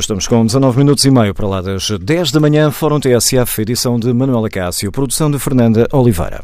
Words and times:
Estamos 0.00 0.26
com 0.26 0.46
19 0.46 0.78
minutos 0.78 1.04
e 1.04 1.10
meio 1.10 1.34
para 1.34 1.46
lá 1.46 1.60
das 1.60 1.90
10 1.90 2.32
da 2.32 2.40
manhã, 2.40 2.70
Fórum 2.70 2.98
TSF, 2.98 3.60
edição 3.60 4.00
de 4.00 4.10
Manuela 4.14 4.48
Cássio, 4.48 4.90
produção 4.90 5.30
de 5.30 5.38
Fernanda 5.38 5.86
Oliveira. 5.92 6.42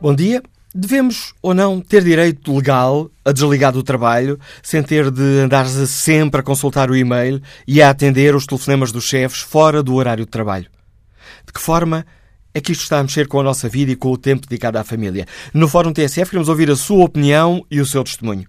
Bom 0.00 0.14
dia. 0.14 0.42
Devemos 0.74 1.34
ou 1.42 1.52
não 1.52 1.82
ter 1.82 2.02
direito 2.02 2.56
legal 2.56 3.10
a 3.22 3.30
desligar 3.30 3.72
do 3.72 3.82
trabalho 3.82 4.40
sem 4.62 4.82
ter 4.82 5.10
de 5.10 5.40
andar 5.40 5.66
sempre 5.68 6.40
a 6.40 6.42
consultar 6.42 6.90
o 6.90 6.96
e-mail 6.96 7.42
e 7.68 7.82
a 7.82 7.90
atender 7.90 8.34
os 8.34 8.46
telefonemas 8.46 8.90
dos 8.90 9.04
chefes 9.04 9.40
fora 9.40 9.82
do 9.82 9.94
horário 9.94 10.24
de 10.24 10.30
trabalho? 10.30 10.70
De 11.46 11.52
que 11.52 11.60
forma 11.60 12.06
é 12.54 12.60
que 12.60 12.72
isto 12.72 12.84
está 12.84 12.98
a 12.98 13.02
mexer 13.02 13.28
com 13.28 13.38
a 13.38 13.42
nossa 13.42 13.68
vida 13.68 13.92
e 13.92 13.96
com 13.96 14.10
o 14.10 14.16
tempo 14.16 14.46
dedicado 14.46 14.78
à 14.78 14.84
família? 14.84 15.26
No 15.52 15.68
Fórum 15.68 15.92
TSF 15.92 16.30
queremos 16.30 16.48
ouvir 16.48 16.70
a 16.70 16.76
sua 16.76 17.04
opinião 17.04 17.66
e 17.70 17.78
o 17.78 17.86
seu 17.86 18.02
testemunho. 18.02 18.48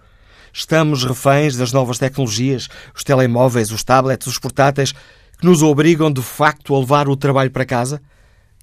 Estamos 0.54 1.04
reféns 1.04 1.58
das 1.58 1.74
novas 1.74 1.98
tecnologias, 1.98 2.70
os 2.96 3.04
telemóveis, 3.04 3.70
os 3.70 3.84
tablets, 3.84 4.28
os 4.28 4.40
portáteis, 4.40 4.94
que 5.38 5.46
nos 5.46 5.62
obrigam 5.62 6.10
de 6.10 6.22
facto 6.22 6.74
a 6.74 6.80
levar 6.80 7.10
o 7.10 7.18
trabalho 7.18 7.52
para 7.52 7.66
casa? 7.66 8.02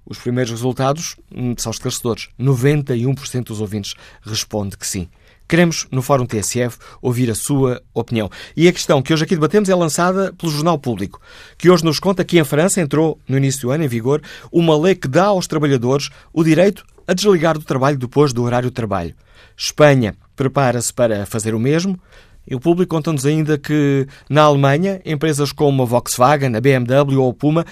os 0.05 0.17
primeiros 0.17 0.51
resultados 0.51 1.15
hum, 1.33 1.53
são 1.57 1.71
esclarecedores. 1.71 2.29
91% 2.39 3.45
dos 3.45 3.61
ouvintes 3.61 3.95
responde 4.21 4.77
que 4.77 4.87
sim. 4.87 5.07
Queremos, 5.47 5.85
no 5.91 6.01
Fórum 6.01 6.25
TSF, 6.25 6.77
ouvir 7.01 7.29
a 7.29 7.35
sua 7.35 7.81
opinião. 7.93 8.29
E 8.55 8.69
a 8.69 8.71
questão 8.71 9.01
que 9.01 9.13
hoje 9.13 9.25
aqui 9.25 9.35
debatemos 9.35 9.67
é 9.67 9.75
lançada 9.75 10.31
pelo 10.33 10.49
Jornal 10.49 10.79
Público, 10.79 11.19
que 11.57 11.69
hoje 11.69 11.83
nos 11.83 11.99
conta 11.99 12.23
que 12.23 12.39
em 12.39 12.43
França 12.45 12.79
entrou, 12.79 13.19
no 13.27 13.37
início 13.37 13.63
do 13.63 13.71
ano, 13.71 13.83
em 13.83 13.87
vigor, 13.87 14.21
uma 14.49 14.77
lei 14.77 14.95
que 14.95 15.09
dá 15.09 15.25
aos 15.25 15.47
trabalhadores 15.47 16.09
o 16.31 16.41
direito 16.41 16.85
a 17.05 17.13
desligar 17.13 17.57
do 17.57 17.65
trabalho 17.65 17.97
depois 17.97 18.31
do 18.31 18.43
horário 18.43 18.69
de 18.69 18.73
trabalho. 18.73 19.13
Espanha 19.57 20.15
prepara-se 20.37 20.93
para 20.93 21.25
fazer 21.25 21.53
o 21.53 21.59
mesmo. 21.59 21.99
E 22.47 22.55
o 22.55 22.59
público 22.59 22.95
conta-nos 22.95 23.25
ainda 23.25 23.57
que, 23.57 24.07
na 24.29 24.43
Alemanha, 24.43 25.01
empresas 25.05 25.51
como 25.51 25.83
a 25.83 25.85
Volkswagen, 25.85 26.55
a 26.55 26.61
BMW 26.61 27.21
ou 27.21 27.29
a 27.29 27.33
Puma 27.33 27.65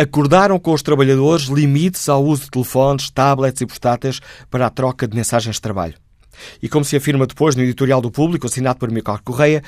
acordaram 0.00 0.58
com 0.58 0.72
os 0.72 0.82
trabalhadores 0.82 1.44
limites 1.44 2.08
ao 2.08 2.24
uso 2.24 2.44
de 2.44 2.50
telefones, 2.50 3.10
tablets 3.10 3.60
e 3.60 3.66
portáteis 3.66 4.20
para 4.50 4.66
a 4.66 4.70
troca 4.70 5.06
de 5.06 5.14
mensagens 5.14 5.56
de 5.56 5.62
trabalho. 5.62 5.94
E 6.62 6.68
como 6.68 6.84
se 6.84 6.96
afirma 6.96 7.26
depois 7.26 7.54
no 7.54 7.62
editorial 7.62 8.00
do 8.00 8.10
público, 8.10 8.46
assinado 8.46 8.78
por 8.78 8.90
Michael 8.90 9.20
Correia, 9.22 9.62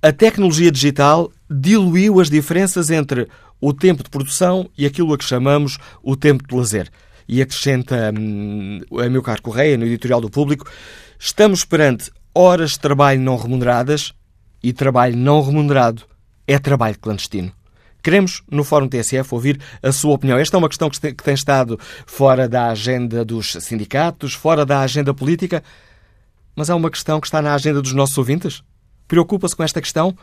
a 0.00 0.12
tecnologia 0.12 0.70
digital 0.70 1.30
diluiu 1.50 2.20
as 2.20 2.30
diferenças 2.30 2.90
entre 2.90 3.28
o 3.60 3.72
tempo 3.72 4.02
de 4.02 4.08
produção 4.08 4.68
e 4.78 4.86
aquilo 4.86 5.12
a 5.12 5.18
que 5.18 5.24
chamamos 5.24 5.78
o 6.02 6.16
tempo 6.16 6.46
de 6.46 6.54
lazer. 6.54 6.90
E 7.28 7.42
acrescenta 7.42 8.12
hum, 8.18 8.80
a 8.98 9.10
meu 9.10 9.22
caro 9.22 9.42
Correia, 9.42 9.76
no 9.76 9.84
editorial 9.84 10.20
do 10.20 10.30
público, 10.30 10.70
estamos 11.18 11.64
perante 11.64 12.10
horas 12.34 12.72
de 12.72 12.80
trabalho 12.80 13.20
não 13.20 13.36
remuneradas 13.36 14.14
e 14.62 14.72
trabalho 14.72 15.16
não 15.16 15.42
remunerado 15.42 16.02
é 16.46 16.58
trabalho 16.58 16.98
clandestino. 16.98 17.52
Queremos, 18.06 18.42
no 18.48 18.62
Fórum 18.62 18.86
TSF, 18.86 19.34
ouvir 19.34 19.60
a 19.82 19.90
sua 19.90 20.14
opinião. 20.14 20.38
Esta 20.38 20.56
é 20.56 20.58
uma 20.58 20.68
questão 20.68 20.88
que 20.88 21.00
tem 21.00 21.34
estado 21.34 21.76
fora 22.06 22.48
da 22.48 22.68
agenda 22.68 23.24
dos 23.24 23.54
sindicatos, 23.54 24.32
fora 24.32 24.64
da 24.64 24.78
agenda 24.78 25.12
política, 25.12 25.60
mas 26.54 26.70
é 26.70 26.74
uma 26.74 26.88
questão 26.88 27.20
que 27.20 27.26
está 27.26 27.42
na 27.42 27.52
agenda 27.52 27.82
dos 27.82 27.92
nossos 27.92 28.16
ouvintes? 28.16 28.62
Preocupa-se 29.08 29.56
com 29.56 29.64
esta 29.64 29.80
questão? 29.80 30.16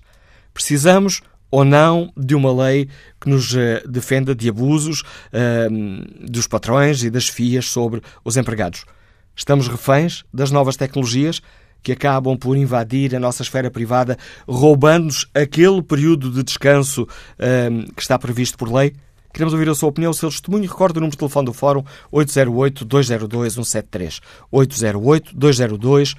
Precisamos 0.52 1.22
ou 1.50 1.64
não 1.64 2.12
de 2.16 2.34
uma 2.34 2.52
lei 2.52 2.88
que 3.20 3.28
nos 3.28 3.54
eh, 3.54 3.82
defenda 3.88 4.34
de 4.34 4.48
abusos 4.48 5.00
uh, 5.00 6.26
dos 6.26 6.46
patrões 6.46 7.02
e 7.02 7.10
das 7.10 7.28
FIAs 7.28 7.66
sobre 7.66 8.00
os 8.24 8.36
empregados. 8.36 8.84
Estamos 9.34 9.68
reféns 9.68 10.24
das 10.32 10.50
novas 10.50 10.76
tecnologias 10.76 11.40
que 11.82 11.92
acabam 11.92 12.36
por 12.36 12.56
invadir 12.56 13.14
a 13.16 13.20
nossa 13.20 13.42
esfera 13.42 13.70
privada, 13.70 14.18
roubando-nos 14.46 15.26
aquele 15.34 15.82
período 15.82 16.30
de 16.30 16.42
descanso 16.42 17.02
uh, 17.02 17.94
que 17.94 18.02
está 18.02 18.18
previsto 18.18 18.58
por 18.58 18.72
lei. 18.72 18.94
Queremos 19.32 19.54
ouvir 19.54 19.68
a 19.68 19.74
sua 19.76 19.88
opinião, 19.88 20.10
o 20.10 20.14
seu 20.14 20.28
testemunho. 20.28 20.68
Recorde 20.68 20.98
o 20.98 21.00
número 21.00 21.12
de 21.12 21.18
telefone 21.18 21.46
do 21.46 21.52
Fórum 21.52 21.84
808-202-173. 22.12 24.20
808-202-173. 24.52 26.16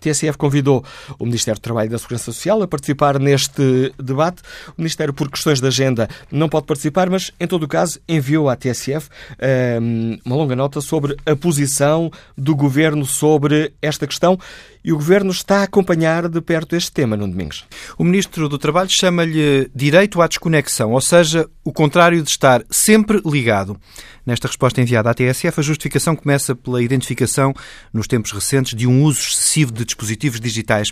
TSF 0.00 0.36
convidou 0.38 0.84
o 1.18 1.26
Ministério 1.26 1.60
do 1.60 1.62
Trabalho 1.62 1.86
e 1.86 1.90
da 1.90 1.98
Segurança 1.98 2.24
Social 2.24 2.62
a 2.62 2.66
participar 2.66 3.18
neste 3.18 3.92
debate. 4.02 4.42
O 4.76 4.80
Ministério, 4.80 5.12
por 5.12 5.30
questões 5.30 5.60
de 5.60 5.66
agenda, 5.66 6.08
não 6.32 6.48
pode 6.48 6.66
participar, 6.66 7.10
mas, 7.10 7.30
em 7.38 7.46
todo 7.46 7.64
o 7.64 7.68
caso, 7.68 8.00
enviou 8.08 8.48
à 8.48 8.56
TSF 8.56 9.08
ehm, 9.38 10.18
uma 10.24 10.36
longa 10.36 10.56
nota 10.56 10.80
sobre 10.80 11.16
a 11.26 11.36
posição 11.36 12.10
do 12.36 12.56
Governo 12.56 13.04
sobre 13.04 13.72
esta 13.82 14.06
questão 14.06 14.38
e 14.82 14.92
o 14.92 14.96
Governo 14.96 15.30
está 15.30 15.58
a 15.58 15.64
acompanhar 15.64 16.28
de 16.28 16.40
perto 16.40 16.74
este 16.74 16.90
tema, 16.90 17.16
no 17.16 17.28
Domingos. 17.28 17.66
O 17.98 18.04
Ministro 18.04 18.48
do 18.48 18.58
Trabalho 18.58 18.88
chama-lhe 18.88 19.70
direito 19.74 20.22
à 20.22 20.26
desconexão, 20.26 20.92
ou 20.92 21.00
seja, 21.00 21.48
o 21.62 21.72
contrário 21.72 22.22
de 22.22 22.30
estar 22.30 22.64
sempre 22.70 23.20
ligado. 23.24 23.78
Nesta 24.24 24.48
resposta 24.48 24.80
enviada 24.80 25.10
à 25.10 25.14
TSF, 25.14 25.60
a 25.60 25.62
justificação 25.62 26.14
começa 26.14 26.54
pela 26.54 26.82
identificação, 26.82 27.52
nos 27.92 28.06
tempos 28.06 28.32
recentes, 28.40 28.74
de 28.74 28.86
um 28.86 29.02
uso 29.02 29.20
excessivo 29.20 29.72
de 29.72 29.84
dispositivos 29.84 30.40
digitais 30.40 30.90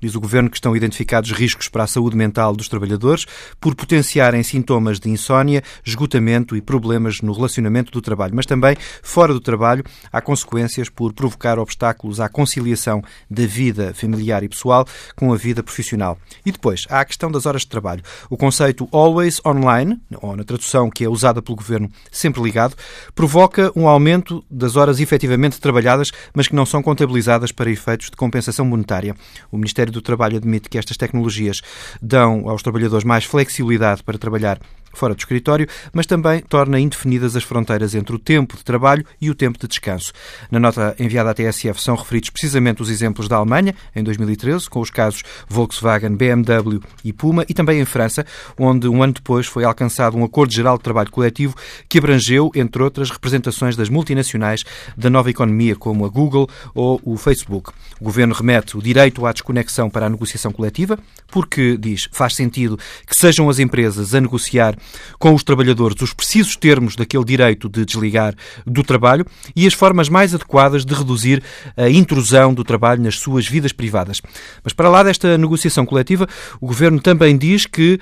Diz 0.00 0.14
o 0.14 0.20
Governo 0.20 0.48
que 0.48 0.56
estão 0.56 0.74
identificados 0.74 1.30
riscos 1.32 1.68
para 1.68 1.84
a 1.84 1.86
saúde 1.86 2.16
mental 2.16 2.56
dos 2.56 2.68
trabalhadores 2.68 3.26
por 3.60 3.74
potenciarem 3.74 4.42
sintomas 4.42 4.98
de 4.98 5.10
insónia, 5.10 5.62
esgotamento 5.84 6.56
e 6.56 6.62
problemas 6.62 7.20
no 7.20 7.32
relacionamento 7.32 7.92
do 7.92 8.00
trabalho. 8.00 8.34
Mas 8.34 8.46
também, 8.46 8.76
fora 9.02 9.32
do 9.32 9.40
trabalho, 9.40 9.84
há 10.10 10.20
consequências 10.20 10.88
por 10.88 11.12
provocar 11.12 11.58
obstáculos 11.58 12.20
à 12.20 12.28
conciliação 12.28 13.02
da 13.30 13.44
vida 13.44 13.92
familiar 13.94 14.42
e 14.42 14.48
pessoal 14.48 14.86
com 15.14 15.32
a 15.32 15.36
vida 15.36 15.62
profissional. 15.62 16.18
E 16.46 16.50
depois, 16.50 16.82
há 16.88 17.00
a 17.00 17.04
questão 17.04 17.30
das 17.30 17.44
horas 17.44 17.62
de 17.62 17.68
trabalho. 17.68 18.02
O 18.30 18.36
conceito 18.36 18.88
always 18.92 19.40
online, 19.44 20.00
ou 20.22 20.34
na 20.34 20.44
tradução 20.44 20.88
que 20.90 21.04
é 21.04 21.08
usada 21.08 21.42
pelo 21.42 21.56
Governo 21.56 21.90
sempre 22.10 22.42
ligado, 22.42 22.74
provoca 23.14 23.70
um 23.76 23.86
aumento 23.86 24.42
das 24.50 24.76
horas 24.76 25.00
efetivamente 25.00 25.60
trabalhadas, 25.60 26.10
mas 26.32 26.48
que 26.48 26.54
não 26.54 26.64
são 26.64 26.82
contabilizadas 26.82 27.52
para 27.52 27.70
efeitos 27.70 28.10
de 28.10 28.16
compensação 28.16 28.64
monetária. 28.64 29.14
O 29.50 29.56
Ministério 29.56 29.89
Ministério 29.90 29.92
do 29.92 30.00
Trabalho 30.00 30.36
admite 30.36 30.68
que 30.68 30.78
estas 30.78 30.96
tecnologias 30.96 31.60
dão 32.00 32.48
aos 32.48 32.62
trabalhadores 32.62 33.04
mais 33.04 33.24
flexibilidade 33.24 34.02
para 34.02 34.16
trabalhar 34.16 34.60
fora 34.92 35.14
do 35.14 35.18
escritório, 35.18 35.66
mas 35.92 36.06
também 36.06 36.40
torna 36.40 36.78
indefinidas 36.78 37.36
as 37.36 37.42
fronteiras 37.42 37.94
entre 37.94 38.14
o 38.14 38.18
tempo 38.18 38.56
de 38.56 38.64
trabalho 38.64 39.04
e 39.20 39.30
o 39.30 39.34
tempo 39.34 39.58
de 39.58 39.66
descanso. 39.66 40.12
Na 40.50 40.58
nota 40.58 40.94
enviada 40.98 41.30
à 41.30 41.34
TSF 41.34 41.80
são 41.80 41.94
referidos 41.94 42.30
precisamente 42.30 42.82
os 42.82 42.90
exemplos 42.90 43.28
da 43.28 43.36
Alemanha, 43.36 43.74
em 43.94 44.02
2013, 44.02 44.68
com 44.68 44.80
os 44.80 44.90
casos 44.90 45.22
Volkswagen, 45.48 46.16
BMW 46.16 46.80
e 47.04 47.12
Puma, 47.12 47.44
e 47.48 47.54
também 47.54 47.80
em 47.80 47.84
França, 47.84 48.24
onde 48.58 48.88
um 48.88 49.02
ano 49.02 49.14
depois 49.14 49.46
foi 49.46 49.64
alcançado 49.64 50.16
um 50.16 50.24
acordo 50.24 50.52
geral 50.52 50.76
de 50.76 50.84
trabalho 50.84 51.10
coletivo 51.10 51.54
que 51.88 51.98
abrangeu, 51.98 52.50
entre 52.54 52.82
outras, 52.82 53.10
representações 53.10 53.76
das 53.76 53.88
multinacionais 53.88 54.64
da 54.96 55.10
nova 55.10 55.30
economia, 55.30 55.76
como 55.76 56.04
a 56.04 56.08
Google 56.08 56.48
ou 56.74 57.00
o 57.04 57.16
Facebook. 57.16 57.70
O 58.00 58.04
governo 58.04 58.34
remete 58.34 58.76
o 58.76 58.82
direito 58.82 59.24
à 59.26 59.32
desconexão 59.32 59.90
para 59.90 60.06
a 60.06 60.10
negociação 60.10 60.52
coletiva, 60.52 60.98
porque, 61.28 61.76
diz, 61.76 62.08
faz 62.12 62.34
sentido 62.34 62.78
que 63.06 63.16
sejam 63.16 63.48
as 63.48 63.58
empresas 63.58 64.14
a 64.14 64.20
negociar 64.20 64.76
com 65.18 65.34
os 65.34 65.42
trabalhadores 65.42 66.00
os 66.02 66.12
precisos 66.12 66.56
termos 66.56 66.96
daquele 66.96 67.24
direito 67.24 67.68
de 67.68 67.84
desligar 67.84 68.34
do 68.66 68.82
trabalho 68.82 69.24
e 69.54 69.66
as 69.66 69.74
formas 69.74 70.08
mais 70.08 70.34
adequadas 70.34 70.84
de 70.84 70.94
reduzir 70.94 71.42
a 71.76 71.88
intrusão 71.88 72.54
do 72.54 72.64
trabalho 72.64 73.02
nas 73.02 73.16
suas 73.18 73.46
vidas 73.46 73.72
privadas. 73.72 74.20
Mas 74.62 74.72
para 74.72 74.88
lá 74.88 75.02
desta 75.02 75.36
negociação 75.36 75.84
coletiva, 75.84 76.28
o 76.60 76.66
Governo 76.66 77.00
também 77.00 77.36
diz 77.36 77.66
que 77.66 77.98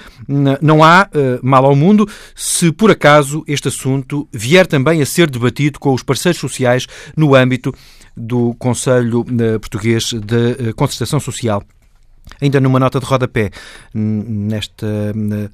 não 0.61 0.83
há 0.83 1.09
uh, 1.09 1.39
mal 1.43 1.65
ao 1.65 1.77
mundo 1.77 2.09
se 2.35 2.73
por 2.73 2.91
acaso 2.91 3.45
este 3.47 3.69
assunto 3.69 4.29
vier 4.33 4.67
também 4.67 5.03
a 5.03 5.07
ser 5.07 5.31
debatido 5.31 5.79
com 5.79 5.93
os 5.93 6.03
parceiros 6.03 6.41
sociais 6.41 6.87
no 7.17 7.35
âmbito 7.35 7.73
do 8.17 8.55
Conselho 8.59 9.21
uh, 9.21 9.61
Português 9.61 10.13
de 10.13 10.71
uh, 10.71 10.75
Concertação 10.75 11.21
Social. 11.21 11.63
Ainda 12.41 12.61
numa 12.61 12.79
nota 12.79 13.01
de 13.01 13.07
rodapé, 13.07 13.51
nesta 13.93 14.87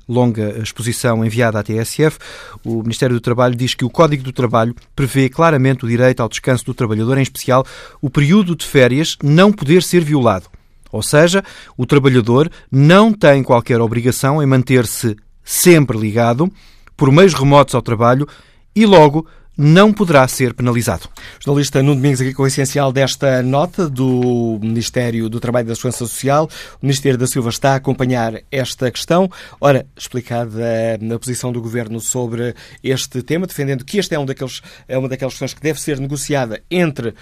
longa 0.08 0.58
exposição 0.62 1.24
enviada 1.24 1.58
à 1.58 1.62
TSF, 1.62 2.18
o 2.64 2.82
Ministério 2.82 3.16
do 3.16 3.20
Trabalho 3.20 3.54
diz 3.54 3.74
que 3.74 3.84
o 3.84 3.90
Código 3.90 4.22
do 4.22 4.32
Trabalho 4.32 4.74
prevê 4.94 5.28
claramente 5.28 5.84
o 5.84 5.88
direito 5.88 6.20
ao 6.20 6.28
descanso 6.28 6.64
do 6.64 6.74
trabalhador, 6.74 7.16
em 7.18 7.22
especial 7.22 7.64
o 8.02 8.10
período 8.10 8.54
de 8.54 8.66
férias 8.66 9.16
não 9.22 9.50
poder 9.52 9.82
ser 9.82 10.04
violado. 10.04 10.46
Ou 10.92 11.02
seja, 11.02 11.42
o 11.76 11.86
trabalhador 11.86 12.50
não 12.70 13.12
tem 13.12 13.42
qualquer 13.42 13.80
obrigação 13.80 14.42
em 14.42 14.46
manter-se 14.46 15.16
sempre 15.42 15.98
ligado 15.98 16.50
por 16.96 17.10
meios 17.10 17.34
remotos 17.34 17.74
ao 17.74 17.82
trabalho 17.82 18.28
e 18.76 18.86
logo 18.86 19.26
não 19.56 19.92
poderá 19.92 20.26
ser 20.26 20.52
penalizado. 20.52 21.08
Jornalista 21.38 21.82
Nuno 21.82 21.96
Domingos 21.96 22.20
aqui 22.20 22.34
com 22.34 22.42
o 22.42 22.46
essencial 22.46 22.92
desta 22.92 23.42
nota 23.42 23.88
do 23.88 24.58
Ministério 24.60 25.28
do 25.28 25.38
Trabalho 25.38 25.66
e 25.66 25.68
da 25.68 25.74
Segurança 25.74 25.98
Social. 25.98 26.48
O 26.82 26.86
Ministério 26.86 27.16
da 27.16 27.26
Silva 27.26 27.50
está 27.50 27.72
a 27.72 27.76
acompanhar 27.76 28.42
esta 28.50 28.90
questão. 28.90 29.30
Ora, 29.60 29.86
explicada 29.96 30.98
a 31.14 31.18
posição 31.18 31.52
do 31.52 31.62
Governo 31.62 32.00
sobre 32.00 32.54
este 32.82 33.22
tema, 33.22 33.46
defendendo 33.46 33.84
que 33.84 33.98
este 33.98 34.14
é, 34.14 34.18
um 34.18 34.26
daqueles, 34.26 34.60
é 34.88 34.98
uma 34.98 35.08
daquelas 35.08 35.34
questões 35.34 35.54
que 35.54 35.60
deve 35.60 35.80
ser 35.80 36.00
negociada 36.00 36.62
entre 36.70 37.10
uh, 37.10 37.14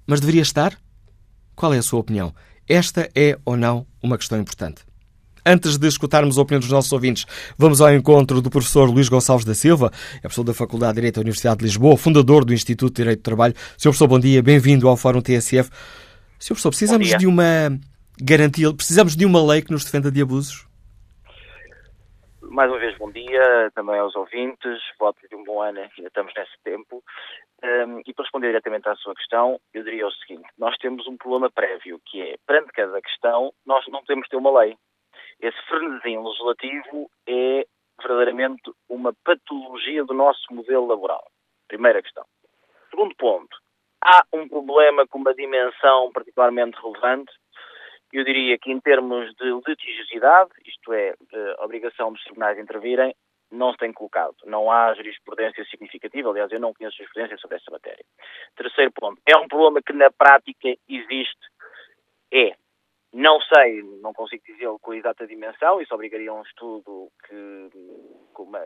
mas 0.05 0.19
deveria 0.19 0.43
estar? 0.43 0.77
Qual 1.55 1.73
é 1.73 1.77
a 1.77 1.83
sua 1.83 1.99
opinião? 1.99 2.35
Esta 2.67 3.09
é 3.15 3.39
ou 3.43 3.57
não 3.57 3.87
uma 4.01 4.17
questão 4.17 4.39
importante? 4.39 4.83
Antes 5.43 5.77
de 5.77 5.87
escutarmos 5.87 6.37
a 6.37 6.41
opinião 6.43 6.59
dos 6.59 6.69
nossos 6.69 6.91
ouvintes, 6.91 7.25
vamos 7.57 7.81
ao 7.81 7.91
encontro 7.91 8.43
do 8.43 8.49
professor 8.51 8.87
Luís 8.87 9.09
Gonçalves 9.09 9.43
da 9.43 9.55
Silva, 9.55 9.89
é 10.17 10.21
professor 10.21 10.43
da 10.43 10.53
Faculdade 10.53 10.93
de 10.93 10.95
Direito 10.97 11.15
da 11.15 11.21
Universidade 11.21 11.57
de 11.57 11.65
Lisboa, 11.65 11.97
fundador 11.97 12.45
do 12.45 12.53
Instituto 12.53 12.93
de 12.93 13.01
Direito 13.01 13.21
do 13.21 13.23
Trabalho. 13.23 13.55
Sr. 13.75 13.89
professor, 13.89 14.07
bom 14.07 14.19
dia, 14.19 14.43
bem-vindo 14.43 14.87
ao 14.87 14.95
Fórum 14.95 15.19
TSF. 15.19 15.71
Sr. 16.37 16.49
professor, 16.49 16.69
precisamos 16.69 17.07
de 17.17 17.25
uma 17.25 17.71
garantia, 18.21 18.71
precisamos 18.71 19.15
de 19.15 19.25
uma 19.25 19.43
lei 19.43 19.63
que 19.63 19.71
nos 19.71 19.83
defenda 19.83 20.11
de 20.11 20.21
abusos? 20.21 20.67
Mais 22.43 22.69
uma 22.69 22.77
vez, 22.77 22.95
bom 22.99 23.11
dia 23.11 23.71
também 23.73 23.97
aos 23.97 24.15
ouvintes, 24.15 24.79
voto 24.99 25.17
de 25.27 25.35
um 25.35 25.43
bom 25.43 25.59
ano, 25.59 25.79
ainda 25.79 26.07
estamos 26.07 26.31
nesse 26.35 26.53
tempo. 26.63 27.01
Um, 27.63 28.01
e 28.05 28.13
para 28.13 28.25
responder 28.25 28.47
diretamente 28.47 28.89
à 28.89 28.95
sua 28.95 29.15
questão, 29.15 29.59
eu 29.73 29.83
diria 29.83 30.05
o 30.05 30.11
seguinte: 30.11 30.47
nós 30.59 30.75
temos 30.77 31.07
um 31.07 31.17
problema 31.17 31.49
prévio, 31.49 31.99
que 32.05 32.21
é, 32.21 32.35
perante 32.45 32.71
cada 32.73 33.01
questão, 33.01 33.51
nós 33.65 33.83
não 33.87 34.01
podemos 34.01 34.27
ter 34.27 34.35
uma 34.35 34.59
lei 34.59 34.77
esse 35.41 35.59
frenesim 35.67 36.17
legislativo 36.17 37.09
é 37.27 37.65
verdadeiramente 37.99 38.71
uma 38.87 39.13
patologia 39.23 40.03
do 40.05 40.13
nosso 40.13 40.41
modelo 40.53 40.87
laboral. 40.87 41.25
Primeira 41.67 42.01
questão. 42.01 42.25
Segundo 42.89 43.15
ponto, 43.15 43.57
há 44.03 44.23
um 44.33 44.47
problema 44.47 45.07
com 45.07 45.19
uma 45.19 45.33
dimensão 45.33 46.11
particularmente 46.11 46.77
relevante. 46.81 47.31
Eu 48.13 48.23
diria 48.23 48.57
que, 48.59 48.71
em 48.71 48.79
termos 48.79 49.33
de 49.35 49.51
litigiosidade, 49.67 50.51
isto 50.65 50.93
é, 50.93 51.15
a 51.57 51.65
obrigação 51.65 52.11
dos 52.11 52.23
tribunais 52.23 52.59
intervirem, 52.59 53.15
não 53.49 53.71
se 53.71 53.77
tem 53.77 53.91
colocado. 53.91 54.35
Não 54.45 54.69
há 54.71 54.93
jurisprudência 54.93 55.65
significativa. 55.65 56.29
Aliás, 56.29 56.51
eu 56.51 56.59
não 56.59 56.73
conheço 56.73 56.97
jurisprudência 56.97 57.37
sobre 57.37 57.57
essa 57.57 57.71
matéria. 57.71 58.03
Terceiro 58.55 58.91
ponto. 58.91 59.21
É 59.25 59.35
um 59.37 59.47
problema 59.47 59.81
que, 59.81 59.93
na 59.93 60.11
prática, 60.11 60.69
existe. 60.87 61.47
É 62.33 62.55
não 63.13 63.39
sei, 63.41 63.83
não 64.01 64.13
consigo 64.13 64.43
dizer 64.45 64.67
com 64.81 64.91
a 64.91 64.97
exata 64.97 65.27
dimensão, 65.27 65.81
isso 65.81 65.93
obrigaria 65.93 66.31
a 66.31 66.33
um 66.33 66.43
estudo 66.43 67.11
que, 67.27 67.69
com 68.33 68.43
uma, 68.43 68.65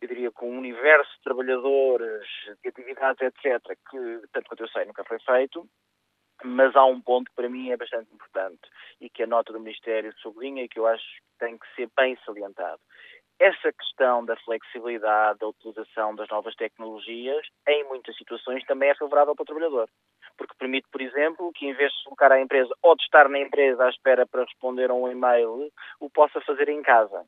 eu 0.00 0.08
diria, 0.08 0.30
com 0.30 0.50
um 0.50 0.58
universo 0.58 1.10
de 1.16 1.22
trabalhadores, 1.22 2.26
de 2.62 2.68
atividades, 2.68 3.20
etc., 3.20 3.62
que, 3.90 4.28
tanto 4.32 4.48
quanto 4.48 4.62
eu 4.62 4.68
sei, 4.68 4.86
nunca 4.86 5.04
foi 5.04 5.18
feito, 5.20 5.68
mas 6.42 6.74
há 6.74 6.84
um 6.86 7.00
ponto 7.00 7.28
que 7.28 7.36
para 7.36 7.50
mim 7.50 7.70
é 7.70 7.76
bastante 7.76 8.12
importante 8.14 8.62
e 9.00 9.10
que 9.10 9.22
a 9.22 9.26
nota 9.26 9.52
do 9.52 9.60
Ministério 9.60 10.12
sublinha 10.18 10.64
e 10.64 10.68
que 10.68 10.78
eu 10.78 10.86
acho 10.86 11.04
que 11.04 11.38
tem 11.38 11.58
que 11.58 11.66
ser 11.74 11.90
bem 11.94 12.16
salientado. 12.24 12.80
Essa 13.40 13.72
questão 13.72 14.24
da 14.24 14.36
flexibilidade, 14.36 15.38
da 15.38 15.48
utilização 15.48 16.14
das 16.14 16.28
novas 16.28 16.54
tecnologias, 16.54 17.46
em 17.66 17.84
muitas 17.84 18.14
situações 18.16 18.64
também 18.66 18.90
é 18.90 18.94
favorável 18.94 19.34
para 19.34 19.42
o 19.42 19.46
trabalhador 19.46 19.88
porque 20.40 20.54
permite, 20.58 20.88
por 20.90 21.02
exemplo, 21.02 21.52
que 21.52 21.66
em 21.66 21.74
vez 21.74 21.92
de 21.92 22.04
colocar 22.04 22.32
a 22.32 22.40
empresa 22.40 22.74
ou 22.82 22.96
de 22.96 23.02
estar 23.02 23.28
na 23.28 23.38
empresa 23.38 23.84
à 23.84 23.90
espera 23.90 24.26
para 24.26 24.44
responder 24.44 24.90
a 24.90 24.94
um 24.94 25.06
e-mail, 25.06 25.70
o 26.00 26.08
possa 26.08 26.40
fazer 26.40 26.70
em 26.70 26.80
casa. 26.80 27.26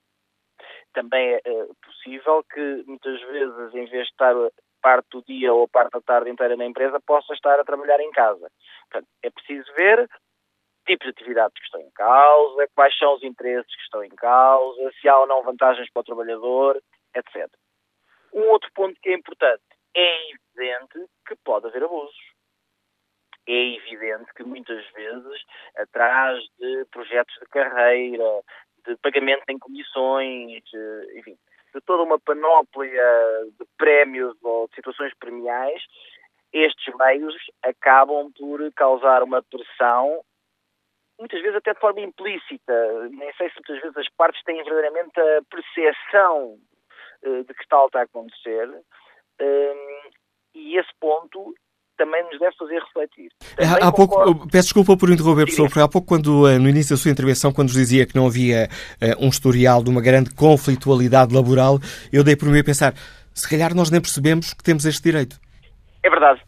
Também 0.95 1.35
é 1.35 1.41
uh, 1.47 1.77
possível 1.85 2.43
que 2.51 2.85
muitas 2.87 3.21
vezes, 3.21 3.75
em 3.75 3.85
vez 3.85 4.07
de 4.07 4.13
estar 4.13 4.35
parte 4.81 5.09
do 5.11 5.23
dia 5.25 5.53
ou 5.53 5.69
parte 5.69 5.93
da 5.93 6.01
tarde 6.01 6.31
inteira 6.31 6.57
na 6.57 6.65
empresa, 6.65 6.99
possa 7.07 7.35
estar 7.35 7.61
a 7.61 7.65
trabalhar 7.65 8.01
em 8.01 8.11
casa. 8.13 8.51
Portanto, 8.91 9.09
é 9.23 9.31
preciso 9.31 9.71
ver 9.75 10.09
tipos 10.87 11.07
de 11.07 11.11
atividades 11.11 11.59
que 11.59 11.65
estão 11.65 11.81
em 11.81 11.91
causa, 11.93 12.69
quais 12.75 12.97
são 12.99 13.15
os 13.15 13.23
interesses 13.23 13.75
que 13.75 13.83
estão 13.83 14.05
em 14.05 14.11
causa, 14.11 14.93
se 15.01 15.09
há 15.09 15.19
ou 15.19 15.27
não 15.27 15.43
vantagens 15.43 15.91
para 15.93 16.01
o 16.01 16.05
trabalhador, 16.05 16.83
etc. 17.15 17.49
Um 18.33 18.49
outro 18.49 18.71
ponto 18.75 18.99
que 19.01 19.11
é 19.11 19.15
importante 19.15 19.63
é 19.95 20.31
evidente 20.31 21.07
que 21.27 21.37
pode 21.45 21.67
haver 21.67 21.85
abusos 21.85 22.33
é 23.47 23.75
evidente 23.75 24.33
que 24.35 24.45
muitas 24.45 24.85
vezes, 24.93 25.43
atrás 25.77 26.39
de 26.59 26.85
projetos 26.91 27.35
de 27.41 27.47
carreira, 27.47 28.43
de 28.87 28.97
pagamento 28.97 29.45
em 29.49 29.59
comissões, 29.59 30.63
eh, 30.75 31.19
enfim, 31.19 31.37
de 31.75 31.81
toda 31.81 32.03
uma 32.03 32.21
panóplia 32.21 33.03
de 33.59 33.67
prémios 33.77 34.37
ou 34.43 34.69
de 34.69 34.75
situações 34.75 35.13
premiais, 35.19 35.83
estes 36.53 36.95
meios 36.97 37.35
acabam 37.63 38.31
por 38.33 38.61
causar 38.75 39.23
uma 39.23 39.43
pressão, 39.43 40.23
muitas 41.23 41.41
vezes 41.41 41.57
até 41.57 41.73
de 41.73 41.81
forma 41.81 42.01
implícita. 42.01 43.09
Nem 43.11 43.33
sei 43.35 43.49
se 43.49 43.55
muitas 43.57 43.81
vezes 43.81 43.97
as 43.97 44.09
partes 44.17 44.43
têm 44.45 44.63
verdadeiramente 44.63 45.19
a 45.19 45.41
percepção 45.49 46.59
eh, 47.23 47.43
de 47.47 47.55
que 47.55 47.69
tal 47.69 47.87
está 47.87 48.01
a 48.01 48.05
acontecer. 48.05 48.69
Hum, 49.41 50.11
e 50.55 50.79
esse 50.79 50.91
ponto 51.01 51.55
também 51.97 52.23
nos 52.25 52.39
deve 52.39 52.57
fazer 52.57 52.81
refletir. 52.81 53.31
Também 53.57 53.89
há 53.89 53.93
pouco, 53.93 54.49
peço 54.51 54.69
desculpa 54.69 54.97
por 54.97 55.11
interromper, 55.11 55.45
professor, 55.45 55.69
porque 55.69 55.81
há 55.81 55.89
pouco, 55.89 56.09
quando, 56.09 56.49
eh, 56.49 56.59
no 56.59 56.69
início 56.69 56.97
da 56.97 57.01
sua 57.01 57.11
intervenção, 57.11 57.53
quando 57.53 57.69
nos 57.69 57.77
dizia 57.77 58.07
que 58.07 58.17
não 58.17 58.27
havia 58.27 58.69
uh, 59.01 59.25
um 59.25 59.29
historial 59.29 59.83
de 59.83 59.91
uma 59.91 60.03
grande 60.03 60.35
conflitualidade 60.35 61.35
laboral, 61.35 61.79
eu 62.13 62.25
dei 62.25 62.35
por 62.35 62.49
mim 62.49 62.59
a 62.59 62.65
pensar, 62.65 62.93
se 63.33 63.49
calhar 63.49 63.75
nós 63.75 63.91
nem 63.91 64.01
percebemos 64.01 64.53
que 64.53 64.65
temos 64.65 64.85
este 64.85 65.03
direito. 65.03 65.37
É 66.03 66.11
verdade. 66.11 66.43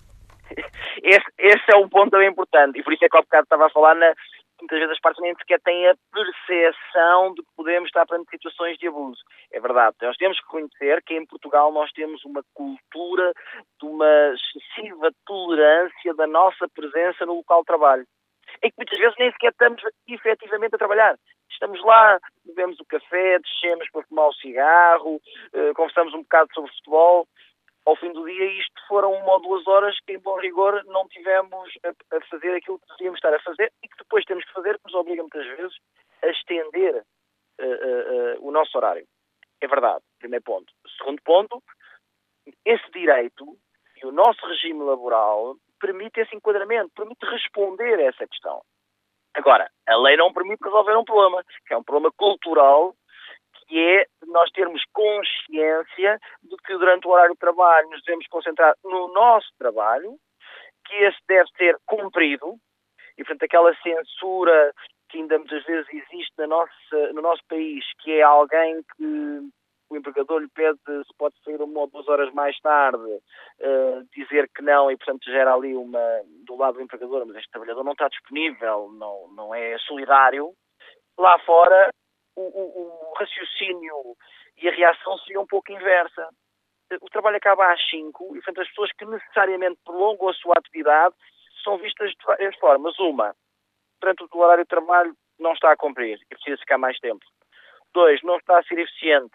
Esse, 1.04 1.26
esse 1.38 1.64
é 1.70 1.76
um 1.76 1.86
ponto 1.86 2.12
também 2.12 2.30
importante, 2.30 2.78
e 2.78 2.82
por 2.82 2.90
isso 2.94 3.04
é 3.04 3.08
que 3.10 3.16
ao 3.16 3.22
bocado 3.22 3.42
estava 3.42 3.66
a 3.66 3.70
falar 3.70 3.94
na, 3.94 4.14
muitas 4.64 4.78
vezes 4.78 4.92
as 4.92 5.00
partes 5.00 5.22
nem 5.22 5.34
sequer 5.34 5.60
têm 5.60 5.88
a 5.88 5.94
percepção 6.12 7.34
de 7.34 7.42
que 7.42 7.48
podemos 7.56 7.88
estar 7.88 8.06
perante 8.06 8.30
situações 8.30 8.78
de 8.78 8.88
abuso. 8.88 9.20
É 9.52 9.60
verdade, 9.60 9.96
nós 10.02 10.16
temos 10.16 10.38
que 10.40 10.46
reconhecer 10.46 11.02
que 11.04 11.14
em 11.14 11.26
Portugal 11.26 11.72
nós 11.72 11.92
temos 11.92 12.24
uma 12.24 12.42
cultura 12.54 13.32
de 13.80 13.86
uma 13.86 14.34
excessiva 14.34 15.10
tolerância 15.26 16.14
da 16.14 16.26
nossa 16.26 16.66
presença 16.68 17.26
no 17.26 17.36
local 17.36 17.60
de 17.60 17.66
trabalho. 17.66 18.06
Em 18.62 18.70
que 18.70 18.76
muitas 18.76 18.98
vezes 18.98 19.14
nem 19.18 19.30
sequer 19.32 19.50
estamos 19.50 19.82
efetivamente 20.08 20.74
a 20.74 20.78
trabalhar. 20.78 21.18
Estamos 21.50 21.82
lá, 21.84 22.18
bebemos 22.44 22.78
o 22.80 22.84
café, 22.84 23.38
descemos 23.38 23.88
para 23.90 24.02
fumar 24.04 24.28
o 24.28 24.34
cigarro, 24.34 25.20
eh, 25.52 25.72
conversamos 25.74 26.14
um 26.14 26.22
bocado 26.22 26.48
sobre 26.52 26.70
futebol, 26.72 27.28
ao 27.84 27.96
fim 27.96 28.12
do 28.12 28.24
dia 28.24 28.44
isto 28.58 28.80
foram 28.88 29.12
uma 29.12 29.34
ou 29.34 29.42
duas 29.42 29.66
horas 29.66 29.98
que, 30.00 30.14
em 30.14 30.18
bom 30.18 30.38
rigor, 30.38 30.82
não 30.86 31.06
tivemos 31.08 31.70
a, 31.84 32.16
a 32.16 32.20
fazer 32.30 32.54
aquilo 32.54 32.78
que 32.78 32.88
devíamos 32.96 33.18
estar 33.18 33.34
a 33.34 33.42
fazer 33.42 33.72
e 33.82 33.88
que 33.88 33.96
depois 33.98 34.24
temos 34.24 34.44
que 34.44 34.52
fazer, 34.52 34.78
que 34.78 34.84
nos 34.84 34.94
obriga 34.94 35.22
muitas 35.22 35.46
vezes 35.46 35.76
a 36.22 36.28
estender 36.28 37.04
uh, 37.60 37.64
uh, 37.64 38.48
o 38.48 38.50
nosso 38.50 38.76
horário. 38.76 39.06
É 39.60 39.66
verdade, 39.66 40.02
primeiro 40.18 40.44
ponto. 40.44 40.72
Segundo 40.98 41.20
ponto, 41.22 41.62
esse 42.64 42.90
direito 42.90 43.56
e 44.02 44.06
o 44.06 44.12
nosso 44.12 44.44
regime 44.46 44.82
laboral 44.82 45.56
permite 45.80 46.20
esse 46.20 46.34
enquadramento, 46.34 46.92
permite 46.94 47.24
responder 47.26 47.98
a 47.98 48.04
essa 48.04 48.26
questão. 48.26 48.62
Agora, 49.34 49.70
a 49.86 49.96
lei 49.96 50.16
não 50.16 50.32
permite 50.32 50.62
resolver 50.62 50.96
um 50.96 51.04
problema, 51.04 51.44
que 51.66 51.74
é 51.74 51.76
um 51.76 51.82
problema 51.82 52.12
cultural 52.16 52.94
que 53.66 53.78
é 53.78 54.06
nós 54.26 54.50
termos 54.50 54.82
consciência 54.92 56.18
de 56.42 56.56
que 56.64 56.72
durante 56.76 57.06
o 57.06 57.10
horário 57.10 57.34
de 57.34 57.40
trabalho 57.40 57.90
nos 57.90 58.02
devemos 58.02 58.26
concentrar 58.28 58.74
no 58.84 59.12
nosso 59.12 59.48
trabalho, 59.58 60.16
que 60.86 60.94
esse 60.96 61.18
deve 61.28 61.48
ser 61.56 61.76
cumprido, 61.86 62.56
e 63.16 63.24
portanto 63.24 63.44
aquela 63.44 63.74
censura 63.76 64.72
que 65.08 65.18
ainda 65.18 65.38
muitas 65.38 65.64
vezes 65.64 65.86
existe 65.92 66.32
na 66.38 66.46
nossa, 66.46 67.12
no 67.12 67.22
nosso 67.22 67.42
país, 67.48 67.84
que 68.02 68.12
é 68.12 68.22
alguém 68.22 68.82
que 68.96 69.40
o 69.90 69.96
empregador 69.96 70.40
lhe 70.40 70.48
pede 70.48 70.78
se 70.86 71.14
pode 71.16 71.34
sair 71.44 71.60
uma 71.60 71.80
ou 71.80 71.86
duas 71.86 72.08
horas 72.08 72.32
mais 72.32 72.58
tarde, 72.60 72.98
uh, 72.98 74.04
dizer 74.14 74.48
que 74.54 74.62
não 74.62 74.90
e, 74.90 74.96
portanto, 74.96 75.30
gera 75.30 75.54
ali 75.54 75.74
uma, 75.74 76.20
do 76.44 76.56
lado 76.56 76.74
do 76.74 76.82
empregador, 76.82 77.24
mas 77.26 77.36
este 77.36 77.50
trabalhador 77.50 77.84
não 77.84 77.92
está 77.92 78.08
disponível, 78.08 78.90
não, 78.92 79.28
não 79.34 79.54
é 79.54 79.78
solidário. 79.78 80.52
Lá 81.18 81.38
fora, 81.40 81.92
o, 82.36 82.42
o, 82.42 83.14
raciocínio 83.16 84.16
e 84.56 84.68
a 84.68 84.72
reação 84.72 85.18
seria 85.18 85.40
um 85.40 85.46
pouco 85.46 85.72
inversa. 85.72 86.28
O 87.00 87.10
trabalho 87.10 87.36
acaba 87.36 87.72
às 87.72 87.90
5 87.90 88.36
e, 88.36 88.42
portanto, 88.42 88.60
as 88.60 88.68
pessoas 88.68 88.92
que 88.92 89.04
necessariamente 89.04 89.78
prolongam 89.84 90.28
a 90.28 90.34
sua 90.34 90.54
atividade 90.56 91.14
são 91.62 91.78
vistas 91.78 92.10
de 92.10 92.24
várias 92.24 92.56
formas. 92.56 92.98
Uma, 92.98 93.34
durante 94.00 94.24
o 94.30 94.38
horário 94.38 94.64
de 94.64 94.68
trabalho 94.68 95.16
não 95.38 95.52
está 95.52 95.72
a 95.72 95.76
cumprir 95.76 96.18
e 96.30 96.34
precisa 96.34 96.58
ficar 96.58 96.78
mais 96.78 96.98
tempo. 96.98 97.24
Dois, 97.92 98.22
não 98.22 98.36
está 98.36 98.58
a 98.58 98.62
ser 98.64 98.78
eficiente. 98.78 99.34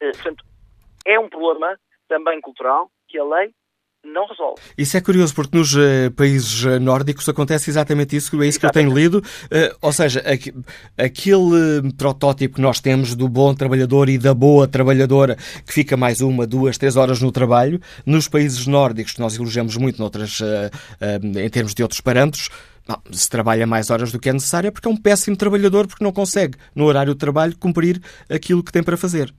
Eh, 0.00 0.12
portanto, 0.12 0.44
é 1.04 1.18
um 1.18 1.28
problema 1.28 1.78
também 2.06 2.40
cultural 2.40 2.90
que 3.08 3.18
a 3.18 3.24
lei 3.24 3.54
não 4.12 4.26
resolve. 4.26 4.60
Isso 4.76 4.96
é 4.96 5.00
curioso, 5.00 5.34
porque 5.34 5.56
nos 5.56 5.74
uh, 5.74 6.10
países 6.16 6.64
eh, 6.64 6.78
nórdicos 6.78 7.28
acontece 7.28 7.70
exatamente 7.70 8.16
isso, 8.16 8.34
é 8.42 8.46
isso 8.46 8.58
exatamente. 8.58 8.60
que 8.60 8.66
eu 8.66 8.72
tenho 8.72 8.94
lido. 8.94 9.18
Uh, 9.18 9.76
ou 9.80 9.92
seja, 9.92 10.20
aqu 10.20 10.52
aquele 10.96 11.92
protótipo 11.96 12.56
que 12.56 12.60
nós 12.60 12.80
temos 12.80 13.14
do 13.14 13.28
bom 13.28 13.54
trabalhador 13.54 14.08
e 14.08 14.18
da 14.18 14.34
boa 14.34 14.66
trabalhadora 14.66 15.36
que 15.66 15.72
fica 15.72 15.96
mais 15.96 16.20
uma, 16.20 16.46
duas, 16.46 16.78
três 16.78 16.96
horas 16.96 17.20
no 17.20 17.30
trabalho, 17.30 17.80
nos 18.06 18.28
países 18.28 18.66
nórdicos, 18.66 19.12
que 19.12 19.20
nós 19.20 19.36
elogiamos 19.36 19.76
muito 19.76 19.98
noutras, 19.98 20.40
uh, 20.40 20.70
em 21.38 21.50
termos 21.50 21.74
de 21.74 21.82
outros 21.82 22.00
parâmetros, 22.00 22.48
não, 22.88 23.00
se 23.12 23.28
trabalha 23.28 23.66
mais 23.66 23.90
horas 23.90 24.10
do 24.10 24.18
que 24.18 24.30
é 24.30 24.32
necessário 24.32 24.68
é 24.68 24.70
porque 24.70 24.88
é 24.88 24.90
um 24.90 24.96
péssimo 24.96 25.36
trabalhador, 25.36 25.86
porque 25.86 26.02
não 26.02 26.12
consegue, 26.12 26.56
no 26.74 26.86
horário 26.86 27.12
de 27.12 27.18
trabalho, 27.18 27.56
cumprir 27.58 28.00
aquilo 28.30 28.64
que 28.64 28.72
tem 28.72 28.82
para 28.82 28.96
fazer. 28.96 29.32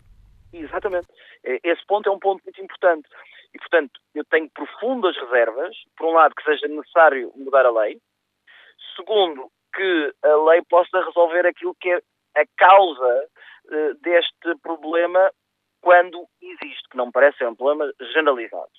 Exatamente. 0.53 1.07
Esse 1.43 1.85
ponto 1.87 2.07
é 2.07 2.11
um 2.11 2.19
ponto 2.19 2.43
muito 2.43 2.61
importante. 2.61 3.07
E, 3.53 3.57
portanto, 3.57 3.99
eu 4.13 4.23
tenho 4.25 4.49
profundas 4.51 5.17
reservas, 5.17 5.75
por 5.97 6.07
um 6.07 6.13
lado, 6.13 6.35
que 6.35 6.43
seja 6.43 6.67
necessário 6.67 7.31
mudar 7.35 7.65
a 7.65 7.71
lei, 7.71 7.99
segundo, 8.95 9.51
que 9.73 10.13
a 10.23 10.35
lei 10.49 10.61
possa 10.69 11.03
resolver 11.03 11.45
aquilo 11.45 11.75
que 11.75 11.89
é 11.89 12.01
a 12.35 12.45
causa 12.57 13.27
uh, 13.65 13.93
deste 14.01 14.55
problema 14.61 15.31
quando 15.81 16.27
existe, 16.41 16.89
que 16.89 16.97
não 16.97 17.07
me 17.07 17.11
parece 17.11 17.37
ser 17.37 17.47
um 17.47 17.55
problema 17.55 17.91
generalizado. 18.13 18.69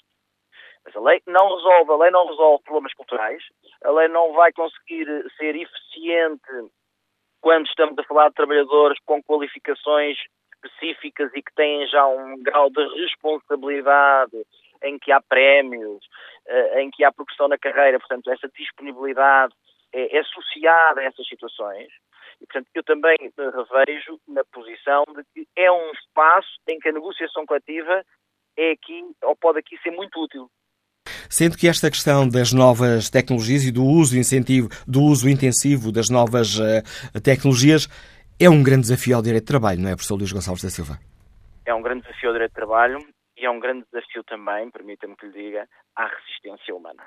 Mas 0.85 0.97
a 0.97 1.00
lei 1.00 1.23
não 1.27 1.57
resolve, 1.57 1.93
a 1.93 1.97
lei 1.97 2.11
não 2.11 2.27
resolve 2.27 2.62
problemas 2.65 2.95
culturais, 2.95 3.43
a 3.85 3.91
lei 3.91 4.09
não 4.09 4.33
vai 4.33 4.53
conseguir 4.53 5.07
ser 5.37 5.57
eficiente 5.57 6.71
quando 7.41 7.67
estamos 7.67 7.99
a 7.99 8.05
falar 8.05 8.29
de 8.29 8.35
trabalhadores 8.35 8.99
com 9.05 9.23
qualificações 9.23 10.17
específicas 10.64 11.31
e 11.35 11.43
que 11.43 11.55
têm 11.55 11.87
já 11.88 12.07
um 12.07 12.43
grau 12.43 12.71
de 12.71 12.83
responsabilidade 13.00 14.37
em 14.83 14.99
que 14.99 15.12
há 15.12 15.21
prémios, 15.21 16.02
eh, 16.47 16.83
em 16.83 16.90
que 16.90 17.05
há 17.05 17.12
progressão 17.12 17.49
na 17.49 17.59
carreira, 17.59 17.99
portanto, 17.99 18.31
essa 18.31 18.49
disponibilidade 18.49 19.55
é, 19.93 20.17
é 20.17 20.21
associada 20.21 21.00
a 21.00 21.05
essas 21.05 21.26
situações. 21.26 21.88
E, 22.40 22.47
portanto, 22.47 22.69
eu 22.75 22.83
também 22.83 23.17
revejo 23.37 24.19
na 24.26 24.43
posição 24.45 25.05
de 25.14 25.23
que 25.35 25.47
é 25.57 25.71
um 25.71 25.90
espaço 25.93 26.49
em 26.69 26.79
que 26.79 26.88
a 26.88 26.93
negociação 26.93 27.45
coletiva 27.45 28.02
é 28.57 28.73
aqui, 28.73 29.05
ou 29.23 29.37
pode 29.37 29.59
aqui 29.59 29.76
ser 29.83 29.90
muito 29.90 30.19
útil. 30.23 30.50
Sendo 31.29 31.57
que 31.57 31.69
esta 31.69 31.90
questão 31.90 32.29
das 32.29 32.52
novas 32.52 33.09
tecnologias 33.09 33.64
e 33.64 33.71
do 33.71 33.85
uso 33.85 34.19
incentivo, 34.19 34.69
do 34.87 35.02
uso 35.02 35.29
intensivo 35.29 35.93
das 35.93 36.11
novas 36.11 36.59
uh, 36.59 37.21
tecnologias 37.23 37.88
é 38.42 38.49
um 38.49 38.62
grande 38.62 38.88
desafio 38.88 39.16
ao 39.16 39.23
direito 39.23 39.44
de 39.44 39.49
trabalho, 39.49 39.80
não 39.80 39.90
é, 39.90 39.92
professor 39.92 40.16
Luís 40.16 40.32
Gonçalves 40.32 40.64
da 40.64 40.70
Silva? 40.70 40.99
É 41.66 41.75
um 41.75 41.82
grande 41.82 42.04
desafio 42.04 42.30
ao 42.30 42.32
direito 42.32 42.52
de 42.52 42.54
trabalho 42.54 42.99
e 43.37 43.44
é 43.44 43.50
um 43.50 43.61
grande 43.61 43.85
desafio 43.92 44.25
também, 44.25 44.70
permita-me 44.70 45.14
que 45.14 45.26
lhe 45.26 45.32
diga, 45.32 45.68
à 45.94 46.06
resistência 46.06 46.75
humana. 46.75 47.06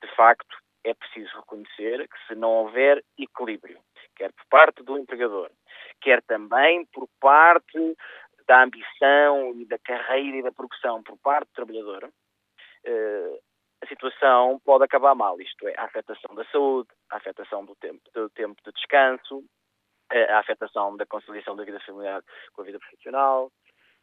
De 0.00 0.08
facto, 0.14 0.56
é 0.84 0.94
preciso 0.94 1.34
reconhecer 1.38 2.06
que 2.06 2.26
se 2.28 2.36
não 2.36 2.50
houver 2.50 3.02
equilíbrio, 3.18 3.80
quer 4.14 4.30
por 4.32 4.46
parte 4.48 4.84
do 4.84 4.96
empregador, 4.96 5.50
quer 6.00 6.22
também 6.22 6.86
por 6.92 7.08
parte 7.20 7.96
da 8.46 8.62
ambição 8.62 9.52
e 9.56 9.66
da 9.66 9.80
carreira 9.80 10.36
e 10.36 10.42
da 10.44 10.52
progressão 10.52 11.02
por 11.02 11.18
parte 11.18 11.48
do 11.48 11.54
trabalhador, 11.54 12.08
eh, 12.84 13.40
a 13.82 13.86
situação 13.88 14.60
pode 14.64 14.84
acabar 14.84 15.16
mal. 15.16 15.40
Isto 15.40 15.66
é, 15.66 15.74
a 15.76 15.86
afetação 15.86 16.36
da 16.36 16.44
saúde, 16.52 16.88
a 17.10 17.16
afetação 17.16 17.64
do 17.64 17.74
tempo, 17.74 18.00
do 18.14 18.30
tempo 18.30 18.62
de 18.64 18.70
descanso, 18.70 19.44
a 20.10 20.38
afetação 20.38 20.96
da 20.96 21.06
conciliação 21.06 21.56
da 21.56 21.64
vida 21.64 21.80
familiar 21.80 22.22
com 22.52 22.62
a 22.62 22.64
vida 22.64 22.78
profissional, 22.78 23.50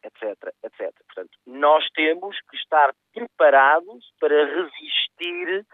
etc, 0.04 0.54
etc. 0.62 0.92
Portanto, 1.06 1.38
nós 1.46 1.86
temos 1.94 2.38
que 2.50 2.56
estar 2.56 2.94
preparados 3.12 4.12
para 4.20 4.44
resistir 4.44 5.66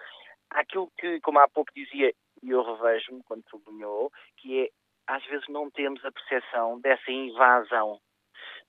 àquilo 0.50 0.90
que, 0.98 1.20
como 1.20 1.38
há 1.40 1.48
pouco 1.48 1.72
dizia, 1.74 2.12
e 2.42 2.50
eu 2.50 2.62
revejo-me 2.62 3.22
quando 3.24 3.48
sublinhou, 3.50 4.10
que 4.36 4.64
é, 4.64 4.68
às 5.06 5.24
vezes 5.26 5.46
não 5.48 5.70
temos 5.70 6.04
a 6.04 6.12
percepção 6.12 6.80
dessa 6.80 7.10
invasão. 7.10 8.00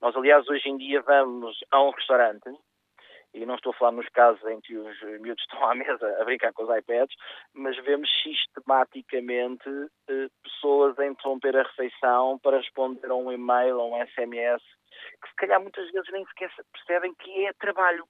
Nós, 0.01 0.15
aliás, 0.15 0.47
hoje 0.49 0.67
em 0.67 0.77
dia 0.77 1.01
vamos 1.01 1.57
a 1.69 1.81
um 1.81 1.91
restaurante 1.91 2.49
e 3.33 3.45
não 3.45 3.55
estou 3.55 3.71
a 3.71 3.75
falar 3.75 3.91
nos 3.91 4.07
casos 4.09 4.43
em 4.45 4.59
que 4.61 4.77
os 4.77 5.01
miúdos 5.21 5.43
estão 5.49 5.69
à 5.69 5.75
mesa 5.75 6.17
a 6.19 6.25
brincar 6.25 6.53
com 6.53 6.63
os 6.63 6.77
iPads, 6.77 7.15
mas 7.53 7.77
vemos 7.83 8.09
sistematicamente 8.21 9.69
eh, 10.09 10.27
pessoas 10.43 10.97
a 10.99 11.05
interromper 11.05 11.55
a 11.57 11.63
refeição 11.63 12.39
para 12.39 12.57
responder 12.57 13.07
a 13.09 13.15
um 13.15 13.31
e-mail, 13.31 13.79
a 13.79 13.85
um 13.85 14.05
SMS, 14.07 14.63
que 15.21 15.29
se 15.29 15.35
calhar 15.35 15.61
muitas 15.61 15.89
vezes 15.91 16.09
nem 16.11 16.25
sequer 16.25 16.51
percebem 16.73 17.13
que 17.15 17.45
é 17.45 17.53
trabalho. 17.53 18.05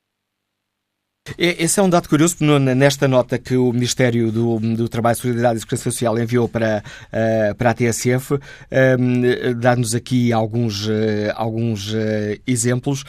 Esse 1.38 1.80
é 1.80 1.84
um 1.84 1.90
dado 1.90 2.10
curioso, 2.10 2.38
nesta 2.60 3.08
nota 3.08 3.38
que 3.38 3.56
o 3.56 3.72
Ministério 3.72 4.32
do, 4.32 4.60
do 4.60 4.90
Trabalho, 4.90 5.16
Solidariedade 5.16 5.58
e 5.58 5.62
Segurança 5.62 5.84
Social 5.84 6.18
enviou 6.18 6.50
para, 6.50 6.84
uh, 7.14 7.56
para 7.56 7.70
a 7.70 7.74
TSF, 7.76 8.40
ehm, 8.72 9.54
dá-nos 9.60 9.94
aqui 9.94 10.34
alguns, 10.34 10.88
uh, 10.88 10.92
alguns 11.36 11.94
uh, 11.94 12.42
exemplos 12.48 13.04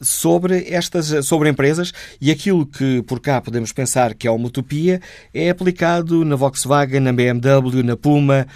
sobre 0.00 0.64
estas 0.72 1.26
sobre 1.26 1.48
empresas 1.48 1.92
e 2.20 2.30
aquilo 2.30 2.64
que 2.64 3.02
por 3.02 3.18
cá 3.18 3.40
podemos 3.40 3.72
pensar 3.72 4.14
que 4.14 4.28
é 4.28 4.30
uma 4.30 4.46
utopia 4.46 5.00
é 5.34 5.50
aplicado 5.50 6.24
na 6.24 6.36
Volkswagen, 6.36 7.00
na 7.00 7.12
BMW, 7.12 7.82
na 7.82 7.96
Puma, 7.96 8.46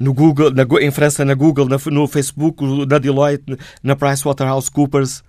no 0.00 0.14
Google, 0.14 0.50
na, 0.50 0.64
em 0.80 0.90
França 0.90 1.26
na 1.26 1.34
Google, 1.34 1.68
na, 1.68 1.76
no 1.92 2.08
Facebook, 2.08 2.64
na 2.86 2.98
Deloitte, 2.98 3.58
na 3.82 3.94
PricewaterhouseCoopers 3.94 5.22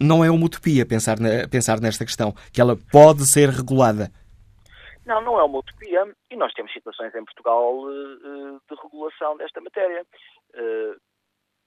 não 0.00 0.24
é 0.24 0.30
uma 0.30 0.46
utopia 0.46 0.86
pensar, 0.86 1.18
na, 1.18 1.48
pensar 1.48 1.80
nesta 1.80 2.04
questão, 2.04 2.32
que 2.52 2.60
ela 2.60 2.76
pode 2.90 3.26
ser 3.26 3.48
regulada. 3.48 4.10
Não, 5.04 5.22
não 5.22 5.38
é 5.38 5.42
uma 5.42 5.58
utopia 5.58 6.06
e 6.30 6.36
nós 6.36 6.52
temos 6.52 6.72
situações 6.72 7.14
em 7.14 7.24
Portugal 7.24 7.80
uh, 7.80 8.60
de 8.68 8.82
regulação 8.82 9.36
desta 9.36 9.60
matéria. 9.60 10.04
Uh, 10.54 11.00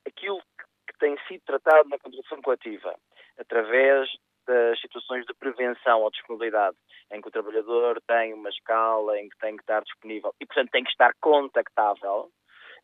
aquilo 0.06 0.40
que 0.88 0.98
tem 1.00 1.18
sido 1.28 1.42
tratado 1.46 1.90
na 1.90 1.98
contratação 1.98 2.42
coletiva, 2.42 2.96
através 3.40 4.10
das 4.48 4.80
situações 4.80 5.26
de 5.26 5.34
prevenção 5.34 6.02
ou 6.02 6.12
disponibilidade, 6.12 6.76
em 7.12 7.22
que 7.22 7.28
o 7.28 7.32
trabalhador 7.32 8.02
tem 8.08 8.34
uma 8.34 8.50
escala, 8.50 9.20
em 9.20 9.30
que 9.30 9.38
tem 9.40 9.56
que 9.56 9.64
estar 9.64 9.82
disponível 9.82 10.34
e, 10.40 10.46
portanto, 10.46 10.70
tem 10.72 10.84
que 10.84 10.92
estar 10.92 11.12
contactável, 11.20 12.30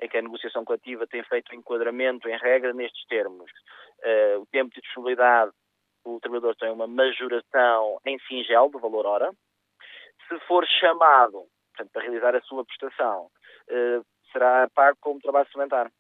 em 0.01 0.07
que 0.07 0.17
a 0.17 0.21
negociação 0.21 0.63
coletiva 0.63 1.07
tem 1.07 1.23
feito 1.23 1.55
enquadramento 1.55 2.29
em 2.29 2.37
regra 2.37 2.73
nestes 2.73 3.05
termos. 3.07 3.49
Uh, 4.03 4.41
o 4.41 4.45
tempo 4.47 4.73
de 4.73 4.81
disponibilidade, 4.81 5.51
o 6.03 6.19
trabalhador 6.19 6.55
tem 6.55 6.71
uma 6.71 6.87
majoração 6.87 7.99
em 8.05 8.19
singelo 8.27 8.69
do 8.69 8.79
valor 8.79 9.05
hora. 9.05 9.31
Se 10.27 10.39
for 10.41 10.65
chamado, 10.67 11.45
portanto, 11.73 11.91
para 11.91 12.03
realizar 12.03 12.35
a 12.35 12.41
sua 12.41 12.65
prestação, 12.65 13.25
uh, 13.25 14.05
será 14.31 14.69
pago 14.73 14.97
como 15.01 15.19
trabalho 15.19 15.47
suplementar. 15.47 15.91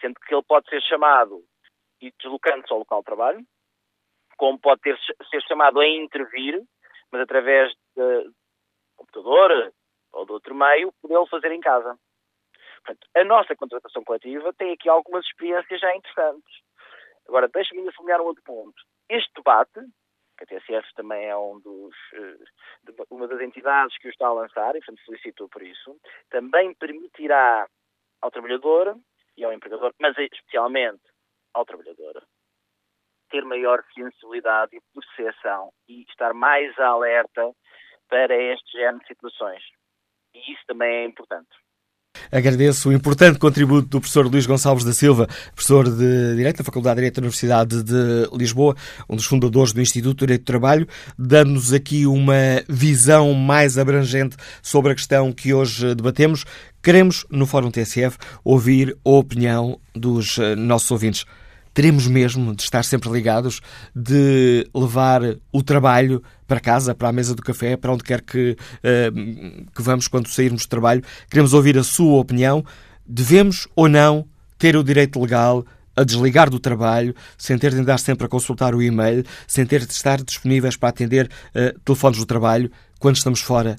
Sendo 0.00 0.14
que 0.20 0.34
ele 0.34 0.44
pode 0.46 0.68
ser 0.68 0.80
chamado 0.82 1.42
e 2.00 2.12
deslocando-se 2.18 2.72
ao 2.72 2.80
local 2.80 3.00
de 3.00 3.06
trabalho, 3.06 3.46
como 4.36 4.58
pode 4.58 4.82
ter, 4.82 4.98
ser 5.30 5.42
chamado 5.42 5.80
a 5.80 5.86
intervir, 5.86 6.62
mas 7.10 7.22
através 7.22 7.72
de 7.96 8.30
computador 8.96 9.72
ou 10.12 10.26
de 10.26 10.32
outro 10.32 10.54
meio, 10.54 10.92
podê-lo 11.00 11.26
fazer 11.26 11.50
em 11.52 11.60
casa. 11.60 11.98
Portanto, 12.86 13.08
a 13.16 13.24
nossa 13.24 13.56
contratação 13.56 14.04
coletiva 14.04 14.52
tem 14.54 14.72
aqui 14.72 14.88
algumas 14.88 15.24
experiências 15.26 15.80
já 15.80 15.94
interessantes. 15.96 16.62
Agora, 17.26 17.48
deixe-me 17.48 17.90
sublinhar 17.92 18.20
um 18.20 18.26
outro 18.26 18.44
ponto. 18.44 18.80
Este 19.08 19.32
debate, 19.34 19.80
que 20.38 20.44
a 20.44 20.46
TSF 20.46 20.94
também 20.94 21.26
é 21.26 21.36
um 21.36 21.58
dos, 21.58 21.94
eh, 22.14 22.94
uma 23.10 23.26
das 23.26 23.40
entidades 23.40 23.98
que 23.98 24.06
o 24.06 24.10
está 24.10 24.28
a 24.28 24.32
lançar, 24.32 24.76
e 24.76 24.80
portanto 24.80 25.04
felicitou 25.04 25.48
por 25.48 25.62
isso, 25.62 25.98
também 26.30 26.74
permitirá 26.74 27.66
ao 28.20 28.30
trabalhador 28.30 28.96
e 29.36 29.44
ao 29.44 29.52
empregador, 29.52 29.92
mas 30.00 30.16
especialmente 30.16 31.02
ao 31.52 31.64
trabalhador, 31.64 32.22
ter 33.30 33.44
maior 33.44 33.82
sensibilidade 33.94 34.76
e 34.76 34.80
percepção 34.94 35.72
e 35.88 36.02
estar 36.02 36.32
mais 36.32 36.78
alerta 36.78 37.52
para 38.08 38.36
este 38.36 38.78
género 38.78 39.00
de 39.00 39.08
situações. 39.08 39.62
E 40.32 40.52
isso 40.52 40.62
também 40.66 40.94
é 40.94 41.04
importante. 41.04 41.65
Agradeço 42.30 42.88
o 42.88 42.92
importante 42.92 43.38
contributo 43.38 43.88
do 43.88 44.00
professor 44.00 44.26
Luís 44.26 44.46
Gonçalves 44.46 44.84
da 44.84 44.92
Silva, 44.92 45.28
professor 45.54 45.88
de 45.88 46.36
Direito 46.36 46.58
da 46.58 46.64
Faculdade 46.64 46.96
de 46.96 47.00
Direito 47.00 47.14
da 47.16 47.20
Universidade 47.20 47.82
de 47.82 48.28
Lisboa, 48.36 48.76
um 49.08 49.16
dos 49.16 49.26
fundadores 49.26 49.72
do 49.72 49.80
Instituto 49.80 50.18
de 50.18 50.26
Direito 50.26 50.42
do 50.42 50.46
Trabalho, 50.46 50.86
dando-nos 51.18 51.72
aqui 51.72 52.06
uma 52.06 52.62
visão 52.68 53.32
mais 53.34 53.78
abrangente 53.78 54.36
sobre 54.62 54.92
a 54.92 54.94
questão 54.94 55.32
que 55.32 55.52
hoje 55.52 55.94
debatemos. 55.94 56.44
Queremos, 56.82 57.26
no 57.30 57.46
Fórum 57.46 57.70
TSF, 57.70 58.16
ouvir 58.44 58.96
a 59.04 59.10
opinião 59.10 59.80
dos 59.94 60.38
eh, 60.38 60.54
nossos 60.54 60.90
ouvintes 60.90 61.26
teremos 61.76 62.06
mesmo 62.06 62.54
de 62.54 62.62
estar 62.62 62.82
sempre 62.86 63.10
ligados, 63.10 63.60
de 63.94 64.66
levar 64.74 65.20
o 65.52 65.62
trabalho 65.62 66.22
para 66.46 66.58
casa, 66.58 66.94
para 66.94 67.10
a 67.10 67.12
mesa 67.12 67.34
do 67.34 67.42
café, 67.42 67.76
para 67.76 67.92
onde 67.92 68.02
quer 68.02 68.22
que, 68.22 68.56
uh, 68.78 69.66
que 69.74 69.82
vamos 69.82 70.08
quando 70.08 70.26
sairmos 70.26 70.62
de 70.62 70.68
trabalho. 70.68 71.02
Queremos 71.28 71.52
ouvir 71.52 71.76
a 71.76 71.84
sua 71.84 72.18
opinião. 72.18 72.64
Devemos 73.06 73.68
ou 73.76 73.90
não 73.90 74.26
ter 74.56 74.74
o 74.74 74.82
direito 74.82 75.20
legal 75.20 75.66
a 75.94 76.02
desligar 76.02 76.48
do 76.48 76.58
trabalho, 76.58 77.14
sem 77.36 77.58
ter 77.58 77.72
de 77.72 77.80
andar 77.80 77.98
sempre 77.98 78.24
a 78.24 78.28
consultar 78.28 78.74
o 78.74 78.82
e-mail, 78.82 79.22
sem 79.46 79.66
ter 79.66 79.84
de 79.84 79.92
estar 79.92 80.22
disponíveis 80.22 80.78
para 80.78 80.88
atender 80.88 81.26
uh, 81.26 81.78
telefones 81.80 82.18
do 82.18 82.24
trabalho 82.24 82.70
quando 82.98 83.16
estamos 83.16 83.42
fora 83.42 83.76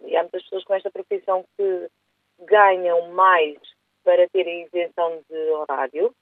e 0.02 0.16
há 0.16 0.22
muitas 0.22 0.42
pessoas 0.44 0.64
com 0.64 0.74
esta 0.74 0.90
profissão 0.90 1.44
que 1.56 1.90
ganham 2.40 3.08
mais 3.10 3.58
para 4.04 4.28
terem 4.28 4.64
isenção 4.64 5.22
de 5.28 5.50
horário. 5.50 6.14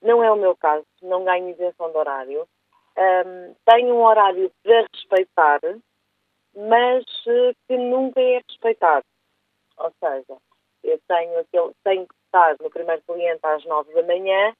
Não 0.00 0.22
é 0.22 0.30
o 0.30 0.36
meu 0.36 0.56
caso, 0.56 0.84
não 1.00 1.24
ganho 1.24 1.50
isenção 1.50 1.90
de 1.90 1.96
horário. 1.96 2.48
Um, 2.96 3.54
tenho 3.64 3.94
um 3.94 4.04
horário 4.04 4.52
para 4.62 4.86
respeitar, 4.92 5.60
mas 6.54 7.04
uh, 7.26 7.54
que 7.66 7.76
nunca 7.76 8.20
é 8.20 8.42
respeitado. 8.46 9.06
Ou 9.78 9.92
seja, 9.98 10.36
eu 10.84 11.00
tenho, 11.08 11.38
aquele, 11.38 11.72
tenho 11.84 12.06
que 12.06 12.14
estar 12.26 12.56
no 12.60 12.70
primeiro 12.70 13.02
cliente 13.02 13.40
às 13.42 13.64
nove 13.64 13.94
da 13.94 14.02
manhã, 14.02 14.54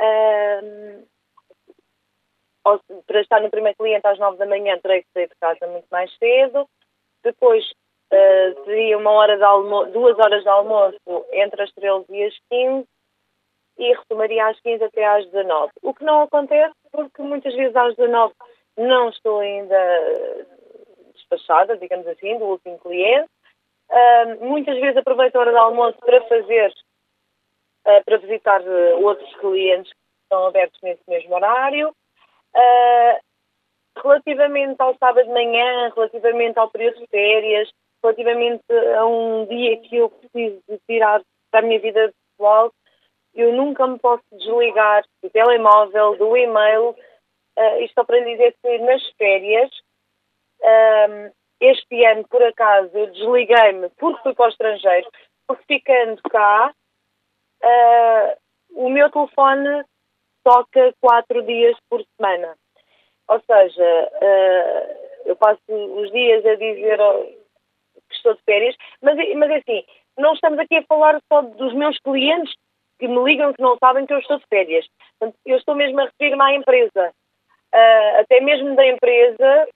um, 0.00 1.04
para 3.06 3.20
estar 3.20 3.40
no 3.40 3.50
primeiro 3.50 3.76
cliente 3.76 4.06
às 4.06 4.18
9 4.18 4.38
da 4.38 4.46
manhã, 4.46 4.78
terei 4.78 5.02
que 5.02 5.08
sair 5.12 5.28
de 5.28 5.34
casa 5.40 5.66
muito 5.66 5.86
mais 5.90 6.12
cedo. 6.18 6.68
Depois 7.22 7.64
uh, 8.12 8.64
teria 8.64 8.98
uma 8.98 9.10
hora 9.12 9.36
de 9.36 9.44
almoço, 9.44 9.90
duas 9.92 10.18
horas 10.18 10.42
de 10.42 10.48
almoço 10.48 11.26
entre 11.32 11.62
as 11.62 11.72
13 11.72 12.04
e 12.10 12.24
as 12.24 12.34
15 12.50 12.86
e 13.78 13.92
retomaria 13.94 14.46
às 14.46 14.60
15 14.60 14.84
até 14.84 15.04
às 15.04 15.26
19. 15.26 15.72
O 15.82 15.94
que 15.94 16.04
não 16.04 16.22
acontece 16.22 16.74
porque 16.90 17.22
muitas 17.22 17.54
vezes 17.54 17.74
às 17.74 17.94
19 17.96 18.34
não 18.76 19.08
estou 19.08 19.40
ainda 19.40 19.76
despachada, 21.14 21.76
digamos 21.76 22.06
assim, 22.06 22.38
do 22.38 22.44
último 22.44 22.78
cliente. 22.78 23.28
Uh, 23.90 24.46
muitas 24.46 24.78
vezes 24.78 24.96
aproveito 24.96 25.36
a 25.36 25.40
hora 25.40 25.50
de 25.50 25.58
almoço 25.58 25.98
para 25.98 26.20
fazer, 26.22 26.72
uh, 27.86 28.04
para 28.04 28.16
visitar 28.18 28.62
uh, 28.62 29.04
outros 29.04 29.34
clientes 29.36 29.92
que 29.92 29.98
estão 30.22 30.46
abertos 30.46 30.80
nesse 30.82 31.02
mesmo 31.08 31.34
horário. 31.34 31.94
Uh, 32.54 33.18
relativamente 34.02 34.80
ao 34.80 34.96
sábado 34.98 35.26
de 35.26 35.32
manhã, 35.32 35.90
relativamente 35.94 36.58
ao 36.58 36.70
período 36.70 37.00
de 37.00 37.06
férias, 37.06 37.70
relativamente 38.02 38.64
a 38.96 39.06
um 39.06 39.46
dia 39.46 39.76
que 39.78 39.96
eu 39.96 40.10
preciso 40.10 40.62
de 40.68 40.78
tirar 40.88 41.22
para 41.50 41.60
a 41.60 41.62
minha 41.62 41.80
vida 41.80 42.12
pessoal, 42.36 42.72
eu 43.34 43.52
nunca 43.52 43.86
me 43.86 43.98
posso 43.98 44.24
desligar 44.32 45.04
do 45.22 45.30
telemóvel, 45.30 46.16
do 46.16 46.36
e-mail. 46.36 46.94
Uh, 47.58 47.80
isto 47.82 48.04
para 48.04 48.18
lhe 48.18 48.32
dizer 48.32 48.54
que 48.62 48.78
nas 48.78 49.06
férias, 49.16 49.70
uh, 50.60 51.32
este 51.60 52.04
ano, 52.04 52.26
por 52.28 52.42
acaso, 52.42 52.90
eu 52.94 53.06
desliguei-me 53.08 53.88
porque 53.90 54.22
fui 54.22 54.34
para 54.34 54.46
o 54.46 54.48
estrangeiro, 54.48 55.10
porque 55.46 55.64
ficando 55.66 56.20
cá, 56.22 56.74
uh, 57.62 58.36
o 58.74 58.90
meu 58.90 59.10
telefone 59.10 59.84
toca 60.44 60.94
quatro 61.00 61.42
dias 61.42 61.76
por 61.88 62.04
semana. 62.16 62.56
Ou 63.28 63.40
seja, 63.40 64.10
uh, 64.12 65.28
eu 65.28 65.36
passo 65.36 65.60
os 65.68 66.10
dias 66.10 66.44
a 66.44 66.54
dizer 66.54 66.98
que 68.08 68.14
estou 68.14 68.34
de 68.34 68.42
férias, 68.42 68.76
mas, 69.00 69.16
mas 69.36 69.50
assim, 69.52 69.84
não 70.18 70.34
estamos 70.34 70.58
aqui 70.58 70.76
a 70.76 70.82
falar 70.84 71.20
só 71.32 71.42
dos 71.42 71.72
meus 71.74 71.98
clientes 72.00 72.54
que 72.98 73.08
me 73.08 73.22
ligam 73.24 73.52
que 73.52 73.62
não 73.62 73.76
sabem 73.78 74.06
que 74.06 74.12
eu 74.12 74.18
estou 74.18 74.38
de 74.38 74.46
férias. 74.46 74.86
Eu 75.46 75.56
estou 75.56 75.74
mesmo 75.74 76.00
a 76.00 76.04
referir-me 76.04 76.42
à 76.42 76.54
empresa. 76.54 77.12
Uh, 77.74 78.20
até 78.20 78.40
mesmo 78.40 78.76
da 78.76 78.86
empresa, 78.86 79.68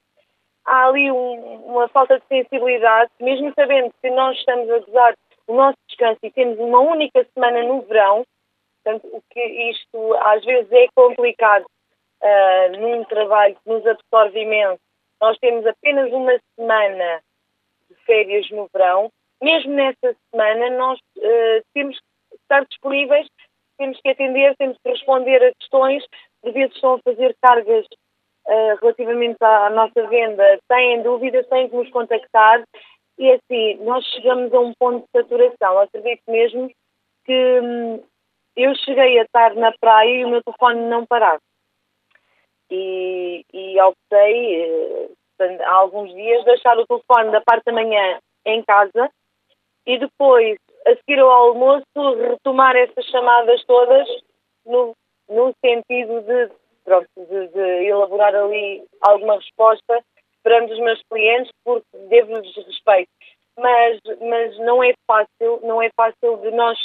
há 0.67 0.87
ali 0.87 1.11
um, 1.11 1.65
uma 1.67 1.89
falta 1.89 2.19
de 2.19 2.27
sensibilidade, 2.27 3.11
mesmo 3.21 3.53
sabendo 3.55 3.93
que 4.03 4.11
nós 4.11 4.37
estamos 4.37 4.71
a 4.71 4.79
gozar 4.81 5.15
o 5.47 5.55
nosso 5.55 5.79
descanso 5.89 6.19
e 6.23 6.31
temos 6.31 6.59
uma 6.59 6.81
única 6.81 7.27
semana 7.33 7.63
no 7.63 7.81
verão, 7.83 8.27
Portanto, 8.87 9.09
o 9.13 9.21
que 9.33 9.41
isto 9.41 10.15
às 10.15 10.45
vezes 10.45 10.71
é 10.71 10.87
complicado 10.95 11.67
uh, 12.23 12.81
num 12.81 13.03
trabalho 13.05 13.57
que 13.57 13.69
nos 13.69 13.85
absorve 13.85 14.39
imenso. 14.41 14.81
Nós 15.21 15.37
temos 15.39 15.67
apenas 15.67 16.13
uma 16.13 16.39
semana 16.55 17.21
de 17.91 17.97
férias 18.05 18.49
no 18.51 18.69
verão. 18.73 19.11
Mesmo 19.43 19.73
nessa 19.73 20.17
semana, 20.31 20.71
nós 20.71 21.01
uh, 21.19 21.65
temos 21.75 21.99
que 21.99 22.37
estar 22.37 22.65
disponíveis, 22.67 23.27
temos 23.77 24.01
que 24.01 24.09
atender, 24.09 24.55
temos 24.57 24.79
que 24.79 24.89
responder 24.89 25.43
a 25.43 25.53
questões. 25.57 26.05
Por 26.41 26.53
vezes 26.53 26.77
estão 26.77 26.95
a 26.95 27.01
fazer 27.01 27.37
cargas 27.43 27.87
uh, 27.87 28.77
relativamente 28.81 29.39
à, 29.43 29.69
nossa 29.71 30.07
venda, 30.07 30.61
têm 30.69 31.03
dúvidas, 31.03 31.45
têm 31.49 31.69
que 31.69 31.75
nos 31.75 31.91
contactar 31.91 32.63
E 33.19 33.33
assim, 33.33 33.83
nós 33.83 34.05
chegamos 34.13 34.55
a 34.55 34.61
um 34.61 34.73
ponto 34.79 35.05
de 35.07 35.11
saturação. 35.11 35.81
Acredito 35.81 36.23
mesmo 36.29 36.71
que 37.25 37.61
hum, 37.61 38.01
eu 38.57 38.75
cheguei 38.75 39.19
a 39.19 39.23
estar 39.23 39.55
na 39.55 39.73
praia 39.79 40.11
e 40.11 40.25
o 40.25 40.31
meu 40.31 40.43
telefone 40.43 40.81
não 40.89 41.05
parava. 41.05 41.41
E, 42.71 43.45
e 43.53 43.81
optei, 43.81 45.11
eh, 45.39 45.65
há 45.65 45.73
alguns 45.73 46.13
dias, 46.13 46.45
deixar 46.45 46.77
o 46.79 46.87
telefone 46.87 47.31
da 47.31 47.41
parte 47.43 47.65
da 47.67 47.73
manhã 47.73 48.19
em 48.45 48.63
casa 48.65 49.11
e 49.87 49.99
depois, 49.99 50.59
a 50.87 50.97
seguir 50.97 51.21
ao 51.21 51.31
almoço, 51.31 51.85
retomar 52.19 52.75
essas 52.75 53.05
chamadas 53.07 53.63
todas 53.67 54.09
no, 54.65 54.95
no 55.29 55.53
sentido 55.65 56.23
de, 56.23 56.51
pronto, 56.85 57.09
de, 57.17 57.49
de 57.49 57.87
elaborar 57.87 58.35
ali 58.35 58.85
alguma 59.01 59.37
resposta 59.37 60.03
perante 60.43 60.73
os 60.73 60.81
meus 60.81 61.01
clientes, 61.11 61.53
porque 61.65 61.87
devo-lhes 62.09 62.55
respeito. 62.57 63.11
Mas, 63.59 64.01
mas 64.21 64.59
não 64.59 64.83
é 64.83 64.93
fácil, 65.07 65.61
não 65.63 65.81
é 65.81 65.91
fácil 65.97 66.37
de 66.39 66.51
nós 66.51 66.79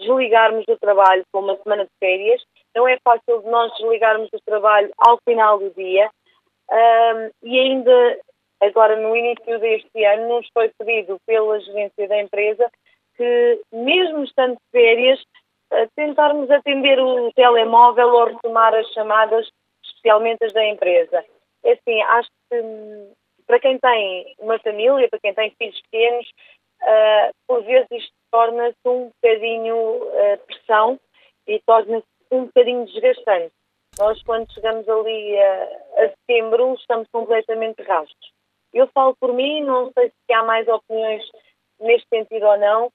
desligarmos 0.00 0.64
do 0.66 0.76
trabalho 0.78 1.24
com 1.32 1.40
uma 1.40 1.56
semana 1.56 1.84
de 1.84 1.90
férias, 1.98 2.42
não 2.74 2.86
é 2.86 2.98
fácil 3.02 3.42
de 3.42 3.48
nós 3.48 3.72
desligarmos 3.78 4.30
do 4.30 4.40
trabalho 4.40 4.90
ao 4.98 5.18
final 5.28 5.58
do 5.58 5.70
dia. 5.70 6.10
Um, 6.70 7.30
e 7.42 7.58
ainda 7.58 8.18
agora 8.60 8.96
no 8.96 9.16
início 9.16 9.58
deste 9.58 10.04
ano 10.04 10.28
nos 10.28 10.48
foi 10.52 10.70
pedido 10.78 11.18
pela 11.26 11.58
gerência 11.60 12.08
da 12.08 12.20
empresa 12.20 12.70
que, 13.16 13.60
mesmo 13.72 14.22
estando 14.24 14.54
de 14.54 14.70
férias, 14.70 15.20
uh, 15.72 15.88
tentarmos 15.96 16.50
atender 16.50 17.00
o 17.00 17.32
telemóvel 17.32 18.08
ou 18.08 18.26
retomar 18.26 18.74
as 18.74 18.86
chamadas, 18.92 19.48
especialmente 19.82 20.44
as 20.44 20.52
da 20.52 20.64
empresa. 20.64 21.24
É 21.64 21.72
assim, 21.72 22.00
acho 22.02 22.28
que 22.50 22.60
hum, 22.60 23.12
para 23.48 23.58
quem 23.58 23.78
tem 23.78 24.34
uma 24.38 24.58
família, 24.58 25.08
para 25.08 25.18
quem 25.18 25.34
tem 25.34 25.50
filhos 25.58 25.80
pequenos, 25.82 26.28
uh, 26.82 27.30
por 27.46 27.62
vezes 27.64 27.88
isto 27.90 28.12
torna-se 28.30 28.76
um 28.86 29.10
bocadinho 29.10 29.76
uh, 29.76 30.38
pressão 30.46 31.00
e 31.46 31.60
torna-se 31.66 32.06
um 32.30 32.44
bocadinho 32.46 32.86
desgastante. 32.86 33.52
Nós, 33.98 34.22
quando 34.22 34.52
chegamos 34.52 34.88
ali 34.88 35.38
a, 35.38 35.62
a 35.96 36.08
setembro, 36.10 36.74
estamos 36.74 37.08
completamente 37.10 37.82
rastos. 37.82 38.32
Eu 38.72 38.86
falo 38.88 39.16
por 39.18 39.32
mim, 39.32 39.62
não 39.62 39.90
sei 39.92 40.08
se 40.10 40.32
há 40.32 40.44
mais 40.44 40.68
opiniões 40.68 41.24
neste 41.80 42.06
sentido 42.08 42.46
ou 42.46 42.58
não. 42.58 42.86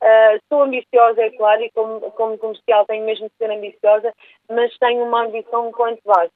Uh, 0.00 0.38
sou 0.48 0.62
ambiciosa, 0.62 1.22
é 1.22 1.30
claro, 1.30 1.62
e 1.62 1.70
como, 1.72 2.00
como 2.12 2.38
comercial 2.38 2.86
tenho 2.86 3.04
mesmo 3.04 3.28
de 3.28 3.34
ser 3.36 3.50
ambiciosa, 3.50 4.12
mas 4.48 4.76
tenho 4.78 5.04
uma 5.04 5.24
ambição 5.24 5.72
quanto 5.72 6.00
baixa. 6.04 6.32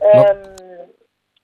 Um, 0.00 0.88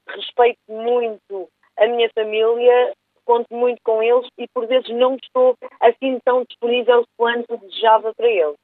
respeito 0.08 0.60
muito 0.68 1.48
a 1.76 1.86
minha 1.86 2.10
família, 2.14 2.92
conto 3.24 3.46
muito 3.52 3.80
com 3.84 4.02
eles 4.02 4.26
e 4.38 4.46
por 4.52 4.66
vezes 4.66 4.88
não 4.90 5.16
estou 5.16 5.56
assim 5.80 6.18
tão 6.24 6.44
disponível 6.44 7.04
quanto 7.16 7.56
desejava 7.58 8.12
para 8.14 8.28
eles. 8.28 8.56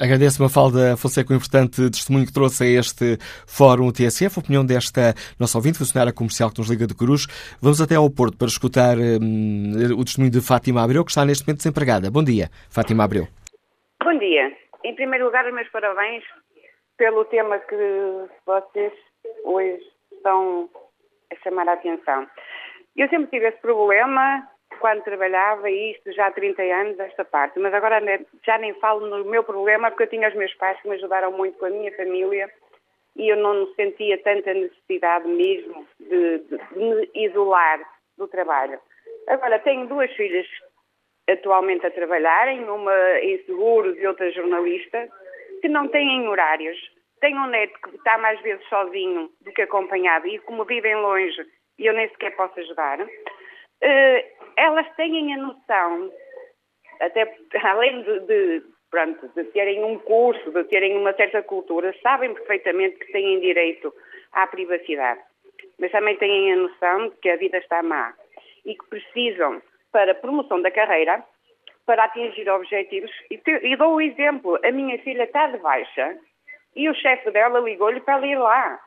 Agradeço, 0.00 0.42
Mafalda 0.42 0.96
Fonseca, 0.96 1.32
o 1.32 1.36
importante 1.36 1.88
testemunho 1.90 2.26
que 2.26 2.32
trouxe 2.32 2.64
a 2.64 2.80
este 2.80 3.18
Fórum 3.46 3.92
TSF, 3.92 4.38
a 4.38 4.42
opinião 4.42 4.64
desta 4.66 5.14
nossa 5.38 5.56
ouvinte, 5.58 5.78
funcionária 5.78 6.12
comercial 6.12 6.50
que 6.50 6.58
nos 6.58 6.68
liga 6.68 6.86
de 6.86 6.96
Cruz. 6.96 7.26
Vamos 7.62 7.80
até 7.80 7.94
ao 7.94 8.10
Porto 8.10 8.36
para 8.36 8.48
escutar 8.48 8.96
hum, 8.98 9.94
o 9.96 10.04
testemunho 10.04 10.32
de 10.32 10.40
Fátima 10.40 10.82
Abreu, 10.82 11.04
que 11.04 11.12
está 11.12 11.24
neste 11.24 11.46
momento 11.46 11.58
desempregada. 11.58 12.10
Bom 12.10 12.24
dia, 12.24 12.48
Fátima 12.68 13.04
Abreu. 13.04 13.28
Bom 14.02 14.18
dia. 14.18 14.50
Em 14.82 14.94
primeiro 14.96 15.26
lugar, 15.26 15.46
os 15.46 15.54
meus 15.54 15.68
parabéns 15.68 16.24
pelo 16.96 17.24
tema 17.26 17.58
que 17.60 17.76
vocês 18.44 18.92
hoje 19.44 19.82
estão 20.10 20.68
a 21.32 21.36
chamar 21.44 21.68
a 21.68 21.74
atenção. 21.74 22.26
Eu 22.96 23.08
sempre 23.08 23.30
tive 23.30 23.48
esse 23.48 23.58
problema 23.58 24.46
quando 24.80 25.04
trabalhava, 25.04 25.70
e 25.70 25.92
isto 25.92 26.12
já 26.12 26.26
há 26.26 26.30
30 26.32 26.62
anos, 26.62 26.98
esta 26.98 27.24
parte, 27.24 27.58
mas 27.58 27.72
agora 27.72 28.00
já 28.44 28.58
nem 28.58 28.74
falo 28.74 29.06
no 29.06 29.24
meu 29.24 29.44
problema, 29.44 29.90
porque 29.90 30.04
eu 30.04 30.10
tinha 30.10 30.28
os 30.28 30.34
meus 30.34 30.52
pais 30.54 30.80
que 30.80 30.88
me 30.88 30.96
ajudaram 30.96 31.32
muito 31.32 31.58
com 31.58 31.66
a 31.66 31.70
minha 31.70 31.94
família 31.96 32.50
e 33.16 33.28
eu 33.28 33.36
não 33.36 33.66
sentia 33.74 34.18
tanta 34.22 34.54
necessidade 34.54 35.28
mesmo 35.28 35.86
de, 36.00 36.38
de, 36.38 36.58
de 36.58 36.78
me 36.78 37.10
isolar 37.14 37.80
do 38.16 38.26
trabalho. 38.26 38.78
Agora, 39.28 39.58
tenho 39.58 39.86
duas 39.86 40.10
filhas 40.12 40.46
atualmente 41.30 41.86
a 41.86 41.90
trabalharem, 41.90 42.68
uma 42.68 43.20
em 43.20 43.38
seguros 43.44 43.96
e 43.98 44.06
outra 44.06 44.30
jornalista, 44.32 45.08
que 45.60 45.68
não 45.68 45.88
têm 45.88 46.26
horários. 46.28 46.78
Tenho 47.20 47.38
um 47.40 47.46
neto 47.46 47.78
que 47.82 47.96
está 47.96 48.18
mais 48.18 48.40
vezes 48.40 48.66
sozinho 48.68 49.30
do 49.42 49.52
que 49.52 49.62
acompanhado 49.62 50.26
e 50.26 50.38
como 50.40 50.64
vivem 50.64 50.96
longe 50.96 51.46
e 51.82 51.86
eu 51.86 51.92
nem 51.92 52.08
sequer 52.08 52.34
posso 52.36 52.58
ajudar. 52.60 53.00
Uh, 53.00 54.20
elas 54.56 54.86
têm 54.94 55.34
a 55.34 55.36
noção, 55.36 56.12
até 57.00 57.36
além 57.64 58.02
de, 58.02 58.20
de, 58.20 58.62
pronto, 58.88 59.28
de 59.34 59.44
terem 59.50 59.82
um 59.84 59.98
curso, 59.98 60.52
de 60.52 60.64
terem 60.64 60.96
uma 60.96 61.12
certa 61.14 61.42
cultura, 61.42 61.92
sabem 62.00 62.32
perfeitamente 62.32 62.96
que 62.98 63.12
têm 63.12 63.40
direito 63.40 63.92
à 64.32 64.46
privacidade, 64.46 65.20
mas 65.80 65.90
também 65.90 66.16
têm 66.16 66.52
a 66.52 66.56
noção 66.56 67.08
de 67.08 67.16
que 67.16 67.28
a 67.28 67.36
vida 67.36 67.58
está 67.58 67.82
má 67.82 68.14
e 68.64 68.76
que 68.76 68.86
precisam, 68.88 69.60
para 69.90 70.14
promoção 70.14 70.62
da 70.62 70.70
carreira, 70.70 71.22
para 71.84 72.04
atingir 72.04 72.48
objetivos. 72.48 73.10
E, 73.28 73.38
te, 73.38 73.50
e 73.50 73.76
dou 73.76 73.96
o 73.96 74.00
exemplo: 74.00 74.56
a 74.64 74.70
minha 74.70 74.96
filha 75.00 75.24
está 75.24 75.48
de 75.48 75.58
baixa 75.58 76.16
e 76.76 76.88
o 76.88 76.94
chefe 76.94 77.32
dela 77.32 77.58
ligou-lhe 77.58 78.00
para 78.00 78.14
ela 78.14 78.26
ir 78.26 78.38
lá. 78.38 78.80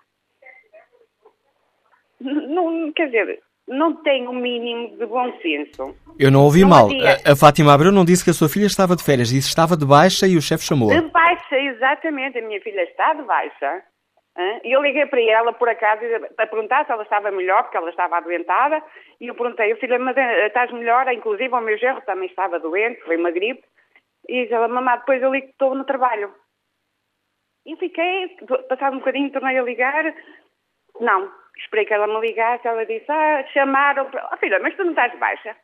Não, 2.19 2.91
quer 2.93 3.07
dizer, 3.07 3.39
não 3.67 4.01
tem 4.03 4.27
o 4.27 4.31
um 4.31 4.35
mínimo 4.35 4.97
de 4.97 5.05
bom 5.05 5.31
senso. 5.41 5.95
Eu 6.19 6.31
não 6.31 6.43
ouvi 6.43 6.61
não 6.61 6.69
mal. 6.69 6.87
A, 6.87 7.31
a, 7.31 7.35
Fátima 7.35 7.73
Abreu 7.73 7.91
não 7.91 8.05
disse 8.05 8.23
que 8.23 8.29
a 8.29 8.33
sua 8.33 8.47
filha 8.47 8.67
estava 8.67 8.95
de 8.95 9.03
férias, 9.03 9.29
disse 9.29 9.47
que 9.47 9.49
estava 9.49 9.75
de 9.75 9.85
baixa 9.85 10.27
e 10.27 10.37
o 10.37 10.41
chefe 10.41 10.63
chamou-a. 10.63 10.99
De 10.99 11.07
baixa, 11.09 11.57
exatamente. 11.57 12.37
A 12.37 12.41
minha 12.41 12.61
filha 12.61 12.83
está 12.83 13.13
de 13.13 13.23
baixa. 13.23 13.83
E 14.63 14.75
eu 14.75 14.81
liguei 14.81 15.05
para 15.05 15.21
ela, 15.21 15.53
por 15.53 15.69
acaso, 15.69 16.01
para 16.35 16.47
perguntar 16.47 16.85
se 16.85 16.91
ela 16.91 17.03
estava 17.03 17.31
melhor, 17.31 17.63
porque 17.63 17.77
ela 17.77 17.89
estava 17.89 18.17
adoentada. 18.17 18.83
E 19.19 19.27
eu 19.27 19.35
perguntei, 19.35 19.73
filha, 19.75 19.97
mas 19.97 20.15
eh, 20.17 20.47
estás 20.47 20.71
melhor? 20.71 21.07
Inclusive 21.11 21.53
o 21.53 21.61
meu 21.61 21.77
gerro 21.77 22.01
também 22.01 22.27
estava 22.27 22.59
doente, 22.59 23.01
foi 23.01 23.15
uma 23.15 23.31
gripe. 23.31 23.63
E 24.27 24.43
diz 24.43 24.51
ela, 24.51 24.67
mamá, 24.67 24.97
depois 24.97 25.21
eu 25.21 25.31
ligo 25.31 25.47
que 25.47 25.53
estou 25.53 25.73
no 25.73 25.85
trabalho. 25.85 26.33
E 27.65 27.75
fiquei, 27.77 28.35
passado 28.67 28.95
um 28.95 28.99
bocadinho, 28.99 29.31
tornei 29.31 29.57
a 29.57 29.63
ligar. 29.63 30.13
Não, 30.99 31.31
Esperei 31.57 31.85
que 31.85 31.93
ela 31.93 32.07
me 32.07 32.19
ligasse, 32.19 32.67
ela 32.67 32.85
disse, 32.85 33.05
ah, 33.09 33.43
chamaram... 33.53 34.09
Oh, 34.31 34.37
filha, 34.37 34.59
mas 34.59 34.75
tu 34.75 34.83
não 34.83 34.91
estás 34.91 35.17
baixa? 35.17 35.55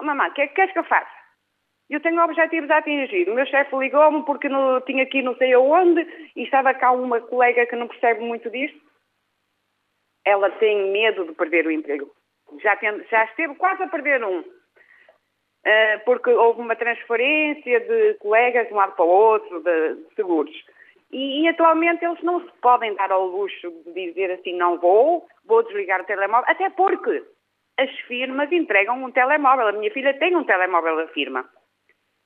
Oh, 0.00 0.04
mamãe, 0.04 0.28
o 0.30 0.34
que 0.34 0.42
é 0.42 0.48
que 0.48 0.54
queres 0.54 0.72
que 0.72 0.78
eu 0.78 0.84
faça? 0.84 1.24
Eu 1.88 2.00
tenho 2.00 2.22
objetivos 2.22 2.70
a 2.70 2.78
atingir. 2.78 3.28
O 3.28 3.34
meu 3.34 3.46
chefe 3.46 3.76
ligou-me 3.76 4.24
porque 4.24 4.48
não, 4.48 4.80
tinha 4.82 5.02
aqui 5.02 5.22
não 5.22 5.36
sei 5.36 5.52
aonde 5.52 6.00
e 6.34 6.42
estava 6.42 6.72
cá 6.74 6.92
uma 6.92 7.20
colega 7.20 7.66
que 7.66 7.76
não 7.76 7.88
percebe 7.88 8.20
muito 8.20 8.50
disto. 8.50 8.80
Ela 10.24 10.50
tem 10.52 10.90
medo 10.90 11.26
de 11.26 11.34
perder 11.34 11.66
o 11.66 11.70
emprego. 11.70 12.10
Já, 12.62 12.76
tem, 12.76 13.04
já 13.04 13.24
esteve 13.24 13.54
quase 13.56 13.82
a 13.82 13.88
perder 13.88 14.24
um. 14.24 14.40
Uh, 14.40 16.04
porque 16.04 16.30
houve 16.30 16.60
uma 16.60 16.76
transferência 16.76 17.80
de 17.80 18.14
colegas 18.14 18.66
de 18.66 18.74
um 18.74 18.76
lado 18.76 18.94
para 18.94 19.04
o 19.04 19.08
outro, 19.08 19.62
de, 19.62 19.94
de 19.94 20.14
seguros. 20.14 20.54
E, 21.14 21.42
e, 21.42 21.48
atualmente 21.48 22.04
eles 22.04 22.20
não 22.24 22.40
se 22.40 22.50
podem 22.60 22.92
dar 22.96 23.12
ao 23.12 23.26
luxo 23.26 23.70
de 23.86 23.92
dizer 23.92 24.32
assim, 24.32 24.52
não 24.56 24.78
vou, 24.80 25.24
vou 25.46 25.62
desligar 25.62 26.00
o 26.00 26.04
telemóvel, 26.04 26.44
até 26.50 26.68
porque 26.70 27.22
as 27.78 27.88
firmas 28.00 28.50
entregam 28.50 29.00
um 29.00 29.12
telemóvel. 29.12 29.68
A 29.68 29.72
minha 29.72 29.92
filha 29.92 30.12
tem 30.18 30.34
um 30.34 30.42
telemóvel 30.42 30.96
da 30.96 31.06
firma. 31.08 31.48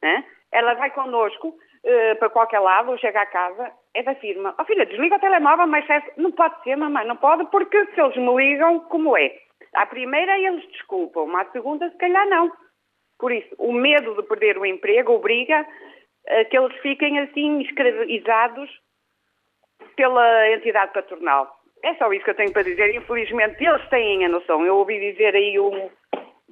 Né? 0.02 0.24
Ela 0.50 0.72
vai 0.72 0.90
connosco 0.90 1.48
uh, 1.48 2.16
para 2.18 2.30
qualquer 2.30 2.60
lado, 2.60 2.90
ou 2.92 2.96
chega 2.96 3.20
à 3.20 3.26
casa, 3.26 3.70
é 3.92 4.02
da 4.02 4.14
firma. 4.14 4.54
Ó 4.58 4.62
oh, 4.62 4.64
filha, 4.64 4.86
desliga 4.86 5.16
o 5.16 5.20
telemóvel, 5.20 5.66
mas 5.66 5.84
não 6.16 6.32
pode 6.32 6.62
ser, 6.62 6.76
mamãe, 6.76 7.06
não 7.06 7.16
pode, 7.16 7.44
porque 7.50 7.84
se 7.92 8.00
eles 8.00 8.16
me 8.16 8.34
ligam, 8.36 8.80
como 8.88 9.18
é? 9.18 9.34
À 9.74 9.84
primeira 9.84 10.38
eles 10.38 10.66
desculpam, 10.68 11.36
à 11.36 11.44
segunda 11.50 11.90
se 11.90 11.96
calhar 11.98 12.26
não. 12.26 12.50
Por 13.18 13.32
isso, 13.32 13.54
o 13.58 13.70
medo 13.70 14.14
de 14.14 14.22
perder 14.22 14.56
o 14.56 14.64
emprego 14.64 15.12
obriga 15.12 15.66
que 16.50 16.56
eles 16.56 16.76
fiquem 16.80 17.18
assim 17.20 17.60
escravizados 17.60 18.70
pela 19.96 20.50
entidade 20.52 20.92
patronal. 20.92 21.58
É 21.82 21.94
só 21.94 22.12
isso 22.12 22.24
que 22.24 22.30
eu 22.30 22.34
tenho 22.34 22.52
para 22.52 22.62
dizer. 22.62 22.94
Infelizmente, 22.94 23.64
eles 23.64 23.88
têm 23.88 24.24
a 24.24 24.28
noção. 24.28 24.64
Eu 24.64 24.76
ouvi 24.76 24.98
dizer 24.98 25.34
aí 25.34 25.58
uma 25.58 25.90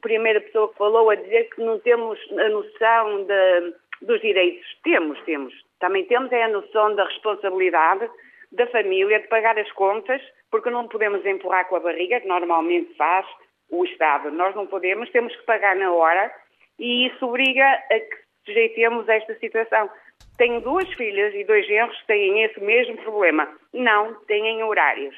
primeira 0.01 0.41
pessoa 0.41 0.69
que 0.69 0.79
falou 0.79 1.11
a 1.11 1.15
dizer 1.15 1.49
que 1.51 1.63
não 1.63 1.79
temos 1.81 2.19
a 2.33 2.49
noção 2.49 3.25
de, 3.25 3.75
dos 4.03 4.21
direitos. 4.21 4.67
Temos, 4.83 5.21
temos. 5.25 5.55
Também 5.81 6.05
temos 6.07 6.31
é 6.33 6.45
a 6.45 6.49
noção 6.49 6.95
da 6.95 7.05
responsabilidade 7.05 8.09
da 8.53 8.67
família 8.69 9.21
de 9.21 9.29
pagar 9.29 9.59
as 9.59 9.71
contas, 9.73 10.23
porque 10.51 10.71
não 10.71 10.89
podemos 10.89 11.25
empurrar 11.27 11.69
com 11.69 11.77
a 11.77 11.81
barriga, 11.81 12.21
que 12.21 12.29
normalmente 12.29 12.95
faz 12.95 13.27
o 13.71 13.85
Estado. 13.85 14.31
Nós 14.31 14.55
não 14.55 14.67
podemos, 14.67 15.11
temos 15.11 15.35
que 15.35 15.43
pagar 15.43 15.75
na 15.77 15.93
hora 15.93 16.33
e 16.79 17.09
isso 17.09 17.27
obriga 17.27 17.65
a 17.65 18.01
que 18.01 18.26
sujeitemos 18.47 19.09
a 19.09 19.15
esta 19.15 19.35
situação. 19.39 19.91
Tenho 20.39 20.61
duas 20.61 20.89
filhas 20.95 21.35
e 21.35 21.45
dois 21.45 21.67
genros 21.67 21.99
que 22.01 22.07
têm 22.07 22.43
esse 22.45 22.61
mesmo 22.61 22.97
problema. 22.99 23.49
Não 23.75 24.15
têm 24.25 24.63
horários. 24.63 25.15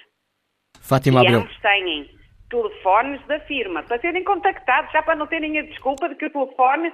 Fátima 0.81 1.23
e 1.23 1.27
Abreu. 1.27 1.41
Ambos 1.41 1.61
têm. 1.61 2.11
telefones 2.51 3.25
da 3.27 3.38
firma, 3.41 3.83
para 3.83 4.01
serem 4.01 4.25
contactados, 4.25 4.91
já 4.91 5.03
para 5.03 5.17
não 5.17 5.27
terem 5.27 5.59
a 5.59 5.62
desculpa 5.62 6.09
de 6.09 6.14
que 6.14 6.27
o 6.27 6.31
telefone. 6.31 6.93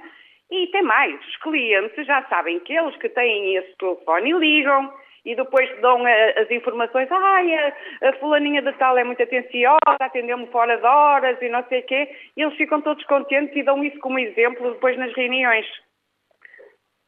E 0.51 0.67
tem 0.67 0.83
mais, 0.83 1.19
os 1.25 1.37
clientes 1.37 2.05
já 2.05 2.23
sabem 2.25 2.59
que 2.59 2.73
eles 2.73 2.95
que 2.97 3.09
têm 3.09 3.55
esse 3.55 3.75
telefone 3.77 4.31
ligam 4.33 4.93
e 5.25 5.35
depois 5.35 5.67
dão 5.81 6.03
as 6.05 6.51
informações, 6.51 7.11
ai, 7.11 7.55
a, 7.55 7.73
a 8.09 8.13
fulaninha 8.19 8.61
de 8.61 8.71
tal 8.73 8.95
é 8.95 9.03
muito 9.03 9.23
atenciosa, 9.23 9.79
atendeu-me 9.99 10.45
fora 10.47 10.77
de 10.77 10.85
horas 10.85 11.41
e 11.41 11.49
não 11.49 11.63
sei 11.67 11.79
o 11.79 11.85
quê, 11.87 12.15
e 12.37 12.43
eles 12.43 12.55
ficam 12.57 12.79
todos 12.81 13.03
contentes 13.05 13.55
e 13.55 13.63
dão 13.63 13.83
isso 13.83 13.97
como 13.99 14.19
exemplo 14.19 14.73
depois 14.73 14.95
nas 14.99 15.11
reuniões. 15.15 15.65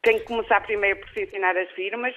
Tem 0.07 0.19
que 0.19 0.25
começar 0.25 0.61
primeiro 0.61 1.01
por 1.01 1.09
se 1.09 1.23
ensinar 1.23 1.57
as 1.57 1.69
firmas 1.71 2.15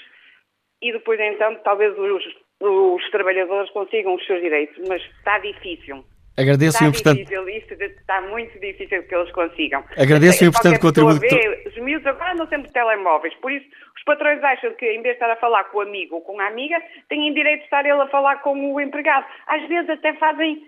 e 0.81 0.93
depois 0.93 1.19
então 1.19 1.57
talvez 1.65 1.93
os, 1.99 2.25
os 2.61 3.11
trabalhadores 3.11 3.69
consigam 3.73 4.15
os 4.15 4.25
seus 4.25 4.41
direitos, 4.41 4.77
mas 4.87 5.03
está 5.03 5.41
difícil. 5.41 6.05
Agradeço 6.39 6.77
está 6.77 6.85
o 6.85 6.89
importante. 6.89 7.19
difícil, 7.19 7.49
isso 7.49 7.75
está 7.75 8.21
muito 8.21 8.61
difícil 8.61 9.03
que 9.03 9.13
eles 9.13 9.33
consigam. 9.33 9.85
Agradeço 9.99 10.45
o 10.45 10.47
importante 10.47 10.79
contributo. 10.79 11.19
Vê, 11.19 11.65
os 11.67 11.77
miúdos 11.79 12.07
agora 12.07 12.33
andam 12.33 12.47
sempre 12.47 12.71
telemóveis, 12.71 13.35
por 13.43 13.51
isso 13.51 13.67
os 13.97 14.05
patrões 14.05 14.41
acham 14.41 14.73
que 14.75 14.87
em 14.87 15.03
vez 15.03 15.19
de 15.19 15.23
estar 15.25 15.31
a 15.33 15.37
falar 15.41 15.65
com 15.65 15.79
o 15.79 15.81
amigo 15.81 16.15
ou 16.15 16.21
com 16.21 16.39
a 16.39 16.47
amiga, 16.47 16.81
têm 17.09 17.35
direito 17.35 17.59
de 17.59 17.65
estar 17.65 17.85
ele 17.85 18.01
a 18.01 18.07
falar 18.07 18.37
com 18.37 18.73
o 18.73 18.81
empregado. 18.81 19.27
Às 19.49 19.67
vezes 19.67 19.91
até 19.91 20.15
fazem, 20.15 20.63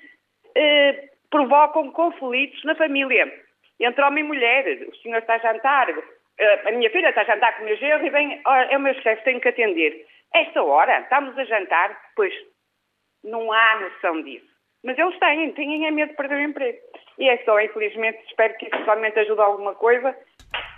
eh, 0.56 1.08
provocam 1.30 1.92
conflitos 1.92 2.64
na 2.64 2.74
família, 2.74 3.32
entre 3.78 4.02
homem 4.02 4.24
e 4.24 4.26
mulher. 4.26 4.88
O 4.88 4.96
senhor 4.96 5.18
está 5.18 5.36
a 5.36 5.38
jantar, 5.38 5.86
a 6.66 6.72
minha 6.72 6.90
filha 6.90 7.08
está 7.08 7.22
a 7.22 7.24
jantar 7.24 7.56
com 7.56 7.62
o 7.62 7.66
meu 7.66 7.76
genro 7.76 8.04
e 8.06 8.10
vem, 8.10 8.40
é 8.70 8.76
o 8.76 8.80
meu 8.80 8.94
chefe, 8.94 9.24
tenho 9.24 9.40
que 9.40 9.48
atender. 9.48 10.06
Esta 10.34 10.62
hora, 10.62 11.00
estamos 11.00 11.38
a 11.38 11.44
jantar, 11.44 11.96
pois 12.16 12.32
não 13.22 13.52
há 13.52 13.80
noção 13.80 14.22
disso. 14.22 14.50
Mas 14.84 14.98
eles 14.98 15.18
têm, 15.18 15.52
têm 15.52 15.86
a 15.86 15.92
medo 15.92 16.10
de 16.10 16.16
perder 16.16 16.38
o 16.38 16.42
emprego. 16.42 16.78
E 17.18 17.28
é 17.28 17.36
só, 17.44 17.60
infelizmente, 17.60 18.18
espero 18.26 18.56
que 18.56 18.66
isso 18.66 18.84
somente 18.84 19.18
ajude 19.18 19.40
a 19.40 19.44
alguma 19.44 19.74
coisa 19.74 20.16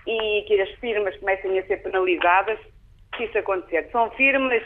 e 0.07 0.43
que 0.47 0.61
as 0.61 0.71
firmas 0.81 1.17
comecem 1.19 1.59
a 1.59 1.67
ser 1.67 1.83
penalizadas 1.83 2.59
se 3.17 3.25
isso 3.25 3.39
acontecer. 3.39 3.89
São 3.91 4.11
firmas 4.11 4.63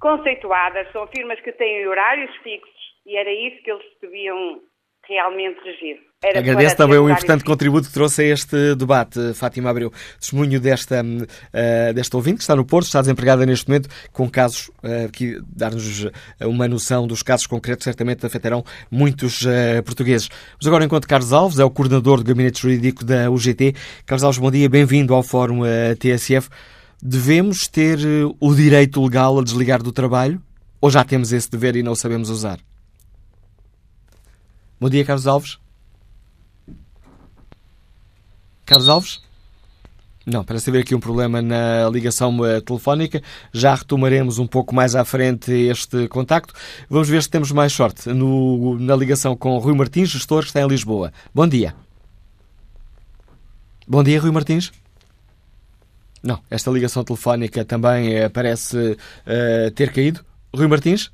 conceituadas, 0.00 0.90
são 0.92 1.06
firmas 1.06 1.40
que 1.40 1.52
têm 1.52 1.86
horários 1.86 2.34
fixos 2.38 2.82
e 3.06 3.16
era 3.16 3.32
isso 3.32 3.62
que 3.62 3.70
eles 3.70 3.86
deviam 4.00 4.60
realmente 5.06 5.60
regir. 5.62 6.11
Era 6.24 6.38
Agradeço 6.38 6.76
também 6.76 6.98
o 6.98 7.10
importante 7.10 7.42
contributo 7.42 7.88
que 7.88 7.92
trouxe 7.92 8.22
a 8.22 8.26
este 8.26 8.76
debate, 8.76 9.34
Fátima 9.34 9.70
Abreu. 9.70 9.92
Testemunho 10.20 10.60
desta, 10.60 11.02
uh, 11.02 11.92
desta 11.92 12.16
ouvinte 12.16 12.36
que 12.36 12.42
está 12.42 12.54
no 12.54 12.64
Porto, 12.64 12.86
está 12.86 13.00
desempregada 13.00 13.44
neste 13.44 13.68
momento, 13.68 13.88
com 14.12 14.30
casos 14.30 14.68
uh, 14.68 15.10
que 15.10 15.42
dar-nos 15.48 16.06
uma 16.40 16.68
noção 16.68 17.08
dos 17.08 17.24
casos 17.24 17.48
concretos, 17.48 17.82
certamente 17.82 18.24
afetarão 18.24 18.64
muitos 18.88 19.42
uh, 19.42 19.82
portugueses. 19.84 20.28
Mas 20.56 20.66
agora, 20.68 20.84
enquanto 20.84 21.08
Carlos 21.08 21.32
Alves 21.32 21.58
é 21.58 21.64
o 21.64 21.70
coordenador 21.70 22.18
do 22.18 22.24
Gabinete 22.24 22.62
Jurídico 22.62 23.04
da 23.04 23.28
UGT, 23.28 23.74
Carlos 24.06 24.22
Alves, 24.22 24.38
bom 24.38 24.50
dia, 24.50 24.68
bem-vindo 24.68 25.14
ao 25.14 25.24
Fórum 25.24 25.62
TSF. 25.98 26.48
Devemos 27.02 27.66
ter 27.66 27.98
o 28.38 28.54
direito 28.54 29.02
legal 29.02 29.40
a 29.40 29.42
desligar 29.42 29.82
do 29.82 29.90
trabalho 29.90 30.40
ou 30.80 30.88
já 30.88 31.02
temos 31.02 31.32
esse 31.32 31.50
dever 31.50 31.74
e 31.74 31.82
não 31.82 31.96
sabemos 31.96 32.30
usar? 32.30 32.60
Bom 34.80 34.88
dia, 34.88 35.04
Carlos 35.04 35.26
Alves. 35.26 35.61
Carlos 38.64 38.88
Alves? 38.88 39.22
Não, 40.24 40.44
parece 40.44 40.70
haver 40.70 40.82
aqui 40.82 40.94
um 40.94 41.00
problema 41.00 41.42
na 41.42 41.88
ligação 41.90 42.36
uh, 42.38 42.60
telefónica. 42.60 43.20
Já 43.52 43.74
retomaremos 43.74 44.38
um 44.38 44.46
pouco 44.46 44.74
mais 44.74 44.94
à 44.94 45.04
frente 45.04 45.50
este 45.50 46.06
contacto. 46.08 46.54
Vamos 46.88 47.08
ver 47.08 47.22
se 47.22 47.28
temos 47.28 47.50
mais 47.50 47.72
sorte 47.72 48.08
no, 48.10 48.78
na 48.78 48.94
ligação 48.94 49.36
com 49.36 49.58
Rui 49.58 49.74
Martins, 49.74 50.10
gestor 50.10 50.42
que 50.42 50.48
está 50.48 50.60
em 50.60 50.68
Lisboa. 50.68 51.12
Bom 51.34 51.46
dia. 51.48 51.74
Bom 53.86 54.02
dia, 54.04 54.20
Rui 54.20 54.30
Martins. 54.30 54.70
Não, 56.22 56.38
esta 56.48 56.70
ligação 56.70 57.02
telefónica 57.02 57.64
também 57.64 58.24
uh, 58.24 58.30
parece 58.30 58.76
uh, 58.76 59.70
ter 59.74 59.92
caído. 59.92 60.24
Rui 60.54 60.68
Martins? 60.68 61.10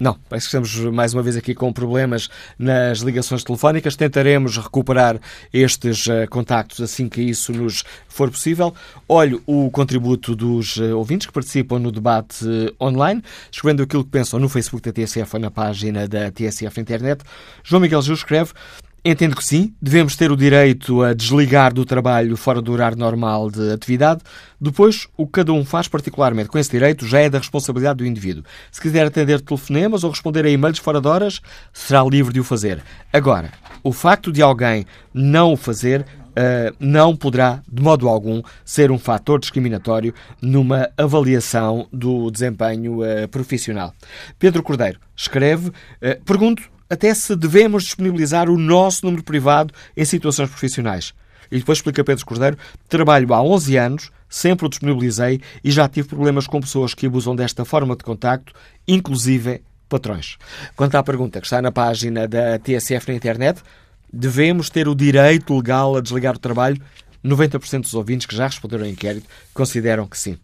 Não, 0.00 0.18
parece 0.30 0.48
que 0.48 0.56
estamos 0.56 0.94
mais 0.94 1.12
uma 1.12 1.22
vez 1.22 1.36
aqui 1.36 1.54
com 1.54 1.70
problemas 1.70 2.30
nas 2.58 3.00
ligações 3.00 3.44
telefónicas. 3.44 3.94
Tentaremos 3.96 4.56
recuperar 4.56 5.20
estes 5.52 6.06
uh, 6.06 6.26
contactos 6.30 6.80
assim 6.80 7.06
que 7.06 7.20
isso 7.20 7.52
nos 7.52 7.84
for 8.08 8.30
possível. 8.30 8.74
Olho 9.06 9.42
o 9.46 9.70
contributo 9.70 10.34
dos 10.34 10.78
uh, 10.78 10.96
ouvintes 10.96 11.26
que 11.26 11.32
participam 11.34 11.78
no 11.78 11.92
debate 11.92 12.46
uh, 12.46 12.74
online, 12.82 13.22
escrevendo 13.52 13.82
aquilo 13.82 14.02
que 14.02 14.10
pensam 14.10 14.40
no 14.40 14.48
Facebook 14.48 14.82
da 14.82 14.90
TSF 14.90 15.36
ou 15.36 15.40
na 15.40 15.50
página 15.50 16.08
da 16.08 16.30
TSF 16.30 16.80
Internet. 16.80 17.22
João 17.62 17.82
Miguel 17.82 18.00
Gil 18.00 18.14
escreve 18.14 18.54
Entendo 19.02 19.34
que 19.34 19.44
sim, 19.44 19.74
devemos 19.80 20.14
ter 20.14 20.30
o 20.30 20.36
direito 20.36 21.02
a 21.02 21.14
desligar 21.14 21.72
do 21.72 21.86
trabalho 21.86 22.36
fora 22.36 22.60
do 22.60 22.70
horário 22.70 22.98
normal 22.98 23.50
de 23.50 23.72
atividade. 23.72 24.20
Depois, 24.60 25.08
o 25.16 25.24
que 25.24 25.32
cada 25.32 25.54
um 25.54 25.64
faz 25.64 25.88
particularmente 25.88 26.50
com 26.50 26.58
esse 26.58 26.70
direito 26.70 27.06
já 27.06 27.20
é 27.20 27.30
da 27.30 27.38
responsabilidade 27.38 27.96
do 27.96 28.06
indivíduo. 28.06 28.44
Se 28.70 28.78
quiser 28.78 29.06
atender 29.06 29.40
telefonemas 29.40 30.04
ou 30.04 30.10
responder 30.10 30.44
a 30.44 30.50
e-mails 30.50 30.78
fora 30.78 31.00
de 31.00 31.08
horas, 31.08 31.40
será 31.72 32.04
livre 32.04 32.34
de 32.34 32.40
o 32.40 32.44
fazer. 32.44 32.82
Agora, 33.10 33.50
o 33.82 33.90
facto 33.90 34.30
de 34.30 34.42
alguém 34.42 34.84
não 35.14 35.54
o 35.54 35.56
fazer 35.56 36.04
Uh, 36.30 36.72
não 36.78 37.16
poderá, 37.16 37.60
de 37.70 37.82
modo 37.82 38.08
algum, 38.08 38.40
ser 38.64 38.92
um 38.92 38.98
fator 38.98 39.40
discriminatório 39.40 40.14
numa 40.40 40.88
avaliação 40.96 41.88
do 41.92 42.30
desempenho 42.30 43.00
uh, 43.02 43.28
profissional. 43.28 43.92
Pedro 44.38 44.62
Cordeiro 44.62 45.00
escreve: 45.16 45.70
uh, 45.70 46.24
Pergunto 46.24 46.62
até 46.90 47.14
se 47.14 47.36
devemos 47.36 47.84
disponibilizar 47.84 48.50
o 48.50 48.58
nosso 48.58 49.06
número 49.06 49.22
privado 49.22 49.72
em 49.96 50.04
situações 50.04 50.50
profissionais. 50.50 51.14
E 51.50 51.58
depois 51.58 51.78
explica 51.78 52.04
Pedro 52.04 52.26
Cordeiro, 52.26 52.58
trabalho 52.88 53.32
há 53.32 53.42
11 53.42 53.76
anos, 53.76 54.10
sempre 54.28 54.66
o 54.66 54.68
disponibilizei 54.68 55.40
e 55.64 55.70
já 55.70 55.88
tive 55.88 56.08
problemas 56.08 56.46
com 56.46 56.60
pessoas 56.60 56.94
que 56.94 57.06
abusam 57.06 57.34
desta 57.34 57.64
forma 57.64 57.96
de 57.96 58.04
contacto, 58.04 58.52
inclusive 58.86 59.62
patrões. 59.88 60.36
Quanto 60.76 60.94
à 60.96 61.02
pergunta 61.02 61.40
que 61.40 61.46
está 61.46 61.60
na 61.62 61.72
página 61.72 62.28
da 62.28 62.58
TSF 62.58 63.08
na 63.08 63.14
internet, 63.14 63.60
devemos 64.12 64.70
ter 64.70 64.88
o 64.88 64.94
direito 64.94 65.56
legal 65.56 65.96
a 65.96 66.00
desligar 66.00 66.36
o 66.36 66.38
trabalho? 66.38 66.80
90% 67.24 67.82
dos 67.82 67.94
ouvintes 67.94 68.26
que 68.26 68.34
já 68.34 68.46
responderam 68.46 68.84
ao 68.84 68.90
inquérito 68.90 69.28
consideram 69.52 70.06
que 70.06 70.18
sim. 70.18 70.38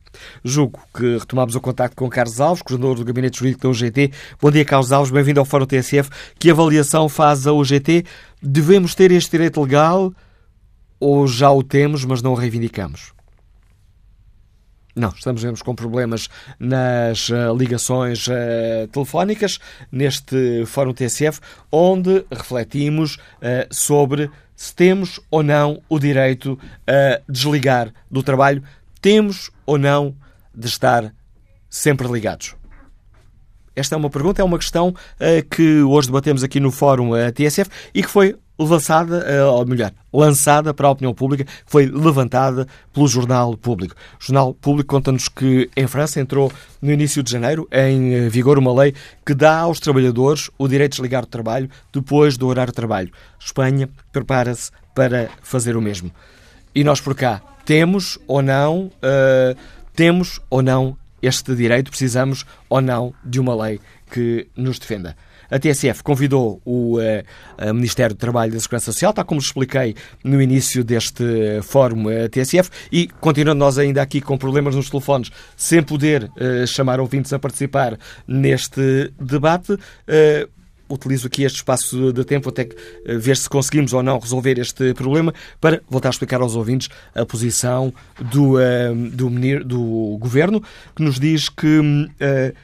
Julgo 0.44 0.80
que 0.94 1.18
retomamos 1.18 1.54
o 1.54 1.60
contacto 1.60 1.96
com 1.96 2.08
Carlos 2.08 2.40
Alves, 2.40 2.62
coordenador 2.62 2.96
do 2.96 3.04
Gabinete 3.04 3.38
Jurídico 3.38 3.62
da 3.62 3.68
UGT. 3.70 4.12
Bom 4.40 4.50
dia, 4.50 4.64
Carlos 4.64 4.92
Alves, 4.92 5.10
bem-vindo 5.10 5.40
ao 5.40 5.46
Fórum 5.46 5.66
TSF. 5.66 6.10
Que 6.38 6.50
avaliação 6.50 7.08
faz 7.08 7.46
a 7.46 7.52
UGT? 7.52 8.04
Devemos 8.42 8.94
ter 8.94 9.10
este 9.10 9.32
direito 9.32 9.60
legal 9.60 10.12
ou 11.00 11.26
já 11.26 11.50
o 11.50 11.62
temos, 11.62 12.04
mas 12.04 12.22
não 12.22 12.32
o 12.32 12.34
reivindicamos? 12.34 13.16
Não, 14.96 15.10
estamos 15.10 15.44
mesmo 15.44 15.62
com 15.62 15.74
problemas 15.74 16.30
nas 16.58 17.28
uh, 17.28 17.54
ligações 17.54 18.26
uh, 18.28 18.88
telefónicas 18.90 19.58
neste 19.92 20.64
Fórum 20.64 20.94
TSF, 20.94 21.38
onde 21.70 22.24
refletimos 22.32 23.16
uh, 23.16 23.68
sobre 23.70 24.30
se 24.56 24.74
temos 24.74 25.20
ou 25.30 25.42
não 25.42 25.82
o 25.88 25.98
direito 25.98 26.58
a 26.86 27.20
desligar 27.28 27.92
do 28.10 28.22
trabalho, 28.22 28.62
temos 29.00 29.50
ou 29.66 29.76
não 29.76 30.16
de 30.54 30.66
estar 30.66 31.12
sempre 31.68 32.08
ligados. 32.08 32.56
Esta 33.76 33.94
é 33.94 33.98
uma 33.98 34.08
pergunta, 34.08 34.40
é 34.40 34.44
uma 34.44 34.58
questão 34.58 34.88
uh, 34.88 35.48
que 35.50 35.82
hoje 35.82 36.08
debatemos 36.08 36.42
aqui 36.42 36.58
no 36.58 36.72
Fórum 36.72 37.10
uh, 37.10 37.30
TSF 37.30 37.70
e 37.94 38.02
que 38.02 38.08
foi 38.08 38.34
lançada, 38.64 39.24
uh, 39.44 39.52
ou 39.52 39.66
melhor, 39.66 39.92
lançada 40.12 40.72
para 40.72 40.88
a 40.88 40.90
opinião 40.90 41.12
pública, 41.12 41.44
foi 41.66 41.86
levantada 41.86 42.66
pelo 42.92 43.06
Jornal 43.06 43.56
Público. 43.56 43.94
O 44.20 44.24
Jornal 44.24 44.54
Público 44.54 44.94
conta-nos 44.94 45.28
que 45.28 45.70
em 45.76 45.86
França 45.86 46.20
entrou 46.20 46.50
no 46.80 46.92
início 46.92 47.22
de 47.22 47.30
janeiro 47.30 47.68
em 47.70 48.28
vigor 48.28 48.58
uma 48.58 48.72
lei 48.72 48.94
que 49.24 49.34
dá 49.34 49.60
aos 49.60 49.80
trabalhadores 49.80 50.50
o 50.58 50.68
direito 50.68 50.92
de 50.92 50.96
desligar 50.96 51.24
o 51.24 51.26
trabalho 51.26 51.68
depois 51.92 52.36
do 52.36 52.46
horário 52.46 52.72
de 52.72 52.76
trabalho. 52.76 53.10
Espanha 53.38 53.88
prepara-se 54.12 54.70
para 54.94 55.28
fazer 55.42 55.76
o 55.76 55.82
mesmo. 55.82 56.10
E 56.74 56.82
nós 56.82 57.00
por 57.00 57.14
cá 57.14 57.42
temos 57.64 58.18
ou 58.26 58.40
não, 58.40 58.90
temos 59.94 60.40
ou 60.48 60.62
não 60.62 60.96
este 61.20 61.54
direito, 61.54 61.90
precisamos 61.90 62.46
ou 62.68 62.80
não 62.80 63.12
de 63.24 63.40
uma 63.40 63.54
lei 63.54 63.80
que 64.10 64.46
nos 64.56 64.78
defenda. 64.78 65.16
A 65.50 65.58
TSF 65.58 66.02
convidou 66.02 66.60
o 66.64 66.98
uh, 66.98 67.74
Ministério 67.74 68.14
do 68.14 68.18
Trabalho 68.18 68.50
e 68.50 68.54
da 68.54 68.60
Segurança 68.60 68.92
Social, 68.92 69.12
tal 69.12 69.24
como 69.24 69.40
expliquei 69.40 69.94
no 70.24 70.40
início 70.40 70.82
deste 70.82 71.24
fórum 71.62 72.04
uh, 72.06 72.28
TSF, 72.28 72.70
e 72.90 73.08
continuando 73.20 73.58
nós 73.58 73.78
ainda 73.78 74.02
aqui 74.02 74.20
com 74.20 74.36
problemas 74.36 74.74
nos 74.74 74.90
telefones, 74.90 75.30
sem 75.56 75.82
poder 75.82 76.24
uh, 76.24 76.66
chamar 76.66 77.00
ouvintes 77.00 77.32
a 77.32 77.38
participar 77.38 77.98
neste 78.26 79.12
debate, 79.20 79.78
utilizo 80.88 81.26
aqui 81.26 81.42
este 81.42 81.56
espaço 81.56 82.12
de 82.12 82.24
tempo 82.24 82.48
até 82.48 82.68
eh, 83.04 83.16
ver 83.16 83.36
se 83.36 83.48
conseguimos 83.48 83.92
ou 83.92 84.02
não 84.02 84.18
resolver 84.18 84.58
este 84.58 84.94
problema 84.94 85.34
para 85.60 85.82
voltar 85.88 86.08
a 86.08 86.10
explicar 86.10 86.40
aos 86.40 86.54
ouvintes 86.54 86.88
a 87.14 87.26
posição 87.26 87.92
do, 88.18 88.56
do, 89.12 89.64
do 89.64 90.18
Governo, 90.18 90.62
que 90.94 91.02
nos 91.02 91.18
diz 91.18 91.48
que 91.48 91.80
uh, 91.80 92.56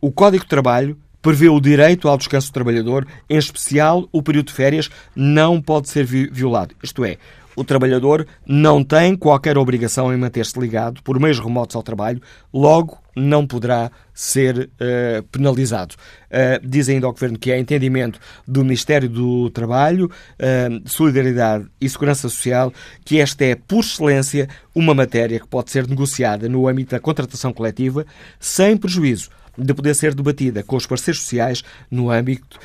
o 0.00 0.10
Código 0.10 0.44
de 0.44 0.50
Trabalho 0.50 0.96
prevê 1.22 1.48
o 1.48 1.60
direito 1.60 2.08
ao 2.08 2.16
descanso 2.16 2.50
do 2.50 2.54
trabalhador, 2.54 3.06
em 3.28 3.36
especial 3.36 4.08
o 4.12 4.22
período 4.22 4.46
de 4.46 4.54
férias 4.54 4.90
não 5.14 5.60
pode 5.60 5.88
ser 5.88 6.04
violado. 6.04 6.74
Isto 6.82 7.04
é, 7.04 7.18
o 7.56 7.64
trabalhador 7.64 8.26
não 8.46 8.82
tem 8.82 9.16
qualquer 9.16 9.58
obrigação 9.58 10.12
em 10.12 10.16
manter-se 10.16 10.58
ligado 10.58 11.02
por 11.02 11.18
meios 11.20 11.38
remotos 11.38 11.76
ao 11.76 11.82
trabalho, 11.82 12.22
logo 12.52 12.98
não 13.14 13.46
poderá 13.46 13.90
ser 14.14 14.70
uh, 14.80 15.22
penalizado. 15.24 15.94
Uh, 16.26 16.66
diz 16.66 16.88
ainda 16.88 17.06
ao 17.06 17.12
Governo 17.12 17.38
que 17.38 17.50
é 17.50 17.58
entendimento 17.58 18.18
do 18.46 18.62
Ministério 18.62 19.08
do 19.08 19.50
Trabalho, 19.50 20.06
uh, 20.06 20.88
Solidariedade 20.88 21.66
e 21.80 21.88
Segurança 21.88 22.28
Social 22.28 22.72
que 23.04 23.20
esta 23.20 23.44
é, 23.44 23.54
por 23.54 23.80
excelência, 23.80 24.48
uma 24.74 24.94
matéria 24.94 25.40
que 25.40 25.48
pode 25.48 25.70
ser 25.70 25.86
negociada 25.86 26.48
no 26.48 26.68
âmbito 26.68 26.92
da 26.92 27.00
contratação 27.00 27.52
coletiva 27.52 28.06
sem 28.38 28.76
prejuízo 28.76 29.28
de 29.60 29.74
poder 29.74 29.94
ser 29.94 30.14
debatida 30.14 30.62
com 30.62 30.76
os 30.76 30.86
parceiros 30.86 31.22
sociais 31.22 31.62
no 31.90 32.10
âmbito 32.10 32.58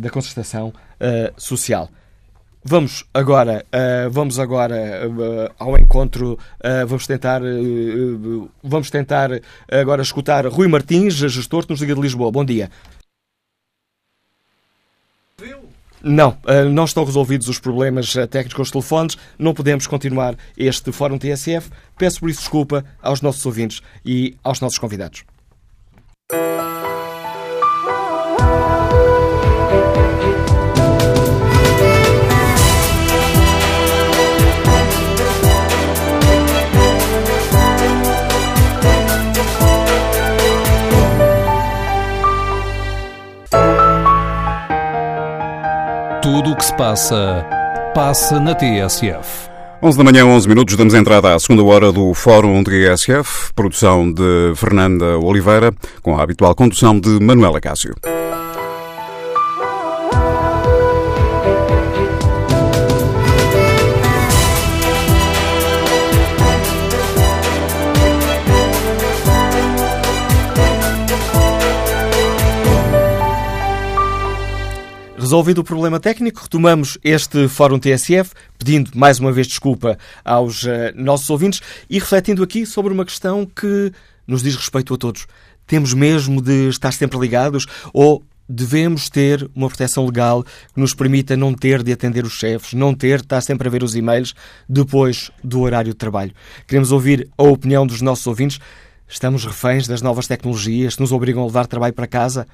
da 0.00 0.10
concertação 0.10 0.72
social. 1.36 1.90
Vamos 2.64 3.04
agora, 3.14 3.64
uh, 3.72 4.10
vamos 4.10 4.38
agora 4.38 5.08
uh, 5.08 5.54
ao 5.58 5.78
encontro, 5.78 6.32
uh, 6.32 6.86
vamos 6.86 7.06
tentar, 7.06 7.40
vamos 8.62 8.90
tentar 8.90 9.30
agora 9.70 10.02
escutar 10.02 10.46
Rui 10.46 10.68
Martins, 10.68 11.14
gestor 11.14 11.64
que 11.64 11.70
nos 11.70 11.80
Liga 11.80 11.94
de 11.94 12.00
Lisboa. 12.00 12.30
Bom 12.30 12.44
dia. 12.44 12.70
Não, 16.02 16.36
não 16.70 16.84
estão 16.84 17.04
resolvidos 17.04 17.48
os 17.48 17.58
problemas 17.58 18.12
técnicos 18.30 18.54
com 18.54 18.62
os 18.62 18.70
telefones, 18.70 19.16
não 19.36 19.52
podemos 19.52 19.86
continuar 19.86 20.36
este 20.56 20.92
Fórum 20.92 21.18
TSF. 21.18 21.70
Peço 21.96 22.20
por 22.20 22.30
isso 22.30 22.40
desculpa 22.40 22.84
aos 23.02 23.20
nossos 23.20 23.44
ouvintes 23.44 23.82
e 24.04 24.36
aos 24.44 24.60
nossos 24.60 24.78
convidados. 24.78 25.24
Tudo 26.30 26.42
o 46.52 46.56
que 46.56 46.64
se 46.64 46.74
passa, 46.74 47.42
passa 47.94 48.38
na 48.38 48.54
TSF. 48.54 49.47
11 49.80 49.96
da 49.96 50.02
manhã, 50.02 50.26
11 50.26 50.48
minutos, 50.48 50.74
damos 50.74 50.92
entrada 50.92 51.36
à 51.36 51.38
segunda 51.38 51.62
hora 51.62 51.92
do 51.92 52.12
Fórum 52.12 52.64
TSF, 52.64 53.52
produção 53.54 54.10
de 54.10 54.52
Fernanda 54.56 55.16
Oliveira, 55.18 55.72
com 56.02 56.18
a 56.18 56.22
habitual 56.22 56.52
condução 56.52 56.98
de 56.98 57.20
Manuela 57.20 57.60
Cássio. 57.60 57.94
Resolvido 75.28 75.58
o 75.58 75.64
problema 75.64 76.00
técnico, 76.00 76.40
retomamos 76.40 76.96
este 77.04 77.48
Fórum 77.48 77.78
TSF, 77.78 78.30
pedindo 78.58 78.92
mais 78.94 79.20
uma 79.20 79.30
vez 79.30 79.46
desculpa 79.46 79.98
aos 80.24 80.62
uh, 80.62 80.68
nossos 80.94 81.28
ouvintes 81.28 81.60
e 81.90 81.98
refletindo 81.98 82.42
aqui 82.42 82.64
sobre 82.64 82.94
uma 82.94 83.04
questão 83.04 83.44
que 83.44 83.92
nos 84.26 84.42
diz 84.42 84.56
respeito 84.56 84.94
a 84.94 84.96
todos. 84.96 85.26
Temos 85.66 85.92
mesmo 85.92 86.40
de 86.40 86.70
estar 86.70 86.92
sempre 86.92 87.18
ligados 87.18 87.66
ou 87.92 88.24
devemos 88.48 89.10
ter 89.10 89.46
uma 89.54 89.68
proteção 89.68 90.06
legal 90.06 90.42
que 90.42 90.80
nos 90.80 90.94
permita 90.94 91.36
não 91.36 91.52
ter 91.52 91.82
de 91.82 91.92
atender 91.92 92.24
os 92.24 92.32
chefes, 92.32 92.72
não 92.72 92.94
ter 92.94 93.18
de 93.18 93.24
estar 93.24 93.42
sempre 93.42 93.68
a 93.68 93.70
ver 93.70 93.82
os 93.82 93.94
e-mails 93.94 94.34
depois 94.66 95.30
do 95.44 95.60
horário 95.60 95.92
de 95.92 95.98
trabalho? 95.98 96.32
Queremos 96.66 96.90
ouvir 96.90 97.28
a 97.36 97.42
opinião 97.42 97.86
dos 97.86 98.00
nossos 98.00 98.26
ouvintes. 98.26 98.58
Estamos 99.06 99.44
reféns 99.44 99.86
das 99.86 100.00
novas 100.00 100.26
tecnologias 100.26 100.94
que 100.94 101.02
nos 101.02 101.12
obrigam 101.12 101.42
a 101.42 101.46
levar 101.46 101.66
trabalho 101.66 101.92
para 101.92 102.06
casa? 102.06 102.46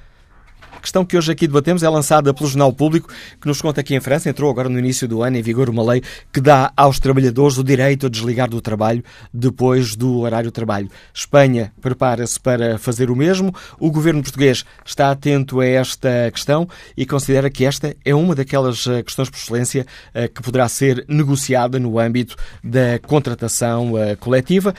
A 0.85 0.87
questão 0.87 1.03
que 1.03 1.17
hoje 1.17 1.31
aqui 1.31 1.47
debatemos 1.47 1.81
é 1.81 1.89
lançada 1.89 2.31
pelo 2.31 2.47
Jornal 2.47 2.71
Público, 2.71 3.11
que 3.41 3.47
nos 3.47 3.59
conta 3.59 3.81
que 3.81 3.95
em 3.95 3.99
França 3.99 4.29
entrou 4.29 4.51
agora 4.51 4.69
no 4.69 4.77
início 4.77 5.07
do 5.07 5.23
ano 5.23 5.35
em 5.35 5.41
vigor 5.41 5.67
uma 5.67 5.83
lei 5.83 6.03
que 6.31 6.39
dá 6.39 6.71
aos 6.77 6.99
trabalhadores 6.99 7.57
o 7.57 7.63
direito 7.63 8.05
a 8.05 8.09
desligar 8.09 8.47
do 8.47 8.61
trabalho 8.61 9.03
depois 9.33 9.95
do 9.95 10.19
horário 10.19 10.51
de 10.51 10.53
trabalho. 10.53 10.87
Espanha 11.11 11.73
prepara-se 11.81 12.39
para 12.39 12.77
fazer 12.77 13.09
o 13.09 13.15
mesmo. 13.15 13.51
O 13.79 13.89
governo 13.89 14.21
português 14.21 14.63
está 14.85 15.09
atento 15.09 15.59
a 15.59 15.65
esta 15.65 16.29
questão 16.31 16.69
e 16.95 17.03
considera 17.03 17.49
que 17.49 17.65
esta 17.65 17.95
é 18.05 18.13
uma 18.13 18.35
daquelas 18.35 18.85
eh, 18.85 19.01
questões 19.01 19.27
por 19.27 19.39
excelência 19.39 19.87
eh, 20.13 20.27
que 20.27 20.43
poderá 20.43 20.69
ser 20.69 21.03
negociada 21.07 21.79
no 21.79 21.97
âmbito 21.97 22.35
da 22.63 22.99
contratação 22.99 23.97
eh, 23.97 24.15
coletiva 24.17 24.75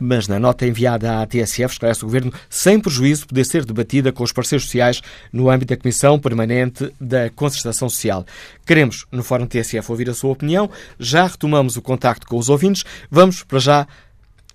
mas 0.00 0.28
na 0.28 0.38
nota 0.38 0.66
enviada 0.66 1.20
à 1.20 1.26
TSF 1.26 1.72
esclarece 1.72 2.02
o 2.02 2.06
Governo, 2.06 2.32
sem 2.48 2.78
prejuízo, 2.80 3.26
poder 3.26 3.44
ser 3.44 3.64
debatida 3.64 4.12
com 4.12 4.22
os 4.22 4.32
parceiros 4.32 4.64
sociais 4.64 5.00
no 5.32 5.50
âmbito 5.50 5.74
da 5.74 5.80
Comissão 5.80 6.18
Permanente 6.18 6.92
da 7.00 7.30
Concertação 7.30 7.88
Social. 7.88 8.24
Queremos, 8.66 9.06
no 9.10 9.22
Fórum 9.22 9.46
TSF, 9.46 9.90
ouvir 9.90 10.10
a 10.10 10.14
sua 10.14 10.30
opinião. 10.30 10.70
Já 10.98 11.26
retomamos 11.26 11.76
o 11.76 11.82
contacto 11.82 12.26
com 12.26 12.36
os 12.36 12.48
ouvintes. 12.48 12.84
Vamos, 13.10 13.42
para 13.42 13.58
já, 13.58 13.86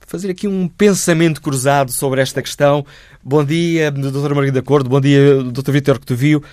fazer 0.07 0.29
aqui 0.29 0.47
um 0.47 0.67
pensamento 0.67 1.41
cruzado 1.41 1.91
sobre 1.91 2.21
esta 2.21 2.41
questão. 2.41 2.85
Bom 3.23 3.43
dia, 3.43 3.91
Dr. 3.91 4.33
Margarida 4.33 4.61
Cordo. 4.61 4.89
Bom 4.89 5.01
dia, 5.01 5.43
Dr. 5.43 5.71
Vítor 5.71 5.99
Cotovio. 5.99 6.43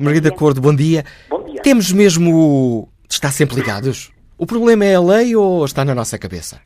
Margarida 0.00 0.30
Cordo, 0.30 0.60
bom 0.60 0.74
dia. 0.74 1.04
Bom 1.28 1.44
dia. 1.44 1.60
Temos 1.62 1.92
mesmo 1.92 2.88
de 3.08 3.14
estar 3.14 3.32
sempre 3.32 3.56
ligados? 3.56 4.10
O 4.38 4.46
problema 4.46 4.84
é 4.84 4.94
a 4.94 5.00
lei 5.00 5.36
ou 5.36 5.64
está 5.64 5.84
na 5.84 5.94
nossa 5.94 6.18
cabeça? 6.18 6.60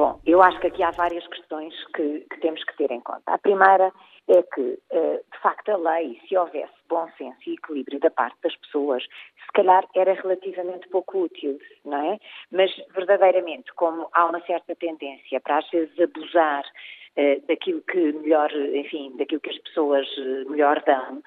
Bom, 0.00 0.18
eu 0.24 0.40
acho 0.40 0.58
que 0.60 0.68
aqui 0.68 0.82
há 0.82 0.92
várias 0.92 1.26
questões 1.26 1.74
que, 1.94 2.20
que 2.20 2.40
temos 2.40 2.64
que 2.64 2.74
ter 2.78 2.90
em 2.90 3.02
conta. 3.02 3.20
A 3.26 3.36
primeira 3.36 3.92
é 4.28 4.42
que, 4.44 4.78
eh, 4.92 5.22
de 5.30 5.38
facto, 5.40 5.68
a 5.68 5.76
lei, 5.76 6.18
se 6.26 6.38
houvesse 6.38 6.72
bom 6.88 7.06
senso 7.18 7.36
e 7.46 7.52
equilíbrio 7.52 8.00
da 8.00 8.10
parte 8.10 8.38
das 8.42 8.56
pessoas, 8.56 9.02
se 9.02 9.52
calhar 9.52 9.84
era 9.94 10.14
relativamente 10.14 10.88
pouco 10.88 11.24
útil, 11.24 11.58
não 11.84 12.12
é? 12.12 12.18
Mas, 12.50 12.74
verdadeiramente, 12.94 13.74
como 13.74 14.08
há 14.14 14.24
uma 14.24 14.40
certa 14.46 14.74
tendência 14.74 15.38
para, 15.38 15.58
às 15.58 15.68
vezes, 15.68 15.92
abusar 16.00 16.64
eh, 17.16 17.38
daquilo 17.46 17.82
que 17.82 18.12
melhor, 18.12 18.50
enfim, 18.54 19.14
daquilo 19.18 19.42
que 19.42 19.50
as 19.50 19.58
pessoas 19.58 20.08
eh, 20.16 20.44
melhor 20.48 20.82
dão, 20.86 21.22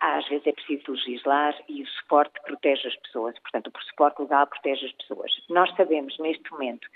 às 0.00 0.28
vezes 0.28 0.46
é 0.46 0.52
preciso 0.52 0.92
legislar 0.92 1.54
e 1.68 1.82
o 1.82 1.86
suporte 1.86 2.40
protege 2.42 2.86
as 2.86 2.96
pessoas. 2.96 3.38
Portanto, 3.40 3.72
o 3.74 3.82
suporte 3.84 4.22
legal 4.22 4.46
protege 4.46 4.86
as 4.86 4.92
pessoas. 4.92 5.32
Nós 5.48 5.74
sabemos, 5.74 6.16
neste 6.18 6.50
momento, 6.52 6.86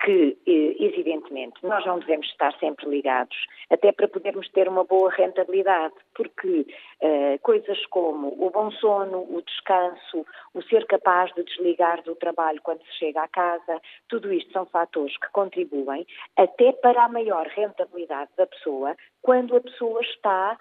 que, 0.00 0.38
eh, 0.46 0.76
evidentemente, 0.84 1.58
nós 1.62 1.84
não 1.84 1.98
devemos 1.98 2.26
estar 2.28 2.52
sempre 2.58 2.88
ligados, 2.88 3.36
até 3.70 3.90
para 3.90 4.06
podermos 4.08 4.48
ter 4.50 4.68
uma 4.68 4.84
boa 4.84 5.10
rentabilidade, 5.10 5.94
porque 6.14 6.66
uh, 7.02 7.38
coisas 7.42 7.84
como 7.86 8.28
o 8.28 8.50
bom 8.50 8.70
sono, 8.72 9.18
o 9.18 9.42
descanso, 9.42 10.24
o 10.54 10.62
ser 10.62 10.86
capaz 10.86 11.32
de 11.34 11.42
desligar 11.42 12.02
do 12.02 12.14
trabalho 12.14 12.60
quando 12.62 12.82
se 12.84 12.98
chega 12.98 13.22
à 13.22 13.28
casa, 13.28 13.80
tudo 14.08 14.32
isto 14.32 14.52
são 14.52 14.66
fatores 14.66 15.16
que 15.18 15.30
contribuem 15.30 16.06
até 16.36 16.72
para 16.72 17.04
a 17.04 17.08
maior 17.08 17.46
rentabilidade 17.46 18.30
da 18.36 18.46
pessoa 18.46 18.96
quando 19.22 19.56
a 19.56 19.60
pessoa 19.60 20.00
está 20.02 20.56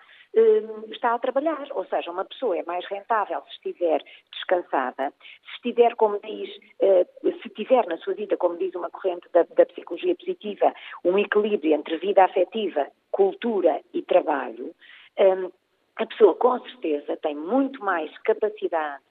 está 0.91 1.13
a 1.13 1.19
trabalhar. 1.19 1.67
Ou 1.71 1.85
seja, 1.85 2.11
uma 2.11 2.25
pessoa 2.25 2.57
é 2.57 2.63
mais 2.63 2.85
rentável 2.85 3.41
se 3.43 3.55
estiver 3.55 4.03
descansada, 4.31 5.13
se 5.19 5.55
estiver, 5.55 5.95
como 5.95 6.19
diz, 6.19 6.49
eh, 6.79 7.05
se 7.41 7.49
tiver 7.49 7.85
na 7.87 7.97
sua 7.97 8.13
vida, 8.13 8.37
como 8.37 8.57
diz 8.57 8.73
uma 8.75 8.89
corrente 8.89 9.27
da, 9.33 9.43
da 9.43 9.65
psicologia 9.65 10.15
positiva, 10.15 10.73
um 11.03 11.17
equilíbrio 11.17 11.73
entre 11.73 11.97
vida 11.97 12.23
afetiva, 12.23 12.87
cultura 13.11 13.81
e 13.93 14.01
trabalho, 14.01 14.73
hum, 15.19 15.51
a 15.95 16.05
pessoa 16.05 16.35
com 16.35 16.59
certeza 16.59 17.17
tem 17.17 17.35
muito 17.35 17.83
mais 17.83 18.15
capacidade 18.19 19.01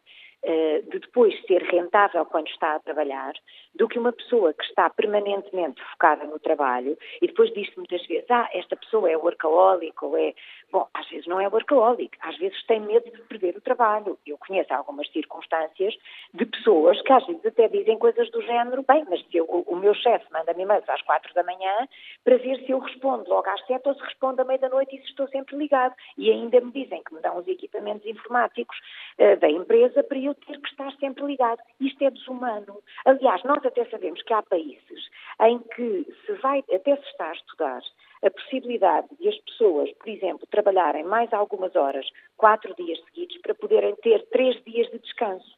eh, 0.43 0.83
de 0.83 1.01
depois 1.01 1.35
ser 1.47 1.61
rentável 1.63 2.25
quando 2.27 2.47
está 2.47 2.77
a 2.77 2.79
trabalhar, 2.81 3.33
do 3.75 3.89
que 3.89 3.99
uma 3.99 4.13
pessoa 4.13 4.55
que 4.55 4.63
está 4.65 4.89
permanentemente 4.89 5.83
focada 5.91 6.25
no 6.25 6.39
trabalho 6.39 6.97
e 7.21 7.27
depois 7.27 7.53
diz-se 7.53 7.77
muitas 7.77 8.07
vezes, 8.07 8.31
ah, 8.31 8.49
esta 8.53 8.77
pessoa 8.77 9.11
é 9.11 9.17
workaholic 9.17 10.05
ou 10.05 10.17
é... 10.17 10.35
Bom, 10.73 10.87
às 10.93 11.09
vezes 11.09 11.27
não 11.27 11.41
é 11.41 11.49
workaholic, 11.49 12.19
às 12.21 12.37
vezes 12.39 12.61
tem 12.67 12.81
medo 12.81 13.09
de 13.09 13.23
perder 13.23 13.57
o 13.57 13.61
trabalho. 13.61 14.19
Eu 14.27 14.37
conheço 14.37 14.75
algumas 14.75 15.09
circunstâncias 15.13 15.95
de 16.35 16.45
pessoas 16.45 17.01
que 17.03 17.13
às 17.13 17.25
vezes 17.25 17.47
até 17.47 17.69
dizem 17.69 17.97
coisas 17.99 18.29
do 18.33 18.43
género, 18.43 18.85
bem, 18.87 19.05
mas 19.09 19.25
se 19.27 19.37
eu, 19.37 19.45
o, 19.45 19.77
meu 19.77 19.95
chefe 19.95 20.27
manda-me 20.33 20.65
e-mails 20.65 20.89
às 20.89 21.01
quatro 21.03 21.33
da 21.35 21.45
manhã 21.45 21.89
para 22.25 22.37
ver 22.39 22.59
se 22.65 22.71
eu 22.73 22.81
respondo 22.81 23.29
logo 23.31 23.49
às 23.49 23.65
sete 23.67 23.89
ou 23.89 23.95
se 23.95 24.03
respondo 24.03 24.43
à 24.43 24.45
meia-da-noite 24.45 24.97
e 24.97 25.01
se 25.01 25.07
estou 25.07 25.29
sempre 25.29 25.57
ligado. 25.57 25.95
E 26.19 26.31
ainda 26.31 26.61
me 26.61 26.73
dizem 26.73 27.03
que 27.05 27.15
me 27.15 27.21
dão 27.21 27.39
os 27.39 27.47
equipamentos 27.47 28.05
informáticos 28.05 28.77
uh, 29.19 29.37
da 29.39 29.49
empresa 29.49 30.03
para 30.03 30.19
eu 30.19 30.35
ter 30.35 30.61
que 30.61 30.69
estar 30.69 30.93
sempre 30.99 31.25
ligado. 31.25 31.61
Isto 31.81 32.05
é 32.05 32.11
desumano. 32.11 32.83
Aliás, 33.05 33.43
nós 33.45 33.65
até 33.65 33.85
sabemos 33.85 34.21
que 34.23 34.33
há 34.33 34.43
países 34.43 35.11
em 35.43 35.59
que 35.61 36.07
se 36.27 36.33
vai, 36.43 36.65
até 36.73 36.97
se 36.97 37.07
está 37.09 37.31
a 37.31 37.35
estudar 37.35 37.83
a 38.25 38.31
possibilidade 38.31 39.09
de 39.21 39.29
as 39.29 39.39
pessoas, 39.39 39.93
por 39.93 40.09
exemplo, 40.09 40.47
trabalharem 40.51 41.05
mais 41.05 41.33
algumas 41.33 41.75
horas, 41.77 42.07
quatro 42.37 42.75
dias 42.75 42.99
seguidos, 43.07 43.37
para 43.39 43.55
poderem 43.55 43.95
ter 43.97 44.27
três 44.29 44.63
dias 44.65 44.91
de 44.91 44.99
descanso. 44.99 45.57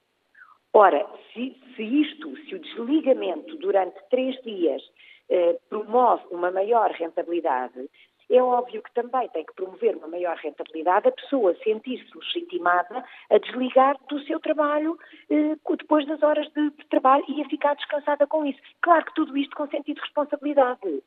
Ora, 0.72 1.06
se, 1.32 1.56
se 1.74 1.82
isto, 1.82 2.36
se 2.44 2.54
o 2.54 2.58
desligamento 2.58 3.56
durante 3.56 3.98
três 4.10 4.40
dias 4.42 4.82
eh, 5.30 5.58
promove 5.68 6.24
uma 6.30 6.50
maior 6.50 6.90
rentabilidade, 6.90 7.88
é 8.30 8.42
óbvio 8.42 8.82
que 8.82 8.92
também 8.92 9.28
tem 9.30 9.44
que 9.44 9.54
promover 9.54 9.96
uma 9.96 10.08
maior 10.08 10.36
rentabilidade 10.36 11.08
a 11.08 11.12
pessoa 11.12 11.56
sentir-se 11.64 12.16
legitimada 12.16 13.02
a 13.30 13.38
desligar 13.38 13.96
do 14.08 14.20
seu 14.24 14.38
trabalho 14.38 14.98
eh, 15.30 15.56
depois 15.76 16.06
das 16.06 16.22
horas 16.22 16.46
de, 16.52 16.70
de 16.70 16.86
trabalho 16.88 17.24
e 17.28 17.40
a 17.40 17.48
ficar 17.48 17.74
descansada 17.74 18.26
com 18.26 18.44
isso. 18.44 18.60
Claro 18.82 19.06
que 19.06 19.14
tudo 19.14 19.36
isto 19.36 19.56
com 19.56 19.66
sentido 19.68 19.96
de 19.96 20.02
responsabilidade. 20.02 21.02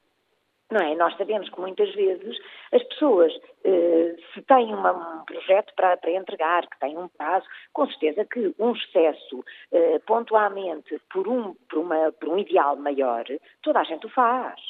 Não 0.71 0.79
é? 0.79 0.95
Nós 0.95 1.15
sabemos 1.17 1.49
que 1.49 1.59
muitas 1.59 1.93
vezes 1.93 2.37
as 2.71 2.81
pessoas, 2.83 3.33
eh, 3.65 4.15
se 4.33 4.41
têm 4.43 4.73
uma, 4.73 4.93
um 4.93 5.25
projeto 5.25 5.73
para, 5.75 5.97
para, 5.97 6.11
entregar, 6.11 6.65
que 6.65 6.79
têm 6.79 6.97
um 6.97 7.09
prazo, 7.09 7.45
com 7.73 7.85
certeza 7.87 8.23
que 8.23 8.55
um 8.57 8.71
excesso 8.71 9.43
eh, 9.73 9.99
pontualmente 10.07 10.97
por 11.11 11.27
um, 11.27 11.53
por, 11.69 11.79
uma, 11.79 12.13
por 12.13 12.29
um 12.29 12.39
ideal 12.39 12.77
maior, 12.77 13.25
toda 13.61 13.81
a 13.81 13.83
gente 13.83 14.05
o 14.05 14.09
faz. 14.09 14.61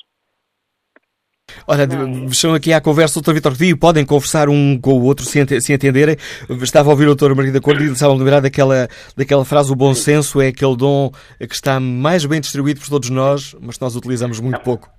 Olha, 1.68 1.88
estão 2.32 2.56
aqui 2.56 2.74
à 2.74 2.82
conversa 2.82 3.20
o 3.20 3.22
Dr. 3.22 3.34
Vitor 3.34 3.52
Rodrigo, 3.52 3.80
podem 3.80 4.06
conversar 4.06 4.49
um 4.49 4.80
com 4.80 4.93
o 4.93 5.04
outro 5.04 5.24
se, 5.24 5.62
se 5.62 5.74
entenderem. 5.74 6.16
Estava 6.62 6.89
a 6.89 6.93
ouvir 6.93 7.08
o 7.08 7.16
Dr. 7.16 7.36
Margarida 7.36 7.62
Cordo 7.62 7.84
e 7.84 7.91
estava 7.91 8.14
a 8.14 8.16
lembrar 8.16 8.39
daquela, 8.39 8.88
daquela 9.16 9.45
frase, 9.45 9.72
o 9.72 9.76
bom 9.76 9.93
senso 9.93 10.41
é 10.41 10.47
aquele 10.47 10.76
dom 10.76 11.12
que 11.38 11.54
está 11.54 11.80
mais 11.80 12.26
bem 12.26 12.41
distribuído 12.41 12.80
por 12.80 12.89
todos 12.89 13.10
nós, 13.12 13.56
mas 13.62 13.78
que 13.78 13.84
nós 13.84 13.95
utilizamos 13.95 14.39
muito 14.39 14.62
pouco. 14.62 14.89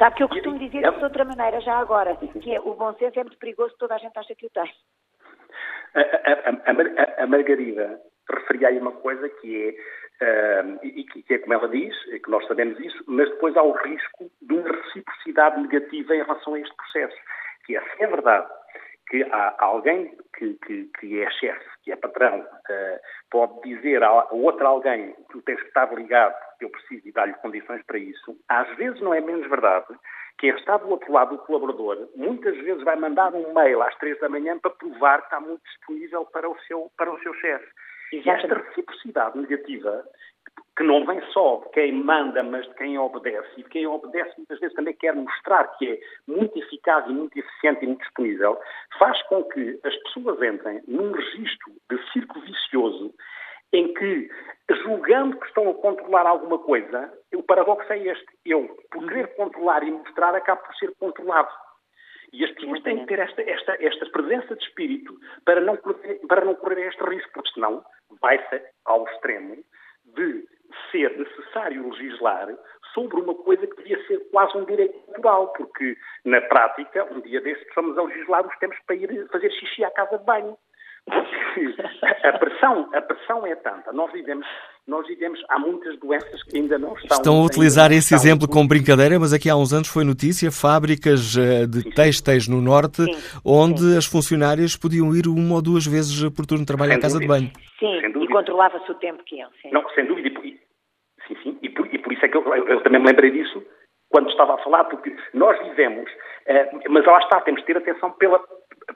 Sabe 0.00 0.16
que 0.16 0.22
eu 0.22 0.30
costumo 0.30 0.58
dizer 0.58 0.80
isso 0.80 0.96
de 0.96 1.04
outra 1.04 1.26
maneira, 1.26 1.60
já 1.60 1.76
agora, 1.76 2.16
que 2.16 2.54
é 2.54 2.58
o 2.58 2.72
bom 2.72 2.94
senso 2.94 3.20
é 3.20 3.22
muito 3.22 3.38
perigoso, 3.38 3.76
toda 3.78 3.94
a 3.94 3.98
gente 3.98 4.18
acha 4.18 4.34
que 4.34 4.46
o 4.46 4.50
tem. 4.50 4.72
A, 5.94 6.00
a, 6.00 7.20
a, 7.20 7.24
a 7.24 7.26
Margarida 7.26 8.00
referia 8.30 8.68
aí 8.68 8.78
uma 8.78 8.92
coisa 8.92 9.28
que 9.28 9.68
é 9.68 10.00
Uh, 10.20 10.78
e, 10.84 11.04
que 11.04 11.32
é 11.32 11.38
como 11.38 11.54
ela 11.54 11.66
diz, 11.66 11.96
que 12.04 12.30
nós 12.30 12.46
sabemos 12.46 12.78
isso, 12.78 13.02
mas 13.06 13.26
depois 13.30 13.56
há 13.56 13.62
o 13.62 13.72
risco 13.72 14.30
de 14.42 14.52
uma 14.52 14.70
reciprocidade 14.70 15.58
negativa 15.62 16.14
em 16.14 16.22
relação 16.22 16.52
a 16.52 16.60
este 16.60 16.76
processo. 16.76 17.16
Que 17.64 17.74
é, 17.74 17.80
se 17.80 18.02
é 18.02 18.06
verdade 18.06 18.46
que 19.10 19.22
há 19.24 19.56
alguém 19.58 20.16
que, 20.36 20.54
que, 20.64 20.90
que 20.98 21.20
é 21.20 21.30
chefe, 21.30 21.66
que 21.82 21.92
é 21.92 21.96
patrão, 21.96 22.40
uh, 22.40 23.00
pode 23.30 23.60
dizer 23.62 24.02
a 24.02 24.28
outro 24.30 24.66
alguém 24.66 25.12
que 25.12 25.22
tu 25.30 25.42
tens 25.42 25.60
que 25.60 25.68
estar 25.68 25.92
ligado 25.92 26.34
porque 26.50 26.64
eu 26.64 26.70
preciso 26.70 27.08
e 27.08 27.12
dar-lhe 27.12 27.34
condições 27.34 27.82
para 27.86 27.98
isso, 27.98 28.36
às 28.48 28.68
vezes 28.76 29.00
não 29.00 29.12
é 29.12 29.20
menos 29.20 29.48
verdade 29.48 29.94
quem 30.40 30.50
está 30.56 30.78
do 30.78 30.88
outro 30.88 31.12
lado, 31.12 31.34
o 31.34 31.38
colaborador, 31.38 32.08
muitas 32.16 32.56
vezes 32.56 32.82
vai 32.82 32.96
mandar 32.96 33.34
um 33.34 33.52
mail 33.52 33.82
às 33.82 33.94
três 33.98 34.18
da 34.20 34.28
manhã 34.28 34.58
para 34.58 34.70
provar 34.70 35.18
que 35.18 35.24
está 35.24 35.38
muito 35.38 35.62
disponível 35.64 36.24
para 36.24 36.48
o 36.48 36.58
seu, 36.60 36.90
para 36.96 37.12
o 37.12 37.20
seu 37.20 37.34
chefe. 37.34 37.66
E 38.12 38.28
esta 38.28 38.54
reciprocidade 38.54 39.38
negativa, 39.38 40.02
que 40.80 40.86
não 40.86 41.04
vem 41.04 41.20
só 41.32 41.56
de 41.56 41.68
quem 41.72 41.92
manda, 41.92 42.42
mas 42.42 42.66
de 42.66 42.74
quem 42.76 42.96
obedece, 42.96 43.50
e 43.58 43.62
de 43.62 43.68
quem 43.68 43.86
obedece 43.86 44.32
muitas 44.38 44.58
vezes 44.60 44.74
também 44.74 44.94
quer 44.94 45.14
mostrar 45.14 45.64
que 45.76 45.86
é 45.86 46.00
muito 46.26 46.58
eficaz 46.58 47.06
e 47.06 47.12
muito 47.12 47.38
eficiente 47.38 47.84
e 47.84 47.86
muito 47.86 48.00
disponível, 48.00 48.58
faz 48.98 49.20
com 49.24 49.44
que 49.44 49.78
as 49.84 49.94
pessoas 50.04 50.40
entrem 50.40 50.80
num 50.88 51.12
registro 51.12 51.70
de 51.90 52.12
círculo 52.12 52.42
vicioso 52.46 53.12
em 53.74 53.92
que, 53.92 54.30
julgando 54.82 55.38
que 55.38 55.46
estão 55.48 55.68
a 55.68 55.74
controlar 55.74 56.26
alguma 56.26 56.58
coisa, 56.58 57.12
o 57.34 57.42
paradoxo 57.42 57.92
é 57.92 57.98
este. 57.98 58.26
Eu, 58.46 58.74
por 58.90 59.06
querer 59.06 59.36
controlar 59.36 59.82
e 59.82 59.90
mostrar, 59.90 60.34
acabo 60.34 60.62
por 60.62 60.74
ser 60.76 60.94
controlado. 60.98 61.50
E 62.32 62.42
as 62.42 62.50
pessoas 62.52 62.80
têm 62.82 63.00
que 63.00 63.06
ter 63.06 63.18
esta, 63.18 63.42
esta, 63.42 63.76
esta 63.84 64.06
presença 64.06 64.56
de 64.56 64.64
espírito 64.64 65.14
para 65.44 65.60
não, 65.60 65.76
para 66.26 66.42
não 66.42 66.54
correr 66.54 66.88
este 66.88 67.04
risco, 67.04 67.30
porque 67.34 67.52
senão 67.52 67.84
vai-se 68.22 68.62
ao 68.86 69.04
extremo 69.08 69.62
de 70.14 70.44
ser 70.90 71.16
necessário 71.18 71.88
legislar 71.90 72.48
sobre 72.94 73.20
uma 73.20 73.34
coisa 73.34 73.66
que 73.66 73.76
devia 73.76 74.04
ser 74.06 74.18
quase 74.30 74.56
um 74.56 74.64
direito 74.64 74.98
natural, 75.08 75.48
porque, 75.56 75.96
na 76.24 76.40
prática, 76.40 77.04
um 77.12 77.20
dia 77.20 77.40
destes 77.40 77.66
estamos 77.68 77.96
a 77.96 78.02
legislar 78.02 78.46
os 78.46 78.56
tempos 78.58 78.78
para 78.86 78.96
ir 78.96 79.28
fazer 79.30 79.50
xixi 79.52 79.84
à 79.84 79.90
casa 79.90 80.18
de 80.18 80.24
banho. 80.24 80.56
a 82.24 82.38
pressão, 82.38 82.88
a 82.94 83.00
pressão 83.00 83.46
é 83.46 83.56
tanta. 83.56 83.92
Nós 83.92 84.12
vivemos, 84.12 84.46
nós 84.86 85.06
vivemos, 85.06 85.40
há 85.48 85.58
muitas 85.58 85.98
doenças 85.98 86.42
que 86.44 86.58
ainda 86.58 86.78
não 86.78 86.94
estão. 86.94 87.16
Estão 87.16 87.40
a 87.40 87.44
utilizar 87.44 87.90
esse 87.90 88.14
exemplo 88.14 88.46
como 88.46 88.68
brincadeira, 88.68 89.18
mas 89.18 89.32
aqui 89.32 89.48
há 89.48 89.56
uns 89.56 89.72
anos 89.72 89.88
foi 89.88 90.04
notícia 90.04 90.52
fábricas 90.52 91.36
eh, 91.36 91.66
de 91.66 91.90
têxteis 91.94 92.46
no 92.46 92.60
norte, 92.60 93.02
sim, 93.02 93.40
onde 93.44 93.80
sim. 93.80 93.96
as 93.96 94.06
funcionárias 94.06 94.76
podiam 94.76 95.14
ir 95.14 95.26
uma 95.26 95.56
ou 95.56 95.62
duas 95.62 95.86
vezes 95.86 96.28
por 96.30 96.46
turno 96.46 96.64
de 96.64 96.68
trabalho 96.68 96.92
à 96.92 96.98
casa 96.98 97.18
de 97.18 97.26
banho. 97.26 97.50
Sim, 97.78 98.09
e 98.30 98.32
controlava-se 98.32 98.90
o 98.90 98.94
tempo 98.94 99.22
que 99.24 99.36
iam. 99.36 99.50
Não, 99.72 99.88
sem 99.90 100.06
dúvida. 100.06 100.28
E, 100.28 100.60
sim, 101.26 101.36
sim. 101.42 101.58
E 101.62 101.68
por, 101.68 101.86
e 101.92 101.98
por 101.98 102.12
isso 102.12 102.24
é 102.24 102.28
que 102.28 102.36
eu, 102.36 102.54
eu, 102.54 102.68
eu 102.68 102.82
também 102.82 103.00
me 103.00 103.08
lembrei 103.08 103.30
disso 103.30 103.64
quando 104.08 104.28
estava 104.28 104.54
a 104.54 104.58
falar, 104.58 104.84
porque 104.84 105.14
nós 105.32 105.56
vivemos, 105.62 106.10
eh, 106.46 106.68
mas 106.88 107.06
lá 107.06 107.18
está, 107.18 107.40
temos 107.42 107.60
de 107.60 107.66
ter 107.66 107.76
atenção 107.76 108.10
pela 108.12 108.44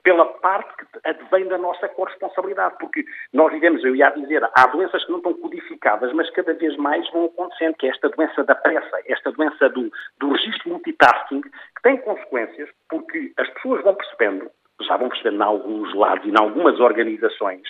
pela 0.02 0.24
parte 0.24 0.74
que 0.76 0.86
advém 1.04 1.46
da 1.46 1.58
nossa 1.58 1.88
corresponsabilidade, 1.88 2.76
porque 2.80 3.04
nós 3.32 3.52
vivemos, 3.52 3.84
eu 3.84 3.94
ia 3.94 4.10
dizer, 4.10 4.42
há 4.54 4.66
doenças 4.66 5.04
que 5.04 5.10
não 5.10 5.18
estão 5.18 5.34
codificadas, 5.34 6.12
mas 6.12 6.30
cada 6.30 6.54
vez 6.54 6.76
mais 6.76 7.08
vão 7.10 7.26
acontecendo, 7.26 7.74
que 7.76 7.86
é 7.86 7.90
esta 7.90 8.08
doença 8.08 8.44
da 8.44 8.54
pressa, 8.54 9.00
esta 9.06 9.30
doença 9.32 9.68
do, 9.68 9.90
do 10.18 10.32
registro 10.32 10.70
multitasking, 10.70 11.42
que 11.42 11.82
tem 11.82 11.96
consequências, 11.98 12.68
porque 12.88 13.32
as 13.36 13.48
pessoas 13.50 13.82
vão 13.82 13.94
percebendo, 13.94 14.50
já 14.82 14.96
vão 14.96 15.08
percebendo 15.08 15.36
em 15.36 15.46
alguns 15.46 15.94
lados 15.94 16.26
e 16.26 16.30
em 16.30 16.38
algumas 16.38 16.80
organizações, 16.80 17.62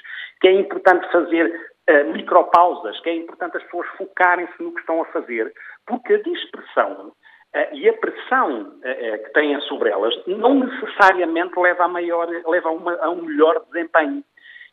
que 0.45 0.49
é 0.49 0.53
importante 0.53 1.11
fazer 1.11 1.47
uh, 1.47 2.13
micropausas, 2.13 3.01
que 3.01 3.09
é 3.09 3.17
importante 3.17 3.57
as 3.57 3.63
pessoas 3.63 3.89
focarem-se 3.97 4.63
no 4.63 4.75
que 4.75 4.81
estão 4.81 5.01
a 5.01 5.07
fazer, 5.07 5.51
porque 5.87 6.13
a 6.13 6.23
dispersão 6.23 7.15
eh, 7.55 7.71
e 7.73 7.89
a 7.89 7.95
pressão 7.95 8.79
eh, 8.85 9.17
que 9.19 9.33
têm 9.33 9.59
sobre 9.63 9.89
elas 9.89 10.15
não 10.27 10.53
necessariamente 10.55 11.59
leva 11.59 11.85
a, 11.85 11.89
maior, 11.89 12.29
leva 12.47 12.69
a, 12.69 12.73
uma, 12.73 12.95
a 12.97 13.09
um 13.09 13.23
melhor 13.23 13.65
desempenho. 13.73 14.23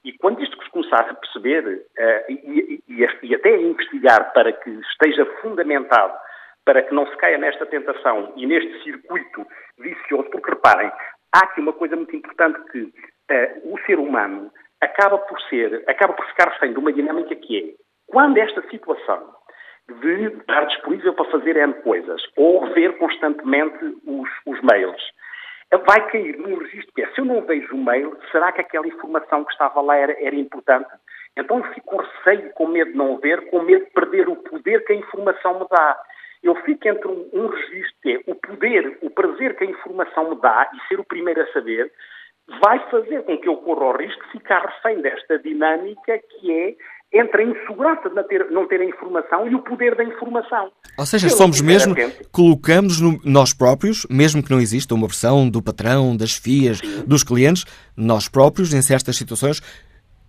E 0.03 0.11
quando 0.17 0.43
isto 0.43 0.61
se 0.61 0.69
começar 0.71 1.09
a 1.09 1.13
perceber 1.13 1.85
e, 2.27 2.33
e, 2.89 3.05
e, 3.23 3.35
até 3.35 3.49
a 3.55 3.61
investigar 3.61 4.33
para 4.33 4.51
que 4.51 4.69
esteja 4.69 5.25
fundamentado, 5.41 6.13
para 6.65 6.81
que 6.81 6.93
não 6.93 7.07
se 7.07 7.15
caia 7.15 7.37
nesta 7.37 7.65
tentação 7.65 8.33
e 8.35 8.45
neste 8.45 8.83
circuito 8.83 9.47
vicioso, 9.79 10.29
porque 10.31 10.49
reparem, 10.49 10.91
há 11.33 11.39
aqui 11.39 11.61
uma 11.61 11.73
coisa 11.73 11.95
muito 11.95 12.15
importante 12.15 12.59
que 12.71 12.81
uh, 12.81 13.73
o 13.73 13.79
ser 13.85 13.99
humano 13.99 14.51
acaba 14.81 15.17
por 15.19 15.39
ser, 15.43 15.83
acaba 15.87 16.13
por 16.13 16.25
ficar 16.27 16.49
refém 16.49 16.73
de 16.73 16.79
uma 16.79 16.91
dinâmica 16.91 17.35
que 17.35 17.57
é, 17.57 17.83
quando 18.07 18.37
esta 18.37 18.61
situação 18.69 19.35
de 19.99 20.27
estar 20.39 20.65
disponível 20.65 21.13
para 21.13 21.31
fazer 21.31 21.55
N 21.57 21.73
coisas 21.81 22.21
ou 22.35 22.65
ver 22.73 22.97
constantemente 22.97 23.83
os, 24.05 24.29
os 24.45 24.61
mails. 24.61 25.01
Vai 25.87 26.05
cair 26.11 26.37
num 26.37 26.57
registro 26.57 26.93
que 26.93 27.01
é, 27.01 27.07
se 27.11 27.21
eu 27.21 27.25
não 27.25 27.41
vejo 27.41 27.73
o 27.73 27.83
mail, 27.83 28.17
será 28.31 28.51
que 28.51 28.61
aquela 28.61 28.87
informação 28.87 29.45
que 29.45 29.51
estava 29.53 29.79
lá 29.81 29.95
era, 29.95 30.13
era 30.21 30.35
importante? 30.35 30.89
Então 31.37 31.63
fico 31.73 31.87
com 31.87 31.97
receio, 31.97 32.51
com 32.53 32.67
medo 32.67 32.91
de 32.91 32.97
não 32.97 33.17
ver, 33.17 33.49
com 33.49 33.61
medo 33.61 33.85
de 33.85 33.91
perder 33.91 34.27
o 34.27 34.35
poder 34.35 34.83
que 34.83 34.91
a 34.91 34.97
informação 34.97 35.59
me 35.59 35.67
dá. 35.69 35.97
Eu 36.43 36.55
fico 36.55 36.87
entre 36.87 37.07
um, 37.07 37.29
um 37.33 37.47
registro 37.47 37.95
que 38.01 38.11
é 38.11 38.21
o 38.27 38.35
poder, 38.35 38.97
o 39.01 39.09
prazer 39.09 39.55
que 39.55 39.63
a 39.63 39.67
informação 39.67 40.31
me 40.31 40.41
dá 40.41 40.69
e 40.73 40.87
ser 40.87 40.99
o 40.99 41.05
primeiro 41.05 41.41
a 41.41 41.47
saber, 41.53 41.91
vai 42.59 42.79
fazer 42.89 43.23
com 43.23 43.37
que 43.37 43.47
eu 43.47 43.57
corra 43.57 43.85
o 43.85 43.97
risco 43.97 44.23
de 44.25 44.31
ficar 44.31 44.61
refém 44.65 45.01
desta 45.01 45.39
dinâmica 45.39 46.19
que 46.19 46.51
é 46.51 46.75
entre 47.13 47.43
a 47.43 47.45
insegurança 47.45 48.09
de 48.09 48.15
não 48.15 48.23
ter, 48.23 48.51
não 48.51 48.67
ter 48.67 48.79
a 48.79 48.85
informação 48.85 49.47
e 49.47 49.53
o 49.53 49.59
poder 49.59 49.95
da 49.95 50.03
informação. 50.03 50.71
Ou 50.97 51.05
seja, 51.05 51.29
somos 51.29 51.61
mesmo, 51.61 51.93
colocamos 52.31 53.01
no, 53.01 53.19
nós 53.25 53.53
próprios, 53.53 54.07
mesmo 54.09 54.41
que 54.41 54.49
não 54.49 54.59
exista 54.59 54.95
uma 54.95 55.07
versão 55.07 55.49
do 55.49 55.61
patrão, 55.61 56.15
das 56.15 56.33
FIAs, 56.33 56.77
Sim. 56.77 57.05
dos 57.05 57.23
clientes, 57.23 57.65
nós 57.97 58.29
próprios, 58.29 58.73
em 58.73 58.81
certas 58.81 59.17
situações, 59.17 59.59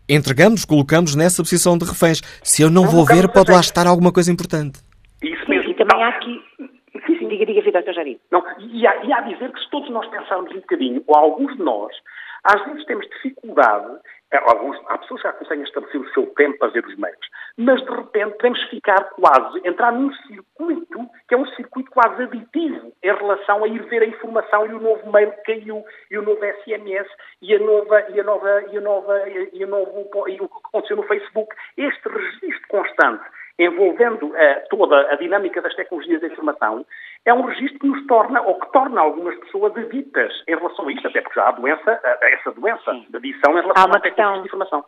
entregamos, 0.08 0.64
colocamos 0.64 1.14
nessa 1.14 1.42
posição 1.42 1.78
de 1.78 1.84
reféns. 1.84 2.20
Se 2.42 2.62
eu 2.62 2.70
não, 2.70 2.82
não 2.82 2.90
vou 2.90 3.06
ver, 3.06 3.30
pode 3.32 3.52
lá 3.52 3.60
estar 3.60 3.86
alguma 3.86 4.12
coisa 4.12 4.32
importante. 4.32 4.80
Isso 5.22 5.48
mesmo. 5.48 5.70
E 5.70 5.74
também 5.74 6.02
há 6.02 6.08
aqui... 6.08 6.42
Sim, 7.06 7.18
sim. 7.18 7.28
Diga, 7.28 7.46
diga, 7.46 7.62
Vitor, 7.62 7.82
já 7.94 8.04
Não, 8.30 8.42
e 8.60 8.86
há, 8.86 9.04
e 9.04 9.12
há 9.12 9.18
a 9.18 9.20
dizer 9.22 9.52
que 9.52 9.60
se 9.60 9.70
todos 9.70 9.88
nós 9.90 10.06
pensarmos 10.08 10.50
um 10.50 10.60
bocadinho, 10.60 11.02
ou 11.06 11.16
alguns 11.16 11.56
de 11.56 11.62
nós, 11.62 11.92
às 12.44 12.64
vezes 12.66 12.84
temos 12.86 13.06
dificuldade 13.08 13.98
é, 14.32 14.38
alguns, 14.38 14.78
há 14.88 14.96
pessoas 14.96 15.20
que 15.20 15.28
já 15.28 15.32
conseguem 15.34 15.64
estabelecer 15.64 16.00
o 16.00 16.12
seu 16.14 16.26
tempo 16.28 16.58
para 16.58 16.68
ver 16.68 16.86
os 16.86 16.96
meios, 16.96 17.18
mas 17.58 17.84
de 17.84 17.90
repente 17.90 18.36
podemos 18.36 18.62
ficar 18.70 19.04
quase, 19.10 19.60
entrar 19.62 19.92
num 19.92 20.10
circuito 20.26 21.06
que 21.28 21.34
é 21.34 21.36
um 21.36 21.46
circuito 21.48 21.90
quase 21.90 22.22
aditivo 22.22 22.92
em 23.02 23.14
relação 23.14 23.62
a 23.62 23.68
ir 23.68 23.82
ver 23.90 24.02
a 24.02 24.06
informação 24.06 24.66
e 24.66 24.72
o 24.72 24.80
novo 24.80 25.12
mail 25.12 25.30
que 25.32 25.42
caiu, 25.42 25.84
e 26.10 26.16
o 26.16 26.22
novo 26.22 26.40
SMS, 26.40 27.08
e 27.42 27.54
a 27.54 27.58
nova, 27.58 28.06
e 28.08 28.20
a 28.20 28.24
nova, 28.24 28.64
e 28.72 28.78
a 28.78 28.80
nova, 28.80 29.28
e, 29.28 29.62
a 29.62 29.66
novo, 29.66 30.08
e 30.28 30.40
o 30.40 30.48
que 30.48 30.58
aconteceu 30.64 30.96
no 30.96 31.02
Facebook. 31.02 31.54
Este 31.76 32.08
registro 32.08 32.68
constante 32.68 33.24
envolvendo 33.64 34.26
uh, 34.26 34.34
toda 34.70 35.12
a 35.12 35.16
dinâmica 35.16 35.60
das 35.60 35.74
tecnologias 35.74 36.20
da 36.20 36.28
informação, 36.28 36.84
é 37.24 37.32
um 37.32 37.42
registro 37.42 37.78
que 37.78 37.86
nos 37.86 38.06
torna, 38.06 38.42
ou 38.42 38.58
que 38.58 38.72
torna 38.72 39.00
algumas 39.00 39.36
pessoas 39.36 39.76
aditas 39.76 40.32
em 40.48 40.56
relação 40.56 40.88
a 40.88 40.92
isto, 40.92 41.08
até 41.08 41.20
porque 41.20 41.38
já 41.38 41.48
há 41.48 41.52
doença, 41.52 41.92
uh, 41.92 42.24
essa 42.24 42.50
doença 42.52 42.92
de 42.92 43.16
adição 43.16 43.58
em 43.58 43.62
relação 43.62 43.92
à 43.92 44.00
tecnologia 44.00 44.42
de 44.42 44.48
informação. 44.48 44.84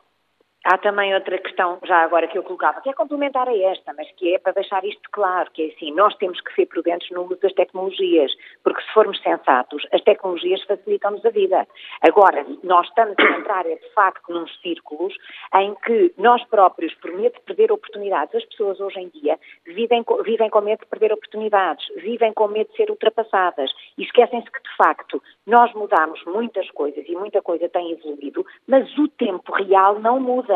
Há 0.66 0.78
também 0.78 1.14
outra 1.14 1.36
questão, 1.36 1.78
já 1.84 1.98
agora, 1.98 2.26
que 2.26 2.38
eu 2.38 2.42
colocava, 2.42 2.80
que 2.80 2.88
é 2.88 2.94
complementar 2.94 3.46
a 3.46 3.54
esta, 3.54 3.92
mas 3.92 4.10
que 4.12 4.34
é 4.34 4.38
para 4.38 4.52
deixar 4.52 4.82
isto 4.82 5.10
claro, 5.12 5.50
que 5.52 5.62
é 5.62 5.66
assim, 5.66 5.92
nós 5.92 6.16
temos 6.16 6.40
que 6.40 6.54
ser 6.54 6.64
prudentes 6.64 7.10
no 7.10 7.24
uso 7.24 7.36
das 7.36 7.52
tecnologias, 7.52 8.32
porque 8.62 8.80
se 8.80 8.90
formos 8.94 9.20
sensatos, 9.20 9.86
as 9.92 10.00
tecnologias 10.00 10.62
facilitam-nos 10.62 11.22
a 11.26 11.28
vida. 11.28 11.68
Agora, 12.00 12.46
nós 12.62 12.88
estamos 12.88 13.14
a 13.18 13.38
entrar, 13.38 13.66
é 13.66 13.74
de 13.74 13.92
facto, 13.92 14.32
num 14.32 14.48
círculos 14.62 15.14
em 15.54 15.74
que 15.84 16.14
nós 16.16 16.42
próprios, 16.44 16.94
por 16.94 17.12
medo 17.12 17.34
de 17.34 17.42
perder 17.42 17.70
oportunidades, 17.70 18.34
as 18.34 18.44
pessoas 18.46 18.80
hoje 18.80 19.00
em 19.00 19.08
dia 19.10 19.38
vivem, 19.66 20.02
vivem 20.24 20.48
com 20.48 20.62
medo 20.62 20.80
de 20.80 20.86
perder 20.86 21.12
oportunidades, 21.12 21.84
vivem 21.96 22.32
com 22.32 22.48
medo 22.48 22.70
de 22.70 22.76
ser 22.76 22.90
ultrapassadas 22.90 23.70
e 23.98 24.02
esquecem-se 24.02 24.50
que, 24.50 24.62
de 24.62 24.76
facto, 24.78 25.22
nós 25.46 25.70
mudamos 25.74 26.24
muitas 26.24 26.70
coisas 26.70 27.04
e 27.06 27.14
muita 27.14 27.42
coisa 27.42 27.68
tem 27.68 27.92
evoluído, 27.92 28.46
mas 28.66 28.96
o 28.96 29.08
tempo 29.08 29.52
real 29.52 30.00
não 30.00 30.18
muda 30.18 30.53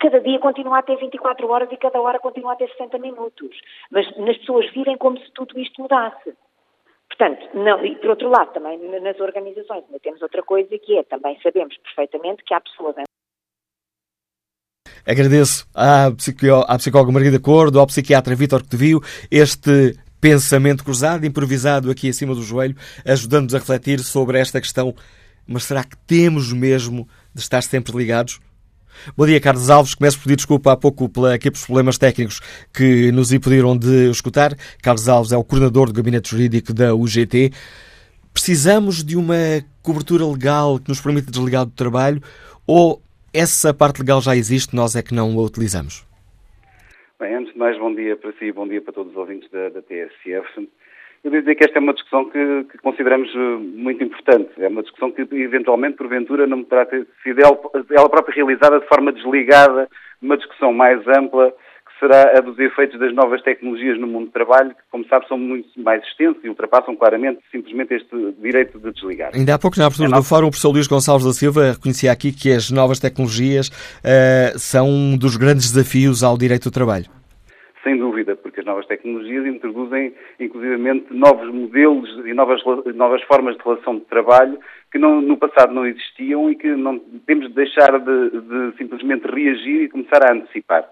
cada 0.00 0.20
dia 0.20 0.38
continua 0.38 0.78
a 0.78 0.82
ter 0.82 0.96
24 0.96 1.48
horas 1.48 1.68
e 1.72 1.76
cada 1.76 2.00
hora 2.00 2.18
continua 2.18 2.52
a 2.52 2.56
ter 2.56 2.68
60 2.70 2.98
minutos. 2.98 3.58
Mas 3.90 4.06
as 4.06 4.38
pessoas 4.38 4.70
vivem 4.72 4.96
como 4.96 5.18
se 5.18 5.30
tudo 5.32 5.58
isto 5.58 5.80
mudasse. 5.80 6.34
Portanto, 7.08 7.48
não, 7.54 7.84
e 7.84 7.96
por 7.96 8.10
outro 8.10 8.28
lado, 8.28 8.52
também 8.52 8.78
nas 9.00 9.18
organizações 9.18 9.84
ainda 9.84 9.98
temos 10.00 10.22
outra 10.22 10.42
coisa 10.42 10.78
que 10.78 10.98
é, 10.98 11.02
também 11.02 11.38
sabemos 11.42 11.76
perfeitamente 11.78 12.44
que 12.44 12.54
há 12.54 12.60
pessoas 12.60 12.96
Agradeço 15.06 15.66
à, 15.74 16.08
à 16.66 16.76
psicóloga 16.76 17.10
Margarida 17.10 17.40
Cordo, 17.40 17.80
ao 17.80 17.86
psiquiatra 17.86 18.36
Vítor 18.36 18.62
Cotevio, 18.62 19.00
este 19.30 19.98
pensamento 20.20 20.84
cruzado, 20.84 21.24
improvisado 21.24 21.90
aqui 21.90 22.10
acima 22.10 22.34
do 22.34 22.42
joelho, 22.42 22.76
ajudando-nos 23.06 23.54
a 23.54 23.58
refletir 23.58 24.00
sobre 24.00 24.38
esta 24.38 24.60
questão. 24.60 24.94
Mas 25.46 25.64
será 25.64 25.82
que 25.82 25.96
temos 26.06 26.52
mesmo 26.52 27.08
de 27.34 27.40
estar 27.40 27.62
sempre 27.62 27.96
ligados? 27.96 28.38
Bom 29.16 29.26
dia, 29.26 29.40
Carlos 29.40 29.70
Alves. 29.70 29.94
Começo 29.94 30.18
por 30.18 30.24
pedir 30.24 30.36
desculpa 30.36 30.72
há 30.72 30.76
pouco 30.76 31.08
pela, 31.08 31.34
aqui 31.34 31.50
pelos 31.50 31.64
problemas 31.64 31.98
técnicos 31.98 32.40
que 32.72 33.10
nos 33.12 33.32
impediram 33.32 33.76
de 33.76 34.10
escutar. 34.10 34.52
Carlos 34.82 35.08
Alves 35.08 35.32
é 35.32 35.36
o 35.36 35.44
coordenador 35.44 35.86
do 35.86 35.92
Gabinete 35.92 36.30
Jurídico 36.30 36.72
da 36.74 36.94
UGT. 36.94 37.50
Precisamos 38.32 39.02
de 39.04 39.16
uma 39.16 39.64
cobertura 39.82 40.26
legal 40.26 40.78
que 40.78 40.88
nos 40.88 41.00
permita 41.00 41.30
desligar 41.30 41.64
do 41.64 41.72
trabalho 41.72 42.20
ou 42.66 43.02
essa 43.32 43.72
parte 43.74 44.00
legal 44.00 44.20
já 44.20 44.36
existe, 44.36 44.74
nós 44.74 44.96
é 44.96 45.02
que 45.02 45.14
não 45.14 45.38
a 45.38 45.42
utilizamos? 45.42 46.06
Bem, 47.18 47.34
antes 47.34 47.52
de 47.52 47.58
mais, 47.58 47.78
bom 47.78 47.94
dia 47.94 48.16
para 48.16 48.32
si 48.38 48.52
bom 48.52 48.66
dia 48.66 48.80
para 48.80 48.92
todos 48.92 49.12
os 49.12 49.18
ouvintes 49.18 49.50
da, 49.50 49.68
da 49.70 49.82
TSF. 49.82 50.68
Eu 51.24 51.30
devo 51.30 51.42
dizer 51.42 51.54
que 51.56 51.64
esta 51.64 51.78
é 51.78 51.82
uma 51.82 51.94
discussão 51.94 52.24
que, 52.26 52.64
que, 52.70 52.78
consideramos 52.78 53.28
eh, 53.34 53.58
muito 53.76 54.02
importante. 54.04 54.50
É 54.58 54.68
uma 54.68 54.82
discussão 54.82 55.10
que, 55.10 55.22
eventualmente, 55.32 55.96
porventura, 55.96 56.46
não 56.46 56.62
terá 56.62 56.86
sido 56.86 57.40
ela 57.90 58.08
própria 58.08 58.34
realizada 58.34 58.78
de 58.78 58.86
forma 58.86 59.12
desligada, 59.12 59.88
uma 60.22 60.36
discussão 60.36 60.72
mais 60.72 61.06
ampla, 61.08 61.50
que 61.50 61.98
será 61.98 62.38
a 62.38 62.40
dos 62.40 62.56
efeitos 62.58 63.00
das 63.00 63.12
novas 63.12 63.42
tecnologias 63.42 63.98
no 63.98 64.06
mundo 64.06 64.26
do 64.26 64.32
trabalho, 64.32 64.70
que, 64.70 64.82
como 64.92 65.04
sabe, 65.08 65.26
são 65.26 65.36
muito 65.36 65.68
mais 65.76 66.02
extensos 66.04 66.42
e 66.44 66.48
ultrapassam 66.48 66.94
claramente 66.94 67.40
simplesmente 67.50 67.94
este 67.94 68.34
direito 68.40 68.78
de 68.78 68.92
desligar. 68.92 69.32
Ainda 69.34 69.54
há 69.54 69.58
pouco, 69.58 69.76
na 69.76 69.86
abertura 69.86 70.08
é 70.08 70.12
do 70.12 70.22
fórum, 70.22 70.46
o 70.46 70.50
professor 70.50 70.70
Luís 70.70 70.86
Gonçalves 70.86 71.26
da 71.26 71.32
Silva 71.32 71.72
reconhecia 71.72 72.12
aqui 72.12 72.30
que 72.30 72.52
as 72.52 72.70
novas 72.70 73.00
tecnologias 73.00 73.68
uh, 73.68 74.56
são 74.56 74.88
um 74.88 75.18
dos 75.18 75.36
grandes 75.36 75.72
desafios 75.72 76.22
ao 76.22 76.38
direito 76.38 76.70
do 76.70 76.72
trabalho 76.72 77.06
sem 77.88 77.96
dúvida, 77.96 78.36
novas 78.68 78.86
tecnologias 78.86 79.46
introduzem, 79.46 80.14
inclusivamente, 80.38 81.12
novos 81.12 81.52
modelos 81.52 82.08
e 82.24 82.32
novas, 82.32 82.62
novas 82.94 83.22
formas 83.22 83.56
de 83.56 83.62
relação 83.64 83.96
de 83.96 84.04
trabalho 84.04 84.60
que 84.92 84.98
não, 84.98 85.20
no 85.20 85.36
passado 85.36 85.74
não 85.74 85.86
existiam 85.86 86.50
e 86.50 86.54
que 86.54 86.68
não 86.68 86.98
temos 87.26 87.48
de 87.48 87.54
deixar 87.54 87.98
de, 87.98 88.30
de 88.30 88.76
simplesmente 88.76 89.26
reagir 89.26 89.82
e 89.82 89.88
começar 89.88 90.24
a 90.24 90.34
antecipar. 90.34 90.88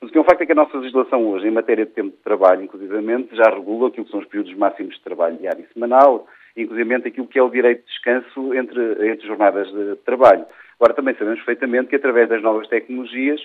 Mas 0.00 0.08
o 0.08 0.12
que 0.12 0.18
é 0.18 0.20
um 0.20 0.24
facto 0.24 0.42
é 0.42 0.46
que 0.46 0.52
a 0.52 0.54
nossa 0.54 0.78
legislação 0.78 1.26
hoje, 1.26 1.46
em 1.46 1.50
matéria 1.50 1.84
de 1.84 1.92
tempo 1.92 2.16
de 2.16 2.22
trabalho, 2.22 2.62
inclusivamente, 2.62 3.36
já 3.36 3.50
regula 3.50 3.88
aquilo 3.88 4.04
que 4.06 4.10
são 4.10 4.20
os 4.20 4.26
períodos 4.26 4.54
máximos 4.56 4.94
de 4.94 5.02
trabalho 5.02 5.36
diário 5.36 5.64
e 5.68 5.72
semanal, 5.72 6.26
inclusivamente 6.56 7.08
aquilo 7.08 7.26
que 7.26 7.38
é 7.38 7.42
o 7.42 7.50
direito 7.50 7.80
de 7.80 7.86
descanso 7.86 8.54
entre, 8.54 9.10
entre 9.10 9.26
jornadas 9.26 9.70
de 9.70 9.96
trabalho. 10.04 10.46
Agora, 10.78 10.94
também 10.94 11.14
sabemos 11.14 11.40
perfeitamente 11.40 11.88
que, 11.88 11.96
através 11.96 12.28
das 12.28 12.42
novas 12.42 12.66
tecnologias, 12.68 13.40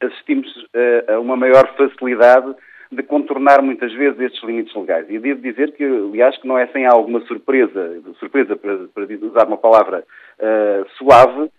assistimos 0.00 0.48
uh, 0.74 1.14
a 1.14 1.20
uma 1.20 1.36
maior 1.36 1.74
facilidade 1.76 2.54
de 2.90 3.02
contornar 3.04 3.62
muitas 3.62 3.92
vezes 3.92 4.18
estes 4.18 4.42
limites 4.42 4.74
legais. 4.74 5.08
E 5.08 5.18
devo 5.18 5.40
dizer 5.40 5.72
que, 5.72 5.84
aliás, 5.84 6.36
que 6.38 6.48
não 6.48 6.58
é 6.58 6.66
sem 6.68 6.86
alguma 6.86 7.20
surpresa, 7.20 8.02
surpresa 8.18 8.56
para, 8.56 8.88
para 8.88 9.04
usar 9.04 9.46
uma 9.46 9.56
palavra 9.56 10.04
uh, 10.38 10.88
suave, 10.96 11.50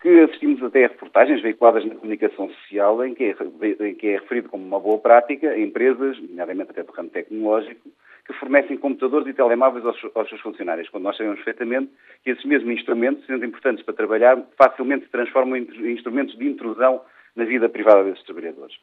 que 0.00 0.08
assistimos 0.20 0.60
até 0.64 0.84
a 0.84 0.88
reportagens 0.88 1.40
veiculadas 1.40 1.84
na 1.84 1.94
comunicação 1.94 2.48
social 2.50 3.04
em 3.04 3.14
que, 3.14 3.22
é, 3.22 3.86
em 3.86 3.94
que 3.94 4.08
é 4.08 4.18
referido 4.18 4.48
como 4.48 4.64
uma 4.64 4.80
boa 4.80 4.98
prática 4.98 5.56
empresas, 5.56 6.20
nomeadamente 6.20 6.72
até 6.72 6.82
do 6.82 6.90
ramo 6.90 7.08
tecnológico, 7.10 7.88
que 8.26 8.32
fornecem 8.34 8.76
computadores 8.76 9.28
e 9.28 9.32
telemóveis 9.32 9.86
aos, 9.86 9.96
aos, 10.14 10.28
seus 10.28 10.40
funcionários, 10.40 10.88
quando 10.88 11.04
nós 11.04 11.16
sabemos 11.16 11.38
perfeitamente 11.38 11.90
que 12.24 12.30
esses 12.30 12.44
mesmos 12.44 12.74
instrumentos, 12.74 13.24
sendo 13.26 13.44
importantes 13.44 13.84
para 13.84 13.94
trabalhar, 13.94 14.42
facilmente 14.56 15.04
se 15.04 15.10
transformam 15.10 15.56
em 15.56 15.92
instrumentos 15.92 16.36
de 16.36 16.48
intrusão 16.48 17.00
na 17.36 17.44
vida 17.44 17.68
privada 17.68 18.02
desses 18.02 18.24
trabalhadores. 18.24 18.76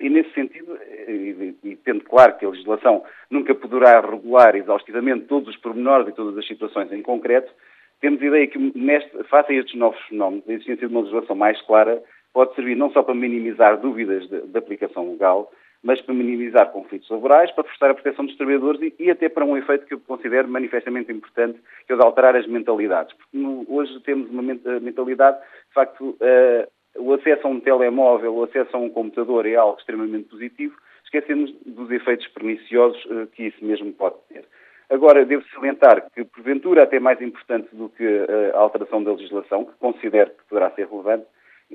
E 0.00 0.08
nesse 0.08 0.32
sentido, 0.32 0.76
e, 1.06 1.76
tendo 1.84 2.02
claro 2.04 2.36
que 2.36 2.44
a 2.44 2.48
legislação 2.48 3.04
nunca 3.30 3.54
poderá 3.54 4.00
regular 4.00 4.56
exaustivamente 4.56 5.26
todos 5.26 5.48
os 5.48 5.56
pormenores 5.56 6.08
e 6.08 6.12
todas 6.12 6.36
as 6.36 6.46
situações 6.46 6.92
em 6.92 7.00
concreto, 7.00 7.52
temos 8.00 8.20
ideia 8.20 8.46
que, 8.46 8.58
neste, 8.74 9.22
face 9.24 9.52
a 9.52 9.56
estes 9.56 9.78
novos 9.78 10.00
fenómenos, 10.08 10.48
a 10.48 10.52
existência 10.52 10.88
de 10.88 10.92
uma 10.92 11.00
legislação 11.00 11.36
mais 11.36 11.60
clara 11.62 12.02
pode 12.32 12.54
servir 12.54 12.74
não 12.74 12.90
só 12.90 13.02
para 13.02 13.14
minimizar 13.14 13.80
dúvidas 13.80 14.28
de, 14.28 14.40
de 14.42 14.58
aplicação 14.58 15.12
legal, 15.12 15.50
mas 15.84 16.00
para 16.00 16.14
minimizar 16.14 16.72
conflitos 16.72 17.08
laborais, 17.10 17.50
para 17.52 17.64
forçar 17.64 17.90
a 17.90 17.94
proteção 17.94 18.24
dos 18.24 18.36
trabalhadores 18.36 18.80
e, 18.80 18.94
e, 18.98 19.10
até 19.10 19.28
para 19.28 19.44
um 19.44 19.56
efeito 19.56 19.86
que 19.86 19.94
eu 19.94 20.00
considero 20.00 20.48
manifestamente 20.48 21.12
importante, 21.12 21.60
que 21.86 21.92
é 21.92 21.94
o 21.94 21.98
de 21.98 22.04
alterar 22.04 22.34
as 22.34 22.46
mentalidades. 22.46 23.14
Porque 23.14 23.36
no, 23.36 23.64
hoje 23.68 24.00
temos 24.00 24.28
uma 24.30 24.42
mentalidade, 24.42 25.38
de 25.38 25.74
facto, 25.74 26.10
uh, 26.10 26.66
o 26.96 27.12
acesso 27.12 27.46
a 27.46 27.50
um 27.50 27.60
telemóvel, 27.60 28.34
o 28.34 28.44
acesso 28.44 28.76
a 28.76 28.80
um 28.80 28.88
computador 28.88 29.46
é 29.46 29.54
algo 29.54 29.78
extremamente 29.78 30.28
positivo, 30.28 30.74
esquecemos 31.04 31.52
dos 31.64 31.90
efeitos 31.90 32.26
perniciosos 32.28 33.04
uh, 33.06 33.26
que 33.28 33.44
isso 33.44 33.64
mesmo 33.64 33.92
pode 33.92 34.16
ter. 34.28 34.44
Agora, 34.90 35.24
devo 35.24 35.44
salientar 35.54 36.10
que, 36.12 36.24
porventura, 36.24 36.82
até 36.82 37.00
mais 37.00 37.20
importante 37.20 37.68
do 37.72 37.88
que 37.88 38.04
uh, 38.04 38.54
a 38.54 38.58
alteração 38.58 39.02
da 39.02 39.12
legislação, 39.12 39.64
que 39.64 39.72
considero 39.78 40.30
que 40.30 40.44
poderá 40.48 40.70
ser 40.72 40.88
relevante, 40.88 41.26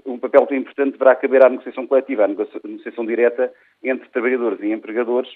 um 0.06 0.18
papel 0.18 0.46
tão 0.46 0.58
importante 0.58 0.94
deverá 0.94 1.16
caber 1.16 1.46
à 1.46 1.50
negociação 1.50 1.88
coletiva, 1.88 2.24
à 2.24 2.28
negociação 2.28 3.06
direta 3.06 3.52
entre 3.84 4.08
trabalhadores 4.10 4.60
e 4.62 4.72
empregadores, 4.72 5.30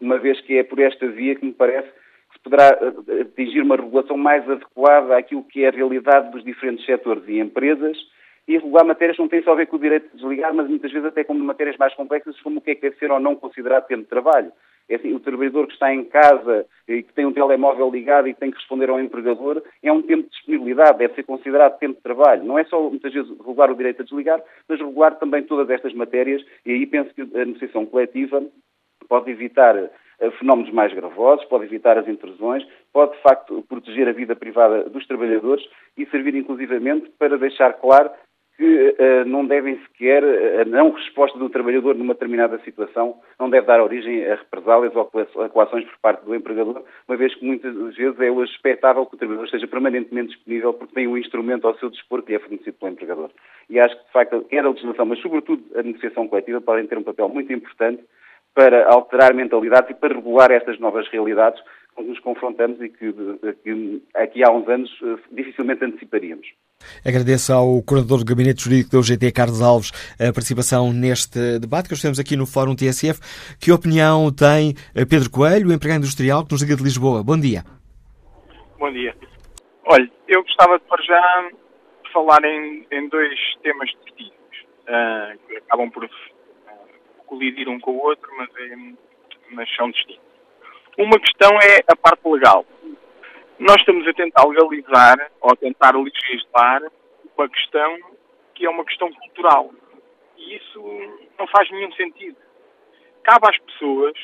uma 0.00 0.18
vez 0.18 0.40
que 0.42 0.58
é 0.58 0.64
por 0.64 0.78
esta 0.78 1.06
via 1.06 1.34
que 1.34 1.44
me 1.44 1.52
parece 1.52 1.88
que 1.88 2.36
se 2.36 2.42
poderá 2.42 2.78
eh, 2.80 3.22
atingir 3.22 3.62
uma 3.62 3.76
regulação 3.76 4.16
mais 4.16 4.48
adequada 4.48 5.16
àquilo 5.16 5.44
que 5.44 5.64
é 5.64 5.68
a 5.68 5.72
realidade 5.72 6.30
dos 6.30 6.44
diferentes 6.44 6.84
setores 6.84 7.22
e 7.26 7.38
empresas 7.38 7.96
e 8.48 8.56
regular 8.56 8.84
matérias 8.84 9.18
não 9.18 9.28
têm 9.28 9.42
só 9.42 9.52
a 9.52 9.56
ver 9.56 9.66
com 9.66 9.76
o 9.76 9.78
direito 9.78 10.08
de 10.10 10.16
desligar, 10.16 10.54
mas 10.54 10.66
muitas 10.68 10.90
vezes 10.90 11.06
até 11.06 11.22
com 11.22 11.34
matérias 11.34 11.76
mais 11.76 11.94
complexas, 11.94 12.40
como 12.40 12.58
o 12.58 12.62
que 12.62 12.70
é 12.70 12.74
que 12.74 12.80
deve 12.80 12.96
ser 12.96 13.10
ou 13.10 13.20
não 13.20 13.36
considerado 13.36 13.86
tempo 13.86 14.04
de 14.04 14.08
trabalho. 14.08 14.50
É 14.88 14.94
assim, 14.94 15.12
o 15.12 15.20
trabalhador 15.20 15.66
que 15.66 15.74
está 15.74 15.92
em 15.92 16.02
casa 16.04 16.64
e 16.88 17.02
que 17.02 17.12
tem 17.12 17.26
um 17.26 17.32
telemóvel 17.32 17.90
ligado 17.90 18.26
e 18.26 18.32
tem 18.32 18.50
que 18.50 18.56
responder 18.56 18.88
ao 18.88 18.98
empregador, 18.98 19.62
é 19.82 19.92
um 19.92 20.00
tempo 20.00 20.22
de 20.22 20.30
disponibilidade, 20.30 20.96
deve 20.96 21.14
ser 21.14 21.24
considerado 21.24 21.78
tempo 21.78 21.96
de 21.96 22.02
trabalho. 22.02 22.42
Não 22.42 22.58
é 22.58 22.64
só, 22.64 22.80
muitas 22.80 23.12
vezes, 23.12 23.30
regular 23.36 23.70
o 23.70 23.76
direito 23.76 24.00
a 24.00 24.04
desligar, 24.04 24.42
mas 24.66 24.78
regular 24.80 25.16
também 25.16 25.42
todas 25.42 25.68
estas 25.68 25.92
matérias, 25.92 26.42
e 26.64 26.72
aí 26.72 26.86
penso 26.86 27.12
que 27.12 27.20
a 27.20 27.44
negociação 27.44 27.84
coletiva 27.84 28.42
pode 29.10 29.30
evitar 29.30 29.76
eh, 29.76 30.30
fenómenos 30.38 30.72
mais 30.72 30.92
gravosos, 30.94 31.44
pode 31.46 31.64
evitar 31.64 31.98
as 31.98 32.08
intrusões, 32.08 32.66
pode 32.90 33.12
de 33.12 33.22
facto 33.22 33.62
proteger 33.68 34.08
a 34.08 34.12
vida 34.12 34.34
privada 34.34 34.84
dos 34.84 35.06
trabalhadores 35.06 35.64
e 35.98 36.06
servir 36.06 36.34
inclusivamente 36.34 37.10
para 37.18 37.36
deixar 37.36 37.74
claro 37.74 38.10
que 38.58 38.96
uh, 38.98 39.24
não 39.24 39.46
devem 39.46 39.78
sequer, 39.82 40.24
a 40.60 40.64
não 40.64 40.90
resposta 40.90 41.38
do 41.38 41.48
trabalhador 41.48 41.94
numa 41.94 42.12
determinada 42.12 42.58
situação 42.64 43.20
não 43.38 43.48
deve 43.48 43.68
dar 43.68 43.80
origem 43.80 44.26
a 44.26 44.34
represálias 44.34 44.92
ou 44.96 45.08
a 45.44 45.48
coações 45.48 45.84
por 45.84 45.98
parte 46.02 46.24
do 46.24 46.34
empregador, 46.34 46.82
uma 47.06 47.16
vez 47.16 47.32
que 47.36 47.46
muitas 47.46 47.72
vezes 47.94 48.18
é 48.18 48.28
hoje 48.28 48.50
expectável 48.50 49.06
que 49.06 49.14
o 49.14 49.18
trabalhador 49.18 49.44
esteja 49.44 49.68
permanentemente 49.68 50.34
disponível 50.34 50.74
porque 50.74 50.92
tem 50.92 51.06
um 51.06 51.16
instrumento 51.16 51.68
ao 51.68 51.78
seu 51.78 51.88
dispor 51.88 52.22
que 52.24 52.34
é 52.34 52.40
fornecido 52.40 52.76
pelo 52.76 52.90
empregador. 52.90 53.30
E 53.70 53.78
acho 53.78 53.96
que, 53.96 54.04
de 54.06 54.12
facto, 54.12 54.40
quer 54.50 54.64
a 54.64 54.68
legislação, 54.68 55.06
mas 55.06 55.20
sobretudo 55.20 55.62
a 55.78 55.82
negociação 55.82 56.26
coletiva, 56.26 56.60
podem 56.60 56.86
ter 56.88 56.98
um 56.98 57.04
papel 57.04 57.28
muito 57.28 57.52
importante 57.52 58.02
para 58.54 58.88
alterar 58.88 59.34
mentalidades 59.34 59.90
e 59.90 59.94
para 59.94 60.14
regular 60.14 60.50
estas 60.50 60.80
novas 60.80 61.06
realidades 61.08 61.62
com 61.94 62.02
que 62.02 62.08
nos 62.10 62.18
confrontamos 62.18 62.80
e 62.80 62.88
que, 62.88 63.12
que 63.62 64.02
aqui 64.14 64.42
há 64.42 64.50
uns 64.50 64.68
anos 64.68 64.90
eh, 65.02 65.16
dificilmente 65.30 65.84
anteciparíamos. 65.84 66.48
Agradeço 67.04 67.52
ao 67.52 67.82
coordenador 67.82 68.18
do 68.18 68.24
Gabinete 68.24 68.64
Jurídico 68.64 68.90
da 68.92 68.98
UGT, 68.98 69.32
Carlos 69.32 69.62
Alves, 69.62 69.92
a 70.14 70.32
participação 70.32 70.92
neste 70.92 71.58
debate 71.58 71.88
que 71.88 71.94
nós 71.94 72.02
temos 72.02 72.18
aqui 72.18 72.36
no 72.36 72.46
Fórum 72.46 72.74
TSF. 72.74 73.20
Que 73.60 73.72
opinião 73.72 74.32
tem 74.32 74.74
eh, 74.94 75.04
Pedro 75.04 75.30
Coelho, 75.30 75.72
empregado 75.72 76.00
industrial, 76.00 76.44
que 76.44 76.52
nos 76.52 76.62
liga 76.62 76.76
de 76.76 76.82
Lisboa? 76.82 77.22
Bom 77.22 77.38
dia. 77.38 77.64
Bom 78.78 78.92
dia. 78.92 79.14
Olha, 79.86 80.10
eu 80.28 80.42
gostava 80.42 80.78
de, 80.78 80.84
para 80.84 81.02
já, 81.02 81.50
falar 82.12 82.44
em, 82.44 82.86
em 82.90 83.08
dois 83.08 83.38
temas 83.62 83.88
distintos, 84.04 84.34
uh, 84.84 85.38
que 85.46 85.56
acabam 85.56 85.90
por 85.90 86.04
uh, 86.04 86.08
colidir 87.26 87.68
um 87.68 87.80
com 87.80 87.92
o 87.92 88.02
outro, 88.02 88.28
mas, 88.36 88.48
é, 88.56 88.76
mas 89.50 89.76
são 89.76 89.90
distintos. 89.90 90.28
Uma 90.98 91.18
questão 91.20 91.50
é 91.62 91.80
a 91.88 91.96
parte 91.96 92.20
legal. 92.28 92.66
Nós 93.58 93.76
estamos 93.78 94.06
a 94.06 94.12
tentar 94.12 94.46
legalizar 94.46 95.32
ou 95.40 95.50
a 95.50 95.56
tentar 95.56 95.92
legislar 95.96 96.80
uma 97.36 97.48
questão 97.48 97.98
que 98.54 98.64
é 98.64 98.70
uma 98.70 98.84
questão 98.84 99.12
cultural. 99.12 99.72
E 100.36 100.56
isso 100.56 100.80
não 101.36 101.46
faz 101.48 101.68
nenhum 101.72 101.90
sentido. 101.92 102.36
Cabe 103.24 103.48
às 103.48 103.58
pessoas 103.58 104.14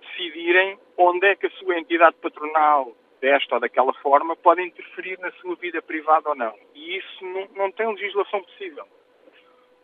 decidirem 0.00 0.76
onde 0.98 1.24
é 1.24 1.36
que 1.36 1.46
a 1.46 1.50
sua 1.50 1.78
entidade 1.78 2.16
patronal, 2.20 2.92
desta 3.20 3.54
ou 3.54 3.60
daquela 3.60 3.92
forma, 3.94 4.34
pode 4.34 4.62
interferir 4.62 5.20
na 5.20 5.30
sua 5.32 5.54
vida 5.54 5.80
privada 5.80 6.30
ou 6.30 6.34
não. 6.34 6.54
E 6.74 6.98
isso 6.98 7.24
não, 7.24 7.48
não 7.54 7.70
tem 7.70 7.86
legislação 7.86 8.42
possível. 8.42 8.86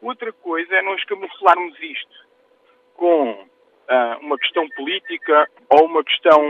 Outra 0.03 0.33
coisa 0.33 0.75
é 0.75 0.83
nós 0.83 1.05
camuflarmos 1.05 1.81
isto 1.81 2.27
com 2.95 3.31
uh, 3.31 4.19
uma 4.21 4.37
questão 4.37 4.69
política 4.71 5.49
ou 5.71 5.87
uma 5.87 6.03
questão 6.03 6.43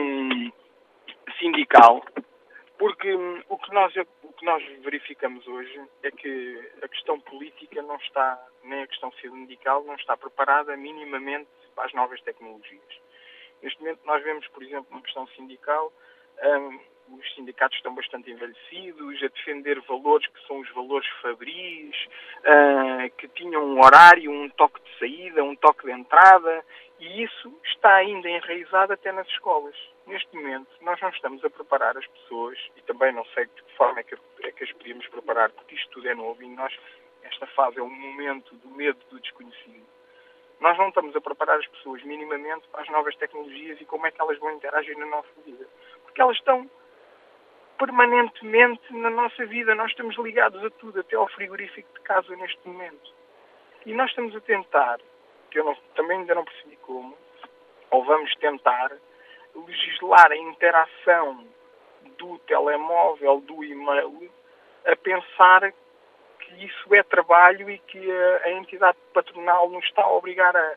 sindical 1.38 2.02
porque 2.79 3.14
hum, 3.14 3.43
o 3.49 3.59
que, 3.59 3.72
nós, 3.72 3.95
o 4.22 4.33
que 4.33 4.45
nós 4.45 4.62
verificamos 4.83 5.47
hoje 5.47 5.81
é 6.03 6.11
que 6.11 6.72
a 6.83 6.89
questão 6.89 7.18
política 7.20 7.83
não 7.83 7.97
está, 7.97 8.41
nem 8.62 8.83
a 8.83 8.87
questão 8.87 9.12
sindical, 9.12 9.85
não 9.85 9.95
está 9.95 10.16
preparada 10.16 10.77
minimamente 10.77 11.49
para 11.74 11.87
as 11.87 11.93
novas 11.93 12.20
tecnologias. 12.22 13.01
Neste 13.62 13.81
momento 13.81 14.01
nós 14.05 14.22
vemos, 14.22 14.47
por 14.49 14.62
exemplo, 14.62 14.95
na 14.95 15.03
questão 15.03 15.27
sindical, 15.29 15.93
um, 16.43 16.81
os 17.09 17.34
sindicatos 17.34 17.76
estão 17.76 17.94
bastante 17.94 18.30
envelhecidos, 18.30 19.22
a 19.22 19.28
defender 19.28 19.80
valores 19.82 20.26
que 20.26 20.46
são 20.46 20.59
os 20.59 20.70
valores 20.72 21.07
fabris, 21.22 21.96
uh, 22.40 23.11
que 23.16 23.28
tinham 23.28 23.64
um 23.64 23.84
horário, 23.84 24.30
um 24.30 24.48
toque 24.50 24.80
de 24.80 24.98
saída, 24.98 25.44
um 25.44 25.57
toque 25.57 25.86
de 25.86 25.92
entrada, 25.92 26.64
e 26.98 27.22
isso 27.22 27.52
está 27.64 27.94
ainda 27.96 28.28
enraizado 28.28 28.92
até 28.92 29.12
nas 29.12 29.28
escolas 29.28 29.76
neste 30.07 30.34
momento, 30.36 30.68
nós 30.80 31.00
não 31.00 31.09
estamos 31.09 31.44
a 31.44 31.50
preparar 31.50 31.96
as 31.96 32.07
pessoas, 32.07 32.59
e 32.76 32.82
também 32.82 33.12
não 33.12 33.24
sei 33.26 33.46
de 33.46 33.62
que 33.62 33.76
forma 33.76 34.00
é 34.00 34.02
que, 34.04 34.14
é 34.42 34.52
que 34.52 34.64
as 34.64 34.72
podíamos 34.72 35.07
preparar, 35.09 35.50
porque 35.50 35.74
isto 35.74 35.90
tudo 35.90 36.09
é 36.09 36.14
novo 36.14 36.42
e 36.42 36.48
nós, 36.48 36.72
esta 37.24 37.46
fase 37.48 37.78
é 37.78 37.82
um 37.82 37.90
momento 37.90 38.54
do 38.57 38.70
medo 38.70 38.98
do 39.11 39.20
desconhecido. 39.20 39.84
Nós 40.61 40.78
não 40.78 40.88
estamos 40.88 41.14
a 41.14 41.20
preparar 41.20 41.59
as 41.59 41.66
pessoas 41.66 42.02
minimamente 42.04 42.66
para 42.68 42.82
as 42.82 42.88
novas 42.88 43.14
tecnologias 43.16 43.78
e 43.80 43.84
como 43.84 44.07
é 44.07 44.11
que 44.11 44.20
elas 44.20 44.38
vão 44.38 44.52
interagir 44.52 44.96
na 44.96 45.07
nossa 45.07 45.28
vida. 45.44 45.66
Porque 46.04 46.20
elas 46.20 46.36
estão 46.36 46.70
permanentemente 47.79 48.93
na 48.93 49.11
nossa 49.11 49.45
vida. 49.47 49.74
Nós 49.74 49.91
estamos 49.91 50.16
ligados 50.18 50.62
a 50.64 50.70
tudo, 50.70 51.01
até 51.01 51.16
ao 51.16 51.29
frigorífico 51.29 51.93
de 51.95 52.01
casa 52.01 52.35
neste 52.37 52.66
momento. 52.66 53.14
E 53.85 53.95
nós 53.95 54.11
estamos 54.11 54.35
a 54.35 54.41
tentar, 54.41 54.99
que 55.51 55.59
eu 55.59 55.64
não, 55.64 55.77
também 55.95 56.18
ainda 56.18 56.35
não 56.35 56.45
percebi 56.45 56.77
como, 56.79 57.16
ou 57.91 58.05
vamos 58.05 58.35
tentar, 58.37 58.93
legislar 59.55 60.33
a 60.33 60.37
interação 60.37 61.47
do 62.18 62.39
telemóvel, 62.41 63.41
do 63.41 63.64
e-mail, 63.64 64.31
a 64.85 64.97
pensar 64.97 65.72
que 66.41 66.64
isso 66.64 66.95
é 66.95 67.03
trabalho 67.03 67.70
e 67.70 67.79
que 67.79 68.11
a, 68.11 68.41
a 68.45 68.51
entidade 68.53 68.99
patronal 69.12 69.68
nos 69.68 69.85
está 69.85 70.03
a 70.03 70.12
obrigar 70.12 70.57
a. 70.57 70.74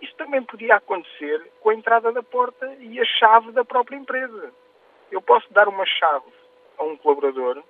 Isso 0.00 0.14
também 0.16 0.42
podia 0.42 0.76
acontecer 0.76 1.50
com 1.60 1.70
a 1.70 1.74
entrada 1.74 2.12
da 2.12 2.22
porta 2.22 2.66
e 2.78 3.00
a 3.00 3.04
chave 3.04 3.52
da 3.52 3.64
própria 3.64 3.96
empresa. 3.96 4.52
Eu 5.14 5.22
posso 5.22 5.46
dar 5.52 5.68
uma 5.68 5.86
chave 5.86 6.26
a 6.76 6.82
um 6.82 6.96
colaborador 6.96 7.62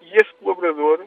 e 0.00 0.14
esse 0.14 0.32
colaborador 0.34 1.04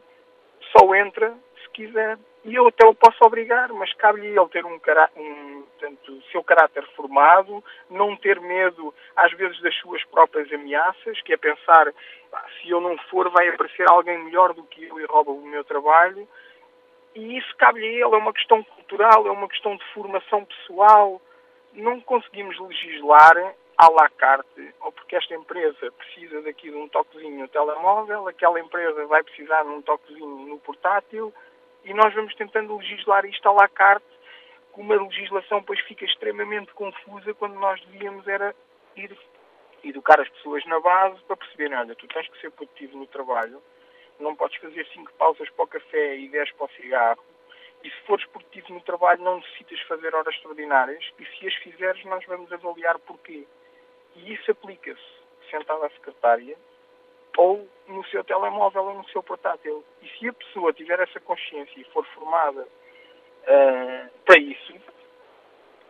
só 0.73 0.93
entra 0.93 1.33
se 1.63 1.69
quiser. 1.69 2.19
E 2.43 2.53
eu 2.53 2.67
até 2.67 2.85
o 2.85 2.93
posso 2.93 3.17
obrigar, 3.23 3.71
mas 3.71 3.93
cabe-lhe 3.93 4.27
ele 4.27 4.49
ter 4.49 4.65
um, 4.65 4.77
um 5.15 5.61
portanto, 5.61 6.11
o 6.11 6.21
seu 6.31 6.43
caráter 6.43 6.85
formado, 6.97 7.63
não 7.89 8.13
ter 8.17 8.41
medo, 8.41 8.93
às 9.15 9.31
vezes, 9.31 9.61
das 9.61 9.73
suas 9.75 10.03
próprias 10.05 10.51
ameaças, 10.51 11.21
que 11.21 11.31
é 11.31 11.37
pensar, 11.37 11.93
se 12.61 12.69
eu 12.69 12.81
não 12.81 12.97
for, 13.09 13.29
vai 13.29 13.47
aparecer 13.47 13.89
alguém 13.89 14.17
melhor 14.17 14.53
do 14.53 14.63
que 14.63 14.83
eu 14.83 14.99
e 14.99 15.05
rouba 15.05 15.31
o 15.31 15.45
meu 15.45 15.63
trabalho. 15.63 16.27
E 17.15 17.37
isso 17.37 17.55
cabe-lhe 17.55 17.87
a 17.87 17.91
ele, 17.91 18.03
é 18.03 18.17
uma 18.17 18.33
questão 18.33 18.61
cultural, 18.63 19.25
é 19.27 19.31
uma 19.31 19.47
questão 19.47 19.77
de 19.77 19.83
formação 19.93 20.43
pessoal. 20.43 21.21
Não 21.73 22.01
conseguimos 22.01 22.59
legislar 22.59 23.55
à 23.79 23.89
la 23.89 24.09
carte, 24.09 24.75
ou 24.81 24.91
porque 24.91 25.15
esta 25.15 25.33
empresa 25.33 25.89
precisa 25.93 26.41
daqui 26.41 26.69
de 26.69 26.75
um 26.75 26.89
toquezinho 26.89 27.39
no 27.39 27.47
telemóvel, 27.47 28.27
aquela 28.27 28.59
empresa 28.59 29.05
vai 29.05 29.23
precisar 29.23 29.63
de 29.63 29.69
um 29.69 29.81
toquezinho 29.81 30.47
no 30.47 30.59
portátil, 30.59 31.33
e 31.85 31.93
nós 31.93 32.13
vamos 32.13 32.35
tentando 32.35 32.75
legislar 32.75 33.25
isto 33.25 33.47
à 33.47 33.53
la 33.53 33.69
carte, 33.69 34.05
com 34.73 34.81
uma 34.81 35.01
legislação 35.01 35.61
depois 35.61 35.79
fica 35.79 36.03
extremamente 36.03 36.73
confusa 36.73 37.33
quando 37.35 37.53
nós 37.53 37.79
devíamos 37.85 38.27
era 38.27 38.53
ir 38.97 39.17
educar 39.81 40.19
as 40.19 40.27
pessoas 40.27 40.65
na 40.65 40.81
base 40.81 41.17
para 41.23 41.37
perceberem, 41.37 41.77
olha, 41.77 41.95
tu 41.95 42.05
tens 42.09 42.27
que 42.27 42.41
ser 42.41 42.51
produtivo 42.51 42.97
no 42.97 43.07
trabalho, 43.07 43.63
não 44.19 44.35
podes 44.35 44.57
fazer 44.59 44.85
cinco 44.87 45.13
pausas 45.13 45.49
para 45.51 45.63
o 45.63 45.67
café 45.67 46.17
e 46.17 46.27
dez 46.27 46.51
para 46.51 46.65
o 46.65 46.69
cigarro, 46.71 47.23
e 47.81 47.89
se 47.89 48.01
fores 48.05 48.25
produtivo 48.25 48.73
no 48.73 48.81
trabalho 48.81 49.23
não 49.23 49.37
necessitas 49.37 49.79
fazer 49.87 50.13
horas 50.13 50.35
extraordinárias, 50.35 51.13
e 51.17 51.25
se 51.25 51.47
as 51.47 51.55
fizeres 51.55 52.03
nós 52.03 52.25
vamos 52.25 52.51
avaliar 52.51 52.99
porquê. 52.99 53.47
E 54.15 54.33
isso 54.33 54.51
aplica-se 54.51 55.19
sentado 55.49 55.83
à 55.83 55.89
secretária, 55.89 56.57
ou 57.37 57.67
no 57.87 58.05
seu 58.07 58.23
telemóvel 58.23 58.83
ou 58.83 58.95
no 58.95 59.09
seu 59.09 59.23
portátil. 59.23 59.83
E 60.01 60.07
se 60.07 60.27
a 60.27 60.33
pessoa 60.33 60.73
tiver 60.73 60.99
essa 60.99 61.19
consciência 61.19 61.79
e 61.79 61.83
for 61.85 62.05
formada 62.07 62.61
uh, 62.61 64.09
para 64.25 64.39
isso, 64.39 64.73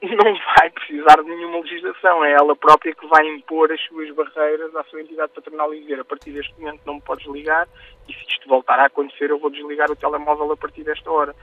não 0.01 0.39
vai 0.57 0.69
precisar 0.69 1.21
de 1.21 1.29
nenhuma 1.29 1.59
legislação. 1.59 2.23
É 2.23 2.33
ela 2.33 2.55
própria 2.55 2.93
que 2.93 3.07
vai 3.07 3.27
impor 3.27 3.71
as 3.71 3.81
suas 3.81 4.09
barreiras 4.11 4.75
à 4.75 4.83
sua 4.85 5.01
entidade 5.01 5.33
patronal 5.33 5.73
e 5.73 5.81
dizer 5.81 5.99
a 5.99 6.05
partir 6.05 6.31
deste 6.31 6.53
momento 6.59 6.81
não 6.85 6.95
me 6.95 7.01
podes 7.01 7.25
ligar 7.27 7.67
e 8.07 8.13
se 8.13 8.25
isto 8.29 8.47
voltar 8.47 8.79
a 8.79 8.85
acontecer 8.85 9.29
eu 9.29 9.39
vou 9.39 9.49
desligar 9.49 9.91
o 9.91 9.95
telemóvel 9.95 10.51
a 10.51 10.57
partir 10.57 10.83
desta 10.83 11.11
hora. 11.11 11.35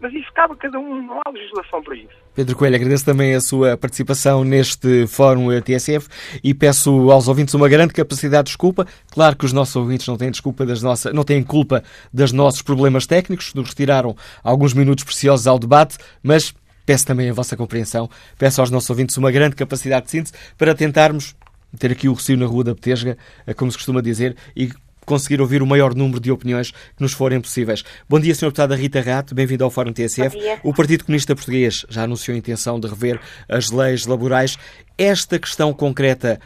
Mas 0.00 0.12
isso 0.14 0.32
cabe 0.32 0.54
a 0.54 0.56
cada 0.56 0.78
um, 0.78 1.02
não 1.06 1.20
há 1.24 1.30
legislação 1.30 1.82
para 1.82 1.96
isso. 1.96 2.08
Pedro 2.34 2.54
Coelho, 2.56 2.76
agradeço 2.76 3.04
também 3.04 3.34
a 3.34 3.40
sua 3.40 3.76
participação 3.76 4.44
neste 4.44 5.06
Fórum 5.08 5.48
TSF 5.60 6.08
e 6.42 6.54
peço 6.54 7.10
aos 7.10 7.26
ouvintes 7.26 7.54
uma 7.54 7.68
grande 7.68 7.92
capacidade 7.92 8.44
de 8.44 8.50
desculpa. 8.50 8.86
Claro 9.10 9.36
que 9.36 9.44
os 9.44 9.52
nossos 9.52 9.74
ouvintes 9.74 10.06
não 10.06 10.16
têm 10.16 10.30
desculpa 10.30 10.64
das 10.64 10.82
nossas, 10.82 11.12
não 11.12 11.24
têm 11.24 11.42
culpa 11.42 11.82
dos 12.12 12.30
nossos 12.30 12.62
problemas 12.62 13.06
técnicos, 13.06 13.52
nos 13.54 13.70
retiraram 13.70 14.14
alguns 14.44 14.72
minutos 14.72 15.02
preciosos 15.02 15.48
ao 15.48 15.58
debate, 15.58 15.98
mas 16.22 16.54
peço 16.86 17.04
também 17.04 17.28
a 17.28 17.32
vossa 17.32 17.56
compreensão, 17.56 18.08
peço 18.38 18.60
aos 18.60 18.70
nossos 18.70 18.88
ouvintes 18.88 19.16
uma 19.16 19.32
grande 19.32 19.56
capacidade 19.56 20.06
de 20.06 20.12
síntese 20.12 20.32
para 20.56 20.74
tentarmos 20.74 21.34
ter 21.76 21.92
aqui 21.92 22.08
o 22.08 22.14
recio 22.14 22.36
na 22.36 22.46
Rua 22.46 22.64
da 22.64 22.74
Betesga, 22.74 23.18
como 23.56 23.70
se 23.70 23.76
costuma 23.76 24.00
dizer, 24.00 24.36
e 24.56 24.70
conseguir 25.08 25.40
ouvir 25.40 25.62
o 25.62 25.66
maior 25.66 25.94
número 25.94 26.20
de 26.20 26.30
opiniões 26.30 26.70
que 26.70 27.00
nos 27.00 27.14
forem 27.14 27.40
possíveis. 27.40 27.82
Bom 28.08 28.20
dia, 28.20 28.34
Sr. 28.34 28.52
Deputada 28.52 28.76
Rita 28.76 29.00
Rato, 29.00 29.34
bem-vindo 29.34 29.64
ao 29.64 29.70
Fórum 29.70 29.90
TSF. 29.90 30.36
O 30.62 30.74
Partido 30.74 31.06
Comunista 31.06 31.34
Português 31.34 31.86
já 31.88 32.02
anunciou 32.02 32.34
a 32.34 32.38
intenção 32.38 32.78
de 32.78 32.86
rever 32.86 33.18
as 33.48 33.72
leis 33.72 34.06
laborais. 34.06 34.58
Esta 34.98 35.38
questão 35.38 35.72
concreta 35.72 36.38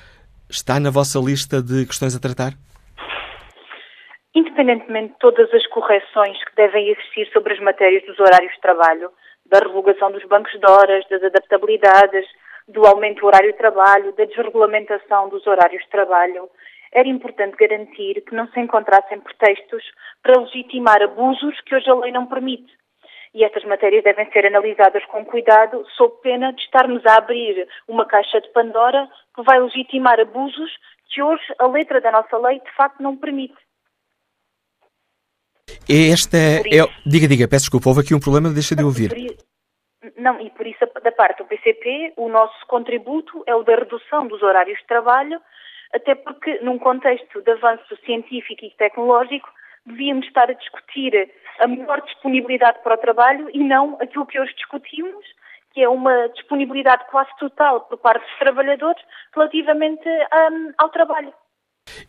está 0.48 0.78
na 0.78 0.90
vossa 0.90 1.18
lista 1.18 1.60
de 1.60 1.84
questões 1.84 2.14
a 2.14 2.20
tratar? 2.20 2.52
Independentemente 4.32 5.12
de 5.14 5.18
todas 5.18 5.52
as 5.52 5.66
correções 5.66 6.38
que 6.44 6.54
devem 6.56 6.88
existir 6.88 7.28
sobre 7.32 7.54
as 7.54 7.60
matérias 7.60 8.06
dos 8.06 8.18
horários 8.20 8.52
de 8.54 8.60
trabalho, 8.60 9.10
da 9.44 9.58
revogação 9.58 10.12
dos 10.12 10.24
bancos 10.24 10.52
de 10.52 10.70
horas, 10.70 11.04
das 11.10 11.22
adaptabilidades, 11.24 12.24
do 12.68 12.86
aumento 12.86 13.20
do 13.20 13.26
horário 13.26 13.50
de 13.50 13.58
trabalho, 13.58 14.12
da 14.12 14.24
desregulamentação 14.24 15.28
dos 15.28 15.44
horários 15.46 15.82
de 15.82 15.90
trabalho, 15.90 16.48
era 16.92 17.08
importante 17.08 17.56
garantir 17.56 18.22
que 18.22 18.34
não 18.34 18.46
se 18.48 18.60
encontrassem 18.60 19.18
pretextos 19.20 19.82
para 20.22 20.40
legitimar 20.40 21.02
abusos 21.02 21.58
que 21.62 21.74
hoje 21.74 21.88
a 21.88 21.94
lei 21.94 22.12
não 22.12 22.26
permite. 22.26 22.70
E 23.34 23.44
estas 23.44 23.64
matérias 23.64 24.04
devem 24.04 24.30
ser 24.30 24.44
analisadas 24.44 25.02
com 25.06 25.24
cuidado, 25.24 25.84
sob 25.96 26.20
pena 26.22 26.52
de 26.52 26.60
estarmos 26.60 27.04
a 27.06 27.16
abrir 27.16 27.66
uma 27.88 28.04
caixa 28.04 28.40
de 28.42 28.48
Pandora 28.50 29.08
que 29.34 29.42
vai 29.42 29.58
legitimar 29.58 30.20
abusos 30.20 30.70
que 31.08 31.22
hoje 31.22 31.42
a 31.58 31.66
letra 31.66 32.00
da 32.00 32.12
nossa 32.12 32.36
lei 32.36 32.60
de 32.60 32.70
facto 32.76 33.02
não 33.02 33.16
permite. 33.16 33.56
Esta 35.88 36.36
é. 36.36 36.62
Diga, 37.06 37.26
diga, 37.26 37.48
peço 37.48 37.64
desculpa, 37.64 37.88
houve 37.88 38.02
aqui 38.02 38.14
um 38.14 38.20
problema, 38.20 38.50
deixa 38.50 38.76
de 38.76 38.84
ouvir. 38.84 39.10
Não, 40.16 40.40
e 40.40 40.50
por 40.50 40.66
isso, 40.66 40.84
da 41.02 41.12
parte 41.12 41.38
do 41.38 41.46
PCP, 41.46 42.14
o 42.16 42.28
nosso 42.28 42.66
contributo 42.66 43.42
é 43.46 43.54
o 43.54 43.62
da 43.62 43.76
redução 43.76 44.26
dos 44.26 44.42
horários 44.42 44.78
de 44.78 44.86
trabalho 44.86 45.40
até 45.94 46.14
porque, 46.14 46.58
num 46.60 46.78
contexto 46.78 47.42
de 47.42 47.50
avanço 47.50 47.96
científico 48.04 48.64
e 48.64 48.70
tecnológico, 48.70 49.48
devíamos 49.84 50.26
estar 50.26 50.48
a 50.48 50.54
discutir 50.54 51.30
a 51.60 51.66
melhor 51.66 52.00
disponibilidade 52.02 52.78
para 52.82 52.94
o 52.94 52.98
trabalho 52.98 53.50
e 53.52 53.58
não 53.58 53.98
aquilo 54.00 54.26
que 54.26 54.40
hoje 54.40 54.54
discutimos, 54.54 55.24
que 55.72 55.82
é 55.82 55.88
uma 55.88 56.28
disponibilidade 56.28 57.04
quase 57.10 57.30
total 57.38 57.82
por 57.82 57.98
parte 57.98 58.24
dos 58.24 58.38
trabalhadores 58.38 59.02
relativamente 59.34 60.08
um, 60.08 60.72
ao 60.78 60.88
trabalho. 60.90 61.32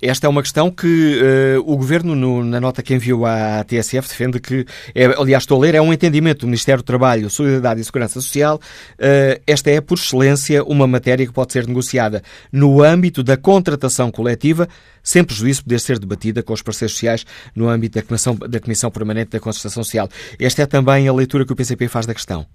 Esta 0.02 0.28
é 0.28 0.30
uma 0.30 0.42
questão 0.42 0.70
que 0.70 1.20
uh, 1.22 1.60
o 1.72 1.78
Governo, 1.78 2.16
no, 2.16 2.44
na 2.44 2.60
nota 2.60 2.82
que 2.82 2.94
enviou 2.94 3.26
à 3.26 3.64
TSF, 3.64 4.08
defende 4.08 4.40
que, 4.40 4.66
é, 4.94 5.06
aliás, 5.06 5.44
estou 5.44 5.58
a 5.58 5.62
ler, 5.62 5.76
é 5.76 5.82
um 5.82 5.94
entendimento 5.94 6.42
do 6.42 6.48
Ministério 6.48 6.84
do 6.84 6.86
Trabalho, 6.86 7.30
Solidariedade 7.30 7.82
e 7.82 7.84
Segurança 7.84 8.22
Social. 8.22 8.60
Uh, 8.94 9.42
esta 9.48 9.70
é, 9.70 9.82
por 9.82 9.96
excelência, 9.96 10.64
uma 10.64 10.88
matéria 10.88 11.26
que 11.26 11.34
pode 11.34 11.54
ser 11.54 11.68
negociada 11.68 12.22
no 12.52 12.82
âmbito 12.82 13.24
da 13.24 13.38
contratação 13.38 14.12
coletiva, 14.12 14.68
sem 15.02 15.24
prejuízo 15.24 15.60
de 15.60 15.66
poder 15.66 15.80
ser 15.80 16.00
debatida 16.00 16.42
com 16.42 16.54
os 16.54 16.62
parceiros 16.62 16.94
sociais 16.94 17.26
no 17.56 17.68
âmbito 17.68 18.00
da 18.00 18.06
Comissão, 18.06 18.36
da 18.36 18.60
Comissão 18.60 18.90
Permanente 18.92 19.32
da 19.32 19.40
Concertação 19.40 19.84
Social. 19.84 20.08
Esta 20.40 20.64
é 20.64 20.66
também 20.66 21.08
a 21.08 21.14
leitura 21.14 21.46
que 21.46 21.54
o 21.54 21.56
PCP 21.56 21.88
faz 21.88 22.06
da 22.06 22.14
questão. 22.14 22.46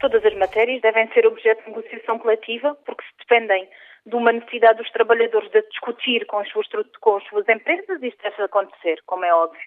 Todas 0.00 0.24
as 0.24 0.34
matérias 0.36 0.82
devem 0.82 1.08
ser 1.14 1.26
objeto 1.26 1.62
de 1.64 1.70
negociação 1.70 2.18
coletiva, 2.18 2.76
porque 2.84 3.02
se 3.04 3.26
dependem 3.26 3.66
de 4.06 4.16
uma 4.16 4.32
necessidade 4.32 4.78
dos 4.78 4.90
trabalhadores 4.90 5.50
de 5.50 5.62
discutir 5.62 6.26
com 6.26 6.38
as 6.38 6.48
suas, 6.50 6.66
com 7.00 7.16
as 7.16 7.24
suas 7.24 7.48
empresas, 7.48 8.02
isso 8.02 8.16
deve 8.22 8.42
acontecer, 8.42 8.98
como 9.06 9.24
é 9.24 9.34
óbvio. 9.34 9.62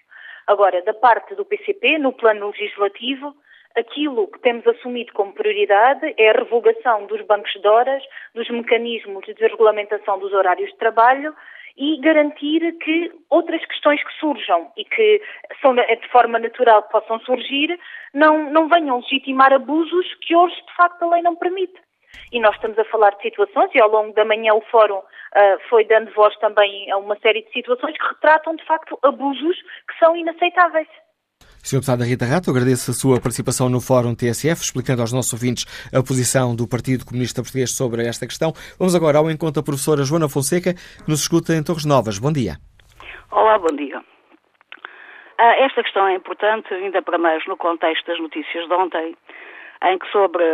Agora, 0.46 0.80
da 0.82 0.94
parte 0.94 1.34
do 1.34 1.44
PCP, 1.44 1.98
no 1.98 2.12
plano 2.12 2.48
legislativo, 2.48 3.34
aquilo 3.76 4.28
que 4.28 4.38
temos 4.40 4.66
assumido 4.66 5.12
como 5.12 5.32
prioridade 5.32 6.14
é 6.16 6.30
a 6.30 6.38
revogação 6.38 7.06
dos 7.06 7.20
bancos 7.22 7.52
de 7.52 7.66
horas, 7.66 8.02
dos 8.34 8.48
mecanismos 8.48 9.24
de 9.26 9.34
desregulamentação 9.34 10.18
dos 10.18 10.32
horários 10.32 10.70
de 10.70 10.78
trabalho 10.78 11.34
e 11.76 12.00
garantir 12.00 12.76
que 12.78 13.12
outras 13.30 13.64
questões 13.66 14.02
que 14.02 14.12
surjam 14.18 14.72
e 14.76 14.84
que 14.84 15.22
são 15.60 15.74
de 15.74 16.08
forma 16.10 16.38
natural 16.38 16.82
possam 16.84 17.20
surgir 17.20 17.78
não, 18.12 18.50
não 18.50 18.68
venham 18.68 18.98
legitimar 18.98 19.52
abusos 19.52 20.14
que 20.22 20.34
hoje, 20.34 20.56
de 20.56 20.74
facto, 20.74 21.02
a 21.02 21.10
lei 21.10 21.22
não 21.22 21.36
permite 21.36 21.78
e 22.32 22.40
nós 22.40 22.54
estamos 22.54 22.78
a 22.78 22.84
falar 22.84 23.10
de 23.16 23.22
situações 23.22 23.70
e 23.74 23.80
ao 23.80 23.90
longo 23.90 24.12
da 24.14 24.24
manhã 24.24 24.54
o 24.54 24.60
Fórum 24.70 24.98
uh, 24.98 25.68
foi 25.68 25.84
dando 25.84 26.12
voz 26.12 26.36
também 26.38 26.90
a 26.90 26.96
uma 26.96 27.18
série 27.20 27.42
de 27.42 27.52
situações 27.52 27.96
que 27.96 28.06
retratam 28.06 28.56
de 28.56 28.64
facto 28.64 28.98
abusos 29.02 29.56
que 29.88 29.98
são 29.98 30.16
inaceitáveis. 30.16 30.88
Sr. 31.62 31.80
Deputada 31.80 32.04
Rita 32.04 32.24
Rato, 32.24 32.50
agradeço 32.50 32.90
a 32.90 32.94
sua 32.94 33.20
participação 33.20 33.68
no 33.68 33.80
Fórum 33.80 34.14
TSF, 34.14 34.62
explicando 34.62 35.02
aos 35.02 35.12
nossos 35.12 35.32
ouvintes 35.32 35.66
a 35.92 36.00
posição 36.02 36.54
do 36.56 36.66
Partido 36.68 37.04
Comunista 37.04 37.42
Português 37.42 37.76
sobre 37.76 38.06
esta 38.06 38.26
questão. 38.26 38.52
Vamos 38.78 38.94
agora 38.94 39.18
ao 39.18 39.30
encontro 39.30 39.60
da 39.60 39.64
professora 39.64 40.04
Joana 40.04 40.28
Fonseca, 40.28 40.72
que 40.72 41.08
nos 41.08 41.20
escuta 41.20 41.52
em 41.52 41.62
Torres 41.62 41.84
Novas. 41.84 42.18
Bom 42.18 42.32
dia. 42.32 42.56
Olá, 43.30 43.58
bom 43.58 43.74
dia. 43.76 44.00
Ah, 45.38 45.54
esta 45.60 45.82
questão 45.82 46.06
é 46.08 46.14
importante, 46.14 46.72
ainda 46.72 47.02
para 47.02 47.18
mais 47.18 47.46
no 47.46 47.56
contexto 47.56 48.06
das 48.06 48.18
notícias 48.18 48.66
de 48.66 48.74
ontem, 48.74 49.14
em 49.82 49.98
que 49.98 50.10
sobre 50.10 50.44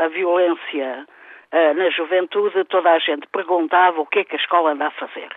a 0.00 0.08
violência 0.08 1.06
uh, 1.52 1.74
na 1.74 1.90
juventude 1.90 2.64
toda 2.64 2.92
a 2.92 2.98
gente 2.98 3.26
perguntava 3.28 4.00
o 4.00 4.06
que 4.06 4.20
é 4.20 4.24
que 4.24 4.36
a 4.36 4.38
escola 4.38 4.72
anda 4.72 4.86
a 4.86 4.90
fazer. 4.92 5.28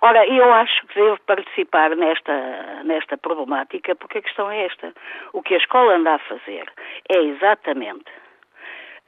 Ora, 0.00 0.26
eu 0.26 0.52
acho 0.52 0.86
que 0.86 0.94
devo 0.94 1.18
participar 1.26 1.96
nesta, 1.96 2.82
nesta 2.84 3.16
problemática 3.16 3.94
porque 3.94 4.18
a 4.18 4.22
questão 4.22 4.50
é 4.50 4.66
esta. 4.66 4.92
O 5.32 5.42
que 5.42 5.54
a 5.54 5.58
escola 5.58 5.94
anda 5.94 6.14
a 6.14 6.18
fazer 6.18 6.70
é 7.08 7.18
exatamente 7.18 8.10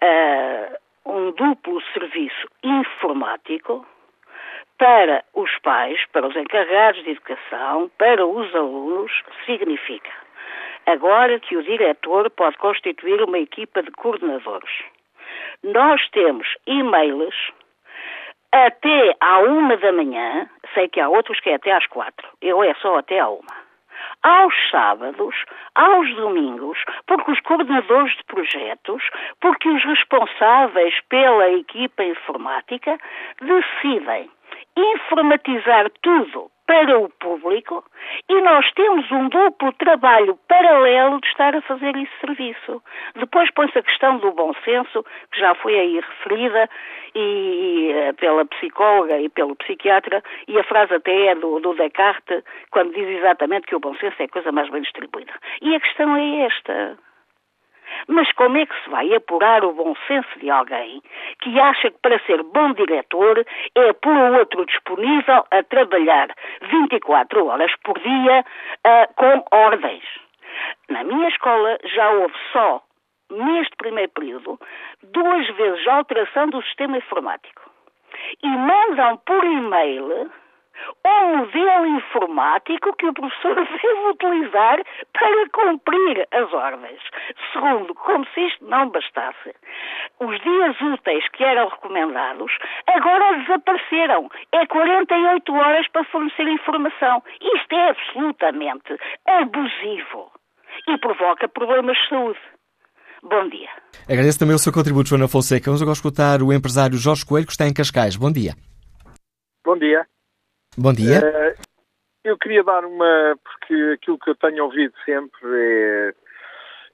uh, 0.02 0.76
um 1.04 1.30
duplo 1.32 1.82
serviço 1.92 2.48
informático 2.62 3.86
para 4.78 5.24
os 5.34 5.50
pais, 5.58 5.98
para 6.12 6.26
os 6.26 6.36
encarregados 6.36 7.02
de 7.02 7.10
educação, 7.10 7.90
para 7.98 8.26
os 8.26 8.54
alunos, 8.54 9.12
significa 9.46 10.25
agora 10.86 11.40
que 11.40 11.56
o 11.56 11.62
diretor 11.62 12.30
pode 12.30 12.56
constituir 12.58 13.20
uma 13.22 13.38
equipa 13.38 13.82
de 13.82 13.90
coordenadores. 13.90 14.70
Nós 15.62 16.00
temos 16.10 16.46
e-mails 16.66 17.34
até 18.52 19.16
à 19.20 19.40
uma 19.40 19.76
da 19.76 19.92
manhã, 19.92 20.48
sei 20.72 20.88
que 20.88 21.00
há 21.00 21.08
outros 21.08 21.40
que 21.40 21.50
é 21.50 21.54
até 21.54 21.72
às 21.72 21.86
quatro, 21.86 22.26
eu 22.40 22.62
é 22.62 22.72
só 22.74 22.98
até 22.98 23.18
à 23.18 23.28
uma. 23.28 23.66
Aos 24.22 24.54
sábados, 24.70 25.34
aos 25.74 26.14
domingos, 26.14 26.78
porque 27.06 27.32
os 27.32 27.40
coordenadores 27.40 28.16
de 28.16 28.24
projetos, 28.24 29.02
porque 29.40 29.68
os 29.68 29.84
responsáveis 29.84 30.94
pela 31.08 31.50
equipa 31.50 32.02
informática 32.04 32.98
decidem 33.40 34.30
informatizar 34.76 35.90
tudo 36.02 36.50
para 36.66 36.98
o 36.98 37.08
público 37.08 37.84
e 38.28 38.42
nós 38.42 38.70
temos 38.72 39.10
um 39.12 39.28
duplo 39.28 39.72
trabalho 39.74 40.36
paralelo 40.48 41.20
de 41.20 41.28
estar 41.28 41.54
a 41.54 41.62
fazer 41.62 41.96
esse 41.96 42.12
serviço. 42.20 42.82
Depois 43.14 43.50
põe-se 43.52 43.78
a 43.78 43.82
questão 43.82 44.18
do 44.18 44.32
bom 44.32 44.52
senso, 44.64 45.04
que 45.32 45.38
já 45.38 45.54
foi 45.54 45.78
aí 45.78 46.00
referida 46.00 46.68
e, 47.14 47.20
e, 47.20 47.92
eh, 47.92 48.12
pela 48.14 48.44
psicóloga 48.44 49.18
e 49.18 49.28
pelo 49.28 49.54
psiquiatra, 49.56 50.22
e 50.48 50.58
a 50.58 50.64
frase 50.64 50.94
até 50.94 51.28
é 51.28 51.34
do, 51.36 51.60
do 51.60 51.74
Descartes, 51.74 52.42
quando 52.70 52.92
diz 52.92 53.08
exatamente 53.08 53.66
que 53.66 53.76
o 53.76 53.80
bom 53.80 53.94
senso 53.94 54.16
é 54.20 54.24
a 54.24 54.28
coisa 54.28 54.50
mais 54.50 54.68
bem 54.68 54.82
distribuída. 54.82 55.32
E 55.62 55.74
a 55.74 55.80
questão 55.80 56.16
é 56.16 56.46
esta. 56.46 56.98
Mas 58.08 58.30
como 58.32 58.58
é 58.58 58.66
que 58.66 58.82
se 58.82 58.90
vai 58.90 59.12
apurar 59.14 59.64
o 59.64 59.72
bom 59.72 59.94
senso 60.06 60.38
de 60.38 60.50
alguém 60.50 61.02
que 61.40 61.58
acha 61.58 61.90
que 61.90 61.98
para 61.98 62.18
ser 62.20 62.42
bom 62.42 62.72
diretor 62.72 63.44
é 63.74 63.92
por 63.92 64.12
o 64.12 64.38
outro 64.38 64.64
disponível 64.66 65.44
a 65.50 65.62
trabalhar 65.62 66.28
24 66.62 67.46
horas 67.46 67.72
por 67.82 67.98
dia 67.98 68.40
uh, 68.40 69.14
com 69.14 69.44
ordens? 69.56 70.04
Na 70.88 71.04
minha 71.04 71.28
escola 71.28 71.78
já 71.84 72.10
houve 72.10 72.34
só, 72.52 72.82
neste 73.30 73.76
primeiro 73.76 74.10
período, 74.12 74.58
duas 75.02 75.46
vezes 75.56 75.86
a 75.86 75.96
alteração 75.96 76.48
do 76.48 76.62
sistema 76.62 76.98
informático. 76.98 77.70
E 78.42 78.48
mandam 78.48 79.18
por 79.18 79.44
e-mail 79.44 80.30
um 81.04 81.36
modelo 81.38 81.86
informático 81.86 82.94
que 82.96 83.06
o 83.06 83.12
professor 83.14 83.54
deve 83.82 84.08
utilizar 84.10 84.82
para 85.12 85.48
cumprir 85.50 86.28
as 86.32 86.52
ordens. 86.52 87.00
Segundo, 87.52 87.94
como 87.94 88.26
se 88.34 88.40
isto 88.40 88.64
não 88.64 88.90
bastasse, 88.90 89.54
os 90.20 90.40
dias 90.40 90.80
úteis 90.80 91.26
que 91.28 91.44
eram 91.44 91.68
recomendados 91.68 92.52
agora 92.86 93.38
desapareceram. 93.38 94.30
É 94.52 94.66
48 94.66 95.54
horas 95.54 95.88
para 95.88 96.04
fornecer 96.04 96.48
informação. 96.48 97.22
Isto 97.40 97.74
é 97.74 97.90
absolutamente 97.90 98.96
abusivo 99.26 100.30
e 100.88 100.98
provoca 100.98 101.48
problemas 101.48 101.96
de 101.96 102.08
saúde. 102.08 102.40
Bom 103.22 103.48
dia. 103.48 103.68
Agradeço 104.08 104.38
também 104.38 104.54
o 104.54 104.58
seu 104.58 104.72
contributo, 104.72 105.08
Joana 105.08 105.26
Fonseca. 105.26 105.66
Vamos 105.66 105.82
agora 105.82 105.94
escutar 105.94 106.42
o 106.42 106.52
empresário 106.52 106.96
Jorge 106.96 107.24
Coelho, 107.26 107.46
que 107.46 107.52
está 107.52 107.66
em 107.66 107.74
Cascais. 107.74 108.16
Bom 108.16 108.30
dia. 108.30 108.54
Bom 109.64 109.76
dia. 109.76 110.06
Bom 110.78 110.92
dia. 110.92 111.20
Uh, 111.20 111.56
eu 112.22 112.36
queria 112.36 112.62
dar 112.62 112.84
uma, 112.84 113.38
porque 113.42 113.94
aquilo 113.94 114.18
que 114.18 114.28
eu 114.28 114.34
tenho 114.34 114.64
ouvido 114.64 114.92
sempre 115.06 115.40
é, 115.42 116.14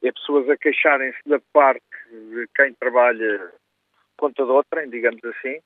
é 0.05 0.12
pessoas 0.12 0.49
a 0.49 0.57
queixarem-se 0.57 1.18
da 1.26 1.41
parte 1.53 1.83
de 2.09 2.47
quem 2.55 2.72
trabalha 2.74 3.51
conta 4.16 4.45
de 4.45 4.51
outrem, 4.53 4.89
digamos 4.89 5.24
assim. 5.24 5.59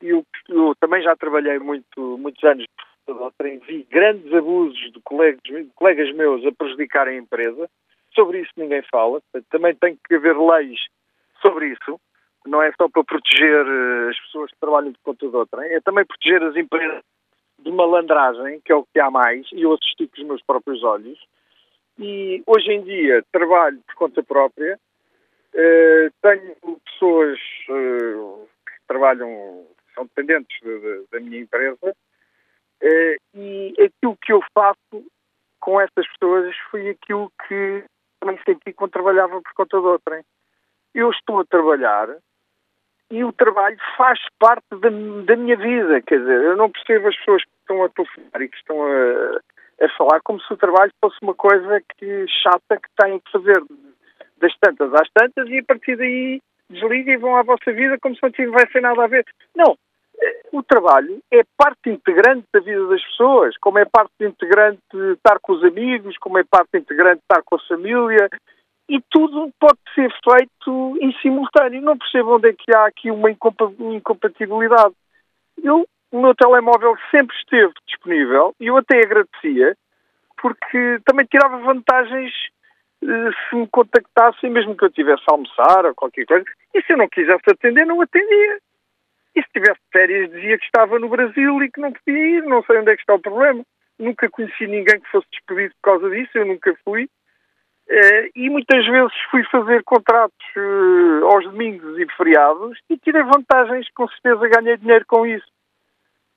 E 0.00 0.08
eu, 0.08 0.24
eu, 0.48 0.74
também 0.80 1.02
já 1.02 1.14
trabalhei 1.16 1.58
muito, 1.58 2.16
muitos 2.16 2.42
anos 2.44 2.62
de 2.62 2.68
conta 3.04 3.18
de 3.18 3.24
outrem, 3.24 3.58
vi 3.58 3.86
grandes 3.90 4.32
abusos 4.32 4.90
de 4.92 5.00
colegas, 5.02 5.42
de 5.42 5.70
colegas 5.74 6.14
meus 6.14 6.46
a 6.46 6.52
prejudicarem 6.52 7.18
a 7.18 7.20
empresa. 7.20 7.68
Sobre 8.14 8.40
isso 8.40 8.52
ninguém 8.56 8.82
fala. 8.90 9.20
Também 9.50 9.74
tem 9.74 9.98
que 10.08 10.14
haver 10.14 10.38
leis 10.38 10.80
sobre 11.42 11.68
isso. 11.68 12.00
Não 12.46 12.62
é 12.62 12.72
só 12.72 12.88
para 12.88 13.04
proteger 13.04 13.66
eh, 13.66 14.10
as 14.10 14.20
pessoas 14.20 14.50
que 14.50 14.60
trabalham 14.60 14.92
de 14.92 14.98
conta 15.02 15.26
de 15.26 15.74
é 15.74 15.80
também 15.80 16.06
proteger 16.06 16.42
as 16.42 16.56
empresas 16.56 17.02
de 17.64 17.72
malandragem, 17.72 18.60
que 18.60 18.70
é 18.70 18.74
o 18.74 18.84
que 18.84 19.00
há 19.00 19.10
mais, 19.10 19.46
e 19.52 19.62
eu 19.62 19.72
assisti 19.72 20.06
com 20.06 20.20
os 20.20 20.26
meus 20.26 20.42
próprios 20.42 20.82
olhos. 20.84 21.18
E 21.98 22.42
hoje 22.46 22.70
em 22.70 22.82
dia 22.82 23.24
trabalho 23.32 23.80
por 23.86 23.94
conta 23.94 24.22
própria, 24.22 24.78
uh, 25.54 26.12
tenho 26.20 26.76
pessoas 26.84 27.38
uh, 27.68 28.48
que 28.66 28.86
trabalham, 28.86 29.66
são 29.94 30.04
dependentes 30.04 30.56
de, 30.60 30.80
de, 30.80 31.04
da 31.10 31.20
minha 31.20 31.40
empresa, 31.40 31.86
uh, 31.86 33.16
e 33.34 33.74
aquilo 33.78 34.16
que 34.20 34.32
eu 34.32 34.40
faço 34.52 35.04
com 35.60 35.80
essas 35.80 36.06
pessoas 36.12 36.54
foi 36.70 36.90
aquilo 36.90 37.32
que 37.48 37.84
também 38.20 38.38
senti 38.44 38.72
quando 38.72 38.90
trabalhava 38.90 39.40
por 39.40 39.52
conta 39.54 39.80
de 39.80 39.86
outrem. 39.86 40.22
Eu 40.94 41.10
estou 41.10 41.40
a 41.40 41.44
trabalhar 41.44 42.08
e 43.10 43.24
o 43.24 43.32
trabalho 43.32 43.76
faz 43.96 44.18
parte 44.38 44.66
da, 44.70 44.88
da, 44.88 45.36
minha 45.36 45.56
vida. 45.56 46.02
Quer 46.02 46.18
dizer, 46.20 46.42
eu 46.42 46.56
não 46.56 46.70
percebo 46.70 47.08
as 47.08 47.16
pessoas 47.16 47.42
que 47.44 47.50
estão 47.64 47.82
a 47.82 47.88
telefonar 47.88 48.42
e 48.42 48.48
que 48.48 48.56
estão 48.56 48.82
a, 48.82 49.84
a 49.84 49.88
falar 49.96 50.20
como 50.22 50.40
se 50.40 50.52
o 50.52 50.56
trabalho 50.56 50.92
fosse 51.00 51.16
uma 51.22 51.34
coisa 51.34 51.82
que 51.98 52.26
chata 52.28 52.76
que 52.76 52.88
têm 53.00 53.18
que 53.18 53.32
fazer 53.32 53.62
das 54.38 54.54
tantas 54.58 54.92
às 54.94 55.08
tantas 55.12 55.48
e 55.48 55.58
a 55.58 55.64
partir 55.64 55.96
daí 55.96 56.40
desligam 56.68 57.14
e 57.14 57.18
vão 57.18 57.36
à 57.36 57.42
vossa 57.42 57.72
vida 57.72 57.98
como 58.00 58.14
se 58.14 58.22
não 58.22 58.30
tivesse 58.30 58.80
nada 58.80 59.04
a 59.04 59.06
ver. 59.06 59.24
Não, 59.54 59.76
o 60.52 60.62
trabalho 60.62 61.20
é 61.32 61.42
parte 61.56 61.90
integrante 61.90 62.46
da 62.52 62.60
vida 62.60 62.86
das 62.86 63.02
pessoas, 63.02 63.56
como 63.58 63.78
é 63.78 63.84
parte 63.84 64.12
integrante 64.20 64.80
estar 65.14 65.38
com 65.40 65.52
os 65.52 65.64
amigos, 65.64 66.16
como 66.18 66.38
é 66.38 66.44
parte 66.44 66.78
integrante 66.78 67.22
estar 67.22 67.42
com 67.42 67.56
a 67.56 67.66
família, 67.66 68.28
e 68.88 69.00
tudo 69.10 69.50
pode 69.58 69.78
ser 69.94 70.12
feito 70.22 70.98
em 71.00 71.12
simultâneo. 71.20 71.80
Não 71.82 71.98
percebo 71.98 72.36
onde 72.36 72.50
é 72.50 72.52
que 72.52 72.74
há 72.74 72.86
aqui 72.86 73.10
uma 73.10 73.30
incompatibilidade. 73.30 74.94
Eu, 75.62 75.86
o 76.14 76.22
meu 76.22 76.32
telemóvel 76.32 76.96
sempre 77.10 77.36
esteve 77.38 77.72
disponível 77.88 78.54
e 78.60 78.68
eu 78.68 78.76
até 78.76 78.98
agradecia, 78.98 79.76
porque 80.40 81.00
também 81.04 81.26
tirava 81.26 81.58
vantagens 81.58 82.32
eh, 83.02 83.30
se 83.50 83.56
me 83.56 83.66
contactassem, 83.66 84.48
mesmo 84.48 84.76
que 84.76 84.84
eu 84.84 84.92
tivesse 84.92 85.24
a 85.28 85.34
almoçar 85.34 85.84
ou 85.84 85.92
qualquer 85.92 86.24
coisa, 86.24 86.44
e 86.72 86.82
se 86.82 86.92
eu 86.92 86.98
não 86.98 87.08
quisesse 87.08 87.42
atender, 87.50 87.84
não 87.84 88.00
atendia. 88.00 88.58
E 89.34 89.42
se 89.42 89.48
tivesse 89.52 89.80
férias, 89.92 90.30
dizia 90.30 90.56
que 90.56 90.64
estava 90.64 91.00
no 91.00 91.08
Brasil 91.08 91.60
e 91.64 91.68
que 91.68 91.80
não 91.80 91.92
podia 91.92 92.38
ir, 92.38 92.44
não 92.44 92.62
sei 92.62 92.78
onde 92.78 92.92
é 92.92 92.94
que 92.94 93.02
está 93.02 93.14
o 93.14 93.20
problema. 93.20 93.64
Nunca 93.98 94.30
conheci 94.30 94.68
ninguém 94.68 95.00
que 95.00 95.10
fosse 95.10 95.26
despedido 95.32 95.74
por 95.82 95.90
causa 95.90 96.10
disso, 96.10 96.38
eu 96.38 96.46
nunca 96.46 96.72
fui. 96.84 97.08
Uh, 97.90 98.30
e 98.36 98.48
muitas 98.48 98.86
vezes 98.86 99.12
fui 99.32 99.42
fazer 99.50 99.82
contratos 99.82 100.46
uh, 100.56 101.26
aos 101.26 101.44
domingos 101.44 101.98
e 101.98 102.06
feriados 102.16 102.78
e 102.88 102.96
tirei 102.96 103.24
vantagens, 103.24 103.90
com 103.92 104.08
certeza 104.08 104.48
ganhei 104.48 104.76
dinheiro 104.76 105.04
com 105.08 105.26
isso. 105.26 105.53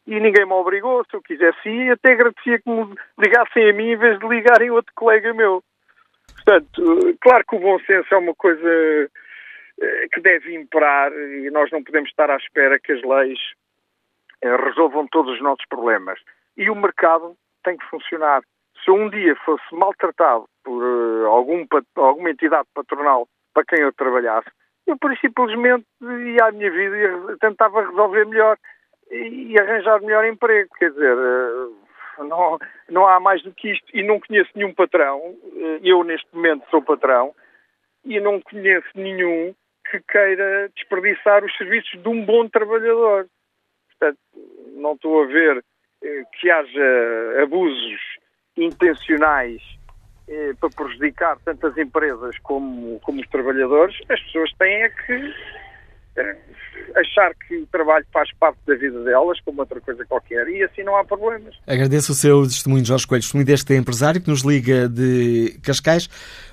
E 0.08 0.20
ninguém 0.20 0.46
me 0.46 0.54
obrigou, 0.54 1.04
se 1.06 1.16
eu 1.16 1.22
quisesse 1.22 1.70
ir, 1.70 1.92
até 1.92 2.14
agradecia 2.14 2.60
que 2.60 2.70
me 2.70 2.96
ligassem 3.20 3.70
a 3.70 3.74
mim 3.74 3.92
em 3.92 3.98
vez 3.98 4.18
de 4.20 4.28
ligarem 4.28 4.72
outro 4.72 4.94
colega 4.96 5.34
meu. 5.34 5.62
Portanto, 6.34 7.18
claro 7.20 7.44
que 7.46 7.56
o 7.58 7.60
bom 7.60 7.78
senso 7.82 8.14
é 8.14 8.18
uma 8.18 8.34
coisa 8.34 9.10
que 10.14 10.22
deve 10.22 10.56
imperar 10.56 11.12
e 11.12 11.52
nós 11.52 11.70
não 11.72 11.84
podemos 11.84 12.10
estar 12.10 12.30
à 12.32 12.38
espera 12.38 12.80
que 12.80 12.94
as 12.94 13.02
leis 13.04 13.40
resolvam 14.42 15.08
todos 15.08 15.34
os 15.34 15.42
nossos 15.42 15.66
problemas. 15.68 16.20
E 16.56 16.70
o 16.70 16.76
mercado 16.76 17.36
tem 17.64 17.78
que 17.78 17.86
funcionar 17.88 18.42
se 18.84 18.92
um 18.92 19.10
dia 19.10 19.36
fosse 19.46 19.64
maltratado 19.74 20.46
por 20.64 20.82
uh, 20.82 21.28
algum, 21.28 21.66
alguma 21.96 22.30
entidade 22.30 22.68
patronal 22.74 23.28
para 23.54 23.66
quem 23.66 23.82
eu 23.82 23.92
trabalhasse, 23.94 24.50
eu 24.86 24.98
por 24.98 25.16
simplesmente 25.18 25.86
ia 26.02 26.46
à 26.46 26.52
minha 26.52 26.72
vida 26.72 26.96
e 26.98 27.38
tentava 27.40 27.82
resolver 27.82 28.26
melhor 28.26 28.58
e, 29.12 29.60
arranjar 29.60 30.02
melhor 30.02 30.26
emprego. 30.26 30.70
Quer 30.78 30.92
dizer, 30.92 31.16
uh, 31.16 32.24
não, 32.24 32.58
não 32.90 33.08
há 33.08 33.20
mais 33.20 33.42
do 33.44 33.52
que 33.54 33.72
isto. 33.72 33.86
E 33.94 34.04
não 34.04 34.20
conheço 34.20 34.50
nenhum 34.56 34.74
patrão, 34.74 35.20
uh, 35.20 35.80
eu 35.84 36.04
neste 36.04 36.28
momento 36.34 36.70
sou 36.70 36.82
patrão, 36.82 37.34
e 38.06 38.20
não 38.20 38.42
conheço 38.42 38.88
nenhum 38.96 39.54
que 39.90 40.00
queira 40.02 40.70
desperdiçar 40.76 41.44
os 41.44 41.56
serviços 41.58 42.02
de 42.02 42.10
um 42.10 42.26
bom 42.26 42.48
trabalhador. 42.48 43.28
Portanto, 43.90 44.20
não 44.76 44.94
estou 44.94 45.24
a 45.24 45.26
ver 45.26 45.64
que 46.40 46.52
haja 46.52 47.42
abusos 47.42 48.00
intencionais 48.56 49.62
eh, 50.30 50.54
para 50.60 50.70
prejudicar 50.70 51.38
tanto 51.46 51.68
as 51.68 51.78
empresas 51.78 52.38
como, 52.40 53.00
como 53.00 53.22
os 53.22 53.28
trabalhadores, 53.30 53.96
as 54.10 54.20
pessoas 54.24 54.52
têm 54.60 54.84
é 54.84 54.90
que 54.90 55.14
eh, 55.14 55.34
achar 56.96 57.34
que 57.48 57.58
o 57.58 57.68
trabalho 57.68 58.06
faz 58.12 58.30
parte 58.40 58.58
da 58.66 58.76
vida 58.76 59.04
delas, 59.04 59.40
como 59.42 59.62
outra 59.62 59.80
coisa 59.82 60.06
qualquer, 60.06 60.48
e 60.48 60.64
assim 60.64 60.84
não 60.84 60.96
há 60.98 61.04
problemas. 61.04 61.56
Agradeço 61.68 62.12
o 62.12 62.16
seu 62.16 62.44
testemunho, 62.44 62.86
Jorge 62.86 63.06
Coelho, 63.06 63.22
testemunho 63.22 63.46
deste 63.46 63.74
empresário 63.76 64.22
que 64.22 64.30
nos 64.30 64.42
liga 64.42 64.88
de 64.88 65.60
Cascais. 65.64 66.10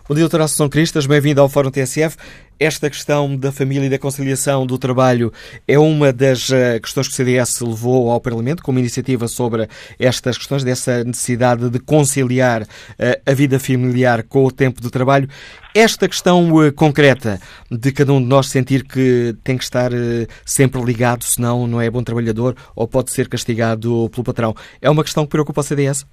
Bom 0.07 0.15
dia, 0.15 0.25
doutora 0.25 0.45
Assunção 0.45 0.69
Cristas, 0.69 1.07
bem-vindo 1.07 1.41
ao 1.41 1.49
Fórum 1.49 1.71
TSF. 1.71 2.19
Esta 2.61 2.91
questão 2.91 3.35
da 3.35 3.51
família 3.51 3.87
e 3.87 3.89
da 3.89 3.99
conciliação 3.99 4.67
do 4.67 4.77
trabalho 4.77 5.33
é 5.67 5.79
uma 5.79 6.13
das 6.13 6.53
eh, 6.53 6.79
questões 6.79 7.09
que 7.09 7.15
o 7.15 7.17
CDS 7.17 7.63
levou 7.63 8.11
ao 8.11 8.21
Parlamento, 8.21 8.63
como 8.63 8.79
iniciativa 8.79 9.27
sobre 9.27 9.67
estas 9.99 10.37
questões, 10.37 10.63
dessa 10.63 11.03
necessidade 11.05 11.71
de 11.71 11.79
conciliar 11.79 12.67
eh, 12.99 13.19
a 13.25 13.33
vida 13.33 13.59
familiar 13.59 14.25
com 14.25 14.45
o 14.45 14.53
tempo 14.53 14.83
de 14.83 14.91
trabalho. 14.91 15.27
Esta 15.75 16.07
questão 16.07 16.63
eh, 16.63 16.71
concreta 16.71 17.41
de 17.71 17.91
cada 17.91 18.13
um 18.13 18.21
de 18.21 18.27
nós 18.27 18.49
sentir 18.49 18.85
que 18.85 19.35
tem 19.43 19.57
que 19.57 19.65
estar 19.65 19.91
sempre 20.45 20.83
ligado, 20.83 21.25
senão 21.25 21.67
não 21.67 21.81
é 21.81 21.89
bom 21.89 22.03
trabalhador 22.03 22.55
ou 22.77 22.87
pode 22.87 23.11
ser 23.11 23.27
castigado 23.27 24.11
pelo 24.11 24.23
patrão, 24.23 24.55
é 24.83 24.91
uma 24.91 25.03
questão 25.03 25.25
que 25.25 25.31
preocupa 25.31 25.63
o 25.63 25.65
CDS? 25.65 26.05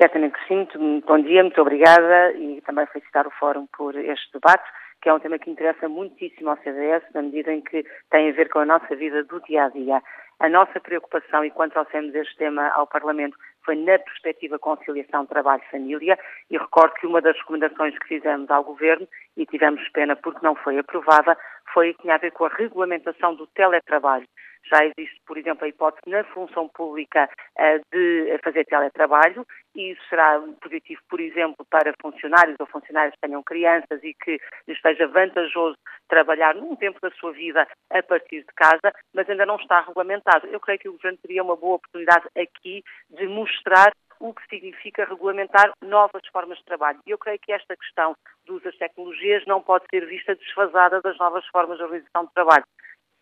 Certamente 0.00 0.38
que 0.38 0.48
sim. 0.48 1.02
Bom 1.06 1.18
dia, 1.20 1.42
muito 1.42 1.60
obrigada 1.60 2.32
e 2.32 2.62
também 2.62 2.86
felicitar 2.86 3.26
o 3.26 3.30
Fórum 3.32 3.66
por 3.76 3.94
este 3.94 4.32
debate 4.32 4.64
que 5.02 5.08
é 5.08 5.14
um 5.14 5.18
tema 5.18 5.38
que 5.38 5.50
interessa 5.50 5.88
muitíssimo 5.88 6.50
ao 6.50 6.58
CDS, 6.58 7.02
na 7.14 7.22
medida 7.22 7.52
em 7.52 7.60
que 7.60 7.84
tem 8.10 8.28
a 8.28 8.32
ver 8.32 8.50
com 8.50 8.58
a 8.58 8.66
nossa 8.66 8.94
vida 8.94 9.24
do 9.24 9.40
dia 9.42 9.64
a 9.64 9.68
dia. 9.68 10.02
A 10.38 10.48
nossa 10.48 10.78
preocupação, 10.80 11.44
e 11.44 11.50
quando 11.50 11.72
trouxemos 11.72 12.14
este 12.14 12.36
tema 12.36 12.68
ao 12.68 12.86
Parlamento, 12.86 13.36
foi 13.64 13.76
na 13.76 13.98
perspectiva 13.98 14.58
conciliação 14.58 15.26
trabalho-família, 15.26 16.18
e 16.50 16.58
recordo 16.58 16.94
que 16.94 17.06
uma 17.06 17.20
das 17.20 17.36
recomendações 17.38 17.98
que 17.98 18.08
fizemos 18.08 18.50
ao 18.50 18.64
Governo, 18.64 19.08
e 19.36 19.46
tivemos 19.46 19.86
pena 19.90 20.16
porque 20.16 20.44
não 20.44 20.54
foi 20.54 20.78
aprovada, 20.78 21.36
foi 21.72 21.94
que 21.94 22.02
tinha 22.02 22.16
a 22.16 22.18
ver 22.18 22.32
com 22.32 22.44
a 22.44 22.48
regulamentação 22.48 23.34
do 23.34 23.46
teletrabalho. 23.46 24.26
Já 24.64 24.84
existe, 24.84 25.20
por 25.26 25.36
exemplo, 25.36 25.64
a 25.64 25.68
hipótese 25.68 26.08
na 26.08 26.22
função 26.24 26.68
pública 26.68 27.28
uh, 27.58 27.80
de 27.92 28.38
fazer 28.42 28.64
teletrabalho 28.66 29.46
e 29.74 29.92
isso 29.92 30.02
será 30.08 30.40
positivo, 30.60 31.00
por 31.08 31.20
exemplo, 31.20 31.64
para 31.70 31.94
funcionários 32.00 32.56
ou 32.60 32.66
funcionários 32.66 33.14
que 33.14 33.20
tenham 33.20 33.42
crianças 33.42 34.02
e 34.02 34.14
que 34.14 34.40
esteja 34.68 35.06
vantajoso 35.06 35.76
trabalhar 36.08 36.54
num 36.54 36.76
tempo 36.76 37.00
da 37.00 37.10
sua 37.12 37.32
vida 37.32 37.66
a 37.90 38.02
partir 38.02 38.40
de 38.40 38.52
casa, 38.54 38.92
mas 39.14 39.28
ainda 39.28 39.46
não 39.46 39.56
está 39.56 39.80
regulamentado. 39.80 40.46
Eu 40.48 40.60
creio 40.60 40.78
que 40.78 40.88
o 40.88 40.92
Governo 40.92 41.18
teria 41.18 41.42
uma 41.42 41.56
boa 41.56 41.76
oportunidade 41.76 42.26
aqui 42.36 42.82
de 43.10 43.26
mostrar 43.26 43.92
o 44.20 44.34
que 44.34 44.42
significa 44.50 45.06
regulamentar 45.06 45.72
novas 45.82 46.26
formas 46.30 46.58
de 46.58 46.64
trabalho. 46.64 47.00
E 47.06 47.10
eu 47.10 47.18
creio 47.18 47.38
que 47.38 47.52
esta 47.52 47.74
questão 47.74 48.14
do 48.44 48.56
uso 48.56 48.64
das 48.64 48.76
tecnologias 48.76 49.44
não 49.46 49.62
pode 49.62 49.86
ser 49.90 50.04
vista 50.06 50.34
desfasada 50.34 51.00
das 51.00 51.16
novas 51.16 51.46
formas 51.46 51.78
de 51.78 51.84
organização 51.84 52.26
de 52.26 52.34
trabalho 52.34 52.64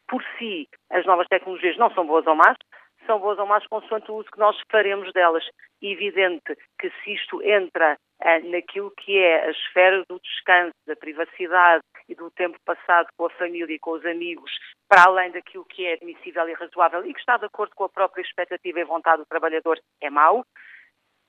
por 0.08 0.24
si 0.38 0.68
as 0.90 1.04
novas 1.06 1.28
tecnologias 1.28 1.76
não 1.76 1.92
são 1.92 2.06
boas 2.06 2.26
ou 2.26 2.34
más, 2.34 2.56
são 3.06 3.18
boas 3.18 3.38
ou 3.38 3.46
más 3.46 3.66
consoante 3.66 4.10
o 4.10 4.16
uso 4.16 4.30
que 4.30 4.38
nós 4.38 4.56
faremos 4.70 5.12
delas. 5.12 5.44
Evidente 5.80 6.56
que 6.78 6.90
se 6.90 7.14
isto 7.14 7.40
entra 7.42 7.96
ah, 8.20 8.38
naquilo 8.40 8.90
que 8.90 9.16
é 9.16 9.46
a 9.46 9.50
esfera 9.50 10.04
do 10.08 10.20
descanso, 10.20 10.74
da 10.86 10.96
privacidade 10.96 11.82
e 12.08 12.14
do 12.14 12.30
tempo 12.32 12.58
passado 12.64 13.08
com 13.16 13.26
a 13.26 13.30
família 13.30 13.74
e 13.74 13.78
com 13.78 13.92
os 13.92 14.04
amigos, 14.04 14.50
para 14.88 15.04
além 15.04 15.30
daquilo 15.30 15.64
que 15.64 15.86
é 15.86 15.94
admissível 15.94 16.48
e 16.48 16.54
razoável 16.54 17.06
e 17.06 17.14
que 17.14 17.20
está 17.20 17.36
de 17.36 17.46
acordo 17.46 17.74
com 17.74 17.84
a 17.84 17.88
própria 17.88 18.22
expectativa 18.22 18.80
e 18.80 18.84
vontade 18.84 19.22
do 19.22 19.26
trabalhador, 19.26 19.78
é 20.00 20.10
mau. 20.10 20.44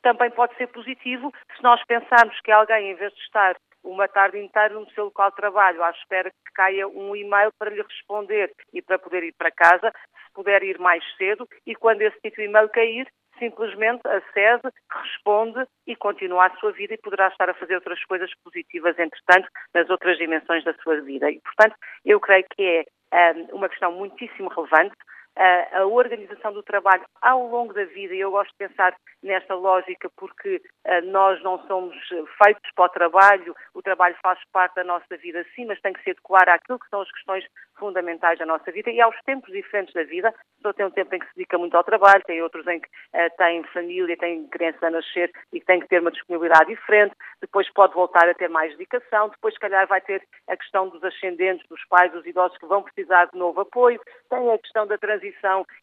Também 0.01 0.31
pode 0.31 0.55
ser 0.55 0.67
positivo 0.67 1.31
se 1.55 1.61
nós 1.61 1.81
pensarmos 1.85 2.39
que 2.41 2.51
alguém, 2.51 2.91
em 2.91 2.95
vez 2.95 3.13
de 3.13 3.21
estar 3.21 3.55
uma 3.89 4.07
tarde 4.07 4.37
inteira 4.37 4.73
no 4.73 4.89
seu 4.91 5.05
local 5.05 5.29
de 5.31 5.37
trabalho, 5.37 5.83
à 5.83 5.89
espera 5.91 6.29
que 6.29 6.53
caia 6.53 6.87
um 6.87 7.15
e-mail 7.15 7.51
para 7.57 7.69
lhe 7.69 7.81
responder 7.81 8.51
e 8.73 8.81
para 8.81 8.99
poder 8.99 9.23
ir 9.23 9.33
para 9.37 9.51
casa, 9.51 9.91
se 9.91 10.33
puder 10.33 10.63
ir 10.63 10.79
mais 10.79 11.03
cedo, 11.17 11.47
e 11.65 11.75
quando 11.75 12.01
esse 12.01 12.19
tipo 12.21 12.37
de 12.37 12.43
e-mail 12.43 12.69
cair, 12.69 13.07
simplesmente 13.39 14.01
acede, 14.05 14.69
responde 14.91 15.65
e 15.87 15.95
continua 15.95 16.47
a 16.47 16.55
sua 16.57 16.71
vida 16.73 16.93
e 16.93 16.97
poderá 16.97 17.29
estar 17.29 17.49
a 17.49 17.53
fazer 17.53 17.75
outras 17.75 18.03
coisas 18.05 18.29
positivas, 18.43 18.99
entretanto, 18.99 19.49
nas 19.73 19.89
outras 19.89 20.17
dimensões 20.17 20.63
da 20.63 20.73
sua 20.83 21.01
vida. 21.01 21.31
E, 21.31 21.39
portanto, 21.39 21.75
eu 22.05 22.19
creio 22.19 22.45
que 22.55 22.85
é 23.11 23.31
um, 23.31 23.55
uma 23.55 23.69
questão 23.69 23.91
muitíssimo 23.93 24.49
relevante 24.49 24.95
a 25.39 25.85
organização 25.85 26.51
do 26.51 26.61
trabalho 26.61 27.05
ao 27.21 27.47
longo 27.47 27.73
da 27.73 27.85
vida, 27.85 28.13
e 28.13 28.19
eu 28.19 28.31
gosto 28.31 28.51
de 28.51 28.67
pensar 28.67 28.95
nesta 29.23 29.55
lógica 29.55 30.09
porque 30.17 30.61
nós 31.05 31.41
não 31.43 31.65
somos 31.67 31.95
feitos 32.43 32.71
para 32.75 32.85
o 32.85 32.89
trabalho, 32.89 33.55
o 33.73 33.81
trabalho 33.81 34.15
faz 34.21 34.39
parte 34.51 34.75
da 34.75 34.83
nossa 34.83 35.17
vida 35.17 35.45
sim, 35.55 35.65
mas 35.65 35.79
tem 35.81 35.93
que 35.93 36.03
se 36.03 36.11
adequar 36.11 36.49
àquilo 36.49 36.79
que 36.79 36.89
são 36.89 37.01
as 37.01 37.11
questões 37.11 37.45
fundamentais 37.79 38.37
da 38.37 38.45
nossa 38.45 38.71
vida 38.71 38.91
e 38.91 38.99
aos 38.99 39.15
tempos 39.25 39.51
diferentes 39.51 39.93
da 39.93 40.03
vida. 40.03 40.33
Só 40.61 40.73
tem 40.73 40.85
um 40.85 40.91
tempo 40.91 41.15
em 41.15 41.19
que 41.19 41.25
se 41.27 41.35
dedica 41.35 41.57
muito 41.57 41.75
ao 41.75 41.83
trabalho, 41.83 42.21
tem 42.25 42.41
outros 42.41 42.67
em 42.67 42.79
que 42.79 42.87
uh, 42.87 43.29
tem 43.37 43.63
família, 43.63 44.17
tem 44.17 44.45
criança 44.47 44.87
a 44.87 44.91
nascer 44.91 45.31
e 45.53 45.61
tem 45.61 45.79
que 45.79 45.87
ter 45.87 46.01
uma 46.01 46.11
disponibilidade 46.11 46.69
diferente, 46.69 47.15
depois 47.39 47.71
pode 47.73 47.93
voltar 47.93 48.27
a 48.27 48.33
ter 48.33 48.49
mais 48.49 48.71
dedicação, 48.71 49.29
depois 49.29 49.53
se 49.53 49.59
calhar 49.59 49.87
vai 49.87 50.01
ter 50.01 50.21
a 50.49 50.57
questão 50.57 50.89
dos 50.89 51.03
ascendentes, 51.03 51.65
dos 51.69 51.83
pais, 51.85 52.11
dos 52.11 52.25
idosos 52.25 52.57
que 52.57 52.65
vão 52.65 52.83
precisar 52.83 53.25
de 53.25 53.37
novo 53.37 53.61
apoio, 53.61 54.01
tem 54.29 54.51
a 54.51 54.57
questão 54.57 54.85
da 54.85 54.97
transição 54.97 55.28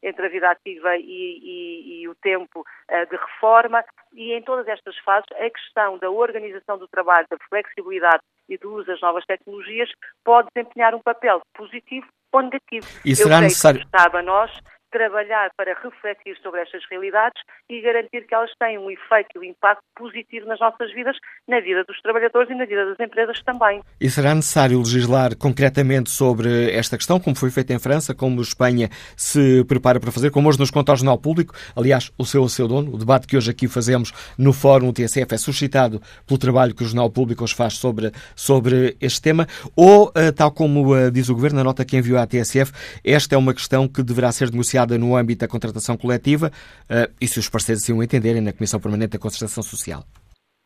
entre 0.02 0.26
a 0.26 0.28
vida 0.28 0.50
ativa 0.50 0.96
e, 0.96 1.02
e, 1.02 2.02
e 2.02 2.08
o 2.08 2.14
tempo 2.14 2.60
uh, 2.60 3.10
de 3.10 3.16
reforma 3.16 3.84
e 4.12 4.32
em 4.32 4.42
todas 4.42 4.66
estas 4.68 4.96
fases 4.98 5.26
a 5.32 5.50
questão 5.50 5.98
da 5.98 6.10
organização 6.10 6.78
do 6.78 6.88
trabalho, 6.88 7.26
da 7.30 7.36
flexibilidade 7.48 8.22
e 8.48 8.56
do 8.56 8.74
uso 8.74 8.86
das 8.86 9.00
novas 9.00 9.24
tecnologias 9.24 9.90
pode 10.24 10.48
desempenhar 10.54 10.94
um 10.94 11.02
papel 11.02 11.40
positivo 11.54 12.06
ou 12.32 12.42
negativo. 12.42 12.86
E 13.04 13.14
será 13.14 13.36
Eu 13.36 13.42
necessário. 13.42 13.80
Que 13.80 13.90
cabe 13.90 14.18
a 14.18 14.22
nós 14.22 14.50
trabalhar 14.90 15.50
para 15.56 15.74
refletir 15.74 16.36
sobre 16.42 16.60
estas 16.60 16.82
realidades 16.90 17.42
e 17.68 17.80
garantir 17.80 18.26
que 18.26 18.34
elas 18.34 18.50
têm 18.58 18.78
um 18.78 18.90
efeito 18.90 19.28
e 19.34 19.38
um 19.38 19.44
impacto 19.44 19.82
positivo 19.96 20.46
nas 20.46 20.60
nossas 20.60 20.92
vidas, 20.92 21.16
na 21.48 21.60
vida 21.60 21.84
dos 21.84 22.00
trabalhadores 22.00 22.50
e 22.50 22.54
na 22.54 22.64
vida 22.64 22.86
das 22.86 23.00
empresas 23.00 23.42
também. 23.42 23.80
E 24.00 24.08
será 24.08 24.34
necessário 24.34 24.78
legislar 24.78 25.36
concretamente 25.36 26.10
sobre 26.10 26.70
esta 26.72 26.96
questão, 26.96 27.18
como 27.18 27.36
foi 27.36 27.50
feito 27.50 27.72
em 27.72 27.78
França, 27.78 28.14
como 28.14 28.40
Espanha 28.40 28.88
se 29.16 29.64
prepara 29.64 29.98
para 29.98 30.12
fazer, 30.12 30.30
como 30.30 30.48
hoje 30.48 30.58
nos 30.58 30.70
conta 30.70 30.92
o 30.92 30.96
Jornal 30.96 31.18
Público, 31.18 31.54
aliás, 31.74 32.12
o 32.16 32.24
seu, 32.24 32.42
o 32.42 32.48
seu 32.48 32.68
dono, 32.68 32.94
o 32.94 32.98
debate 32.98 33.26
que 33.26 33.36
hoje 33.36 33.50
aqui 33.50 33.68
fazemos 33.68 34.12
no 34.38 34.52
Fórum 34.52 34.92
TSF 34.92 35.34
é 35.34 35.38
suscitado 35.38 36.00
pelo 36.26 36.38
trabalho 36.38 36.74
que 36.74 36.82
o 36.82 36.86
Jornal 36.86 37.10
Público 37.10 37.44
hoje 37.44 37.54
faz 37.54 37.74
sobre, 37.74 38.12
sobre 38.34 38.96
este 39.00 39.20
tema, 39.20 39.46
ou, 39.74 40.12
eh, 40.14 40.32
tal 40.32 40.50
como 40.52 40.94
eh, 40.96 41.10
diz 41.10 41.28
o 41.28 41.34
Governo, 41.34 41.58
na 41.58 41.64
nota 41.64 41.84
que 41.84 41.96
enviou 41.96 42.18
à 42.18 42.26
TSF, 42.26 42.72
esta 43.04 43.34
é 43.34 43.38
uma 43.38 43.54
questão 43.54 43.88
que 43.88 44.02
deverá 44.02 44.30
ser 44.30 44.50
negociada 44.50 44.75
no 44.98 45.16
âmbito 45.16 45.40
da 45.40 45.48
contratação 45.48 45.96
coletiva 45.96 46.50
eh, 46.90 47.08
e 47.20 47.26
se 47.26 47.38
os 47.38 47.48
parceiros 47.48 47.82
assim 47.82 47.92
o 47.92 48.02
entenderem 48.02 48.42
na 48.42 48.52
Comissão 48.52 48.80
Permanente 48.80 49.12
da 49.12 49.18
Concertação 49.18 49.62
Social. 49.62 50.02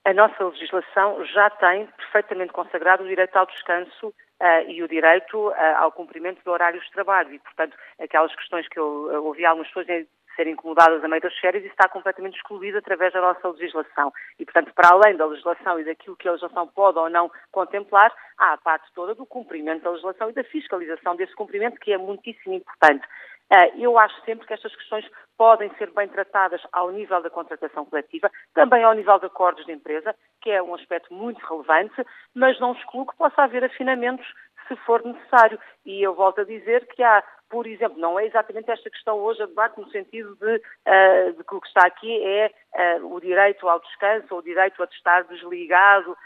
A 0.05 0.15
nossa 0.15 0.43
legislação 0.45 1.25
já 1.27 1.51
tem 1.51 1.87
perfeitamente 1.99 2.53
consagrado 2.53 3.05
o 3.05 3.07
direito 3.07 3.37
ao 3.37 3.47
descanso 3.47 4.09
uh, 4.09 4.69
e 4.69 4.83
o 4.83 4.89
direito 4.89 5.51
uh, 5.51 5.55
ao 5.77 5.93
cumprimento 5.93 6.43
de 6.43 6.49
horários 6.49 6.85
de 6.85 6.91
trabalho. 6.93 7.35
E, 7.35 7.39
portanto, 7.39 7.77
aquelas 8.01 8.35
questões 8.35 8.67
que 8.69 8.79
eu 8.79 8.87
uh, 8.87 9.25
ouvi 9.25 9.45
algumas 9.45 9.69
pessoas 9.69 9.87
serem 10.37 10.55
incomodadas 10.55 11.05
a 11.05 11.09
meio 11.09 11.21
das 11.21 11.37
férias, 11.39 11.63
isso 11.63 11.73
está 11.73 11.87
completamente 11.87 12.37
excluído 12.37 12.79
através 12.79 13.13
da 13.13 13.21
nossa 13.21 13.47
legislação. 13.49 14.11
E, 14.39 14.45
portanto, 14.45 14.73
para 14.75 14.89
além 14.89 15.17
da 15.17 15.27
legislação 15.27 15.79
e 15.79 15.85
daquilo 15.85 16.17
que 16.17 16.27
a 16.27 16.33
legislação 16.33 16.67
pode 16.67 16.99
ou 16.99 17.11
não 17.11 17.31
contemplar, 17.53 18.11
há 18.39 18.55
a 18.55 18.59
parte 18.59 18.91
toda 18.95 19.15
do 19.15 19.27
cumprimento 19.27 19.83
da 19.83 19.91
legislação 19.91 20.31
e 20.31 20.33
da 20.33 20.45
fiscalização 20.45 21.15
desse 21.15 21.35
cumprimento, 21.35 21.79
que 21.79 21.93
é 21.93 21.99
muitíssimo 21.99 22.55
importante. 22.55 23.07
Eu 23.77 23.99
acho 23.99 24.15
sempre 24.25 24.47
que 24.47 24.55
estas 24.55 24.75
questões 24.77 25.05
podem 25.37 25.71
ser 25.77 25.91
bem 25.93 26.09
tratadas 26.09 26.61
ao 26.73 26.91
nível 26.93 27.21
da 27.21 27.31
contratação 27.31 27.85
coletiva, 27.85 28.31
também 28.55 28.85
ao 28.85 28.95
nível 28.95 29.19
de 29.19 29.27
acordos 29.27 29.67
de 29.67 29.73
empresa, 29.73 30.15
que 30.41 30.51
é 30.51 30.63
um 30.63 30.75
aspecto 30.75 31.13
muito 31.13 31.45
relevante, 31.45 32.07
mas 32.35 32.61
não 32.61 32.73
excluo 32.73 33.07
que 33.07 33.17
possa 33.17 33.43
haver 33.43 33.65
afinamentos 33.65 34.27
se 34.69 34.77
for 34.77 35.05
necessário. 35.05 35.59
E 35.85 36.01
eu 36.01 36.15
volto 36.15 36.43
a 36.43 36.45
dizer 36.45 36.87
que 36.95 37.03
há 37.03 37.25
por 37.51 37.67
exemplo, 37.67 37.99
não 37.99 38.19
é 38.19 38.25
exatamente 38.25 38.71
esta 38.71 38.89
questão 38.89 39.19
hoje 39.19 39.43
a 39.43 39.47
debate 39.47 39.79
no 39.79 39.91
sentido 39.91 40.37
de, 40.37 40.57
uh, 40.57 41.33
de 41.37 41.43
que 41.43 41.55
o 41.55 41.61
que 41.61 41.67
está 41.67 41.85
aqui 41.85 42.25
é 42.25 42.53
uh, 43.01 43.13
o 43.13 43.21
direito 43.21 43.69
ao 43.69 43.81
descanso 43.81 44.29
ou 44.31 44.39
o 44.39 44.43
direito 44.43 44.81
a 44.81 44.87
estar 44.87 45.25
desligado 45.25 46.17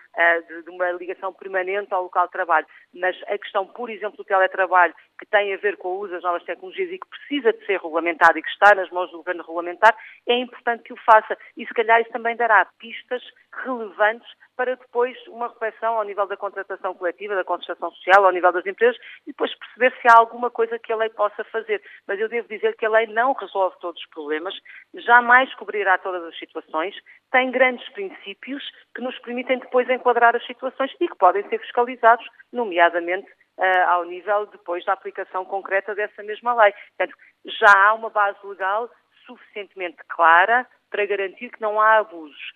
de, 0.43 0.63
de, 0.63 0.71
uma 0.71 0.91
ligação 0.93 1.33
permanente 1.33 1.93
ao 1.93 2.05
local 2.05 2.27
de 2.27 2.33
trabalho. 2.33 2.67
Mas 2.93 3.17
a 3.27 3.39
questão, 3.39 3.67
por 3.67 3.91
exemplo, 3.91 4.17
do 4.17 4.25
teletrabalho, 4.25 4.95
que 5.19 5.27
tem 5.27 5.53
a 5.53 5.57
ver 5.57 5.77
com 5.77 5.89
o 5.89 6.01
uso 6.01 6.13
das 6.13 6.23
novas 6.23 6.45
tecnologias 6.45 6.91
e 6.91 6.99
que 6.99 7.09
precisa 7.09 7.53
de 7.53 7.65
ser 7.67 7.81
regulamentado 7.81 8.39
e 8.39 8.43
que 8.43 8.51
está 8.51 8.75
nas 8.75 8.91
mãos 8.91 9.11
do 9.11 9.19
governo 9.19 9.43
regulamentar, 9.43 9.97
é 10.27 10.37
importante 10.37 10.85
que 10.85 10.93
o 10.93 11.05
faça. 11.05 11.37
E 11.57 11.67
se 11.67 11.75
calhar 11.75 12.01
isso 12.01 12.11
também 12.11 12.37
dará 12.37 12.65
pistas 12.79 13.23
relevantes 13.65 14.29
para 14.57 14.77
depois 14.77 15.17
uma 15.29 15.49
reflexão 15.49 15.95
ao 15.95 16.05
nível 16.05 16.27
da 16.27 16.37
contratação 16.37 16.95
coletiva, 16.95 17.35
da 17.35 17.45
concertação 17.45 17.91
social, 17.91 18.25
ao 18.25 18.33
nível 18.33 18.53
das 18.53 18.65
empresas, 18.67 18.97
e 19.27 19.31
depois 19.31 19.53
perceber 19.57 19.93
se 20.01 20.09
há 20.09 20.17
alguma 20.17 20.51
coisa 20.51 20.79
que 20.79 20.93
a 20.93 20.97
lei 20.97 21.11
possa 21.11 21.43
fazer. 21.45 21.83
Mas 22.07 22.21
eu 22.21 22.29
devo 22.29 22.49
dizer 22.49 22.77
que 22.77 22.87
a 22.87 22.91
lei 22.91 23.07
não 23.09 23.33
resolve 23.33 23.77
todos 23.81 24.01
os 24.01 24.09
problemas, 24.11 24.55
jamais 24.95 25.53
cobrirá 25.55 25.99
todas 25.99 26.23
as 26.25 26.39
situações, 26.39 26.95
tem 27.33 27.51
grandes 27.51 27.89
princípios 27.91 28.63
que 28.95 29.03
nos 29.03 29.19
permitem 29.19 29.59
depois 29.59 29.89
enquadrar 30.05 30.37
as 30.37 30.47
situações 30.47 30.93
e 31.01 31.09
que 31.09 31.17
podem 31.17 31.43
ser 31.49 31.59
fiscalizados, 31.59 32.27
nomeadamente 32.53 33.27
uh, 33.57 33.89
ao 33.89 34.05
nível 34.05 34.47
depois 34.47 34.85
da 34.85 34.93
aplicação 34.93 35.47
concreta 35.47 35.95
dessa 35.95 36.23
mesma 36.23 36.55
lei. 36.55 36.75
Portanto, 36.97 37.19
já 37.47 37.73
há 37.75 37.95
uma 37.95 38.11
base 38.11 38.39
legal 38.45 38.91
suficientemente 39.27 39.97
clara 40.09 40.67
para 40.91 41.07
garantir 41.07 41.49
que 41.51 41.61
não 41.61 41.81
há 41.81 41.97
abusos 41.97 42.53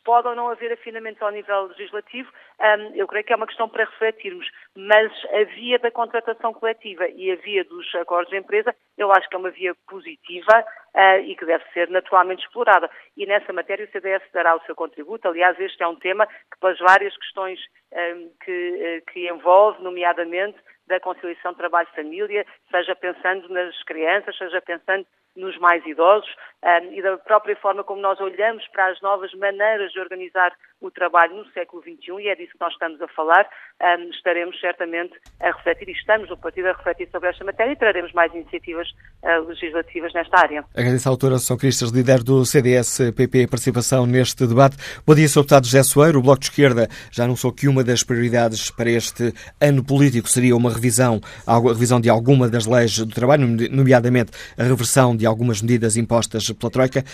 se 0.00 0.04
pode 0.04 0.28
ou 0.28 0.34
não 0.34 0.48
haver 0.48 0.72
afinamento 0.72 1.24
ao 1.24 1.30
nível 1.30 1.66
legislativo, 1.66 2.30
um, 2.60 2.94
eu 2.94 3.06
creio 3.06 3.24
que 3.24 3.32
é 3.32 3.36
uma 3.36 3.46
questão 3.46 3.68
para 3.68 3.84
refletirmos. 3.84 4.48
Mas 4.74 5.12
a 5.32 5.44
via 5.54 5.78
da 5.78 5.90
contratação 5.90 6.52
coletiva 6.54 7.06
e 7.08 7.30
a 7.30 7.36
via 7.36 7.64
dos 7.64 7.94
acordos 7.94 8.30
de 8.30 8.38
empresa, 8.38 8.74
eu 8.96 9.12
acho 9.12 9.28
que 9.28 9.36
é 9.36 9.38
uma 9.38 9.50
via 9.50 9.74
positiva 9.88 10.64
uh, 10.94 11.20
e 11.20 11.36
que 11.36 11.44
deve 11.44 11.64
ser 11.72 11.88
naturalmente 11.90 12.42
explorada. 12.44 12.90
E 13.16 13.26
nessa 13.26 13.52
matéria 13.52 13.84
o 13.84 13.90
CDS 13.90 14.22
dará 14.32 14.56
o 14.56 14.64
seu 14.64 14.74
contributo. 14.74 15.28
Aliás, 15.28 15.58
este 15.60 15.82
é 15.82 15.86
um 15.86 15.96
tema 15.96 16.26
que, 16.26 16.58
pelas 16.60 16.78
várias 16.78 17.16
questões 17.16 17.60
um, 17.92 18.30
que, 18.44 19.02
uh, 19.02 19.12
que 19.12 19.28
envolve, 19.28 19.82
nomeadamente 19.82 20.58
da 20.86 20.98
conciliação 20.98 21.54
trabalho-família, 21.54 22.44
seja 22.70 22.96
pensando 22.96 23.48
nas 23.48 23.80
crianças, 23.84 24.36
seja 24.36 24.60
pensando 24.60 25.06
nos 25.36 25.56
mais 25.58 25.84
idosos 25.86 26.28
um, 26.62 26.92
e 26.92 27.02
da 27.02 27.16
própria 27.18 27.56
forma 27.56 27.84
como 27.84 28.00
nós 28.00 28.20
olhamos 28.20 28.66
para 28.68 28.86
as 28.86 29.00
novas 29.00 29.32
maneiras 29.34 29.92
de 29.92 30.00
organizar 30.00 30.52
o 30.80 30.90
trabalho 30.90 31.36
no 31.36 31.44
século 31.52 31.82
XXI, 31.82 32.22
e 32.22 32.28
é 32.28 32.34
disso 32.34 32.52
que 32.52 32.60
nós 32.60 32.72
estamos 32.72 33.00
a 33.02 33.08
falar, 33.08 33.46
um, 33.80 34.10
estaremos 34.10 34.58
certamente 34.60 35.12
a 35.40 35.48
refletir, 35.52 35.88
e 35.88 35.92
estamos 35.92 36.28
no 36.28 36.36
partido 36.36 36.68
a 36.68 36.72
refletir 36.72 37.08
sobre 37.10 37.28
esta 37.28 37.44
matéria 37.44 37.72
e 37.72 37.76
traremos 37.76 38.12
mais 38.12 38.32
iniciativas 38.34 38.88
uh, 39.22 39.46
legislativas 39.46 40.12
nesta 40.14 40.40
área. 40.40 40.64
Agradeço 40.74 41.08
à 41.08 41.10
autora 41.10 41.38
São 41.38 41.56
Cristas, 41.56 41.90
líder 41.90 42.22
do 42.22 42.44
CDS-PP, 42.44 43.44
a 43.44 43.48
participação 43.48 44.06
neste 44.06 44.46
debate. 44.46 44.76
Bom 45.06 45.14
dia, 45.14 45.28
Sr. 45.28 45.40
Deputado 45.40 45.64
José 45.66 45.82
Soeiro. 45.82 46.18
O 46.18 46.22
Bloco 46.22 46.40
de 46.40 46.46
Esquerda 46.46 46.88
já 47.10 47.24
anunciou 47.24 47.52
que 47.52 47.68
uma 47.68 47.84
das 47.84 48.02
prioridades 48.02 48.70
para 48.70 48.90
este 48.90 49.34
ano 49.60 49.84
político 49.84 50.28
seria 50.28 50.56
uma 50.56 50.72
revisão, 50.72 51.20
a 51.46 51.58
revisão 51.58 52.00
de 52.00 52.08
alguma 52.08 52.48
das 52.48 52.66
leis 52.66 52.98
do 52.98 53.14
trabalho, 53.14 53.46
nomeadamente 53.70 54.32
a 54.56 54.62
reversão 54.62 55.16
de 55.16 55.26
algumas 55.26 55.60
medidas 55.60 55.96
impostas 55.96 56.50
pela 56.50 56.70
Troika. 56.70 57.04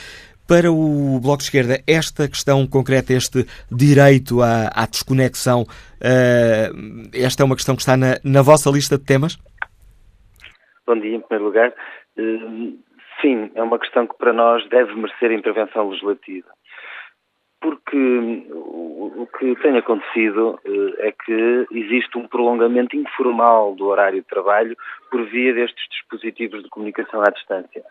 Para 0.49 0.71
o 0.71 1.19
Bloco 1.21 1.39
de 1.39 1.45
Esquerda, 1.45 1.83
esta 1.89 2.29
questão 2.29 2.67
concreta, 2.69 3.13
este 3.13 3.45
direito 3.71 4.43
à, 4.43 4.69
à 4.69 4.87
desconexão, 4.87 5.63
uh, 5.63 7.11
esta 7.13 7.43
é 7.43 7.45
uma 7.45 7.57
questão 7.57 7.75
que 7.75 7.83
está 7.83 7.97
na, 7.97 8.15
na, 8.23 8.43
vossa 8.43 8.71
lista 8.71 8.97
de 8.97 9.05
temas? 9.05 9.37
Bom 10.87 11.01
dia, 11.01 11.17
em 11.17 11.21
primeiro 11.21 11.47
lugar. 11.47 11.75
Uh, 12.17 12.79
sim, 13.21 13.51
é 13.57 13.63
uma 13.63 13.79
questão 13.79 14.07
que 14.07 14.17
para 14.17 14.33
nós 14.33 14.67
deve 14.69 14.95
merecer 14.95 15.33
intervenção 15.33 15.89
legislativa 15.91 16.56
porque 17.61 18.47
o, 18.53 19.27
que 19.39 19.57
tem 19.57 19.77
acontecido 19.77 20.59
eh, 20.65 21.09
é 21.09 21.13
que 21.13 21.67
existe 21.71 22.17
um 22.19 22.29
prolongamento 22.29 22.97
informal 22.97 23.75
do 23.75 23.87
horário 23.87 24.21
de 24.21 24.27
trabalho 24.27 24.77
por 25.11 25.25
via 25.25 25.55
destes 25.55 25.89
dispositivos 25.91 26.63
de 26.63 26.69
comunicação 26.69 27.23
à 27.23 27.31
distância. 27.31 27.83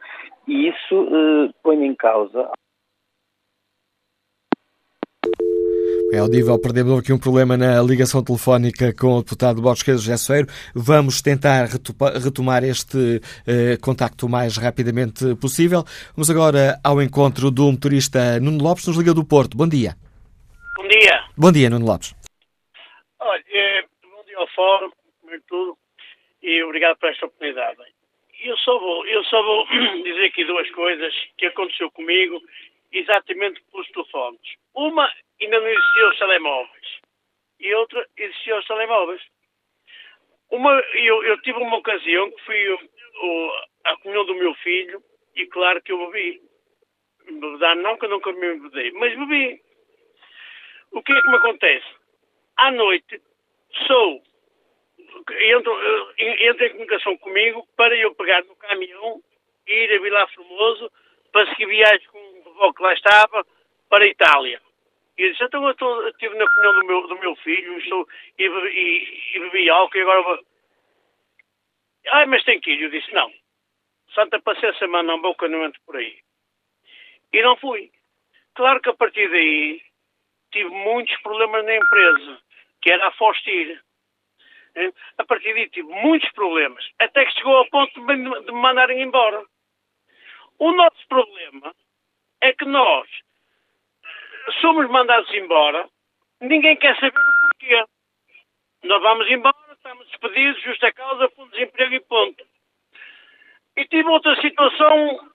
E 0.47 0.69
isso 0.69 1.07
eh, 1.11 1.53
põe 1.63 1.83
em 1.83 1.95
causa 1.95 2.49
É 6.15 6.19
audível, 6.19 6.57
perdemos 6.57 6.97
aqui 6.97 7.11
um 7.11 7.19
problema 7.19 7.57
na 7.57 7.83
ligação 7.83 8.23
telefónica 8.23 8.95
com 8.95 9.17
o 9.17 9.21
deputado 9.21 9.61
Bosqueiro 9.61 9.99
José 9.99 10.15
Soeiro. 10.15 10.47
Vamos 10.73 11.21
tentar 11.21 11.67
retomar 12.23 12.63
este 12.63 13.19
eh, 13.45 13.75
contacto 13.83 14.25
o 14.25 14.29
mais 14.29 14.55
rapidamente 14.55 15.35
possível. 15.35 15.83
Vamos 16.15 16.31
agora 16.31 16.79
ao 16.81 17.01
encontro 17.01 17.51
do 17.51 17.69
motorista 17.69 18.39
Nuno 18.39 18.63
Lopes, 18.63 18.87
nos 18.87 18.95
Liga 18.95 19.13
do 19.13 19.27
Porto. 19.27 19.57
Bom 19.57 19.67
dia. 19.67 19.91
Bom 20.77 20.87
dia. 20.87 21.19
Bom 21.35 21.51
dia, 21.51 21.69
Nuno 21.69 21.85
Lopes. 21.85 22.15
Olha, 23.19 23.43
eh, 23.51 23.83
bom 24.01 24.23
dia 24.25 24.37
ao 24.37 24.47
Fórum, 24.55 24.91
primeiro 25.19 25.43
tudo, 25.49 25.77
e 26.41 26.63
obrigado 26.63 26.95
por 26.95 27.09
esta 27.09 27.25
oportunidade. 27.25 27.75
Eu 28.41 28.55
só 28.59 28.79
vou, 28.79 29.05
eu 29.05 29.21
só 29.25 29.43
vou 29.43 29.67
dizer 30.01 30.27
aqui 30.27 30.45
duas 30.45 30.71
coisas 30.71 31.13
que 31.37 31.47
aconteceu 31.47 31.91
comigo 31.91 32.39
exatamente 32.93 33.61
pelos 33.69 33.87
telefones. 33.89 34.39
Uma 34.73 35.11
ainda 35.41 35.59
não 35.59 35.67
existiam 35.67 36.09
os 36.09 36.17
telemóveis. 36.17 36.99
E 37.59 37.73
outra, 37.75 38.07
existiam 38.17 38.59
os 38.59 38.65
telemóveis. 38.65 39.21
Uma, 40.51 40.71
eu, 40.93 41.23
eu 41.23 41.41
tive 41.41 41.59
uma 41.59 41.77
ocasião 41.77 42.31
que 42.31 42.43
fui 42.43 42.79
a 43.85 43.97
comunhão 43.97 44.25
do 44.25 44.35
meu 44.35 44.53
filho 44.55 45.01
e 45.35 45.45
claro 45.47 45.81
que 45.81 45.91
eu 45.91 46.11
bebi. 46.11 46.41
Bebedar 47.25 47.75
não, 47.77 47.97
que 47.97 48.05
eu 48.05 48.09
nunca 48.09 48.31
me 48.31 48.59
bebedei, 48.59 48.91
mas 48.91 49.17
bebi. 49.17 49.61
O 50.91 51.01
que 51.01 51.11
é 51.11 51.21
que 51.21 51.27
me 51.27 51.35
acontece? 51.35 51.85
À 52.57 52.71
noite, 52.71 53.21
sou, 53.87 54.21
entro, 55.39 56.13
entro 56.17 56.65
em 56.65 56.69
comunicação 56.69 57.17
comigo 57.17 57.67
para 57.75 57.95
eu 57.95 58.13
pegar 58.15 58.43
no 58.45 58.55
caminhão 58.55 59.21
e 59.67 59.73
ir 59.73 59.93
a 59.93 60.01
Vila 60.01 60.27
Formoso 60.27 60.91
para 61.31 61.49
seguir 61.49 61.65
viagem 61.65 62.07
com 62.07 62.67
o 62.67 62.73
que 62.73 62.83
lá 62.83 62.93
estava 62.93 63.45
para 63.89 64.05
a 64.05 64.07
Itália. 64.07 64.61
E 65.17 65.31
disse, 65.31 65.43
então 65.43 65.63
eu 65.63 65.71
estou, 65.71 66.07
estive 66.09 66.35
na 66.35 66.45
comunhão 66.45 66.73
do 66.73 66.85
meu, 66.85 67.07
do 67.07 67.19
meu 67.19 67.35
filho 67.37 67.77
estou, 67.77 68.07
e, 68.37 68.49
bebi, 68.49 68.67
e, 68.67 69.37
e 69.37 69.39
bebi 69.39 69.69
álcool 69.69 69.97
e 69.97 70.01
agora 70.01 70.21
vou... 70.23 70.39
Ai, 72.07 72.25
mas 72.25 72.43
tem 72.43 72.59
que 72.59 72.71
ir. 72.71 72.81
Eu 72.81 72.89
disse, 72.89 73.11
não. 73.13 73.31
Santa 74.13 74.41
paciência, 74.41 74.87
mano, 74.87 75.07
não 75.07 75.21
boca 75.21 75.47
não 75.47 75.63
entro 75.63 75.81
por 75.85 75.95
aí. 75.95 76.19
E 77.33 77.41
não 77.41 77.55
fui. 77.57 77.91
Claro 78.53 78.81
que 78.81 78.89
a 78.89 78.93
partir 78.93 79.29
daí 79.29 79.81
tive 80.51 80.69
muitos 80.69 81.15
problemas 81.21 81.65
na 81.65 81.75
empresa, 81.75 82.41
que 82.81 82.91
era 82.91 83.07
a 83.07 83.11
Fostir. 83.13 83.81
A 85.17 85.23
partir 85.23 85.53
daí 85.53 85.69
tive 85.69 85.87
muitos 85.87 86.31
problemas, 86.33 86.85
até 86.99 87.25
que 87.25 87.33
chegou 87.33 87.57
ao 87.57 87.69
ponto 87.69 87.93
de 87.93 88.01
me 88.01 88.51
mandarem 88.51 89.01
embora. 89.01 89.43
O 90.59 90.71
nosso 90.71 91.07
problema 91.07 91.73
é 92.41 92.53
que 92.53 92.65
nós 92.65 93.09
somos 94.61 94.89
mandados 94.89 95.31
embora, 95.33 95.87
ninguém 96.41 96.75
quer 96.77 96.95
saber 96.95 97.19
o 97.19 97.39
porquê. 97.41 97.83
Nós 98.83 99.01
vamos 99.01 99.29
embora, 99.29 99.55
estamos 99.73 100.07
despedidos, 100.07 100.61
justa 100.63 100.91
causa, 100.93 101.29
fundo 101.29 101.51
de 101.51 101.57
desemprego 101.57 101.93
e 101.93 101.99
ponto. 102.01 102.45
E 103.77 103.85
tive 103.87 104.07
outra 104.09 104.39
situação 104.41 105.31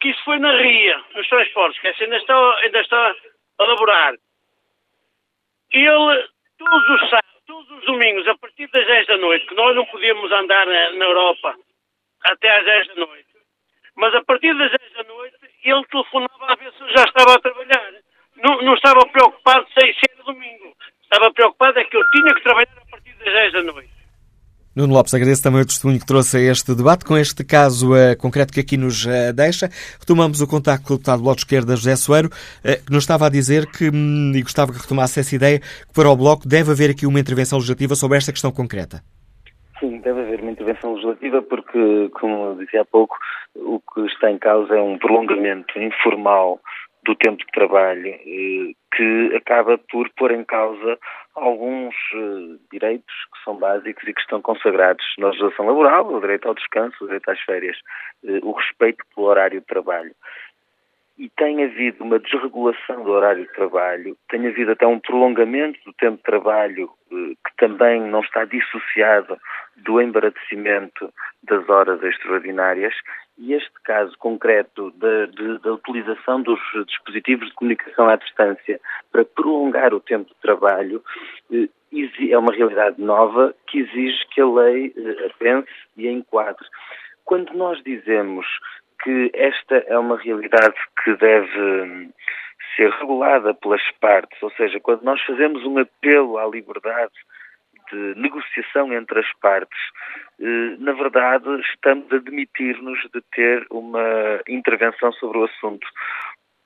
que 0.00 0.08
isso 0.08 0.24
foi 0.24 0.38
na 0.38 0.52
RIA, 0.52 1.04
nos 1.14 1.28
transportes, 1.28 1.80
que 1.80 2.04
ainda 2.04 2.16
está, 2.16 2.56
ainda 2.58 2.80
está 2.80 3.14
a 3.58 3.64
elaborar. 3.64 4.14
Ele, 5.72 6.28
todos 6.58 6.88
os 6.90 7.10
todos 7.46 7.70
os 7.78 7.84
domingos, 7.84 8.26
a 8.28 8.38
partir 8.38 8.68
das 8.68 8.86
10 8.86 9.06
da 9.08 9.16
noite, 9.18 9.46
que 9.46 9.54
nós 9.54 9.74
não 9.74 9.84
podíamos 9.86 10.30
andar 10.30 10.66
na, 10.66 10.90
na 10.92 11.04
Europa 11.04 11.56
até 12.22 12.48
às 12.56 12.64
10 12.64 12.88
da 12.88 12.94
noite, 12.94 13.28
mas 13.96 14.14
a 14.14 14.24
partir 14.24 14.56
das 14.56 14.70
10 14.70 14.92
da 14.92 15.02
noite, 15.04 15.36
ele 15.64 15.84
telefonava 15.86 16.52
a 16.52 16.54
ver 16.54 16.72
se 16.72 16.80
eu 16.80 16.88
já 16.88 17.04
estava 17.04 17.34
a 17.34 17.40
trabalhar. 17.40 17.92
Não, 18.42 18.62
não 18.62 18.74
estava 18.74 19.06
preocupado 19.06 19.66
se 19.74 19.80
era 20.10 20.24
domingo. 20.24 20.74
Estava 21.02 21.32
preocupado 21.32 21.78
é 21.78 21.84
que 21.84 21.96
eu 21.96 22.02
tinha 22.10 22.34
que 22.34 22.42
trabalhar 22.42 22.76
a 22.76 22.90
partir 22.90 23.14
das 23.18 23.32
10 23.32 23.52
da 23.52 23.62
noite. 23.62 24.00
Nuno 24.74 24.94
Lopes, 24.94 25.12
agradeço 25.12 25.42
também 25.42 25.60
o 25.60 25.66
testemunho 25.66 25.98
que 25.98 26.06
trouxe 26.06 26.36
a 26.36 26.40
este 26.40 26.74
debate. 26.76 27.04
Com 27.04 27.18
este 27.18 27.44
caso 27.44 27.92
uh, 27.92 28.16
concreto 28.16 28.52
que 28.52 28.60
aqui 28.60 28.76
nos 28.76 29.04
uh, 29.04 29.32
deixa, 29.34 29.68
retomamos 29.98 30.40
o 30.40 30.46
contacto 30.46 30.86
com 30.86 30.94
o 30.94 30.96
deputado 30.96 31.18
do 31.18 31.24
Bloco 31.24 31.36
de 31.38 31.42
Esquerda, 31.42 31.74
José 31.74 31.96
Soeiro, 31.96 32.28
uh, 32.28 32.86
que 32.86 32.92
nos 32.92 33.02
estava 33.02 33.26
a 33.26 33.28
dizer 33.28 33.66
que, 33.66 33.90
hum, 33.90 34.32
e 34.32 34.42
gostava 34.42 34.72
que 34.72 34.78
retomasse 34.78 35.18
essa 35.18 35.34
ideia, 35.34 35.58
que 35.58 35.92
para 35.92 36.08
o 36.08 36.16
Bloco 36.16 36.46
deve 36.46 36.70
haver 36.70 36.90
aqui 36.90 37.04
uma 37.04 37.18
intervenção 37.18 37.58
legislativa 37.58 37.96
sobre 37.96 38.18
esta 38.18 38.30
questão 38.30 38.52
concreta. 38.52 39.02
Sim, 39.80 39.98
deve 39.98 40.20
haver 40.20 40.40
uma 40.40 40.52
intervenção 40.52 40.94
legislativa 40.94 41.42
porque, 41.42 42.10
como 42.20 42.54
dizia 42.54 42.82
há 42.82 42.84
pouco, 42.84 43.16
o 43.56 43.80
que 43.80 44.02
está 44.06 44.30
em 44.30 44.38
causa 44.38 44.72
é 44.76 44.80
um 44.80 44.98
prolongamento 44.98 45.76
informal 45.80 46.60
do 47.04 47.14
tempo 47.14 47.38
de 47.38 47.52
trabalho 47.52 48.14
que 48.94 49.34
acaba 49.34 49.78
por 49.78 50.10
pôr 50.10 50.32
em 50.32 50.44
causa 50.44 50.98
alguns 51.34 51.94
uh, 52.14 52.60
direitos 52.70 53.14
que 53.32 53.44
são 53.44 53.56
básicos 53.56 54.06
e 54.06 54.12
que 54.12 54.20
estão 54.20 54.42
consagrados 54.42 55.04
na 55.18 55.28
legislação 55.28 55.66
laboral, 55.66 56.12
o 56.12 56.20
direito 56.20 56.48
ao 56.48 56.54
descanso, 56.54 56.96
o 57.00 57.06
direito 57.06 57.30
às 57.30 57.40
férias, 57.40 57.76
uh, 58.24 58.46
o 58.46 58.52
respeito 58.52 59.04
pelo 59.14 59.28
horário 59.28 59.60
de 59.60 59.66
trabalho. 59.66 60.14
E 61.18 61.28
tem 61.30 61.62
havido 61.62 62.02
uma 62.02 62.18
desregulação 62.18 63.04
do 63.04 63.10
horário 63.10 63.44
de 63.44 63.52
trabalho, 63.52 64.16
tem 64.28 64.46
havido 64.46 64.72
até 64.72 64.86
um 64.86 64.98
prolongamento 64.98 65.78
do 65.84 65.92
tempo 65.92 66.16
de 66.16 66.22
trabalho 66.22 66.90
que 67.10 67.56
também 67.58 68.00
não 68.00 68.20
está 68.20 68.44
dissociado 68.46 69.36
do 69.76 70.00
embaratecimento 70.00 71.12
das 71.42 71.68
horas 71.68 72.02
extraordinárias 72.02 72.94
e 73.40 73.54
este 73.54 73.72
caso 73.82 74.16
concreto 74.18 74.90
da, 74.92 75.26
da, 75.62 75.72
utilização 75.72 76.42
dos 76.42 76.60
dispositivos 76.86 77.48
de 77.48 77.54
comunicação 77.54 78.08
à 78.08 78.16
distância 78.16 78.78
para 79.10 79.24
prolongar 79.24 79.94
o 79.94 80.00
tempo 80.00 80.28
de 80.28 80.40
trabalho 80.42 81.02
eh, 81.50 81.68
é 82.30 82.38
uma 82.38 82.52
realidade 82.52 83.00
nova 83.00 83.54
que 83.66 83.78
exige 83.80 84.26
que 84.30 84.42
a 84.42 84.46
lei 84.46 84.92
eh, 84.94 85.26
a 85.26 85.38
pense 85.38 85.72
e 85.96 86.06
a 86.06 86.12
enquadre. 86.12 86.66
Quando 87.24 87.52
nós 87.54 87.82
dizemos 87.82 88.46
que 89.02 89.30
esta 89.32 89.76
é 89.86 89.98
uma 89.98 90.18
realidade 90.18 90.76
que 91.02 91.16
deve 91.16 91.60
hum, 91.60 92.12
ser 92.76 92.90
regulada 92.90 93.54
pelas 93.54 93.82
partes, 94.00 94.40
ou 94.42 94.50
seja, 94.52 94.78
quando 94.80 95.02
nós 95.02 95.20
fazemos 95.22 95.64
um 95.64 95.78
apelo 95.78 96.36
à 96.36 96.46
liberdade 96.46 97.12
de 97.12 97.29
negociação 98.16 98.92
entre 98.92 99.20
as 99.20 99.32
partes, 99.40 99.78
eh, 100.40 100.76
na 100.78 100.92
verdade, 100.92 101.48
estamos 101.72 102.10
a 102.12 102.16
admitir-nos 102.16 102.98
de 103.12 103.20
ter 103.34 103.66
uma 103.70 104.40
intervenção 104.48 105.12
sobre 105.12 105.38
o 105.38 105.44
assunto. 105.44 105.86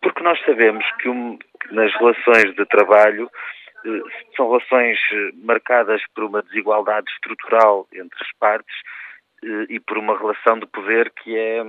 Porque 0.00 0.22
nós 0.22 0.38
sabemos 0.44 0.84
que, 1.00 1.08
um, 1.08 1.38
nas 1.70 1.92
relações 1.94 2.54
de 2.54 2.64
trabalho 2.66 3.30
eh, 3.84 4.02
são 4.36 4.48
relações 4.48 4.98
eh, 5.12 5.30
marcadas 5.42 6.02
por 6.14 6.24
uma 6.24 6.42
desigualdade 6.42 7.10
estrutural 7.10 7.86
entre 7.92 8.18
as 8.20 8.32
partes 8.38 8.74
e 9.68 9.78
por 9.78 9.98
uma 9.98 10.16
relação 10.16 10.58
de 10.58 10.66
poder 10.66 11.10
que 11.10 11.36
é, 11.36 11.62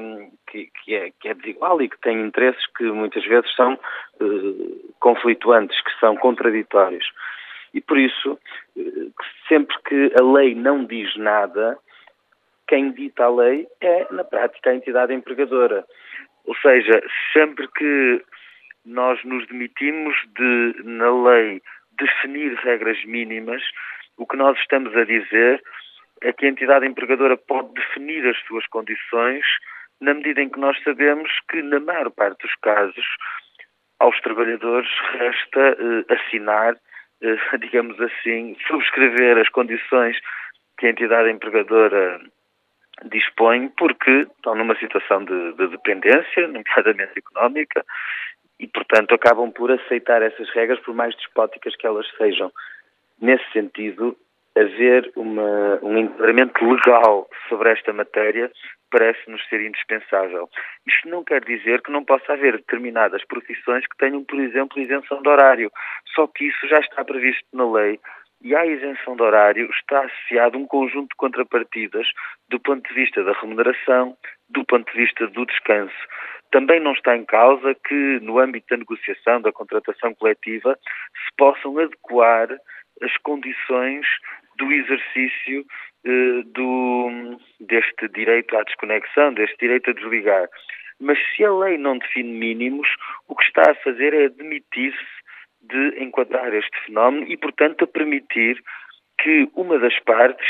que, 0.47 0.71
que, 0.81 0.95
é, 0.95 1.11
que 1.19 1.27
é 1.27 1.33
desigual 1.33 1.81
e 1.81 1.89
que 1.89 1.99
tem 1.99 2.21
interesses 2.21 2.65
que 2.77 2.85
muitas 2.85 3.25
vezes 3.25 3.53
são 3.53 3.73
uh, 3.73 4.93
conflituantes, 4.99 5.81
que 5.81 5.99
são 5.99 6.15
contraditórios. 6.15 7.05
E 7.76 7.82
por 7.82 7.99
isso, 7.99 8.39
sempre 9.49 9.76
que 9.84 10.11
a 10.17 10.23
lei 10.23 10.55
não 10.55 10.86
diz 10.86 11.15
nada, 11.17 11.78
quem 12.67 12.91
dita 12.91 13.26
a 13.26 13.30
lei 13.30 13.67
é, 13.82 14.07
na 14.11 14.23
prática, 14.23 14.69
a 14.69 14.76
entidade 14.76 15.13
empregadora. 15.13 15.86
Ou 16.45 16.55
seja, 16.55 17.03
sempre 17.34 17.67
que 17.67 18.23
nós 18.86 19.21
nos 19.26 19.45
demitimos 19.47 20.15
de, 20.38 20.84
na 20.86 21.11
lei, 21.30 21.61
definir 21.99 22.55
regras 22.55 23.03
mínimas, 23.03 23.61
o 24.17 24.26
que 24.26 24.38
nós 24.38 24.57
estamos 24.59 24.95
a 24.95 25.03
dizer 25.03 25.61
é 26.21 26.32
que 26.32 26.45
a 26.45 26.49
entidade 26.49 26.88
empregadora 26.88 27.36
pode 27.36 27.73
definir 27.73 28.26
as 28.26 28.38
suas 28.47 28.65
condições 28.67 29.45
na 29.99 30.13
medida 30.13 30.41
em 30.41 30.49
que 30.49 30.59
nós 30.59 30.82
sabemos 30.84 31.30
que, 31.49 31.61
na 31.61 31.80
maior 31.80 32.09
parte 32.11 32.41
dos 32.41 32.55
casos, 32.61 33.05
aos 33.99 34.19
trabalhadores 34.21 34.89
resta 35.13 35.78
eh, 35.80 36.13
assinar, 36.13 36.73
eh, 36.73 36.80
digamos 37.59 37.99
assim, 38.01 38.55
subscrever 38.68 39.38
as 39.38 39.49
condições 39.49 40.18
que 40.78 40.88
a 40.88 40.89
entidade 40.89 41.32
empregadora 41.32 42.20
dispõe 43.05 43.70
porque 43.78 44.28
estão 44.38 44.55
numa 44.55 44.76
situação 44.78 45.24
de, 45.24 45.53
de 45.53 45.68
dependência, 45.68 46.47
nomeadamente 46.47 47.18
económica, 47.18 47.86
e, 48.59 48.68
portanto, 48.68 49.13
acabam 49.13 49.51
por 49.51 49.72
aceitar 49.72 50.22
essas 50.22 50.49
regras, 50.51 50.80
por 50.80 50.95
mais 50.95 51.16
despóticas 51.16 51.76
que 51.76 51.86
elas 51.86 52.07
sejam. 52.18 52.51
Nesse 53.20 53.43
sentido, 53.51 54.18
haver 54.57 55.11
uma, 55.15 55.79
um 55.81 55.97
enquadramento 55.97 56.65
legal 56.65 57.27
sobre 57.49 57.71
esta 57.71 57.91
matéria 57.91 58.51
parece-nos 58.89 59.45
ser 59.49 59.61
indispensável. 59.61 60.49
Isto 60.87 61.09
não 61.09 61.23
quer 61.23 61.43
dizer 61.43 61.81
que 61.81 61.91
não 61.91 62.05
possa 62.05 62.33
haver 62.33 62.53
determinadas 62.53 63.25
profissões 63.25 63.85
que 63.85 63.97
tenham, 63.97 64.23
por 64.23 64.39
exemplo, 64.39 64.81
isenção 64.81 65.21
de 65.21 65.27
horário. 65.27 65.71
Só 66.13 66.27
que 66.27 66.45
isso 66.45 66.67
já 66.67 66.79
está 66.79 67.03
previsto 67.03 67.45
na 67.51 67.69
lei 67.69 67.99
e 68.41 68.55
à 68.55 68.65
isenção 68.65 69.15
de 69.15 69.23
horário 69.23 69.69
está 69.71 70.05
associado 70.05 70.57
um 70.57 70.67
conjunto 70.67 71.09
de 71.09 71.15
contrapartidas 71.17 72.07
do 72.49 72.59
ponto 72.59 72.87
de 72.87 72.93
vista 72.93 73.23
da 73.23 73.33
remuneração, 73.33 74.15
do 74.49 74.63
ponto 74.63 74.89
de 74.91 74.97
vista 74.97 75.27
do 75.27 75.45
descanso. 75.45 75.95
Também 76.51 76.79
não 76.79 76.93
está 76.93 77.17
em 77.17 77.25
causa 77.25 77.75
que, 77.85 78.19
no 78.21 78.39
âmbito 78.39 78.67
da 78.69 78.77
negociação, 78.77 79.41
da 79.41 79.51
contratação 79.51 80.13
coletiva, 80.13 80.77
se 80.85 81.35
possam 81.37 81.77
adequar 81.79 82.47
as 83.01 83.17
condições 83.17 84.05
do 84.57 84.71
exercício 84.71 85.65
eh, 86.05 86.43
do, 86.45 87.37
deste 87.59 88.07
direito 88.09 88.55
à 88.57 88.63
desconexão, 88.63 89.33
deste 89.33 89.57
direito 89.57 89.89
a 89.89 89.93
desligar. 89.93 90.47
Mas 90.99 91.17
se 91.35 91.43
a 91.43 91.51
lei 91.51 91.77
não 91.77 91.97
define 91.97 92.31
mínimos, 92.31 92.87
o 93.27 93.35
que 93.35 93.43
está 93.43 93.71
a 93.71 93.75
fazer 93.75 94.13
é 94.13 94.25
admitir-se 94.25 95.15
de 95.61 96.03
enquadrar 96.03 96.53
este 96.53 96.77
fenómeno 96.85 97.27
e, 97.27 97.35
portanto, 97.37 97.83
a 97.83 97.87
permitir 97.87 98.61
que 99.21 99.49
uma 99.55 99.79
das 99.79 99.97
partes 100.01 100.47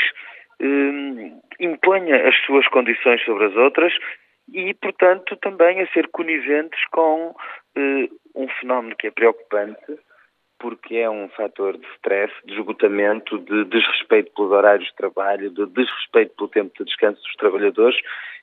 eh, 0.60 1.32
imponha 1.58 2.28
as 2.28 2.36
suas 2.44 2.66
condições 2.68 3.22
sobre 3.24 3.46
as 3.46 3.56
outras 3.56 3.92
e, 4.52 4.74
portanto, 4.74 5.36
também 5.36 5.80
a 5.80 5.86
ser 5.88 6.08
coniventes 6.08 6.80
com 6.90 7.34
eh, 7.76 8.08
um 8.34 8.48
fenómeno 8.60 8.94
que 8.96 9.08
é 9.08 9.10
preocupante, 9.10 9.98
porque 10.58 10.96
é 10.96 11.10
um 11.10 11.28
fator 11.30 11.76
de 11.76 11.86
stress, 11.96 12.32
de 12.44 12.54
esgotamento, 12.54 13.38
de 13.38 13.64
desrespeito 13.64 14.32
pelos 14.34 14.52
horários 14.52 14.88
de 14.88 14.96
trabalho, 14.96 15.50
de 15.50 15.66
desrespeito 15.66 16.34
pelo 16.36 16.48
tempo 16.48 16.72
de 16.78 16.84
descanso 16.84 17.20
dos 17.22 17.34
trabalhadores 17.36 17.96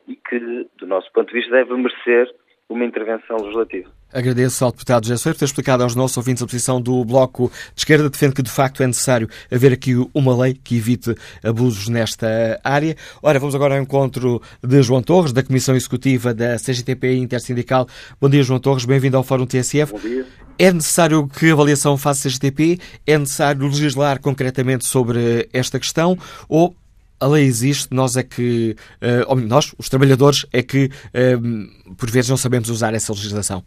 e 0.08 0.16
que, 0.16 0.68
do 0.78 0.88
nosso 0.88 1.12
ponto 1.12 1.28
de 1.28 1.34
vista, 1.34 1.52
deve 1.52 1.74
merecer 1.76 2.30
uma 2.70 2.86
intervenção 2.86 3.38
legislativa. 3.38 3.90
Agradeço 4.12 4.64
ao 4.64 4.72
deputado 4.72 5.06
José 5.06 5.18
Soeiro 5.18 5.36
por 5.36 5.40
ter 5.40 5.46
explicado 5.46 5.84
aos 5.84 5.96
nossos 5.96 6.18
ouvintes 6.18 6.44
a 6.44 6.46
posição 6.46 6.80
do 6.80 7.04
Bloco 7.04 7.52
de 7.74 7.82
Esquerda. 7.82 8.10
Defende 8.10 8.36
que, 8.36 8.44
de 8.44 8.52
facto, 8.52 8.84
é 8.84 8.88
necessário 8.88 9.28
haver 9.52 9.74
aqui 9.74 9.94
uma 10.14 10.40
lei 10.40 10.54
que 10.54 10.78
evite 10.78 11.16
abusos 11.44 11.90
nesta 11.90 12.60
área. 12.64 12.96
Ora, 13.24 13.40
vamos 13.40 13.56
agora 13.56 13.76
ao 13.76 13.82
encontro 13.82 14.42
de 14.62 14.84
João 14.84 15.02
Torres, 15.02 15.34
da 15.34 15.44
Comissão 15.44 15.76
Executiva 15.76 16.34
da 16.34 16.58
CGTP 16.58 17.16
Intersindical. 17.16 17.88
Bom 18.22 18.30
dia, 18.30 18.44
João 18.44 18.60
Torres. 18.60 18.86
Bem-vindo 18.86 19.18
ao 19.18 19.24
Fórum 19.24 19.48
TSF. 19.48 19.92
Bom 19.92 20.00
dia. 20.00 20.26
É 20.60 20.72
necessário 20.72 21.28
que 21.28 21.50
a 21.50 21.54
avaliação 21.54 21.98
faça 21.98 22.30
CGTP? 22.30 22.78
É 23.08 23.18
necessário 23.18 23.64
legislar 23.64 24.22
concretamente 24.22 24.86
sobre 24.86 25.50
esta 25.52 25.80
questão? 25.80 26.16
Ou 26.48 26.76
a 27.20 27.28
lei 27.28 27.44
existe, 27.44 27.94
nós 27.94 28.16
é 28.16 28.24
que, 28.24 28.76
uh, 29.02 29.36
nós, 29.48 29.74
os 29.80 29.90
trabalhadores, 29.90 30.46
é 30.54 30.62
que 30.62 30.86
uh, 30.86 31.96
por 31.96 32.10
vezes 32.12 32.30
não 32.30 32.38
sabemos 32.38 32.70
usar 32.70 32.94
essa 32.94 33.12
legislação? 33.14 33.64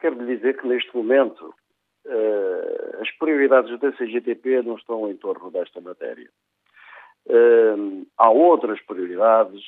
Quero 0.00 0.22
lhe 0.22 0.36
dizer 0.36 0.56
que 0.56 0.66
neste 0.66 0.94
momento 0.96 1.54
uh, 2.06 3.02
as 3.02 3.10
prioridades 3.18 3.78
da 3.80 3.92
CGTP 3.92 4.62
não 4.62 4.76
estão 4.76 5.10
em 5.10 5.16
torno 5.16 5.50
desta 5.50 5.80
matéria. 5.80 6.30
há 8.16 8.30
outras 8.30 8.80
prioridades 8.86 9.60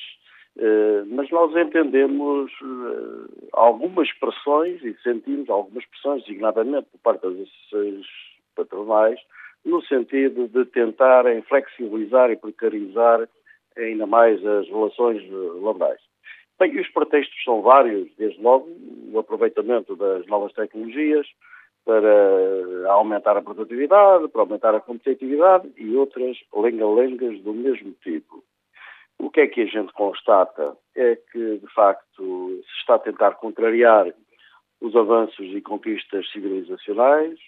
mas 1.07 1.29
nós 1.31 1.55
entendemos 1.55 2.51
uh, 2.61 3.49
algumas 3.53 4.11
pressões 4.19 4.83
e 4.83 4.95
sentimos 5.01 5.49
algumas 5.49 5.85
pressões, 5.85 6.23
designadamente 6.23 6.87
por 6.91 6.99
parte 6.99 7.21
das 7.21 7.33
associações 7.33 8.05
patronais, 8.55 9.19
no 9.65 9.81
sentido 9.83 10.47
de 10.47 10.65
tentarem 10.65 11.41
flexibilizar 11.43 12.29
e 12.29 12.35
precarizar 12.35 13.27
ainda 13.77 14.05
mais 14.05 14.45
as 14.45 14.67
relações 14.67 15.23
laborais. 15.61 15.99
Bem, 16.59 16.79
os 16.79 16.87
pretextos 16.89 17.43
são 17.43 17.61
vários, 17.61 18.09
desde 18.15 18.41
logo 18.41 18.69
o 19.11 19.17
aproveitamento 19.17 19.95
das 19.95 20.25
novas 20.27 20.53
tecnologias 20.53 21.27
para 21.83 22.89
aumentar 22.91 23.35
a 23.35 23.41
produtividade, 23.41 24.27
para 24.29 24.41
aumentar 24.41 24.75
a 24.75 24.79
competitividade 24.79 25.69
e 25.77 25.95
outras 25.95 26.37
lenga-lengas 26.55 27.41
do 27.41 27.53
mesmo 27.53 27.93
tipo. 28.03 28.43
O 29.19 29.29
que 29.29 29.41
é 29.41 29.47
que 29.47 29.61
a 29.61 29.65
gente 29.65 29.93
constata? 29.93 30.75
É 30.95 31.15
que, 31.15 31.57
de 31.57 31.73
facto, 31.73 32.61
se 32.63 32.79
está 32.79 32.95
a 32.95 32.99
tentar 32.99 33.31
contrariar 33.35 34.13
os 34.81 34.95
avanços 34.95 35.45
e 35.47 35.61
conquistas 35.61 36.29
civilizacionais, 36.31 37.39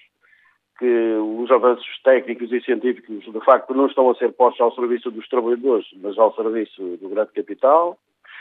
que 0.79 1.15
os 1.17 1.49
avanços 1.51 1.87
técnicos 2.03 2.51
e 2.51 2.61
científicos, 2.61 3.23
de 3.23 3.45
facto, 3.45 3.73
não 3.73 3.87
estão 3.87 4.09
a 4.09 4.15
ser 4.15 4.33
postos 4.33 4.61
ao 4.61 4.73
serviço 4.73 5.09
dos 5.11 5.27
trabalhadores, 5.27 5.87
mas 5.97 6.17
ao 6.17 6.33
serviço 6.35 6.97
do 6.97 7.09
grande 7.09 7.31
capital, 7.31 7.97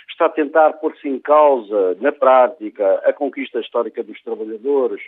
está 0.09 0.27
a 0.27 0.31
tentar 0.31 0.75
pôr-se 0.75 1.09
em 1.09 1.19
causa, 1.19 1.97
na 2.01 2.13
prática, 2.13 3.03
a 3.05 3.13
conquista 3.13 3.61
histórica 3.61 4.03
dos 4.03 4.21
trabalhadores, 4.23 5.01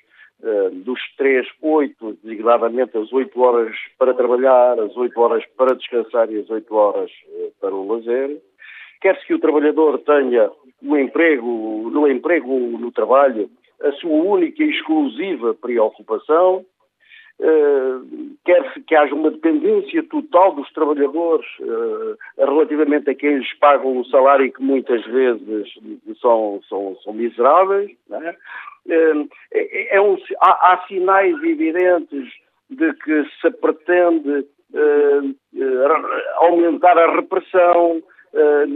eh, 0.43 0.71
dos 0.73 1.01
três, 1.17 1.47
oito, 1.63 2.17
designadamente 2.23 2.97
as 2.99 3.13
oito 3.13 3.41
horas 3.41 3.75
para 3.99 4.15
trabalhar, 4.15 4.79
as 4.81 4.97
oito 4.97 5.19
horas 5.21 5.45
para 5.57 5.75
descansar 5.75 6.31
e 6.31 6.41
as 6.41 6.51
oito 6.51 6.75
horas 6.75 7.11
eh, 7.29 7.51
para 7.61 7.75
o 7.75 7.87
lazer. 7.87 8.41
Quer-se 9.01 9.27
que 9.27 9.35
o 9.35 9.39
trabalhador 9.39 9.99
tenha 10.01 10.51
no 10.83 10.99
emprego, 10.99 11.91
no 11.93 12.09
emprego, 12.09 12.53
no 12.79 12.91
trabalho, 12.93 13.49
a 13.83 13.93
sua 13.93 14.11
única 14.11 14.63
e 14.63 14.71
exclusiva 14.71 15.55
preocupação, 15.55 16.65
quer-se 18.45 18.81
que 18.83 18.95
haja 18.95 19.15
uma 19.15 19.31
dependência 19.31 20.03
total 20.05 20.55
dos 20.55 20.73
trabalhadores 20.73 21.47
uh, 21.61 22.17
relativamente 22.39 23.11
a 23.11 23.15
quem 23.15 23.39
lhes 23.39 23.53
pagam 23.59 23.99
o 23.99 24.05
salário 24.07 24.53
que 24.53 24.63
muitas 24.63 25.05
vezes 25.05 25.69
são, 26.21 26.61
são, 26.69 26.97
são 27.03 27.13
miseráveis. 27.13 27.91
Uh, 28.09 29.29
é, 29.53 29.97
é 29.97 30.01
um, 30.01 30.17
há, 30.41 30.73
há, 30.73 30.85
sinais 30.87 31.35
evidentes 31.43 32.33
de 32.71 32.93
que 32.95 33.25
se 33.41 33.51
pretende 33.51 34.47
aumentar 36.37 36.99
a 36.99 37.15
repressão, 37.15 38.03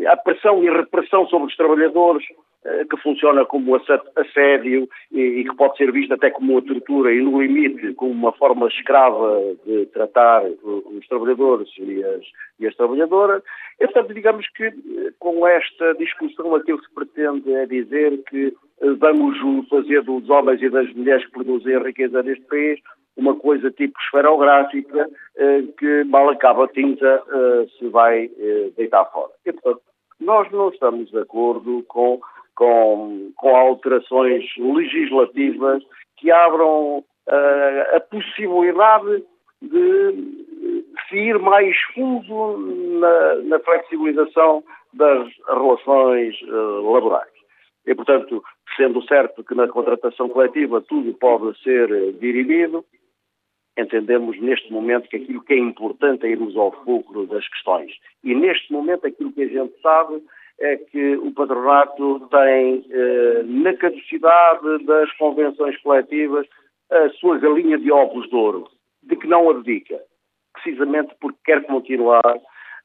a 0.09 0.17
pressão 0.17 0.63
e 0.63 0.71
repressão 0.71 1.27
sobre 1.27 1.49
os 1.49 1.57
trabalhadores 1.57 2.25
eh, 2.31 2.50
que 2.91 2.97
funciona 2.99 3.45
como 3.47 3.75
assédio 3.75 4.89
e, 5.11 5.45
que 5.45 5.57
pode 5.57 5.79
ser 5.79 5.91
visto 5.91 6.13
até 6.13 6.31
como 6.31 6.53
uma 6.53 6.63
tortura 6.63 7.13
e, 7.13 7.23
no 7.23 7.41
limite, 7.41 7.95
como 7.95 8.11
uma 8.11 8.33
forma 8.33 8.69
escrava 8.69 9.41
de 9.65 9.87
tratar 9.87 10.45
os 10.45 11.07
trabalhadores 11.09 11.71
e 11.79 12.05
as, 12.05 12.23
e 12.59 12.67
as 12.67 12.77
trabalhadoras. 12.77 13.43
Digamos 14.15 14.47
que 14.51 14.65
eh, 14.65 14.73
com 15.19 15.47
esta 15.47 15.95
discussão 15.95 16.55
aquilo 16.55 16.79
que 16.79 16.87
se 16.87 16.95
pretende 16.95 17.51
é 17.53 17.65
dizer 17.65 18.23
que 18.29 18.55
eh, 18.83 18.91
vamos 18.99 19.39
fazer 19.69 20.03
dos 20.03 20.29
homens 20.29 20.61
e 20.61 20.69
das 20.69 20.93
mulheres 20.93 21.25
que 21.25 21.33
produzem 21.33 21.77
a 21.77 21.83
riqueza 21.83 22.23
neste 22.23 22.45
país 22.45 22.79
uma 23.17 23.35
coisa 23.37 23.71
tipo 23.71 23.99
esferográfica 24.01 25.11
que 25.79 26.05
mal 26.05 26.29
acaba 26.31 26.65
a 26.65 26.69
tinta 26.69 27.23
se 27.79 27.89
vai 27.89 28.31
deitar 28.77 29.05
fora. 29.07 29.31
E, 29.45 29.53
portanto, 29.53 29.83
nós 30.21 30.51
não 30.51 30.69
estamos 30.71 31.11
de 31.11 31.19
acordo 31.19 31.85
com 31.89 32.21
com, 32.61 33.33
com 33.37 33.57
alterações 33.57 34.45
legislativas 34.59 35.83
que 36.19 36.31
abram 36.31 36.99
uh, 36.99 37.97
a 37.97 38.01
possibilidade 38.01 39.25
de 39.63 40.93
se 41.09 41.17
ir 41.17 41.39
mais 41.39 41.75
fundo 41.95 42.59
na, 43.01 43.35
na 43.45 43.59
flexibilização 43.61 44.63
das 44.93 45.27
relações 45.49 46.39
uh, 46.43 46.93
laborais. 46.93 47.33
E, 47.87 47.95
portanto, 47.95 48.45
sendo 48.77 49.03
certo 49.07 49.43
que 49.43 49.55
na 49.55 49.67
contratação 49.67 50.29
coletiva 50.29 50.83
tudo 50.83 51.15
pode 51.15 51.59
ser 51.63 52.13
dirimido, 52.21 52.85
entendemos 53.79 54.39
neste 54.39 54.71
momento 54.71 55.09
que 55.09 55.17
aquilo 55.17 55.43
que 55.43 55.55
é 55.55 55.59
importante 55.59 56.27
é 56.27 56.31
irmos 56.31 56.55
ao 56.59 56.73
fulcro 56.85 57.27
das 57.27 57.49
questões. 57.49 57.91
E 58.23 58.35
neste 58.35 58.71
momento 58.71 59.07
aquilo 59.07 59.33
que 59.33 59.45
a 59.45 59.49
gente 59.49 59.81
sabe 59.81 60.23
é 60.61 60.77
que 60.77 61.17
o 61.17 61.33
patronato 61.33 62.29
tem 62.31 62.85
eh, 62.91 63.43
na 63.45 63.75
caducidade 63.75 64.85
das 64.85 65.11
convenções 65.17 65.77
coletivas 65.83 66.47
a 66.91 67.09
sua 67.11 67.39
galinha 67.39 67.79
de 67.79 67.91
ovos 67.91 68.29
de 68.29 68.35
ouro, 68.37 68.69
de 69.03 69.17
que 69.17 69.27
não 69.27 69.49
abdica, 69.49 69.99
precisamente 70.53 71.15
porque 71.21 71.39
quer 71.45 71.65
continuar 71.65 72.23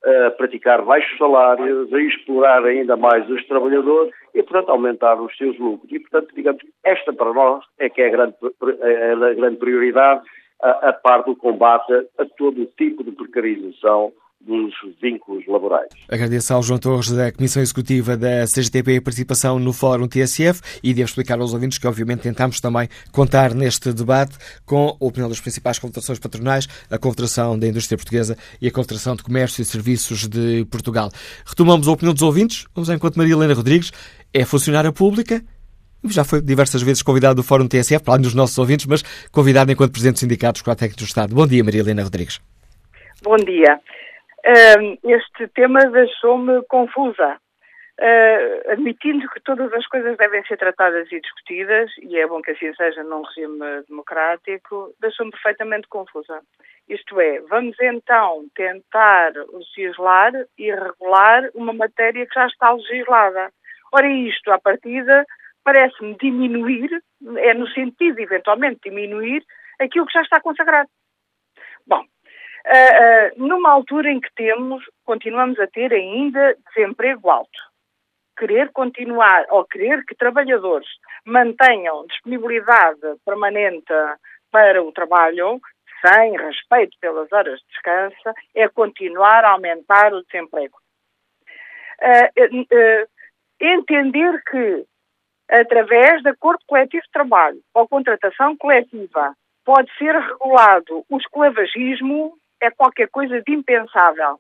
a 0.06 0.32
praticar 0.32 0.84
baixos 0.84 1.18
salários, 1.18 1.92
a 1.92 2.00
explorar 2.00 2.64
ainda 2.64 2.96
mais 2.96 3.28
os 3.30 3.44
trabalhadores 3.48 4.14
e, 4.36 4.44
portanto, 4.44 4.70
aumentar 4.70 5.20
os 5.20 5.36
seus 5.36 5.58
lucros. 5.58 5.92
E, 5.92 6.00
portanto, 6.00 6.34
digamos, 6.36 6.62
esta 6.84 7.12
para 7.12 7.34
nós 7.34 7.66
é 7.80 7.90
que 7.90 8.02
é 8.02 8.08
a 8.08 8.12
grande, 8.12 8.36
é 8.82 9.12
a 9.14 9.34
grande 9.34 9.58
prioridade, 9.58 10.22
a, 10.62 10.90
a 10.90 10.94
par 10.94 11.24
do 11.24 11.36
combate 11.36 11.92
a 12.20 12.26
todo 12.38 12.62
o 12.62 12.66
tipo 12.78 13.04
de 13.04 13.12
precarização 13.12 14.14
dos 14.46 14.74
vínculos 15.02 15.44
laborais. 15.48 15.90
Agradeço 16.08 16.54
ao 16.54 16.62
João 16.62 16.80
Torres 16.80 17.12
da 17.12 17.32
Comissão 17.32 17.62
Executiva 17.62 18.16
da 18.16 18.46
CGTP 18.46 18.98
a 18.98 19.02
participação 19.02 19.58
no 19.58 19.74
Fórum 19.74 20.08
TSF 20.08 20.62
e 20.84 20.94
devo 20.94 21.10
explicar 21.10 21.40
aos 21.40 21.54
ouvintes 21.54 21.80
que 21.80 21.88
obviamente 21.88 22.22
tentamos 22.22 22.60
também 22.60 22.88
contar 23.12 23.56
neste 23.56 23.92
debate 23.92 24.38
com 24.66 24.90
a 24.90 25.06
opinião 25.06 25.28
das 25.28 25.40
principais 25.40 25.80
confederações 25.80 26.20
patronais, 26.20 26.68
a 26.90 26.98
Confederação 26.98 27.58
da 27.58 27.68
Indústria 27.68 27.98
Portuguesa 27.98 28.38
e 28.62 28.68
a 28.68 28.72
Confederação 28.72 29.16
de 29.16 29.24
Comércio 29.24 29.62
e 29.62 29.66
Serviços 29.66 30.28
de 30.28 30.66
Portugal. 30.66 31.10
Retomamos 31.46 31.88
a 31.88 31.92
opinião 31.92 32.14
dos 32.14 32.24
ouvintes, 32.24 32.68
vamos 32.76 32.90
enquanto 32.90 33.18
Maria 33.18 33.34
Helena 33.34 33.54
Rodrigues 33.54 33.92
é 34.32 34.46
funcionária 34.46 34.92
pública, 34.92 35.44
já 36.04 36.24
foi 36.24 36.40
diversas 36.40 36.84
vezes 36.84 37.02
convidado 37.02 37.36
do 37.36 37.44
Fórum 37.44 37.68
TSF, 37.68 38.04
para 38.04 38.14
além 38.14 38.24
dos 38.24 38.36
nossos 38.36 38.56
ouvintes, 38.60 38.86
mas 38.86 39.02
convidado 39.32 39.72
enquanto 39.72 39.92
Presidente 39.92 40.18
do 40.18 40.20
Sindicato 40.20 40.60
Escolar 40.60 40.76
Técnico 40.76 41.00
do 41.00 41.08
Estado. 41.08 41.34
Bom 41.34 41.48
dia, 41.48 41.64
Maria 41.64 41.82
Helena 41.82 42.04
Rodrigues. 42.04 42.40
Bom 43.24 43.38
dia 43.38 43.82
este 45.04 45.48
tema 45.50 45.80
deixou-me 45.90 46.62
confusa. 46.64 47.38
Uh, 47.98 48.72
admitindo 48.74 49.26
que 49.30 49.40
todas 49.40 49.72
as 49.72 49.88
coisas 49.88 50.18
devem 50.18 50.44
ser 50.44 50.58
tratadas 50.58 51.10
e 51.14 51.22
discutidas, 51.22 51.90
e 52.02 52.20
é 52.20 52.28
bom 52.28 52.42
que 52.42 52.52
assim 52.52 52.74
seja 52.74 53.02
num 53.04 53.22
regime 53.22 53.84
democrático, 53.88 54.94
deixou-me 55.00 55.32
perfeitamente 55.32 55.88
confusa. 55.88 56.42
Isto 56.90 57.22
é, 57.22 57.40
vamos 57.50 57.78
então 57.80 58.46
tentar 58.54 59.32
legislar 59.54 60.34
e 60.58 60.72
regular 60.72 61.50
uma 61.56 61.72
matéria 61.72 62.28
que 62.28 62.36
já 62.36 62.46
está 62.48 62.74
legislada. 62.74 63.50
Ora, 63.94 64.08
isto, 64.08 64.52
à 64.52 64.60
partida, 64.60 65.26
parece-me 65.64 66.18
diminuir, 66.18 67.02
é 67.38 67.54
no 67.54 67.68
sentido, 67.70 68.20
eventualmente, 68.20 68.82
diminuir 68.84 69.42
aquilo 69.80 70.06
que 70.06 70.14
já 70.14 70.22
está 70.22 70.42
consagrado. 70.42 70.90
Bom, 71.88 72.04
uh, 72.66 73.48
numa 73.48 73.72
altura 73.72 74.10
em 74.12 74.20
que 74.20 74.34
temos, 74.36 74.84
continuamos 75.06 75.60
a 75.60 75.68
ter 75.68 75.94
ainda 75.94 76.56
desemprego 76.74 77.30
alto. 77.30 77.60
Querer 78.38 78.72
continuar, 78.72 79.46
ou 79.50 79.64
querer 79.66 80.04
que 80.06 80.16
trabalhadores 80.16 80.88
mantenham 81.26 82.06
disponibilidade 82.08 83.02
permanente 83.26 83.94
para 84.52 84.84
o 84.84 84.92
trabalho, 84.92 85.62
sem 86.06 86.38
respeito 86.38 86.98
pelas 87.00 87.32
horas 87.32 87.60
de 87.60 87.68
descanso, 87.68 88.34
é 88.54 88.68
continuar 88.68 89.46
a 89.46 89.52
aumentar 89.52 90.14
o 90.14 90.24
desemprego. 90.24 90.78
Uh, 92.02 92.62
uh, 92.62 93.08
entender 93.60 94.44
que, 94.50 94.86
através 95.50 96.22
de 96.22 96.30
acordo 96.30 96.60
coletivo 96.68 97.04
de 97.04 97.12
trabalho 97.12 97.62
ou 97.74 97.88
contratação 97.88 98.58
coletiva, 98.58 99.34
pode 99.64 99.90
ser 99.98 100.14
regulado 100.14 101.06
o 101.10 101.18
esclavagismo 101.18 102.38
é 102.62 102.72
qualquer 102.72 103.10
coisa 103.10 103.42
de 103.42 103.54
impensável. 103.54 104.40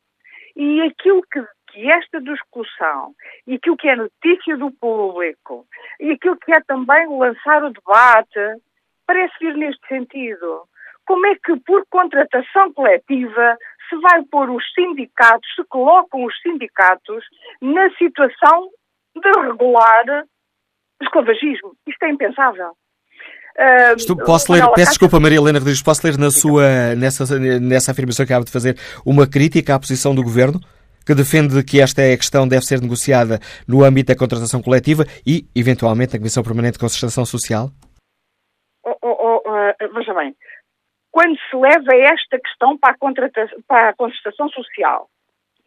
E 0.56 0.82
aquilo 0.82 1.22
que, 1.32 1.42
que 1.72 1.92
esta 1.92 2.22
discussão, 2.22 3.14
e 3.46 3.56
aquilo 3.56 3.78
que 3.78 3.90
é 3.90 3.96
notícia 3.96 4.58
do 4.58 4.72
público, 4.72 5.66
e 6.00 6.12
aquilo 6.12 6.38
que 6.38 6.54
é 6.54 6.62
também 6.62 7.08
lançar 7.08 7.64
o 7.64 7.72
debate, 7.72 8.62
parece 9.06 9.34
vir 9.40 9.56
neste 9.56 9.86
sentido. 9.88 10.64
Como 11.06 11.26
é 11.28 11.36
que, 11.36 11.56
por 11.58 11.86
contratação 11.90 12.74
coletiva, 12.74 13.58
se 13.90 13.96
vai 13.98 14.24
pôr 14.24 14.50
os 14.50 14.64
sindicatos, 14.74 15.48
se 15.56 15.64
colocam 15.66 16.24
os 16.24 16.42
sindicatos 16.42 17.24
na 17.62 17.90
situação 17.92 18.70
de 19.16 19.30
regular 19.42 20.26
esclavagismo? 21.02 21.76
Isto 21.86 22.04
é 22.04 22.10
impensável. 22.10 22.76
Uh, 23.58 23.96
Estou, 23.96 24.18
posso 24.18 24.52
ler, 24.52 24.68
peço 24.72 24.92
desculpa, 24.92 25.20
Maria 25.20 25.38
Helena 25.38 25.60
Rodrigues, 25.60 25.82
posso 25.82 26.06
ler 26.06 26.18
na 26.18 26.30
sua, 26.30 26.94
nessa, 26.96 27.40
nessa 27.40 27.92
afirmação 27.92 28.26
que 28.26 28.34
acaba 28.34 28.46
de 28.46 28.52
fazer 28.52 28.78
uma 29.06 29.26
crítica 29.26 29.76
à 29.76 29.80
posição 29.80 30.14
do 30.14 30.24
Governo? 30.24 30.60
que 31.06 31.14
defende 31.14 31.64
que 31.64 31.80
esta 31.80 32.02
é 32.02 32.14
a 32.14 32.18
questão 32.18 32.48
deve 32.48 32.66
ser 32.66 32.82
negociada 32.82 33.40
no 33.68 33.84
âmbito 33.84 34.12
da 34.12 34.18
contratação 34.18 34.62
coletiva 34.62 35.04
e, 35.26 35.46
eventualmente, 35.56 36.14
na 36.14 36.20
Comissão 36.20 36.44
Permanente 36.44 36.74
de 36.74 36.80
Concertação 36.80 37.24
Social? 37.26 37.70
Oh, 38.84 38.98
oh, 39.04 39.42
oh, 39.46 39.50
uh, 39.50 39.94
veja 39.94 40.14
bem, 40.16 40.36
quando 41.12 41.38
se 41.50 41.56
leva 41.56 41.96
esta 41.96 42.40
questão 42.40 42.78
para 42.78 42.94
a, 42.94 43.64
para 43.68 43.90
a 43.90 43.94
concertação 43.94 44.50
social, 44.50 45.08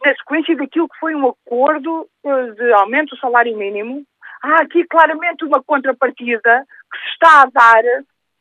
na 0.05 0.15
sequência 0.17 0.57
daquilo 0.57 0.89
que 0.89 0.99
foi 0.99 1.15
um 1.15 1.29
acordo 1.29 2.09
uh, 2.25 2.55
de 2.55 2.73
aumento 2.73 3.15
do 3.15 3.21
salário 3.21 3.57
mínimo, 3.57 4.05
há 4.43 4.63
aqui 4.63 4.85
claramente 4.85 5.45
uma 5.45 5.63
contrapartida 5.63 6.65
que 6.93 6.99
se 6.99 7.09
está 7.13 7.43
a 7.43 7.47
dar 7.47 7.83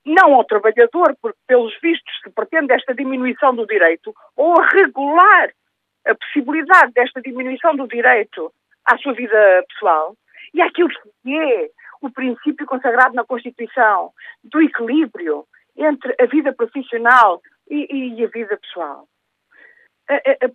não 0.05 0.35
ao 0.35 0.45
trabalhador, 0.45 1.15
porque 1.21 1.37
pelos 1.45 1.77
vistos 1.81 2.13
se 2.23 2.29
pretende 2.29 2.73
esta 2.73 2.95
diminuição 2.95 3.53
do 3.53 3.67
direito, 3.67 4.13
ou 4.35 4.59
a 4.59 4.65
regular 4.67 5.51
a 6.05 6.15
possibilidade 6.15 6.93
desta 6.93 7.21
diminuição 7.21 7.75
do 7.75 7.87
direito 7.87 8.51
à 8.85 8.97
sua 8.97 9.13
vida 9.13 9.65
pessoal, 9.67 10.15
e 10.53 10.61
aquilo 10.61 10.89
que 10.89 11.37
é 11.37 11.69
o 12.01 12.09
princípio 12.09 12.65
consagrado 12.65 13.15
na 13.15 13.25
Constituição 13.25 14.11
do 14.43 14.61
equilíbrio 14.61 15.45
entre 15.75 16.15
a 16.19 16.25
vida 16.25 16.53
profissional 16.53 17.41
e, 17.69 18.15
e 18.15 18.23
a 18.23 18.27
vida 18.27 18.57
pessoal. 18.57 19.07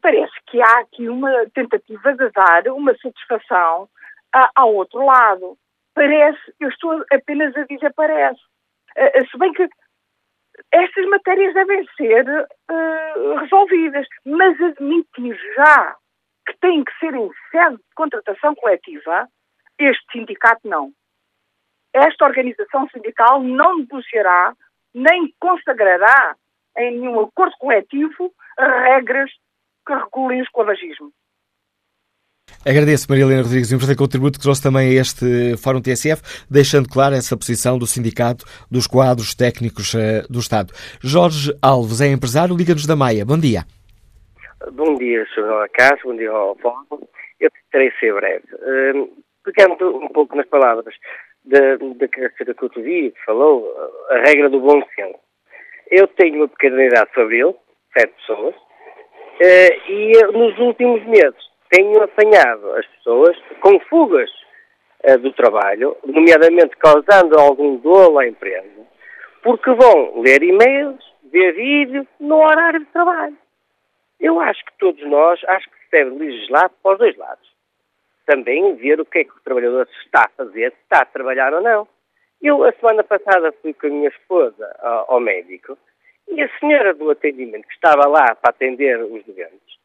Parece 0.00 0.32
que 0.46 0.62
há 0.62 0.80
aqui 0.80 1.08
uma 1.08 1.30
tentativa 1.54 2.14
de 2.14 2.30
dar 2.30 2.68
uma 2.68 2.96
satisfação 2.96 3.88
ao 4.54 4.74
outro 4.74 5.04
lado. 5.04 5.56
Parece, 5.94 6.40
eu 6.60 6.68
estou 6.68 7.04
apenas 7.12 7.54
a 7.56 7.64
dizer 7.64 7.92
parece. 7.94 8.40
Se 9.30 9.38
bem 9.38 9.52
que 9.52 9.68
estas 10.70 11.06
matérias 11.06 11.54
devem 11.54 11.86
ser 11.96 12.26
uh, 12.28 13.36
resolvidas, 13.40 14.06
mas 14.24 14.60
admitir 14.60 15.38
já 15.56 15.96
que 16.46 16.56
tem 16.60 16.84
que 16.84 16.92
ser 16.98 17.14
em 17.14 17.30
sede 17.50 17.76
de 17.76 17.94
contratação 17.94 18.54
coletiva, 18.54 19.28
este 19.78 20.04
sindicato 20.12 20.60
não. 20.64 20.92
Esta 21.94 22.24
organização 22.24 22.88
sindical 22.88 23.42
não 23.42 23.78
negociará 23.78 24.54
nem 24.94 25.32
consagrará 25.38 26.36
em 26.76 26.98
nenhum 26.98 27.20
acordo 27.20 27.56
coletivo 27.58 28.32
regras 28.58 29.30
que 29.86 29.94
regulem 29.94 30.40
o 30.40 30.44
esclavagismo. 30.44 31.12
Agradeço, 32.64 33.10
Maria 33.10 33.24
Helena 33.24 33.42
Rodrigues, 33.42 33.72
o 33.72 33.74
importante 33.74 33.98
contributo 33.98 34.38
que 34.38 34.44
trouxe 34.44 34.62
também 34.62 34.96
a 34.96 35.00
este 35.00 35.56
Fórum 35.56 35.82
TSF, 35.82 36.22
deixando 36.48 36.88
claro 36.88 37.12
essa 37.12 37.36
posição 37.36 37.76
do 37.76 37.88
Sindicato 37.88 38.44
dos 38.70 38.86
Quadros 38.86 39.34
Técnicos 39.34 39.92
uh, 39.94 40.22
do 40.30 40.38
Estado. 40.38 40.72
Jorge 41.02 41.50
Alves 41.60 42.00
é 42.00 42.06
empresário, 42.06 42.56
Liga-nos 42.56 42.86
da 42.86 42.94
Maia. 42.94 43.24
Bom 43.26 43.36
dia. 43.36 43.62
Bom 44.74 44.94
dia, 44.94 45.26
Sr. 45.34 45.68
Cássio, 45.74 46.12
bom 46.12 46.16
dia 46.16 46.30
ao 46.30 46.54
Fórum. 46.58 47.02
Eu 47.40 47.50
terei 47.72 47.90
ser 47.98 48.14
breve. 48.14 48.44
Uh, 48.54 49.10
pegando 49.42 49.96
um 49.96 50.08
pouco 50.10 50.36
nas 50.36 50.46
palavras 50.46 50.94
da, 51.44 51.58
da 51.98 52.06
característica 52.06 52.54
que 52.54 52.64
o 52.64 52.70
que 52.70 53.12
falou, 53.26 53.74
a 54.08 54.18
regra 54.18 54.48
do 54.48 54.60
bom 54.60 54.80
senso. 54.94 55.18
Eu 55.90 56.06
tenho 56.06 56.36
uma 56.36 56.48
pequena 56.48 56.84
idade 56.84 57.10
fabril, 57.12 57.56
sete 57.92 58.14
pessoas, 58.20 58.54
uh, 58.54 59.90
e 59.90 60.12
nos 60.32 60.56
últimos 60.60 61.04
meses 61.06 61.51
tenho 61.72 62.02
apanhado 62.02 62.70
as 62.74 62.86
pessoas 62.86 63.34
com 63.60 63.80
fugas 63.88 64.30
uh, 65.08 65.18
do 65.18 65.32
trabalho, 65.32 65.96
nomeadamente 66.04 66.76
causando 66.76 67.38
algum 67.38 67.76
dolo 67.76 68.18
à 68.18 68.28
empresa, 68.28 68.86
porque 69.42 69.72
vão 69.72 70.20
ler 70.20 70.42
e-mails, 70.42 71.02
ver 71.32 71.52
vídeos 71.54 72.06
no 72.20 72.36
horário 72.36 72.80
de 72.80 72.86
trabalho. 72.86 73.36
Eu 74.20 74.38
acho 74.38 74.62
que 74.66 74.72
todos 74.78 75.02
nós, 75.08 75.40
acho 75.48 75.68
que 75.70 75.76
se 75.78 75.90
deve 75.90 76.10
legislar 76.10 76.70
para 76.82 76.92
os 76.92 76.98
dois 76.98 77.16
lados. 77.16 77.50
Também 78.26 78.76
ver 78.76 79.00
o 79.00 79.06
que 79.06 79.20
é 79.20 79.24
que 79.24 79.30
o 79.30 79.42
trabalhador 79.42 79.88
está 80.04 80.26
a 80.26 80.44
fazer, 80.44 80.70
se 80.72 80.78
está 80.82 80.98
a 81.02 81.06
trabalhar 81.06 81.54
ou 81.54 81.62
não. 81.62 81.88
Eu, 82.40 82.62
a 82.64 82.72
semana 82.72 83.02
passada, 83.02 83.50
fui 83.62 83.72
com 83.72 83.86
a 83.86 83.90
minha 83.90 84.08
esposa 84.10 84.76
ao 85.08 85.20
médico 85.20 85.78
e 86.28 86.42
a 86.42 86.58
senhora 86.58 86.92
do 86.92 87.10
atendimento 87.10 87.66
que 87.66 87.74
estava 87.74 88.06
lá 88.06 88.34
para 88.34 88.50
atender 88.50 89.02
os 89.02 89.24
doentes 89.24 89.81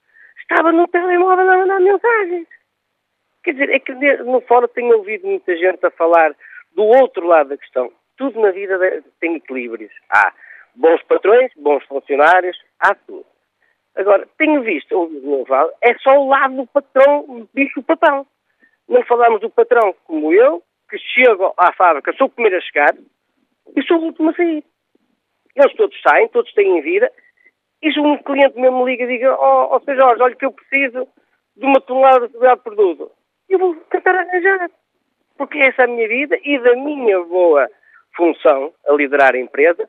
estava 0.49 0.71
no 0.71 0.87
telemóvel 0.87 1.51
a 1.51 1.57
mandar 1.57 1.79
mensagens. 1.81 2.47
Quer 3.43 3.51
dizer, 3.53 3.69
é 3.69 3.79
que 3.79 3.93
no 4.23 4.41
fórum 4.41 4.67
tenho 4.67 4.97
ouvido 4.97 5.27
muita 5.27 5.55
gente 5.55 5.85
a 5.85 5.91
falar 5.91 6.35
do 6.73 6.83
outro 6.83 7.27
lado 7.27 7.49
da 7.49 7.57
questão. 7.57 7.91
Tudo 8.17 8.39
na 8.39 8.51
vida 8.51 8.77
tem 9.19 9.35
equilíbrios. 9.35 9.91
Há 10.09 10.33
bons 10.75 11.01
patrões, 11.03 11.51
bons 11.55 11.83
funcionários, 11.85 12.57
há 12.79 12.95
tudo. 12.95 13.25
Agora, 13.95 14.27
tenho 14.37 14.61
visto, 14.61 14.91
ouvido 14.93 15.27
no 15.27 15.45
falo, 15.45 15.71
é 15.81 15.97
só 15.99 16.11
o 16.11 16.29
lado 16.29 16.55
do 16.55 16.67
patrão, 16.67 17.47
bicho 17.53 17.81
papão. 17.83 18.25
Não 18.87 19.03
falamos 19.03 19.41
do 19.41 19.49
patrão 19.49 19.93
como 20.05 20.31
eu, 20.31 20.63
que 20.89 20.97
chego 20.97 21.53
à 21.57 21.73
fábrica, 21.73 22.13
sou 22.13 22.27
o 22.27 22.29
primeiro 22.29 22.57
a 22.57 22.61
chegar 22.61 22.95
e 23.75 23.83
sou 23.83 23.97
o 23.97 24.03
último 24.05 24.29
a 24.29 24.33
sair. 24.33 24.63
Eles 25.55 25.73
todos 25.73 25.99
saem, 26.01 26.29
todos 26.29 26.53
têm 26.53 26.81
vida 26.81 27.11
e 27.81 27.91
se 27.91 27.99
um 27.99 28.17
cliente 28.17 28.59
mesmo 28.59 28.83
me 28.83 28.91
liga 28.91 29.03
e 29.03 29.07
diga, 29.07 29.33
ó 29.33 29.75
oh, 29.75 29.81
oh, 29.85 29.95
Jorge, 29.95 30.21
olha 30.21 30.35
que 30.35 30.45
eu 30.45 30.51
preciso 30.51 31.07
de 31.55 31.65
uma 31.65 31.79
tonelada 31.81 32.27
de 32.27 32.63
produto, 32.63 33.11
eu 33.49 33.59
vou 33.59 33.75
tentar 33.91 34.15
arranjar. 34.15 34.69
Porque 35.37 35.59
essa 35.59 35.83
é 35.83 35.85
a 35.85 35.87
minha 35.87 36.07
vida 36.07 36.37
e 36.43 36.59
da 36.59 36.75
minha 36.75 37.23
boa 37.23 37.69
função 38.15 38.73
a 38.87 38.93
liderar 38.93 39.35
a 39.35 39.39
empresa, 39.39 39.87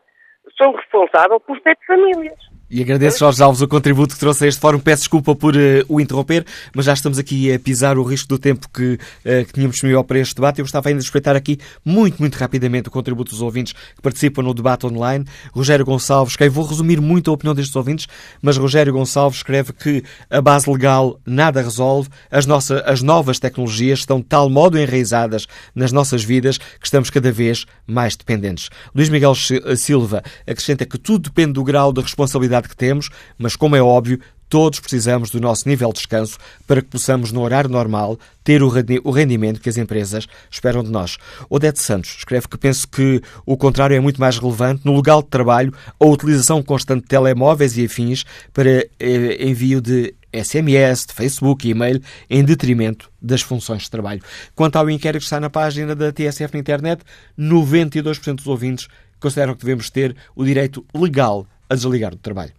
sou 0.57 0.77
responsável 0.77 1.41
por 1.41 1.59
sete 1.61 1.85
famílias. 1.87 2.39
E 2.71 2.83
agradeço, 2.83 3.21
Jorge 3.21 3.43
Alves, 3.43 3.63
o 3.63 3.67
contributo 3.67 4.13
que 4.13 4.21
trouxe 4.21 4.45
a 4.45 4.49
este 4.49 4.61
fórum. 4.61 4.79
Peço 4.79 5.01
desculpa 5.05 5.35
por 5.35 5.57
uh, 5.57 5.59
o 5.89 5.99
interromper, 6.03 6.45
mas 6.75 6.85
já 6.85 6.93
estamos 6.93 7.19
aqui 7.19 7.51
a 7.51 7.59
pisar 7.59 7.97
o 7.97 8.03
risco 8.03 8.29
do 8.29 8.39
tempo 8.39 8.69
que, 8.69 8.93
uh, 8.93 9.47
que 9.47 9.55
tínhamos 9.55 9.77
disponível 9.77 10.05
para 10.05 10.19
este 10.19 10.35
debate. 10.35 10.59
Eu 10.59 10.67
gostava 10.67 10.91
ainda 10.91 10.99
de 10.99 11.07
respeitar 11.07 11.35
aqui, 11.35 11.59
muito, 11.83 12.19
muito 12.21 12.35
rapidamente, 12.37 12.89
o 12.89 12.91
contributo 12.91 13.31
dos 13.31 13.41
ouvintes 13.41 13.73
que 13.73 14.03
participam 14.03 14.43
no 14.43 14.53
debate 14.53 14.85
online. 14.85 15.25
Rogério 15.51 15.83
Gonçalves, 15.83 16.37
que 16.37 16.47
vou 16.51 16.67
resumir 16.67 17.01
muito 17.01 17.31
a 17.31 17.35
opinião 17.35 17.55
destes 17.55 17.75
ouvintes, 17.75 18.07
mas 18.43 18.59
Rogério 18.59 18.93
Gonçalves 18.93 19.39
escreve 19.39 19.73
que 19.73 20.05
a 20.29 20.43
base 20.43 20.71
legal 20.71 21.19
nada 21.25 21.63
resolve, 21.63 22.11
as, 22.31 22.45
nossas, 22.45 22.83
as 22.85 23.01
novas 23.01 23.39
tecnologias 23.39 24.01
estão 24.01 24.19
de 24.19 24.27
tal 24.27 24.51
modo 24.51 24.79
enraizadas 24.79 25.47
nas 25.75 25.91
nossas 25.91 26.23
vidas 26.23 26.59
que 26.59 26.85
estamos 26.85 27.09
cada 27.09 27.33
vez 27.33 27.65
mais 27.87 28.15
dependentes. 28.15 28.69
Luís 28.95 29.09
Miguel 29.09 29.35
Silva 29.35 30.23
acrescenta 30.47 30.85
que 30.85 30.99
tudo 30.99 31.31
depende 31.31 31.55
do 31.55 31.65
grau 31.65 31.95
de 31.95 32.03
responsabilidade 32.03 32.58
que 32.67 32.75
temos, 32.75 33.11
mas 33.37 33.55
como 33.55 33.77
é 33.77 33.83
óbvio, 33.83 34.19
todos 34.49 34.81
precisamos 34.81 35.31
do 35.31 35.41
nosso 35.41 35.69
nível 35.69 35.89
de 35.89 35.97
descanso 35.97 36.39
para 36.67 36.81
que 36.81 36.89
possamos, 36.89 37.31
no 37.31 37.43
horário 37.43 37.69
normal, 37.69 38.19
ter 38.43 38.63
o 38.63 39.11
rendimento 39.11 39.61
que 39.61 39.69
as 39.69 39.77
empresas 39.77 40.27
esperam 40.51 40.83
de 40.83 40.91
nós. 40.91 41.19
Odete 41.51 41.81
Santos 41.81 42.17
escreve 42.19 42.49
que 42.49 42.57
penso 42.57 42.89
que 42.89 43.21
o 43.45 43.57
contrário 43.57 43.95
é 43.95 44.01
muito 44.01 44.21
mais 44.21 44.39
relevante 44.39 44.83
no 44.85 44.93
lugar 44.93 45.23
de 45.23 45.29
trabalho 45.29 45.73
a 46.01 46.07
utilização 46.07 46.63
constante 46.63 47.03
de 47.03 47.09
telemóveis 47.09 47.77
e 47.77 47.85
afins 47.85 48.25
para 48.53 48.87
eh, 48.99 49.47
envio 49.47 49.81
de 49.81 50.15
SMS, 50.33 51.07
de 51.07 51.15
Facebook 51.15 51.67
e 51.67 51.71
e-mail, 51.71 52.01
em 52.29 52.45
detrimento 52.45 53.11
das 53.21 53.41
funções 53.41 53.83
de 53.83 53.91
trabalho. 53.91 54.23
Quanto 54.55 54.77
ao 54.77 54.91
inquérito 54.91 55.21
que 55.21 55.25
está 55.25 55.41
na 55.41 55.51
página 55.51 55.95
da 55.95 56.13
TSF 56.13 56.53
na 56.55 56.61
internet, 56.61 57.03
92% 57.39 58.37
dos 58.37 58.47
ouvintes 58.47 58.89
consideram 59.19 59.55
que 59.55 59.61
devemos 59.65 59.91
ter 59.91 60.15
o 60.37 60.45
direito 60.45 60.85
legal 60.95 61.47
a 61.69 61.75
desligar 61.75 62.13
do 62.13 62.19
trabalho. 62.19 62.53